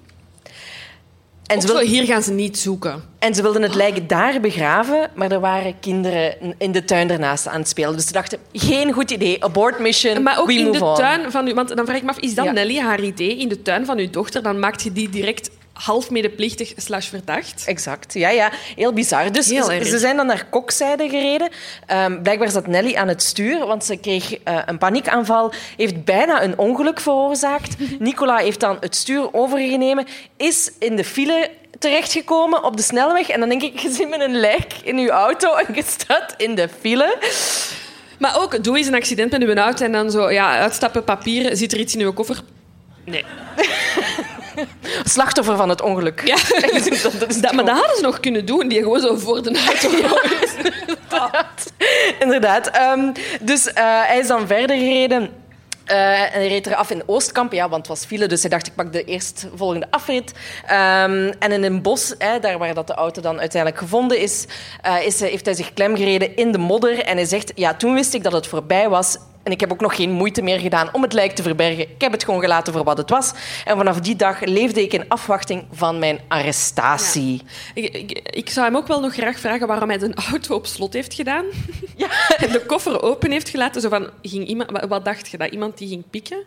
En 1.46 1.60
ze 1.60 1.66
wilden- 1.66 1.86
hier 1.86 2.04
gaan 2.04 2.22
ze 2.22 2.32
niet 2.32 2.58
zoeken. 2.58 3.02
en 3.18 3.34
ze 3.34 3.42
wilden 3.42 3.62
het 3.62 3.74
lijk 3.74 4.08
daar 4.08 4.40
begraven, 4.40 5.10
maar 5.14 5.30
er 5.32 5.40
waren 5.40 5.78
kinderen 5.80 6.34
in 6.58 6.72
de 6.72 6.84
tuin 6.84 7.10
ernaast 7.10 7.48
aan 7.48 7.58
het 7.58 7.68
spelen. 7.68 7.96
Dus 7.96 8.06
ze 8.06 8.12
dachten, 8.12 8.38
geen 8.52 8.92
goed 8.92 9.10
idee, 9.10 9.44
abort 9.44 9.78
mission, 9.78 10.22
Maar 10.22 10.38
ook 10.40 10.46
we 10.46 10.52
in 10.54 10.64
move 10.66 10.78
de 10.78 10.84
on. 10.84 10.94
tuin 10.94 11.30
van 11.30 11.48
u... 11.48 11.54
Want 11.54 11.76
dan 11.76 11.84
vraag 11.84 11.96
ik 11.96 12.02
me 12.02 12.10
af, 12.10 12.18
is 12.18 12.34
dat 12.34 12.44
Ja. 12.44 12.52
Nelly 12.52 12.78
haar 12.78 13.00
idee 13.00 13.36
in 13.36 13.48
de 13.48 13.62
tuin 13.62 13.86
van 13.86 13.98
uw 13.98 14.10
dochter? 14.10 14.42
Dan 14.42 14.58
maakt 14.58 14.82
je 14.82 14.92
die 14.92 15.08
direct 15.08 15.50
half 15.72 16.10
medeplichtig 16.10 16.72
slash 16.76 17.08
verdacht. 17.08 17.64
Exact, 17.66 18.14
ja, 18.14 18.28
ja. 18.28 18.50
Heel 18.76 18.92
bizar. 18.92 19.32
Dus 19.32 19.48
Heel 19.48 19.64
ze, 19.64 19.72
erg. 19.72 19.86
ze 19.86 19.98
zijn 19.98 20.16
dan 20.16 20.26
naar 20.26 20.46
kokzijde 20.50 21.08
gereden. 21.08 21.48
Ehm, 21.86 22.22
blijkbaar 22.22 22.50
zat 22.50 22.66
Nelly 22.66 22.94
aan 22.94 23.08
het 23.08 23.22
stuur, 23.22 23.66
want 23.66 23.84
ze 23.84 23.96
kreeg 23.96 24.38
eh, 24.38 24.58
een 24.66 24.78
paniekaanval. 24.78 25.52
Heeft 25.76 26.04
bijna 26.04 26.42
een 26.42 26.58
ongeluk 26.58 27.00
veroorzaakt. 27.00 27.76
Nicola 27.98 28.36
heeft 28.36 28.60
dan 28.60 28.76
het 28.80 28.96
stuur 28.96 29.34
overgenomen. 29.34 30.06
Is 30.36 30.72
in 30.78 30.96
de 30.96 31.04
file 31.04 31.50
terechtgekomen 31.78 32.64
op 32.64 32.76
de 32.76 32.82
snelweg. 32.82 33.28
En 33.28 33.40
dan 33.40 33.48
denk 33.48 33.62
ik, 33.62 33.78
je 33.78 33.90
zit 33.90 34.08
met 34.08 34.20
een 34.20 34.40
lijk 34.40 34.72
in 34.84 34.98
je 34.98 35.10
auto 35.10 35.54
en 35.54 35.74
je 35.74 35.82
staat 35.86 36.34
in 36.36 36.54
de 36.54 36.68
file. 36.80 37.18
Maar 38.18 38.40
ook, 38.40 38.64
doe 38.64 38.76
eens 38.76 38.86
een 38.86 38.94
accident 38.94 39.30
met 39.30 39.42
uw 39.42 39.54
auto 39.54 39.84
en 39.84 39.92
dan 39.92 40.10
zo, 40.10 40.30
ja, 40.30 40.58
uitstappen, 40.58 41.04
papieren, 41.04 41.56
zit 41.56 41.72
er 41.72 41.78
iets 41.78 41.94
in 41.94 42.00
uw 42.00 42.12
koffer? 42.12 42.40
Nee. 43.04 43.24
Slachtoffer 45.04 45.56
van 45.56 45.68
het 45.68 45.80
ongeluk. 45.82 46.26
Ja. 46.26 46.36
dat, 47.02 47.12
dat 47.18 47.30
is 47.30 47.40
Dat, 47.40 47.52
maar 47.52 47.64
dat 47.64 47.76
hadden 47.76 47.96
ze 47.96 48.02
nog 48.02 48.20
kunnen 48.20 48.46
doen, 48.46 48.68
die 48.68 48.78
gewoon 48.78 49.00
zo 49.00 49.16
voor 49.16 49.42
de 49.42 49.64
auto 49.66 49.90
Inderdaad. 50.86 51.72
Inderdaad. 52.18 52.66
Ehm, 52.70 53.12
dus 53.40 53.72
eh, 53.72 53.84
hij 53.84 54.18
is 54.18 54.26
dan 54.26 54.46
verder 54.46 54.76
gereden. 54.76 55.30
eh, 55.84 56.20
en 56.22 56.30
hij 56.32 56.48
reed 56.48 56.66
eraf 56.66 56.90
in 56.90 57.02
Oostkamp, 57.06 57.52
ja, 57.52 57.68
want 57.68 57.86
het 57.86 57.96
was 57.98 58.04
file, 58.06 58.26
dus 58.26 58.40
hij 58.40 58.50
dacht 58.50 58.66
ik 58.66 58.74
pak 58.74 58.92
de 58.92 59.04
eerstvolgende 59.04 59.86
afrit. 59.90 60.32
Ehm, 60.66 61.32
en 61.38 61.52
in 61.52 61.62
een 61.62 61.82
bos, 61.82 62.14
hè, 62.18 62.38
daar 62.38 62.58
waar 62.58 62.74
dat 62.74 62.86
de 62.86 62.94
auto 62.94 63.20
dan 63.20 63.40
uiteindelijk 63.40 63.82
gevonden 63.82 64.18
is, 64.18 64.46
eh, 64.82 65.06
is 65.06 65.20
heeft 65.20 65.44
hij 65.44 65.54
zich 65.54 65.72
klemgereden 65.72 66.36
in 66.36 66.52
de 66.52 66.58
modder. 66.58 66.98
En 67.04 67.16
hij 67.16 67.26
zegt, 67.26 67.52
ja, 67.54 67.74
toen 67.74 67.94
wist 67.94 68.14
ik 68.14 68.22
dat 68.22 68.32
het 68.32 68.46
voorbij 68.46 68.88
was. 68.88 69.16
En 69.42 69.52
ik 69.52 69.60
heb 69.60 69.72
ook 69.72 69.80
nog 69.80 69.96
geen 69.96 70.10
moeite 70.10 70.42
meer 70.42 70.58
gedaan 70.58 70.88
om 70.92 71.02
het 71.02 71.12
lijk 71.12 71.32
te 71.32 71.42
verbergen. 71.42 71.80
Ik 71.80 72.00
heb 72.00 72.12
het 72.12 72.24
gewoon 72.24 72.40
gelaten 72.40 72.72
voor 72.72 72.84
wat 72.84 72.98
het 72.98 73.10
was. 73.10 73.32
En 73.64 73.76
vanaf 73.76 74.00
die 74.00 74.16
dag 74.16 74.40
leefde 74.40 74.82
ik 74.82 74.92
in 74.92 75.08
afwachting 75.08 75.64
van 75.72 75.98
mijn 75.98 76.20
arrestatie. 76.28 77.42
Ik, 77.74 77.94
ik, 77.94 78.18
ik 78.30 78.50
zou 78.50 78.66
hem 78.66 78.76
ook 78.76 78.86
wel 78.86 79.00
nog 79.00 79.12
graag 79.14 79.38
vragen 79.38 79.66
waarom 79.66 79.88
hij 79.88 79.98
de 79.98 80.14
auto 80.30 80.54
op 80.54 80.66
slot 80.66 80.92
heeft 80.92 81.14
gedaan. 81.14 81.44
Ja. 81.96 82.08
En 82.36 82.52
de 82.52 82.66
koffer 82.66 83.02
open 83.02 83.30
heeft 83.30 83.48
gelaten. 83.48 83.80
Zo 83.80 83.88
van, 83.88 84.10
ging 84.22 84.46
iemand, 84.46 84.70
wat- 84.88 85.04
dacht 85.04 85.28
je? 85.28 85.38
Dat 85.38 85.50
iemand 85.52 85.78
die 85.78 85.88
ging 85.88 86.04
pikken? 86.10 86.38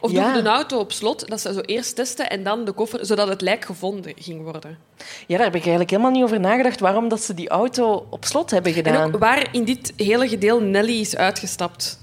Of 0.00 0.10
Ja. 0.10 0.40
de 0.40 0.48
auto 0.48 0.78
op 0.78 0.92
slot, 0.92 1.28
dat 1.28 1.40
ze 1.40 1.52
zo 1.52 1.60
eerst 1.60 1.96
testen 1.96 2.30
en 2.30 2.42
dan 2.42 2.64
de 2.64 2.72
koffer, 2.72 3.06
zodat 3.06 3.28
het 3.28 3.40
lijk 3.40 3.64
gevonden 3.64 4.12
ging 4.16 4.42
worden. 4.42 4.78
Ja, 5.26 5.36
daar 5.36 5.44
heb 5.46 5.54
ik 5.54 5.60
eigenlijk 5.60 5.90
helemaal 5.90 6.10
niet 6.10 6.22
over 6.22 6.40
nagedacht 6.40 6.80
waarom 6.80 7.08
dat 7.08 7.22
ze 7.22 7.34
die 7.34 7.48
auto 7.48 8.06
op 8.10 8.24
slot 8.24 8.50
hebben 8.50 8.72
gedaan. 8.72 8.94
En 8.94 9.02
ook 9.14 9.18
waar 9.20 9.48
in 9.52 9.64
dit 9.64 9.92
hele 9.96 10.28
gedeel 10.28 10.60
Nelly 10.60 11.00
is 11.00 11.16
uitgestapt. 11.16 12.00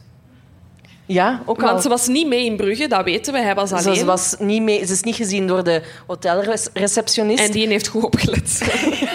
Ja, 1.12 1.42
ook 1.46 1.62
al. 1.64 1.70
Want 1.70 1.82
ze 1.82 1.90
was 1.90 2.08
niet 2.08 2.28
mee 2.28 2.46
in 2.46 2.58
Brugge, 2.58 2.88
dat 2.88 3.04
weten 3.04 3.34
we. 3.34 3.40
Hij 3.40 3.56
was 3.56 3.72
alleen. 3.72 3.96
Ze, 3.96 4.06
was 4.06 4.36
niet 4.40 4.62
mee, 4.62 4.86
ze 4.86 4.94
is 4.94 5.02
niet 5.02 5.16
gezien 5.16 5.48
door 5.48 5.64
de 5.64 5.82
hotelreceptionist. 6.08 7.44
En 7.44 7.52
die 7.52 7.68
heeft 7.68 7.88
goed 7.88 8.04
opgelet. 8.04 8.62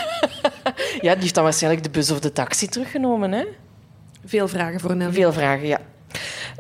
Ja, 1.01 1.13
die 1.13 1.23
heeft 1.23 1.35
dan 1.35 1.45
waarschijnlijk 1.45 1.83
de 1.83 1.91
bus 1.91 2.11
of 2.11 2.21
de 2.21 2.33
taxi 2.33 2.67
teruggenomen. 2.67 3.33
Hè? 3.33 3.45
Veel 4.27 4.49
vragen 4.49 4.81
voor 4.81 4.97
Nelly. 4.97 5.13
Veel 5.13 5.33
vragen, 5.33 5.67
ja. 5.67 5.79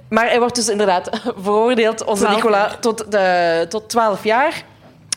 Maar 0.09 0.27
hij 0.27 0.39
wordt 0.39 0.55
dus 0.55 0.69
inderdaad 0.69 1.11
veroordeeld, 1.43 2.05
onze 2.05 2.23
12 2.23 2.37
Nicola, 2.37 2.77
tot, 2.81 3.11
de, 3.11 3.67
tot 3.69 3.89
12 3.89 4.25
jaar. 4.25 4.65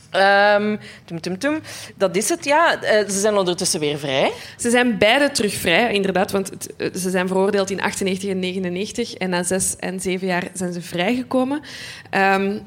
Ehm, 0.10 0.78
tum, 1.06 1.22
tum, 1.22 1.38
tum. 1.38 1.60
Dat 1.96 2.16
is 2.16 2.30
het, 2.30 2.46
ja. 2.46 2.82
Eh, 2.82 3.10
ze 3.10 3.20
zijn 3.20 3.38
ondertussen 3.38 3.80
weer 3.80 3.98
vrij. 3.98 4.32
Ze 4.58 4.70
zijn 4.70 4.98
beide 4.98 5.32
terug 5.32 5.54
vrij, 5.54 5.94
inderdaad. 5.94 6.32
Want 6.32 6.76
eh, 6.78 6.94
ze 6.94 7.10
zijn 7.10 7.28
veroordeeld 7.28 7.70
in 7.70 7.82
98 7.82 8.30
en 8.30 8.40
99. 8.40 9.14
En 9.14 9.30
na 9.30 9.44
zes 9.44 9.76
en 9.76 10.00
zeven 10.00 10.28
jaar 10.28 10.50
zijn 10.54 10.74
ze 10.74 10.82
vrijgekomen. 10.82 11.62
Ehm, 12.10 12.58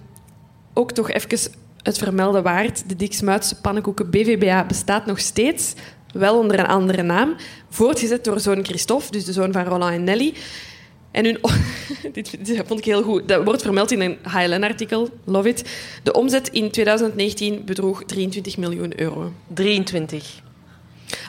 ook 0.74 0.92
toch 0.92 1.10
even 1.10 1.52
het 1.82 1.98
vermelden 1.98 2.42
waard. 2.42 2.88
De 2.88 2.96
Diksmuitse 2.96 3.60
pannenkoeken 3.60 4.10
BVBA 4.10 4.64
bestaat 4.64 5.06
nog 5.06 5.18
steeds. 5.18 5.74
Wel 6.12 6.38
onder 6.38 6.58
een 6.58 6.66
andere 6.66 7.02
naam. 7.02 7.36
Voortgezet 7.68 8.24
door 8.24 8.40
zoon 8.40 8.64
Christophe, 8.64 9.10
dus 9.10 9.24
de 9.24 9.32
zoon 9.32 9.52
van 9.52 9.64
Roland 9.64 9.94
en 9.94 10.04
Nelly. 10.04 10.34
En 11.10 11.24
hun... 11.24 11.38
dit, 12.12 12.46
dit 12.46 12.62
vond 12.66 12.78
ik 12.78 12.84
heel 12.84 13.02
goed. 13.02 13.28
Dat 13.28 13.44
wordt 13.44 13.62
vermeld 13.62 13.90
in 13.90 14.00
een 14.00 14.18
HLN-artikel. 14.22 15.08
Love 15.24 15.48
it. 15.48 15.70
De 16.02 16.12
omzet 16.12 16.48
in 16.48 16.70
2019 16.70 17.64
bedroeg 17.64 18.02
23 18.04 18.56
miljoen 18.56 19.00
euro. 19.00 19.32
23. 19.54 20.40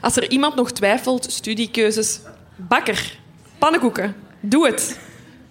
Als 0.02 0.16
er 0.16 0.30
iemand 0.30 0.56
nog 0.56 0.72
twijfelt, 0.72 1.32
studiekeuzes, 1.32 2.20
bakker, 2.56 3.18
pannenkoeken, 3.58 4.16
doe 4.40 4.66
het. 4.66 5.00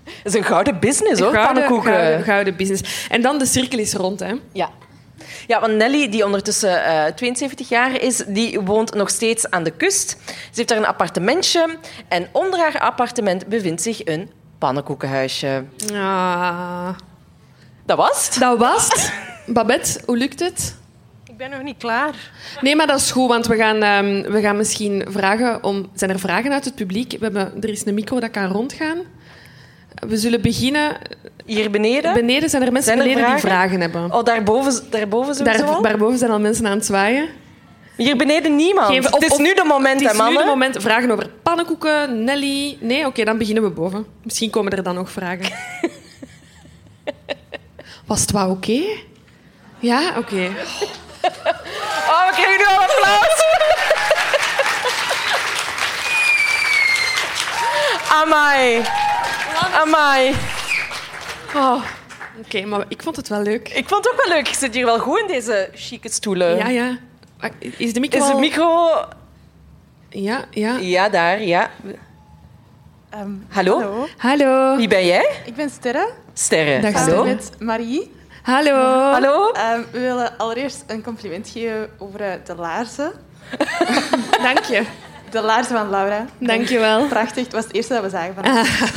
Dat 0.05 0.33
is 0.33 0.35
een 0.35 0.45
gouden 0.45 0.81
business, 0.81 1.21
hoor, 1.21 1.33
Gouden, 1.33 1.53
pannenkoeken. 1.53 1.93
gouden, 1.93 2.23
gouden 2.25 2.57
business. 2.57 3.07
En 3.09 3.23
dan 3.23 3.39
de 3.39 3.47
cirkel 3.47 3.79
is 3.79 3.93
rond, 3.95 4.21
hè. 4.21 4.35
Ja. 4.53 4.71
Ja, 5.51 5.61
want 5.61 5.73
Nelly, 5.73 6.09
die 6.09 6.25
ondertussen 6.25 6.85
eh, 6.85 7.13
72 7.15 7.69
jaar 7.69 8.01
is, 8.01 8.23
die 8.27 8.61
woont 8.61 8.95
nog 8.95 9.11
steeds 9.11 9.51
aan 9.51 9.63
de 9.63 9.71
kust. 9.71 10.17
Ze 10.27 10.35
heeft 10.55 10.69
daar 10.69 10.79
een 10.79 10.87
appartementje 10.87 11.77
en 12.09 12.29
onder 12.33 12.61
haar 12.61 12.81
appartement 12.81 13.47
bevindt 13.47 13.83
zich 13.83 14.05
een 14.05 14.31
pannenkoekenhuisje. 14.59 15.65
Ah, 15.93 16.89
Dat 17.87 17.97
was 17.97 18.27
het. 18.27 18.41
dat 18.41 18.59
was 18.59 18.89
het. 18.89 19.13
Babette, 19.47 20.01
hoe 20.07 20.17
lukt 20.17 20.41
het? 20.41 20.77
Ik 21.25 21.37
ben 21.37 21.51
nog 21.51 21.63
niet 21.63 21.79
klaar. 21.79 22.31
Nee, 22.61 22.77
maar 22.77 22.87
dat 22.87 23.01
is 23.01 23.11
goed, 23.11 23.29
want 23.29 23.47
we 23.47 23.57
gaan, 23.57 23.83
ehm, 23.83 24.33
we 24.33 24.41
gaan 24.41 24.57
misschien 24.57 25.07
vragen 25.09 25.65
om... 25.65 25.91
Zijn 25.95 26.11
er 26.11 26.19
vragen 26.19 26.53
uit 26.53 26.65
het 26.65 26.75
publiek? 26.75 27.11
We 27.11 27.19
hebben, 27.25 27.53
er 27.63 27.69
is 27.69 27.87
een 27.87 27.95
micro 27.95 28.21
dat 28.21 28.31
kan 28.31 28.47
rondgaan. 28.47 28.99
We 29.95 30.17
zullen 30.17 30.41
beginnen... 30.43 30.97
Hier 31.55 31.71
beneden. 31.71 32.13
Beneden 32.15 32.51
zijn 32.51 32.63
er 32.63 32.73
mensen 32.73 32.93
Zijn 32.97 33.07
er 33.09 33.15
beneden 33.15 33.31
die 33.35 33.41
vragen? 33.41 33.81
hebben. 33.81 34.13
Oh, 34.13 34.25
daarboven, 34.25 34.91
daarboven 34.91 35.35
sowieso 35.35 35.65
Daar, 35.67 35.83
daarboven 35.83 36.19
zijn 36.19 36.31
al 36.31 36.41
mensen 36.41 36.67
aan 36.67 36.77
het 36.77 36.87
zwaaien. 36.87 37.29
Hier 37.97 38.17
beneden 38.17 38.57
niemand. 38.57 38.87
Geef- 38.87 39.13
of- 39.13 39.23
het 39.23 39.33
is 39.33 39.39
nu 39.39 39.55
de 39.55 39.65
moment, 39.65 40.01
Het 40.01 40.17
hè, 40.17 40.23
is 40.23 40.29
nu 40.31 40.37
de 40.37 40.45
moment. 40.45 40.77
Vragen 40.83 41.11
over 41.11 41.29
pannenkoeken, 41.43 42.25
Nelly. 42.25 42.77
Nee, 42.81 43.07
oké, 43.07 43.25
dan 43.25 43.39
beginnen 43.39 43.63
we 43.63 43.71
boven. 43.71 44.07
Misschien 44.23 44.51
komen 44.51 44.73
er 44.73 44.83
dan 44.83 44.95
nog 44.95 45.11
vragen. 45.11 45.47
Was 48.07 48.21
het 48.21 48.31
wel 48.31 48.51
oké? 48.51 48.81
Ja, 49.79 50.13
oké. 50.19 50.51
Oh, 52.09 52.27
we 52.27 52.33
krijgen 52.33 52.59
nu 52.59 52.65
al 52.67 52.81
applaus. 52.81 53.45
Amai. 58.23 58.83
Amai. 59.83 60.35
Oh, 61.57 61.83
Oké, 62.45 62.65
maar 62.65 62.85
ik 62.89 63.03
vond 63.03 63.17
het 63.17 63.29
wel 63.29 63.43
leuk. 63.43 63.69
ik 63.69 63.89
vond 63.89 64.05
het 64.05 64.13
ook 64.15 64.27
wel 64.27 64.37
leuk. 64.37 64.49
Ik 64.49 64.55
zit 64.55 64.75
hier 64.75 64.85
wel 64.85 64.99
goed 64.99 65.19
in 65.21 65.27
deze 65.27 65.69
chique 65.75 66.11
stoelen. 66.11 66.57
Ja, 66.57 66.69
ja. 66.69 66.99
Ah, 67.41 67.51
Is 67.77 67.93
de 67.93 68.01
micro... 68.01 68.19
Is 68.19 68.27
de 68.27 68.39
micro... 68.39 68.91
Ja, 70.09 70.45
ja. 70.51 70.77
Ja, 70.77 71.09
daar, 71.09 71.43
ja. 71.43 71.71
Ehm, 73.11 73.31
Hallo? 73.49 73.81
Hallo, 73.81 74.07
Hallo. 74.17 74.77
Wie 74.77 74.89
ben 74.89 75.07
jij? 75.07 75.31
ik 75.47 75.55
ben 75.55 75.71
Sterre. 75.71 76.11
Sterre. 76.35 76.81
Dag, 76.81 76.93
Hallo? 76.93 77.07
Sterre. 77.23 77.25
met 77.35 77.51
Marie. 77.59 78.13
Hallo. 78.43 79.11
Hallo? 79.13 79.51
Ehm, 79.51 79.81
we 79.93 79.99
willen 80.01 80.39
allereerst 80.39 80.85
een 80.87 81.03
compliment 81.03 81.49
geven 81.49 81.91
over 81.99 82.21
eh, 82.21 82.33
de 82.45 82.55
laarzen. 82.55 83.13
Dank 84.43 84.59
je. 84.65 84.83
De 85.31 85.41
laarzen 85.41 85.77
van 85.77 85.91
Laura. 85.91 86.27
Dank 86.39 86.69
je 86.69 86.79
wel. 86.79 87.07
Prachtig, 87.07 87.45
het 87.45 87.53
was 87.53 87.65
het 87.65 87.75
eerste 87.75 87.93
dat 87.95 88.03
we 88.03 88.09
zagen 88.09 88.35
van 88.35 88.45
haar. 88.45 88.69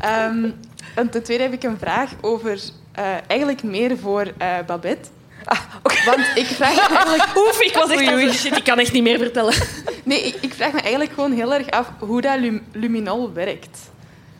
Ehm, 0.00 0.50
en 0.94 1.10
ten 1.10 1.22
tweede 1.22 1.42
heb 1.42 1.52
ik 1.52 1.62
een 1.62 1.78
vraag 1.78 2.10
over 2.20 2.58
eh, 2.92 3.04
eigenlijk 3.26 3.62
meer 3.62 3.98
voor 3.98 4.26
eh, 4.38 4.56
Babette. 4.66 5.08
Ah, 5.44 5.60
oké. 5.82 5.94
Want 6.16 6.26
ik 6.34 6.46
vraag 6.46 6.90
me 6.90 6.96
eigenlijk... 6.96 7.36
Oef, 7.46 7.60
ik 7.60 7.74
was 7.74 7.90
echt 7.90 8.06
aan 8.08 8.18
het- 8.18 8.34
Shit, 8.34 8.56
ik 8.56 8.64
kan 8.64 8.78
echt 8.78 8.92
niet 8.92 9.02
meer 9.02 9.18
vertellen. 9.18 9.54
Nee, 10.04 10.22
ik, 10.22 10.34
ik 10.40 10.54
vraag 10.54 10.72
me 10.72 10.80
eigenlijk 10.80 11.12
gewoon 11.12 11.32
heel 11.32 11.54
erg 11.54 11.70
af 11.70 11.90
hoe 11.98 12.20
dat 12.20 12.38
lum- 12.40 12.62
luminol 12.72 13.32
werkt. 13.32 13.78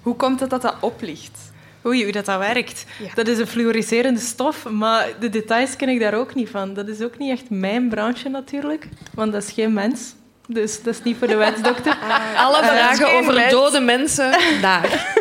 Hoe 0.03 0.15
komt 0.17 0.41
het 0.41 0.51
dat 0.51 0.63
dat 0.63 0.75
oplicht? 0.81 1.39
Oei, 1.87 2.03
hoe 2.03 2.13
dat, 2.13 2.25
dat 2.25 2.39
werkt. 2.39 2.85
Ja. 2.99 3.09
Dat 3.15 3.29
is 3.29 3.39
een 3.39 3.47
fluoriserende 3.47 4.21
stof, 4.21 4.69
maar 4.71 5.09
de 5.21 5.29
details 5.29 5.77
ken 5.77 5.89
ik 5.89 6.01
daar 6.01 6.15
ook 6.15 6.35
niet 6.35 6.49
van. 6.49 6.75
Dat 6.75 6.89
is 6.89 7.01
ook 7.03 7.19
niet 7.19 7.31
echt 7.31 7.51
mijn 7.51 7.89
branche 7.89 8.29
natuurlijk, 8.29 8.89
want 9.15 9.33
dat 9.33 9.43
is 9.43 9.53
geen 9.53 9.73
mens. 9.73 10.15
Dus 10.53 10.83
dat 10.83 10.95
is 10.95 11.03
niet 11.03 11.17
voor 11.19 11.27
de 11.29 11.37
wetsdokter. 11.37 11.97
Alle 12.45 12.57
vragen 12.65 13.07
geen 13.07 13.19
over 13.19 13.49
dode 13.51 13.81
mensen, 13.81 14.31
daar. 14.63 15.15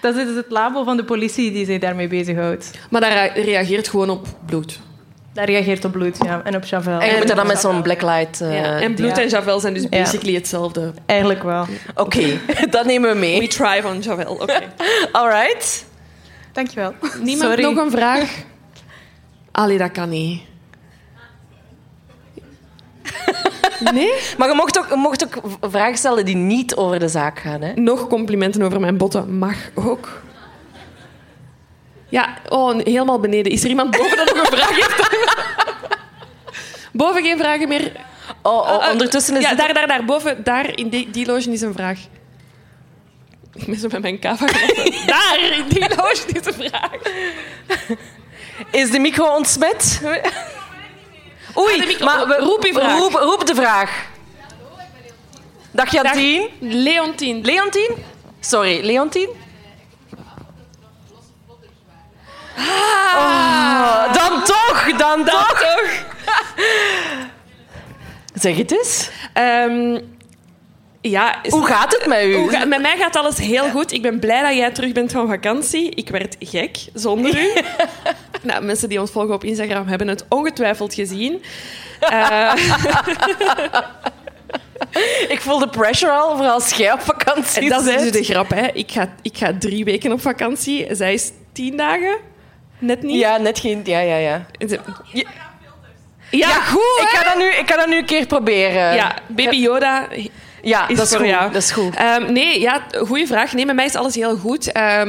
Dat 0.00 0.16
is 0.16 0.24
dus 0.26 0.36
het 0.36 0.46
labo 0.50 0.84
van 0.84 0.96
de 0.96 1.04
politie 1.04 1.52
die 1.52 1.64
zich 1.66 1.78
daarmee 1.78 2.08
bezighoudt. 2.08 2.70
Maar 2.90 3.00
dat 3.00 3.10
rea- 3.10 3.32
reageert 3.44 3.88
gewoon 3.88 4.10
op 4.10 4.26
bloed. 4.46 4.80
Dat 5.34 5.44
reageert 5.44 5.84
op 5.84 5.92
bloed 5.92 6.16
ja, 6.24 6.40
en 6.44 6.56
op 6.56 6.64
Chavel. 6.64 7.00
En 7.00 7.10
je 7.10 7.16
moet 7.16 7.26
dat 7.28 7.36
dan 7.36 7.46
met 7.46 7.58
zo'n 7.58 7.82
blacklight... 7.82 8.40
eh, 8.40 8.60
Ja. 8.60 8.80
En 8.80 8.94
bloed 8.94 9.16
ja. 9.16 9.22
en 9.22 9.28
Javel 9.28 9.60
zijn 9.60 9.74
dus 9.74 9.82
Ja. 9.82 9.88
basically 9.88 10.34
hetzelfde. 10.34 10.92
Eigenlijk 11.06 11.42
wel. 11.42 11.66
Oké, 11.94 12.38
dat 12.70 12.84
nemen 12.86 13.08
we 13.08 13.14
We 13.14 13.20
mee. 13.20 13.48
try 13.48 13.82
van 13.82 13.98
Javel, 14.00 14.32
oké. 14.34 14.60
All 15.12 15.28
right. 15.28 15.84
Dankjewel. 16.52 16.94
Niemand 17.20 17.50
Sorry. 17.50 17.62
nog 17.62 17.76
een 17.84 17.90
vraag? 17.90 18.30
Allee, 19.52 19.78
dat 19.78 19.90
kan 19.92 20.08
niet. 20.08 20.42
Nee? 23.92 24.12
Maar 24.38 24.48
je 24.48 24.54
mocht 24.54 24.78
ook, 24.78 24.88
je 24.88 24.96
mocht 24.96 25.24
ook 25.24 25.40
vragen 25.60 25.98
stellen 25.98 26.24
die 26.24 26.36
niet 26.36 26.76
over 26.76 26.98
de 26.98 27.08
zaak 27.08 27.38
gaan. 27.38 27.60
Hè? 27.62 27.72
Nog 27.74 28.08
complimenten 28.08 28.62
over 28.62 28.80
mijn 28.80 28.96
botten 28.96 29.38
mag 29.38 29.56
ook. 29.74 30.22
Ja, 32.08 32.36
oh, 32.48 32.78
helemaal 32.84 33.20
beneden. 33.20 33.52
Is 33.52 33.62
er 33.62 33.68
iemand 33.68 33.90
boven 33.96 34.16
dat 34.16 34.34
nog 34.34 34.50
een 34.50 34.56
vraag 34.56 34.74
heeft? 34.74 35.10
Boven 36.92 37.22
geen 37.22 37.38
vragen 37.38 37.68
meer. 37.68 37.92
Oh, 38.42 38.52
oh, 38.52 38.68
Ah, 38.68 38.82
ah, 38.82 38.92
ondertussen 38.92 39.36
is 39.36 39.42
ja, 39.42 39.48
het... 39.48 39.58
daar, 39.58 39.74
daar, 39.74 39.86
daar. 39.86 40.04
Boven, 40.04 40.44
daar, 40.44 40.76
in 40.78 40.88
die, 40.88 41.10
die 41.10 41.26
loge 41.26 41.50
is 41.50 41.60
een 41.60 41.72
vraag. 41.72 41.98
Ik 43.54 43.66
ben 43.66 43.76
zo 43.76 43.88
met 43.90 44.02
mijn 44.02 44.18
kava 44.18 44.46
Daar, 45.06 45.38
in 45.58 45.64
die 45.68 45.88
loge 45.96 46.24
is 46.32 46.46
een 46.46 46.70
vraag. 46.70 46.98
Is 48.70 48.90
de 48.90 48.98
micro 48.98 49.36
ontsmet? 49.36 50.00
Oei, 51.58 51.80
Ah, 51.80 51.98
de 51.98 52.04
maar 52.04 52.26
we, 52.26 52.34
roep 52.34 52.64
je 52.64 52.72
vraag. 52.72 52.98
Roep, 52.98 53.12
roep 53.12 53.46
de 53.46 53.54
vraag. 53.54 53.90
Dag 55.70 55.92
Jantien. 55.92 56.48
Leontien. 56.60 57.44
Leontien? 57.44 57.90
Sorry, 58.40 58.84
Leontien? 58.84 59.28
Oh, 63.16 64.12
dan 64.12 64.44
toch, 64.44 64.96
dan, 64.96 65.24
toch. 65.24 65.64
Zeg 68.34 68.56
het 68.56 68.72
eens. 68.72 69.10
Ehm, 69.32 70.00
ja, 71.02 71.38
Hoe 71.48 71.66
gaat 71.66 71.92
het 71.92 72.06
met 72.06 72.24
u? 72.24 72.48
Ga- 72.50 72.64
met 72.64 72.80
mij 72.80 72.96
gaat 72.96 73.16
alles 73.16 73.38
heel 73.38 73.70
goed. 73.70 73.92
Ik 73.92 74.02
ben 74.02 74.18
blij 74.18 74.42
dat 74.42 74.56
jij 74.56 74.70
terug 74.70 74.92
bent 74.92 75.12
van 75.12 75.28
vakantie. 75.28 75.90
Ik 75.90 76.08
werd 76.08 76.36
gek 76.40 76.76
zonder 76.94 77.38
u. 77.38 77.52
nou, 78.42 78.64
mensen 78.64 78.88
die 78.88 79.00
ons 79.00 79.10
volgen 79.10 79.34
op 79.34 79.44
Instagram 79.44 79.86
hebben 79.86 80.08
het 80.08 80.24
ongetwijfeld 80.28 80.94
gezien. 80.94 81.42
Eh, 82.00 82.52
Ik 85.28 85.40
voel 85.40 85.58
de 85.58 85.68
pressure 85.68 86.12
al, 86.12 86.36
vooral 86.36 86.52
als 86.52 86.72
jij 86.72 86.92
op 86.92 87.00
vakantie 87.00 87.68
dat 87.68 87.86
is 87.86 88.02
dus 88.02 88.10
de 88.12 88.22
grap. 88.24 88.50
Hè. 88.50 88.66
Ik, 88.72 88.90
ga, 88.92 89.14
ik 89.22 89.36
ga 89.36 89.52
drie 89.58 89.84
weken 89.84 90.12
op 90.12 90.20
vakantie. 90.20 90.94
Zij 90.94 91.12
is 91.12 91.30
tien 91.52 91.76
dagen. 91.76 92.16
Net 92.78 93.02
niet. 93.02 93.20
Ja, 93.20 93.36
net 93.36 93.58
geen... 93.58 93.80
Ja, 93.84 93.98
ja, 94.00 94.16
ja. 94.16 94.46
Ja, 94.58 95.24
ja, 96.30 96.48
goed. 96.48 97.00
Ik 97.00 97.08
ga 97.08 97.24
dat 97.24 97.36
nu, 97.36 97.48
ik 97.48 97.70
ga 97.70 97.76
dat 97.76 97.86
nu 97.86 97.96
een 97.96 98.04
keer 98.04 98.26
proberen. 98.26 98.94
Ja, 98.94 99.14
Baby 99.28 99.56
Yoda 99.56 100.08
Ja, 100.62 100.88
is 100.88 100.96
dat 100.96 101.04
is 101.06 101.10
voor 101.12 101.20
goed. 101.20 101.28
jou. 101.28 101.52
Dat 101.52 101.62
is 101.62 101.70
goed. 101.70 101.98
Nee, 102.28 102.60
ja, 102.60 102.82
goede 103.06 103.26
vraag. 103.26 103.52
Nee, 103.52 103.66
met 103.66 103.74
mij 103.74 103.84
is 103.84 103.94
alles 103.94 104.14
heel 104.14 104.36
goed. 104.36 104.72
Ehm, 104.72 105.08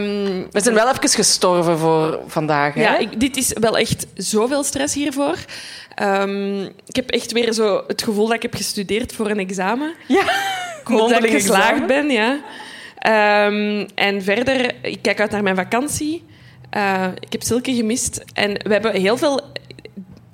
We 0.52 0.62
zijn 0.62 0.76
wel 0.76 0.88
even 0.90 1.10
gestorven 1.10 1.78
voor 1.78 2.20
vandaag. 2.28 2.74
Hè? 2.74 2.82
Ja, 2.82 2.98
ik, 2.98 3.20
dit 3.20 3.38
is 3.38 3.54
wel 3.60 3.78
echt 3.78 4.06
zoveel 4.16 4.64
stress 4.64 4.94
hiervoor. 4.94 5.36
Ehm, 5.96 6.62
ik 6.64 6.96
heb 6.96 7.10
echt 7.10 7.32
weer 7.32 7.54
zo 7.54 7.84
het 7.88 8.04
gevoel 8.04 8.26
dat 8.26 8.36
ik 8.36 8.42
heb 8.42 8.56
gestudeerd 8.56 9.14
voor 9.14 9.30
een 9.30 9.40
examen. 9.40 9.94
ja. 10.08 10.22
Ik 10.82 10.90
hoop 10.90 11.10
dat 11.10 11.24
ik 11.24 11.32
geslaagd 11.32 11.70
examen. 11.70 11.88
ben, 11.88 12.10
ja. 12.10 12.40
Ehm, 12.98 13.88
en 13.96 14.24
verder, 14.24 14.72
ik 14.82 15.00
kijk 15.02 15.20
uit 15.20 15.32
naar 15.32 15.44
mijn 15.44 15.56
vakantie. 15.56 16.24
Eh, 16.70 17.04
ik 17.20 17.32
heb 17.32 17.44
Silke 17.44 17.74
gemist. 17.76 18.24
En 18.34 18.52
we 18.64 18.74
hebben 18.74 18.94
heel 19.02 19.18
veel, 19.18 19.42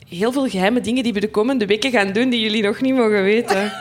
heel 0.10 0.32
veel 0.32 0.50
geheime 0.50 0.82
dingen 0.82 1.04
die 1.04 1.14
we 1.14 1.20
de 1.20 1.30
komende 1.30 1.66
weken 1.66 1.92
gaan 1.92 2.12
doen 2.12 2.30
die 2.30 2.42
jullie 2.42 2.64
nog 2.64 2.82
niet 2.82 2.96
mogen 2.96 3.24
weten. 3.24 3.72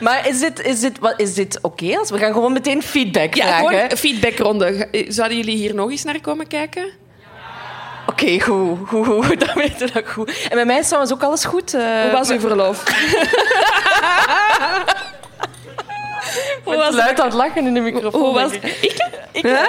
Maar 0.00 0.28
is 0.28 0.40
dit, 0.40 0.60
is 0.62 0.80
dit, 0.80 0.98
wat, 0.98 1.14
is 1.20 1.34
dit 1.34 1.58
oké? 1.62 1.98
Als 1.98 2.10
We 2.10 2.18
gaan 2.18 2.32
gewoon 2.32 2.52
meteen 2.52 2.82
feedback 2.82 3.34
Ja, 3.34 3.58
vragen. 3.58 3.90
een 3.90 3.96
feedbackronde. 3.96 4.88
Zouden 5.08 5.36
jullie 5.36 5.56
hier 5.56 5.74
nog 5.74 5.90
eens 5.90 6.04
naar 6.04 6.20
komen 6.20 6.46
kijken? 6.46 6.90
Oké, 8.06 8.40
goed, 8.40 8.78
goed, 8.88 9.06
goed. 9.06 9.40
Dan 9.46 9.54
weten 9.54 9.86
we 9.86 9.92
dat 9.92 10.08
goed. 10.08 10.46
En 10.48 10.56
bij 10.56 10.64
mij 10.64 10.78
is 10.78 10.84
trouwens 10.86 11.12
ook 11.12 11.22
alles 11.22 11.44
goed. 11.44 11.74
eh, 11.74 12.02
Hoe 12.02 12.10
was 12.10 12.30
uw 12.30 12.40
verlof? 12.40 12.82
Hoe 16.64 16.76
was 16.76 16.94
luid 16.94 17.20
aan 17.20 17.26
het 17.26 17.34
lachen 17.34 17.66
in 17.66 17.74
de 17.74 17.80
microfoon. 17.80 18.20
Hoe 18.20 18.34
was, 18.34 18.52
ik. 18.52 18.62
ik? 19.32 19.68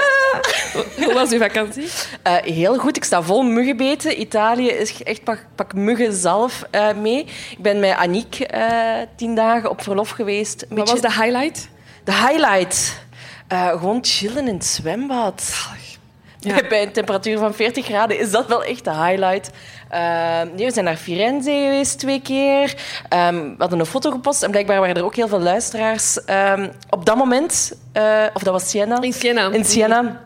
Hoe 1.04 1.14
was 1.14 1.32
uw 1.32 1.40
vakantie? 1.40 1.88
Eh, 2.24 2.34
heel 2.36 2.78
goed. 2.78 2.98
Ik 2.98 3.04
sta 3.04 3.22
vol 3.22 3.44
muggenbeten. 3.44 4.20
Italië 4.22 4.68
is 4.68 5.04
echt 5.04 5.24
pak, 5.24 5.46
pak 5.56 5.74
muggenzalf 5.74 6.64
eh 6.72 6.94
mee. 7.02 7.20
Ik 7.52 7.58
ben 7.60 7.80
met 7.80 7.96
Aniek 7.96 8.40
eh, 8.40 8.72
tien 9.16 9.36
dagen 9.36 9.70
op 9.70 9.82
verlof 9.84 10.10
geweest. 10.10 10.66
Wat 10.70 10.78
beetje- 10.78 11.02
was 11.02 11.14
de 11.16 11.22
highlight? 11.24 11.70
De 12.04 12.14
highlight. 12.14 13.04
Eh, 13.48 13.68
gewoon 13.70 14.00
chillen 14.02 14.48
in 14.48 14.54
het 14.54 14.66
zwembad. 14.66 15.54
Ja. 16.40 16.62
Bij 16.70 16.82
een 16.82 16.92
temperatuur 16.92 17.38
van 17.38 17.54
40 17.54 17.86
graden 17.86 18.20
is 18.20 18.32
dat 18.32 18.48
wel 18.48 18.64
echt 18.64 18.84
de 18.84 18.92
highlight. 18.96 19.50
Eh, 19.90 20.42
nee, 20.56 20.66
we 20.66 20.72
zijn 20.72 20.86
naar 20.86 20.96
Firenze 20.96 21.50
geweest 21.50 22.00
twee 22.00 22.22
keer. 22.22 22.76
Ehm, 23.10 23.36
we 23.36 23.56
hadden 23.58 23.80
een 23.80 23.86
foto 23.86 24.12
gepost 24.12 24.44
en 24.44 24.52
blijkbaar 24.52 24.80
waren 24.80 24.96
er 24.96 25.04
ook 25.04 25.16
heel 25.16 25.28
veel 25.28 25.40
luisteraars. 25.40 26.24
Ehm, 26.24 26.70
op 26.90 27.06
dat 27.06 27.16
moment, 27.16 27.74
eh, 27.92 28.24
of 28.34 28.44
dat 28.44 28.54
was 28.54 28.70
Siena. 28.70 29.02
In 29.02 29.14
Siena. 29.14 29.52
In 29.52 29.66
Siena. 29.66 30.24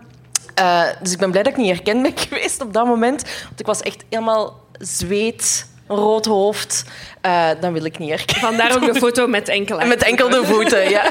Eh, 0.56 0.84
dus 1.02 1.12
ik 1.12 1.20
ben 1.20 1.32
blij 1.32 1.44
dat 1.44 1.52
ik 1.52 1.58
niet 1.58 1.76
herkend 1.76 2.02
ben 2.02 2.18
geweest 2.28 2.62
op 2.62 2.74
dat 2.74 2.86
moment. 2.86 3.22
Want 3.44 3.60
ik 3.60 3.66
was 3.66 3.82
echt 3.82 4.04
helemaal 4.10 4.60
zweet, 4.72 5.68
rood 5.96 6.26
hoofd. 6.26 6.84
Eh, 7.22 7.48
dan 7.60 7.74
wil 7.74 7.84
ik 7.86 7.98
niet 7.98 8.10
herkennen. 8.10 8.48
Vandaar 8.48 8.76
ook 8.76 8.94
de 8.94 9.00
foto 9.00 9.28
met 9.28 9.48
enkele. 9.48 9.86
Met 9.86 10.04
enkel 10.04 10.30
de 10.30 10.46
voeten, 10.46 10.90
ja. 10.90 11.04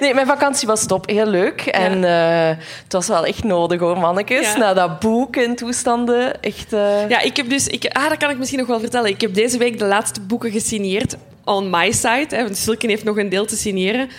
Nee, 0.00 0.14
mijn 0.14 0.26
vakantie 0.26 0.66
was 0.68 0.86
top. 0.86 1.08
Heel 1.08 1.26
leuk. 1.26 1.60
En 1.60 2.04
eh, 2.04 2.56
het 2.84 2.92
was 2.92 3.06
wel 3.08 3.24
echt 3.26 3.44
nodig, 3.44 3.80
hoor, 3.80 3.98
mannetjes. 3.98 4.52
Ja. 4.52 4.56
Na 4.56 4.74
dat 4.74 5.00
boek 5.00 5.36
en 5.36 5.54
toestanden. 5.56 6.42
Echt... 6.42 6.72
eh, 6.72 7.08
Ja, 7.08 7.20
ik 7.20 7.36
heb 7.36 7.48
dus... 7.48 7.66
Ik, 7.66 7.86
ah, 7.92 8.08
dat 8.08 8.16
kan 8.18 8.30
ik 8.30 8.38
misschien 8.38 8.58
nog 8.58 8.68
wel 8.68 8.80
vertellen. 8.80 9.10
Ik 9.10 9.20
heb 9.20 9.34
deze 9.34 9.58
week 9.58 9.78
de 9.78 9.84
laatste 9.84 10.20
boeken 10.20 10.50
gesigneerd 10.50 11.16
on 11.44 11.70
my 11.70 11.92
side. 11.92 12.26
Hè, 12.36 12.42
want 12.42 12.56
Silken 12.56 12.88
heeft 12.88 13.04
nog 13.04 13.16
een 13.18 13.28
deel 13.28 13.46
te 13.46 13.56
signeren. 13.56 14.10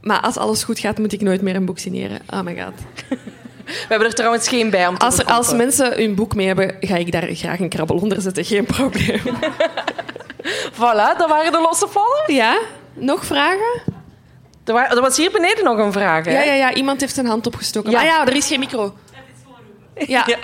Maar 0.00 0.20
als 0.20 0.36
alles 0.36 0.64
goed 0.64 0.78
gaat, 0.78 0.98
moet 0.98 1.12
ik 1.12 1.20
nooit 1.20 1.42
meer 1.42 1.56
een 1.56 1.64
boek 1.64 1.78
signeren. 1.78 2.18
Oh 2.30 2.40
my 2.40 2.56
god. 2.62 2.72
We 3.66 3.86
hebben 3.88 4.08
er 4.08 4.14
trouwens 4.14 4.48
geen 4.48 4.70
bij 4.70 4.86
om 4.86 4.98
te 4.98 5.04
Als, 5.04 5.18
er, 5.18 5.24
als 5.24 5.52
mensen 5.52 5.92
hun 5.98 6.14
boek 6.14 6.34
mee 6.34 6.46
hebben, 6.46 6.76
ga 6.80 6.96
ik 6.96 7.12
daar 7.12 7.28
graag 7.30 7.60
een 7.60 7.68
krabbel 7.68 7.96
onder 7.96 8.20
zetten. 8.20 8.44
Geen 8.44 8.64
probleem. 8.64 9.20
Voilà, 10.72 11.16
dat 11.18 11.28
waren 11.28 11.52
de 11.52 11.60
losse 11.60 11.86
vallen. 11.88 12.34
Ja? 12.34 12.58
Nog 12.94 13.24
vragen? 13.24 13.82
Er, 14.64 14.72
wa- 14.72 14.90
er 14.90 15.00
was 15.00 15.16
hier 15.16 15.30
beneden 15.30 15.64
nog 15.64 15.78
een 15.78 15.92
vraag, 15.92 16.24
hè? 16.24 16.30
Ja, 16.32 16.42
ja, 16.42 16.52
ja. 16.52 16.74
Iemand 16.74 17.00
heeft 17.00 17.14
zijn 17.14 17.26
hand 17.26 17.46
opgestoken. 17.46 17.90
Ja. 17.90 17.98
Ah 17.98 18.04
ja, 18.04 18.26
er 18.26 18.36
is 18.36 18.46
geen 18.46 18.58
micro. 18.60 18.94
Ja. 20.06 20.24
Ja. 20.26 20.36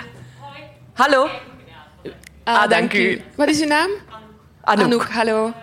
Hallo. 0.93 1.27
Ah, 2.43 2.61
Ah, 2.63 2.69
dank 2.69 2.93
u. 2.93 3.21
Wat 3.35 3.47
is 3.47 3.61
uw 3.61 3.67
naam? 3.67 3.89
Anouk. 4.61 4.85
Anouk, 4.85 5.03
hallo. 5.09 5.41
Mijn 5.43 5.53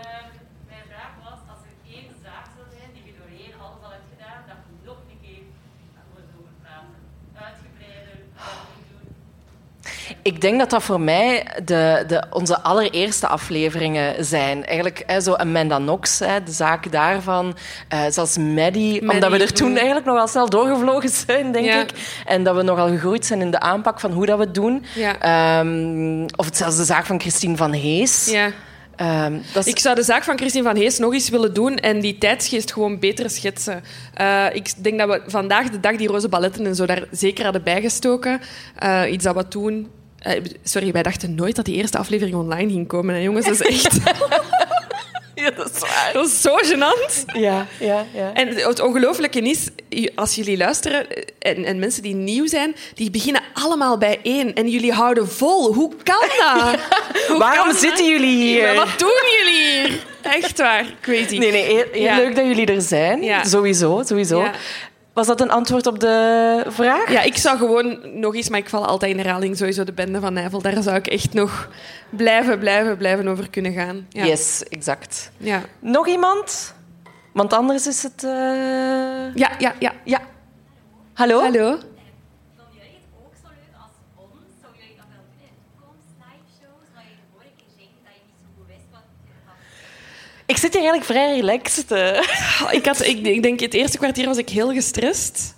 vraag 0.88 1.12
was, 1.24 1.38
als 1.50 1.58
er 1.68 1.92
één 1.94 2.10
zaak 2.22 2.44
zou 2.56 2.66
zijn 2.78 2.90
die 2.94 3.02
je 3.06 3.12
doorheen 3.20 3.52
alles 3.60 3.80
al 3.84 3.90
hebt 3.90 4.08
gedaan, 4.16 4.40
dat 4.48 4.56
je 4.66 4.72
nog 4.88 4.96
een 5.10 5.18
keer 5.24 5.42
over 6.08 6.22
over 6.38 6.52
praten. 6.62 6.96
Uitgebreider, 7.46 8.16
wat 8.36 8.78
doen. 8.90 10.09
Ik 10.22 10.40
denk 10.40 10.58
dat 10.58 10.70
dat 10.70 10.82
voor 10.82 11.00
mij 11.00 11.46
de, 11.64 12.04
de, 12.06 12.24
onze 12.30 12.60
allereerste 12.60 13.26
afleveringen 13.26 14.24
zijn. 14.24 14.64
Eigenlijk 14.64 15.02
hè, 15.06 15.20
zo 15.20 15.32
Amanda 15.32 15.76
Knox, 15.76 16.18
hè, 16.18 16.42
de 16.42 16.52
zaak 16.52 16.92
daarvan. 16.92 17.56
Eh, 17.88 18.02
zelfs 18.08 18.38
Maddie, 18.38 19.00
omdat 19.00 19.30
we 19.30 19.38
er 19.38 19.52
toen 19.52 19.70
mm. 19.70 19.76
eigenlijk 19.76 20.06
nogal 20.06 20.28
snel 20.28 20.48
doorgevlogen 20.48 21.08
zijn, 21.26 21.52
denk 21.52 21.66
Ja. 21.66 21.80
ik. 21.80 21.90
En 22.26 22.44
dat 22.44 22.56
we 22.56 22.62
nogal 22.62 22.88
gegroeid 22.88 23.26
zijn 23.26 23.40
in 23.40 23.50
de 23.50 23.60
aanpak 23.60 24.00
van 24.00 24.12
hoe 24.12 24.26
dat 24.26 24.38
we 24.38 24.44
het 24.44 24.54
doen. 24.54 24.84
Ja. 24.94 25.18
Ehm, 25.18 26.22
of 26.36 26.44
het 26.44 26.56
zelfs 26.56 26.76
de 26.76 26.84
zaak 26.84 27.06
van 27.06 27.20
Christine 27.20 27.56
van 27.56 27.72
Hees. 27.72 28.26
Ja. 28.30 28.50
Ehm, 28.96 29.38
is, 29.54 29.66
Ik 29.66 29.78
zou 29.78 29.94
de 29.94 30.02
zaak 30.02 30.24
van 30.24 30.36
Christine 30.36 30.64
van 30.64 30.76
Hees 30.76 30.98
nog 30.98 31.12
eens 31.12 31.28
willen 31.28 31.54
doen 31.54 31.76
en 31.76 32.00
die 32.00 32.18
tijdsgeest 32.18 32.72
gewoon 32.72 32.98
beter 32.98 33.30
schetsen. 33.30 33.82
Eh, 34.14 34.46
ik 34.52 34.84
denk 34.84 34.98
dat 34.98 35.08
we 35.08 35.22
vandaag 35.26 35.70
de 35.70 35.80
dag 35.80 35.96
die 35.96 36.08
roze 36.08 36.28
balletten 36.28 36.66
en 36.66 36.74
zo 36.74 36.86
daar 36.86 37.04
zeker 37.10 37.44
hadden 37.44 37.62
bijgestoken. 37.62 38.40
Eh, 38.76 39.02
iets 39.12 39.24
dat 39.24 39.34
we 39.34 39.48
toen... 39.48 39.88
eh, 40.20 40.42
sorry, 40.64 40.92
wij 40.92 41.02
dachten 41.02 41.34
nooit 41.34 41.56
dat 41.56 41.64
die 41.64 41.76
eerste 41.76 41.98
aflevering 41.98 42.36
online 42.36 42.70
ging 42.72 42.86
komen. 42.86 43.14
Hè, 43.14 43.20
jongens, 43.20 43.46
dat 43.46 43.60
is 43.60 43.62
echt... 43.84 43.98
ja, 45.34 45.50
dat 45.50 45.70
is 45.74 45.78
waar. 45.80 46.10
dat 46.12 46.26
is 46.26 46.40
zo 46.40 46.56
gênant. 46.64 47.24
Ja, 47.32 47.66
ja, 47.80 48.06
ja. 48.14 48.32
En 48.34 48.48
het 48.48 48.80
ongelooflijke 48.80 49.40
is, 49.40 49.68
als 50.14 50.34
jullie 50.34 50.56
luisteren 50.56 51.06
en, 51.38 51.64
en 51.64 51.78
mensen 51.78 52.02
die 52.02 52.14
nieuw 52.14 52.46
zijn, 52.46 52.74
die 52.94 53.10
beginnen 53.10 53.42
allemaal 53.54 53.98
bij 53.98 54.18
één. 54.22 54.54
En 54.54 54.68
jullie 54.68 54.92
houden 54.92 55.28
vol. 55.28 55.74
Hoe 55.74 55.92
kan 56.02 56.28
dat? 56.38 56.80
Hoe 57.28 57.38
Waarom 57.38 57.58
kan 57.64 57.68
dat? 57.68 57.76
zitten 57.80 58.06
jullie 58.08 58.36
hier? 58.42 58.74
Wat 58.74 58.98
doen 58.98 59.20
jullie 59.38 59.62
hier? 59.82 60.08
Echt 60.22 60.58
waar, 60.58 60.84
crazy. 61.00 61.38
Nee, 61.38 61.50
nee, 61.52 61.62
heel, 61.64 61.84
heel 61.92 62.02
Ja. 62.02 62.16
leuk 62.16 62.36
dat 62.36 62.44
jullie 62.44 62.66
er 62.66 62.80
zijn. 62.82 63.46
Sowieso, 63.46 64.02
sowieso. 64.06 64.44
Was 65.12 65.26
dat 65.26 65.40
een 65.40 65.50
antwoord 65.50 65.86
op 65.86 66.00
de 66.00 66.64
vraag? 66.68 67.10
Ja, 67.12 67.22
ik 67.22 67.36
zou 67.36 67.58
gewoon 67.58 68.00
nog 68.20 68.34
eens, 68.34 68.48
maar 68.48 68.58
ik 68.58 68.68
val 68.68 68.86
altijd 68.86 69.10
in 69.12 69.18
herhaling, 69.18 69.56
sowieso 69.56 69.84
de 69.84 69.92
bende 69.92 70.20
van 70.20 70.32
Nijvel. 70.32 70.62
Daar 70.62 70.82
zou 70.82 70.96
ik 70.96 71.06
echt 71.06 71.32
nog 71.34 71.68
blijven, 72.10 72.58
blijven, 72.58 72.96
blijven 72.96 73.28
over 73.28 73.50
kunnen 73.50 73.72
gaan. 73.72 74.06
Ja. 74.08 74.24
Yes, 74.24 74.62
exact. 74.68 75.30
Ja. 75.36 75.62
Nog 75.78 76.08
iemand? 76.08 76.74
Want 77.32 77.52
anders 77.52 77.86
is 77.86 78.02
het... 78.02 78.24
eh, 78.24 78.30
Ja, 79.34 79.50
ja, 79.58 79.74
ja. 79.78 79.92
Ja. 80.04 80.20
Hallo? 81.12 81.40
Hallo? 81.40 81.68
Vonden 81.68 81.88
jullie 82.72 82.98
het 83.02 83.14
ook 83.24 83.34
zo 83.42 83.48
leuk 83.60 83.74
als 83.84 83.94
ons? 84.16 84.46
Zou 84.62 84.72
jullie 84.80 84.96
dat 84.96 85.06
wel 85.14 85.22
doen 85.30 85.40
in 85.48 85.54
de 85.54 85.62
toekomst, 85.70 86.08
live 86.24 86.46
shows? 86.58 86.86
Maar 86.94 87.04
je 87.10 87.16
de 87.22 87.26
vorige 87.32 87.54
keer 87.60 87.70
zei 87.76 87.86
dat 88.06 88.14
je 88.18 88.24
niet 88.30 88.40
zo 88.44 88.48
goed 88.56 88.66
wist 88.74 88.86
wat 88.96 89.06
je 89.24 89.30
ervan 89.38 89.56
Ik 90.50 90.56
zit 90.56 90.72
hier 90.74 90.82
eigenlijk 90.82 91.04
vrij 91.04 91.34
relaxed. 91.36 91.90
eh. 91.90 92.20
Oh, 92.62 92.72
Ik, 92.72 92.86
had, 92.86 93.04
ik, 93.04 93.26
ik 93.26 93.42
denk, 93.42 93.60
het 93.60 93.74
eerste 93.74 93.98
kwartier 93.98 94.26
was 94.26 94.36
ik 94.36 94.48
heel 94.48 94.72
gestrest. 94.72 95.54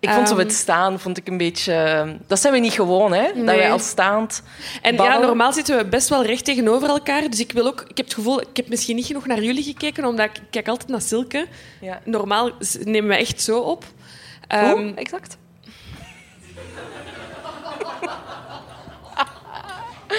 Ik 0.00 0.10
vond 0.10 0.28
zo 0.28 0.34
Ehm, 0.34 0.42
het 0.42 0.52
staan 0.52 1.00
vond 1.00 1.16
ik 1.18 1.28
een 1.28 1.36
beetje... 1.36 2.06
Dat 2.26 2.40
zijn 2.40 2.52
we 2.52 2.58
niet 2.58 2.72
gewoon, 2.72 3.12
hè? 3.12 3.32
Dat 3.34 3.44
wij 3.44 3.72
als 3.72 3.88
staand... 3.88 4.42
En 4.82 4.94
ja, 4.94 5.18
normaal 5.18 5.52
zitten 5.52 5.76
we 5.76 5.84
best 5.84 6.08
wel 6.08 6.24
recht 6.24 6.44
tegenover 6.44 6.88
elkaar. 6.88 7.30
Dus 7.30 7.40
ik, 7.40 7.52
wil 7.52 7.66
ook, 7.66 7.80
ik 7.80 7.96
heb 7.96 8.06
het 8.06 8.14
gevoel, 8.14 8.40
ik 8.40 8.56
heb 8.56 8.68
misschien 8.68 8.96
niet 8.96 9.06
genoeg 9.06 9.26
naar 9.26 9.42
jullie 9.42 9.62
gekeken, 9.62 10.04
omdat 10.04 10.24
ik 10.26 10.42
kijk 10.50 10.68
altijd 10.68 10.90
naar 10.90 11.00
Silke. 11.00 11.46
Ja. 11.80 12.00
Normaal 12.04 12.50
nemen 12.80 13.08
we 13.10 13.16
echt 13.16 13.42
zo 13.42 13.58
op. 13.58 13.84
Hoe? 14.48 14.58
Ehm, 14.58 14.92
exact? 14.94 15.36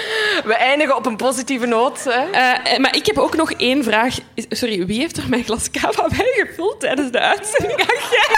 We 0.50 0.54
eindigen 0.54 0.96
op 0.96 1.06
een 1.06 1.16
positieve 1.16 1.66
noot. 1.66 2.04
Hè? 2.04 2.30
eh, 2.30 2.72
eh, 2.72 2.78
maar 2.78 2.96
ik 2.96 3.06
heb 3.06 3.18
ook 3.18 3.36
nog 3.36 3.52
één 3.52 3.84
vraag. 3.84 4.14
Sorry, 4.48 4.86
wie 4.86 5.00
heeft 5.00 5.16
er 5.16 5.28
mijn 5.28 5.44
glas 5.44 5.70
cava 5.70 6.08
bijgevuld 6.16 6.80
tijdens 6.80 7.10
de 7.10 7.20
uitzending? 7.20 7.80
Ach, 7.80 8.10
jij. 8.10 8.36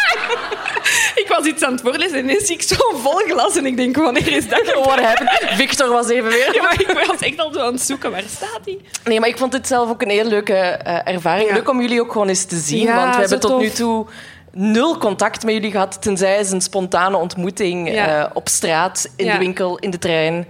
Ik 1.22 1.28
was 1.28 1.46
iets 1.46 1.62
aan 1.62 1.72
het 1.72 1.80
voorlezen 1.80 2.18
en 2.18 2.24
ineens 2.24 2.46
zie 2.46 2.54
ik 2.54 2.62
zo'n 2.62 3.00
vol 3.00 3.18
glas 3.28 3.56
en 3.56 3.66
ik 3.66 3.76
denk, 3.76 3.96
wanneer 3.96 4.32
is 4.32 4.48
dat 4.48 4.66
happened? 4.66 5.30
Victor 5.56 5.88
was 5.88 6.08
even 6.08 6.30
weer... 6.30 6.54
Ja, 6.54 6.62
maar 6.62 6.80
ik 6.80 7.06
was 7.06 7.20
echt 7.20 7.38
al 7.38 7.52
zo 7.52 7.60
aan 7.60 7.72
het 7.72 7.82
zoeken. 7.82 8.10
Waar 8.10 8.22
staat 8.28 8.60
die? 8.64 8.80
Nee, 9.04 9.20
maar 9.20 9.28
ik 9.28 9.38
vond 9.38 9.52
het 9.52 9.66
zelf 9.66 9.88
ook 9.88 10.02
een 10.02 10.10
heel 10.10 10.24
leuke 10.24 10.54
eh, 10.54 11.14
ervaring. 11.14 11.48
Ja. 11.48 11.54
Leuk 11.54 11.68
om 11.68 11.80
jullie 11.80 12.00
ook 12.00 12.12
gewoon 12.12 12.28
eens 12.28 12.44
te 12.44 12.56
zien. 12.56 12.86
Want 12.86 13.14
we 13.14 13.20
hebben 13.20 13.40
tot 13.40 13.60
nu 13.60 13.70
toe 13.70 14.06
nul 14.52 14.98
contact 14.98 15.44
met 15.44 15.54
jullie 15.54 15.70
gehad. 15.70 16.02
Tenzij 16.02 16.38
eens 16.38 16.50
een 16.50 16.60
spontane 16.60 17.16
ontmoeting 17.16 18.00
op 18.32 18.48
straat, 18.48 19.08
in 19.16 19.30
de 19.30 19.38
winkel, 19.38 19.78
in 19.78 19.90
de 19.90 19.98
trein. 19.98 20.46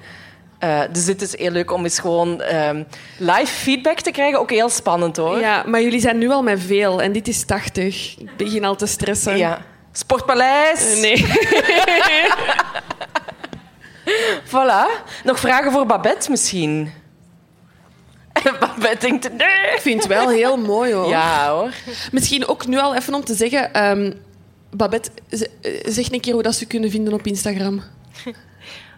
Eh, 0.58 0.80
dus 0.92 1.04
dit 1.04 1.22
is 1.22 1.38
heel 1.38 1.50
leuk 1.50 1.72
om 1.72 1.84
eens 1.84 1.98
gewoon 1.98 2.40
ehm, 2.40 2.82
live 3.18 3.46
feedback 3.46 4.00
te 4.00 4.10
krijgen. 4.10 4.40
Ook 4.40 4.50
heel 4.50 4.68
spannend 4.68 5.16
hoor. 5.16 5.38
Ja, 5.40 5.62
maar 5.66 5.82
jullie 5.82 6.00
zijn 6.00 6.18
nu 6.18 6.30
al 6.30 6.42
met 6.42 6.60
veel 6.60 7.02
en 7.02 7.12
dit 7.12 7.28
is 7.28 7.44
80. 7.44 8.14
Ik 8.18 8.36
begin 8.36 8.64
al 8.64 8.76
te 8.76 8.86
stressen. 8.86 9.36
Ja. 9.36 9.60
Sportpaleis. 9.92 10.94
Eh, 10.94 11.00
Nee. 11.00 11.26
Voilà. 14.44 14.86
Nog 15.24 15.40
vragen 15.40 15.72
voor 15.72 15.86
Babette 15.86 16.30
misschien? 16.30 16.90
Babette 18.60 19.06
denkt... 19.06 19.32
Nee. 19.32 19.74
Ik 19.74 19.80
vind 19.80 20.02
het 20.02 20.06
wel 20.12 20.28
heel 20.28 20.56
mooi 20.56 20.92
hoor. 20.92 21.08
Ja 21.08 21.50
hoor. 21.50 21.70
Misschien 22.12 22.46
ook 22.46 22.66
nu 22.66 22.78
al 22.78 22.94
even 22.94 23.14
om 23.14 23.24
te 23.24 23.34
zeggen... 23.34 23.72
ehm, 23.72 24.12
Babette, 24.70 25.10
eh, 25.28 25.40
zeg 25.84 26.12
een 26.12 26.20
keer 26.20 26.32
hoe 26.32 26.42
dat 26.42 26.54
ze 26.54 26.66
kunnen 26.66 26.90
vinden 26.90 27.12
op 27.12 27.26
Instagram. 27.26 27.82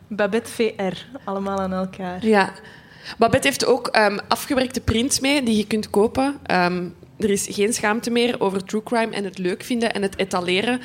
Babette 0.08 0.50
VR, 0.50 1.18
allemaal 1.24 1.58
aan 1.58 1.72
elkaar. 1.72 2.26
Ja. 2.26 2.52
Babette 3.18 3.46
heeft 3.46 3.66
ook 3.66 3.86
ehm, 3.86 4.18
afgewerkte 4.28 4.80
prints 4.80 5.20
mee 5.20 5.42
die 5.42 5.56
je 5.56 5.66
kunt 5.66 5.90
kopen. 5.90 6.38
Ehm, 6.42 6.84
er 7.18 7.30
is 7.30 7.46
geen 7.50 7.72
schaamte 7.72 8.10
meer 8.10 8.40
over 8.40 8.64
true 8.64 8.82
crime 8.82 9.14
en 9.14 9.24
het 9.24 9.38
leuk 9.38 9.62
vinden 9.62 9.94
en 9.94 10.02
het 10.02 10.18
etaleren. 10.18 10.80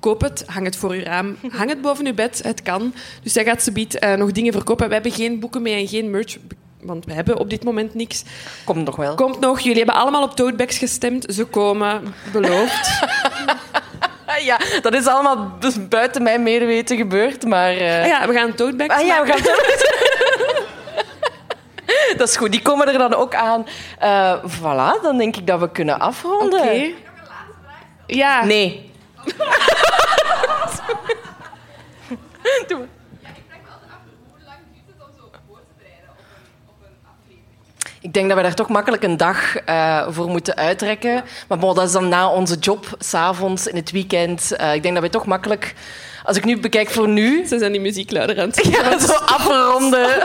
Koop 0.00 0.20
het, 0.20 0.44
hang 0.46 0.64
het 0.64 0.76
voor 0.76 0.96
je 0.96 1.02
raam, 1.02 1.36
hang 1.50 1.68
het 1.68 1.80
boven 1.80 2.04
je 2.04 2.14
bed, 2.14 2.42
het 2.42 2.62
kan. 2.62 2.94
Dus 3.22 3.32
zij 3.32 3.44
gaat 3.44 3.62
ze 3.62 3.72
biedt 3.72 3.98
eh, 3.98 4.14
nog 4.14 4.32
dingen 4.32 4.52
verkopen. 4.52 4.88
We 4.88 4.94
hebben 4.94 5.12
geen 5.12 5.40
boeken 5.40 5.62
mee 5.62 5.74
en 5.74 5.88
geen 5.88 6.10
merch, 6.10 6.36
want 6.80 7.04
we 7.04 7.12
hebben 7.12 7.38
op 7.38 7.50
dit 7.50 7.64
moment 7.64 7.94
niks. 7.94 8.24
Komt 8.64 8.84
nog 8.84 8.96
wel. 8.96 9.14
Komt 9.14 9.40
nog, 9.40 9.60
jullie 9.60 9.78
hebben 9.78 9.94
allemaal 9.94 10.22
op 10.22 10.36
totebags 10.36 10.78
gestemd. 10.78 11.34
Ze 11.34 11.44
komen, 11.44 12.02
beloofd. 12.32 12.90
Ah, 14.36 14.44
Ja, 14.44 14.58
dat 14.82 14.94
is 14.94 15.06
allemaal 15.06 15.52
dus 15.58 15.88
buiten 15.88 16.22
mijn 16.22 16.42
medeweten 16.42 16.96
gebeurd, 16.96 17.44
maar... 17.44 17.70
Ah 17.70 18.06
ja, 18.06 18.26
we 18.26 18.32
gaan 18.32 18.54
totebags 18.54 19.00
Ah 19.00 19.06
ja, 19.06 19.24
we 19.24 19.32
gaan 19.32 19.42
Dat 22.16 22.28
is 22.28 22.36
goed, 22.36 22.52
die 22.52 22.62
komen 22.62 22.86
er 22.92 22.98
dan 22.98 23.14
ook 23.14 23.34
aan. 23.34 23.66
Eh 23.98 24.34
voilà, 24.44 25.02
dan 25.02 25.18
denk 25.18 25.36
ik 25.36 25.46
dat 25.46 25.60
we 25.60 25.70
kunnen 25.70 25.98
afronden. 25.98 26.60
Oké. 26.60 26.90
Ja. 28.06 28.44
Nee. 28.44 28.90
Ik 38.02 38.12
denk 38.12 38.28
dat 38.28 38.36
we 38.36 38.42
daar 38.42 38.54
toch 38.54 38.68
makkelijk 38.68 39.02
een 39.02 39.16
dag 39.16 39.56
eh, 39.56 40.06
voor 40.08 40.28
moeten 40.28 40.56
uitrekken. 40.56 41.24
Maar 41.48 41.58
bon, 41.58 41.74
dat 41.74 41.86
is 41.86 41.92
dan 41.92 42.08
na 42.08 42.30
onze 42.30 42.56
job, 42.56 42.86
s'avonds, 42.98 43.66
in 43.66 43.76
het 43.76 43.90
weekend. 43.90 44.52
Eh, 44.52 44.74
ik 44.74 44.82
denk 44.82 44.94
dat 44.94 45.02
we 45.02 45.10
toch 45.10 45.26
makkelijk... 45.26 45.74
Als 46.24 46.36
ik 46.36 46.44
nu 46.44 46.58
bekijk 46.60 46.90
voor 46.90 47.08
nu... 47.08 47.46
Ze 47.46 47.58
zijn 47.58 47.72
die 47.72 47.80
muziek 47.80 48.10
luider 48.10 48.40
aan 48.40 48.48
het. 48.48 48.66
Ja, 48.72 48.98
zo 48.98 49.12
afronden. 49.12 50.06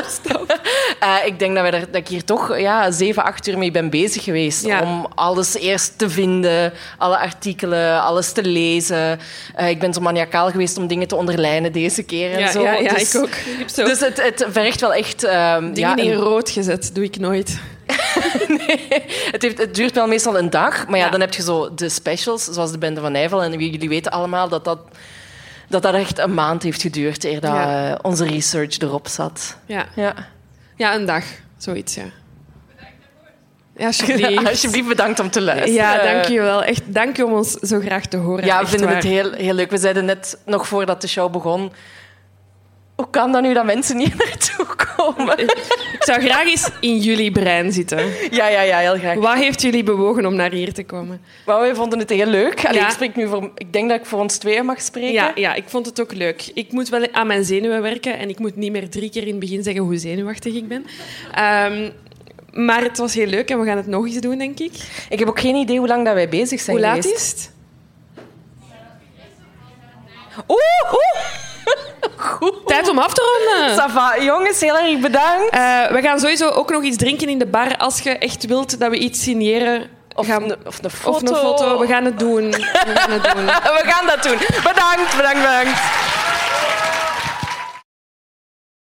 Eh, 0.99 1.15
ik 1.25 1.39
denk 1.39 1.55
dat, 1.55 1.63
we 1.63 1.69
er, 1.77 1.79
dat 1.91 1.95
ik 2.01 2.07
hier 2.07 2.23
toch 2.23 2.57
ja, 2.59 2.91
zeven, 2.91 3.23
acht 3.23 3.47
uur 3.47 3.57
mee 3.57 3.71
ben 3.71 3.89
bezig 3.89 4.23
geweest. 4.23 4.65
Ja. 4.65 4.81
Om 4.81 5.07
alles 5.15 5.55
eerst 5.55 5.97
te 5.97 6.09
vinden, 6.09 6.73
alle 6.97 7.17
artikelen, 7.17 8.01
alles 8.01 8.31
te 8.31 8.43
lezen. 8.43 9.19
Eh, 9.55 9.69
ik 9.69 9.79
ben 9.79 9.93
zo 9.93 10.01
maniacaal 10.01 10.49
geweest 10.51 10.77
om 10.77 10.87
dingen 10.87 11.07
te 11.07 11.15
onderlijnen 11.15 11.71
deze 11.71 12.03
keer. 12.03 12.31
En 12.31 12.39
Ja, 12.39 12.51
zo. 12.51 12.61
ja, 12.61 12.73
ja 12.73 12.93
dus, 12.93 13.15
ik 13.15 13.21
ook. 13.21 13.27
Ik 13.29 13.55
heb 13.57 13.69
zo 13.69 13.83
Dus 13.85 13.99
het, 13.99 14.21
het 14.23 14.45
vergt 14.49 14.81
wel 14.81 14.93
echt... 14.93 15.23
ehm, 15.23 15.73
dingen 15.73 15.97
in 15.97 16.11
een- 16.11 16.17
rood 16.17 16.49
gezet. 16.49 16.89
Doe 16.93 17.03
ik 17.03 17.19
nooit. 17.19 17.59
het, 19.31 19.41
heeft, 19.41 19.57
het 19.57 19.75
duurt 19.75 19.93
wel 19.93 20.07
meestal 20.07 20.37
een 20.37 20.49
dag. 20.49 20.87
Maar 20.87 20.97
ja, 20.99 21.05
Ja. 21.05 21.11
dan 21.11 21.19
heb 21.19 21.33
je 21.33 21.41
zo 21.41 21.73
de 21.73 21.89
specials, 21.89 22.43
zoals 22.43 22.71
de 22.71 22.77
Bende 22.77 23.01
van 23.01 23.11
Nijvel. 23.11 23.43
En 23.43 23.51
jullie 23.59 23.89
weten 23.89 24.11
allemaal 24.11 24.49
dat 24.49 24.65
dat, 24.65 24.79
dat, 25.67 25.81
dat 25.81 25.93
echt 25.93 26.17
een 26.17 26.33
maand 26.33 26.63
heeft 26.63 26.81
geduurd 26.81 27.23
eer 27.23 27.39
dat 27.41 27.51
Ja. 27.51 27.91
eh, 27.91 27.99
onze 28.01 28.25
research 28.25 28.77
erop 28.79 29.07
zat. 29.07 29.57
Ja. 29.65 29.85
Ja. 29.95 30.13
ja, 30.75 30.95
een 30.95 31.05
dag. 31.05 31.23
Zoiets, 31.57 31.95
ja. 31.95 32.03
Ja, 33.77 33.85
alsjeblieft. 33.85 34.47
Alsjeblieft 34.49 34.87
bedankt 34.87 35.19
om 35.19 35.29
te 35.29 35.41
luisteren. 35.41 35.73
Ja, 35.73 36.03
dank 36.03 36.25
je 36.25 36.41
wel. 36.41 36.63
Echt, 36.63 36.81
dank 36.85 37.17
je 37.17 37.25
om 37.25 37.33
ons 37.33 37.51
zo 37.51 37.79
graag 37.79 38.05
te 38.05 38.17
horen. 38.17 38.45
Ja, 38.45 38.59
we 38.61 38.67
vinden 38.67 38.89
het 38.95 39.03
heel, 39.03 39.31
heel 39.31 39.53
leuk. 39.53 39.69
We 39.69 39.77
zeiden 39.77 40.05
net 40.05 40.37
nog 40.45 40.67
voordat 40.67 41.01
de 41.01 41.07
show 41.07 41.31
begon. 41.31 41.71
Hoe 42.97 43.09
kan 43.09 43.31
dat 43.31 43.41
nu 43.41 43.53
dat 43.53 43.65
mensen 43.65 43.97
niet 43.97 44.15
naartoe 44.25 44.65
komen? 44.95 45.39
Ik 45.39 45.97
zou 45.99 46.21
graag 46.21 46.45
eens 46.45 46.69
in 46.79 46.97
jullie 46.97 47.31
brein 47.31 47.71
zitten. 47.71 48.11
Ja, 48.31 48.47
ja, 48.47 48.61
ja, 48.61 48.77
heel 48.77 48.97
graag. 48.97 49.15
Wat 49.17 49.35
heeft 49.35 49.61
jullie 49.61 49.83
bewogen 49.83 50.25
om 50.25 50.35
naar 50.35 50.51
hier 50.51 50.73
te 50.73 50.83
komen? 50.83 51.21
Wij 51.45 51.75
vonden 51.75 51.99
het 51.99 52.09
heel 52.09 52.25
leuk. 52.25 52.65
Allee, 52.65 52.79
Ja. 52.79 52.85
ik, 52.85 52.91
spreek 52.93 53.15
nu 53.15 53.27
voor, 53.27 53.51
ik 53.55 53.73
denk 53.73 53.89
dat 53.89 53.99
ik 53.99 54.05
voor 54.05 54.19
ons 54.19 54.37
tweeën 54.37 54.65
mag 54.65 54.81
spreken. 54.81 55.11
Ja, 55.11 55.31
ja, 55.35 55.53
ik 55.53 55.63
vond 55.67 55.85
het 55.85 56.01
ook 56.01 56.13
leuk. 56.13 56.51
Ik 56.53 56.71
moet 56.71 56.89
wel 56.89 57.07
aan 57.11 57.27
mijn 57.27 57.43
zenuwen 57.43 57.81
werken 57.81 58.17
en 58.17 58.29
ik 58.29 58.39
moet 58.39 58.55
niet 58.55 58.71
meer 58.71 58.89
drie 58.89 59.09
keer 59.09 59.21
in 59.23 59.27
het 59.31 59.39
begin 59.39 59.63
zeggen 59.63 59.83
hoe 59.83 59.97
zenuwachtig 59.97 60.53
ik 60.53 60.67
ben. 60.67 60.85
Ehm, 61.33 61.89
maar 62.51 62.83
het 62.83 62.97
was 62.97 63.13
heel 63.13 63.27
leuk 63.27 63.49
en 63.49 63.59
we 63.59 63.65
gaan 63.65 63.77
het 63.77 63.87
nog 63.87 64.05
eens 64.05 64.15
doen, 64.19 64.37
denk 64.37 64.59
ik. 64.59 64.71
Ik 65.09 65.19
heb 65.19 65.27
ook 65.27 65.39
geen 65.39 65.55
idee 65.55 65.77
hoe 65.77 65.87
lang 65.87 66.05
dat 66.05 66.13
wij 66.13 66.29
bezig 66.29 66.59
zijn 66.59 66.77
Hoe 66.77 66.85
laat 66.85 67.01
geweest. 67.05 67.21
is 67.21 67.29
het? 67.29 67.51
Oeh, 70.47 70.91
oeh. 70.93 71.45
Goed. 72.15 72.53
Tijd 72.65 72.89
om 72.89 72.97
af 72.99 73.13
te 73.13 73.21
ronden. 73.21 73.75
Ça 73.79 73.93
va. 73.93 74.15
Jongens, 74.23 74.59
heel 74.59 74.77
erg 74.77 74.99
bedankt. 74.99 75.49
Eh, 75.49 75.59
we 75.91 76.01
gaan 76.01 76.19
sowieso 76.19 76.49
ook 76.49 76.69
nog 76.71 76.83
iets 76.83 76.97
drinken 76.97 77.29
in 77.29 77.37
de 77.39 77.45
bar. 77.47 77.77
Als 77.77 77.99
je 77.99 78.09
echt 78.17 78.45
wilt 78.45 78.79
dat 78.79 78.89
we 78.89 78.97
iets 78.97 79.23
signeren, 79.23 79.89
Of, 80.15 80.27
gaan- 80.27 80.43
een, 80.43 80.55
of 80.65 80.79
een 80.83 80.89
foto. 80.89 81.15
of 81.15 81.21
een 81.21 81.35
foto, 81.35 81.79
we 81.79 81.87
gaan 81.87 82.05
het 82.05 82.19
doen. 82.19 82.51
We 82.51 82.61
gaan 82.93 83.11
het 83.11 83.23
doen. 83.35 83.45
We 83.77 83.81
gaan 83.85 84.05
dat 84.05 84.23
doen. 84.23 84.37
Bedankt, 84.63 85.15
bedankt, 85.15 85.41
bedankt. 85.41 85.79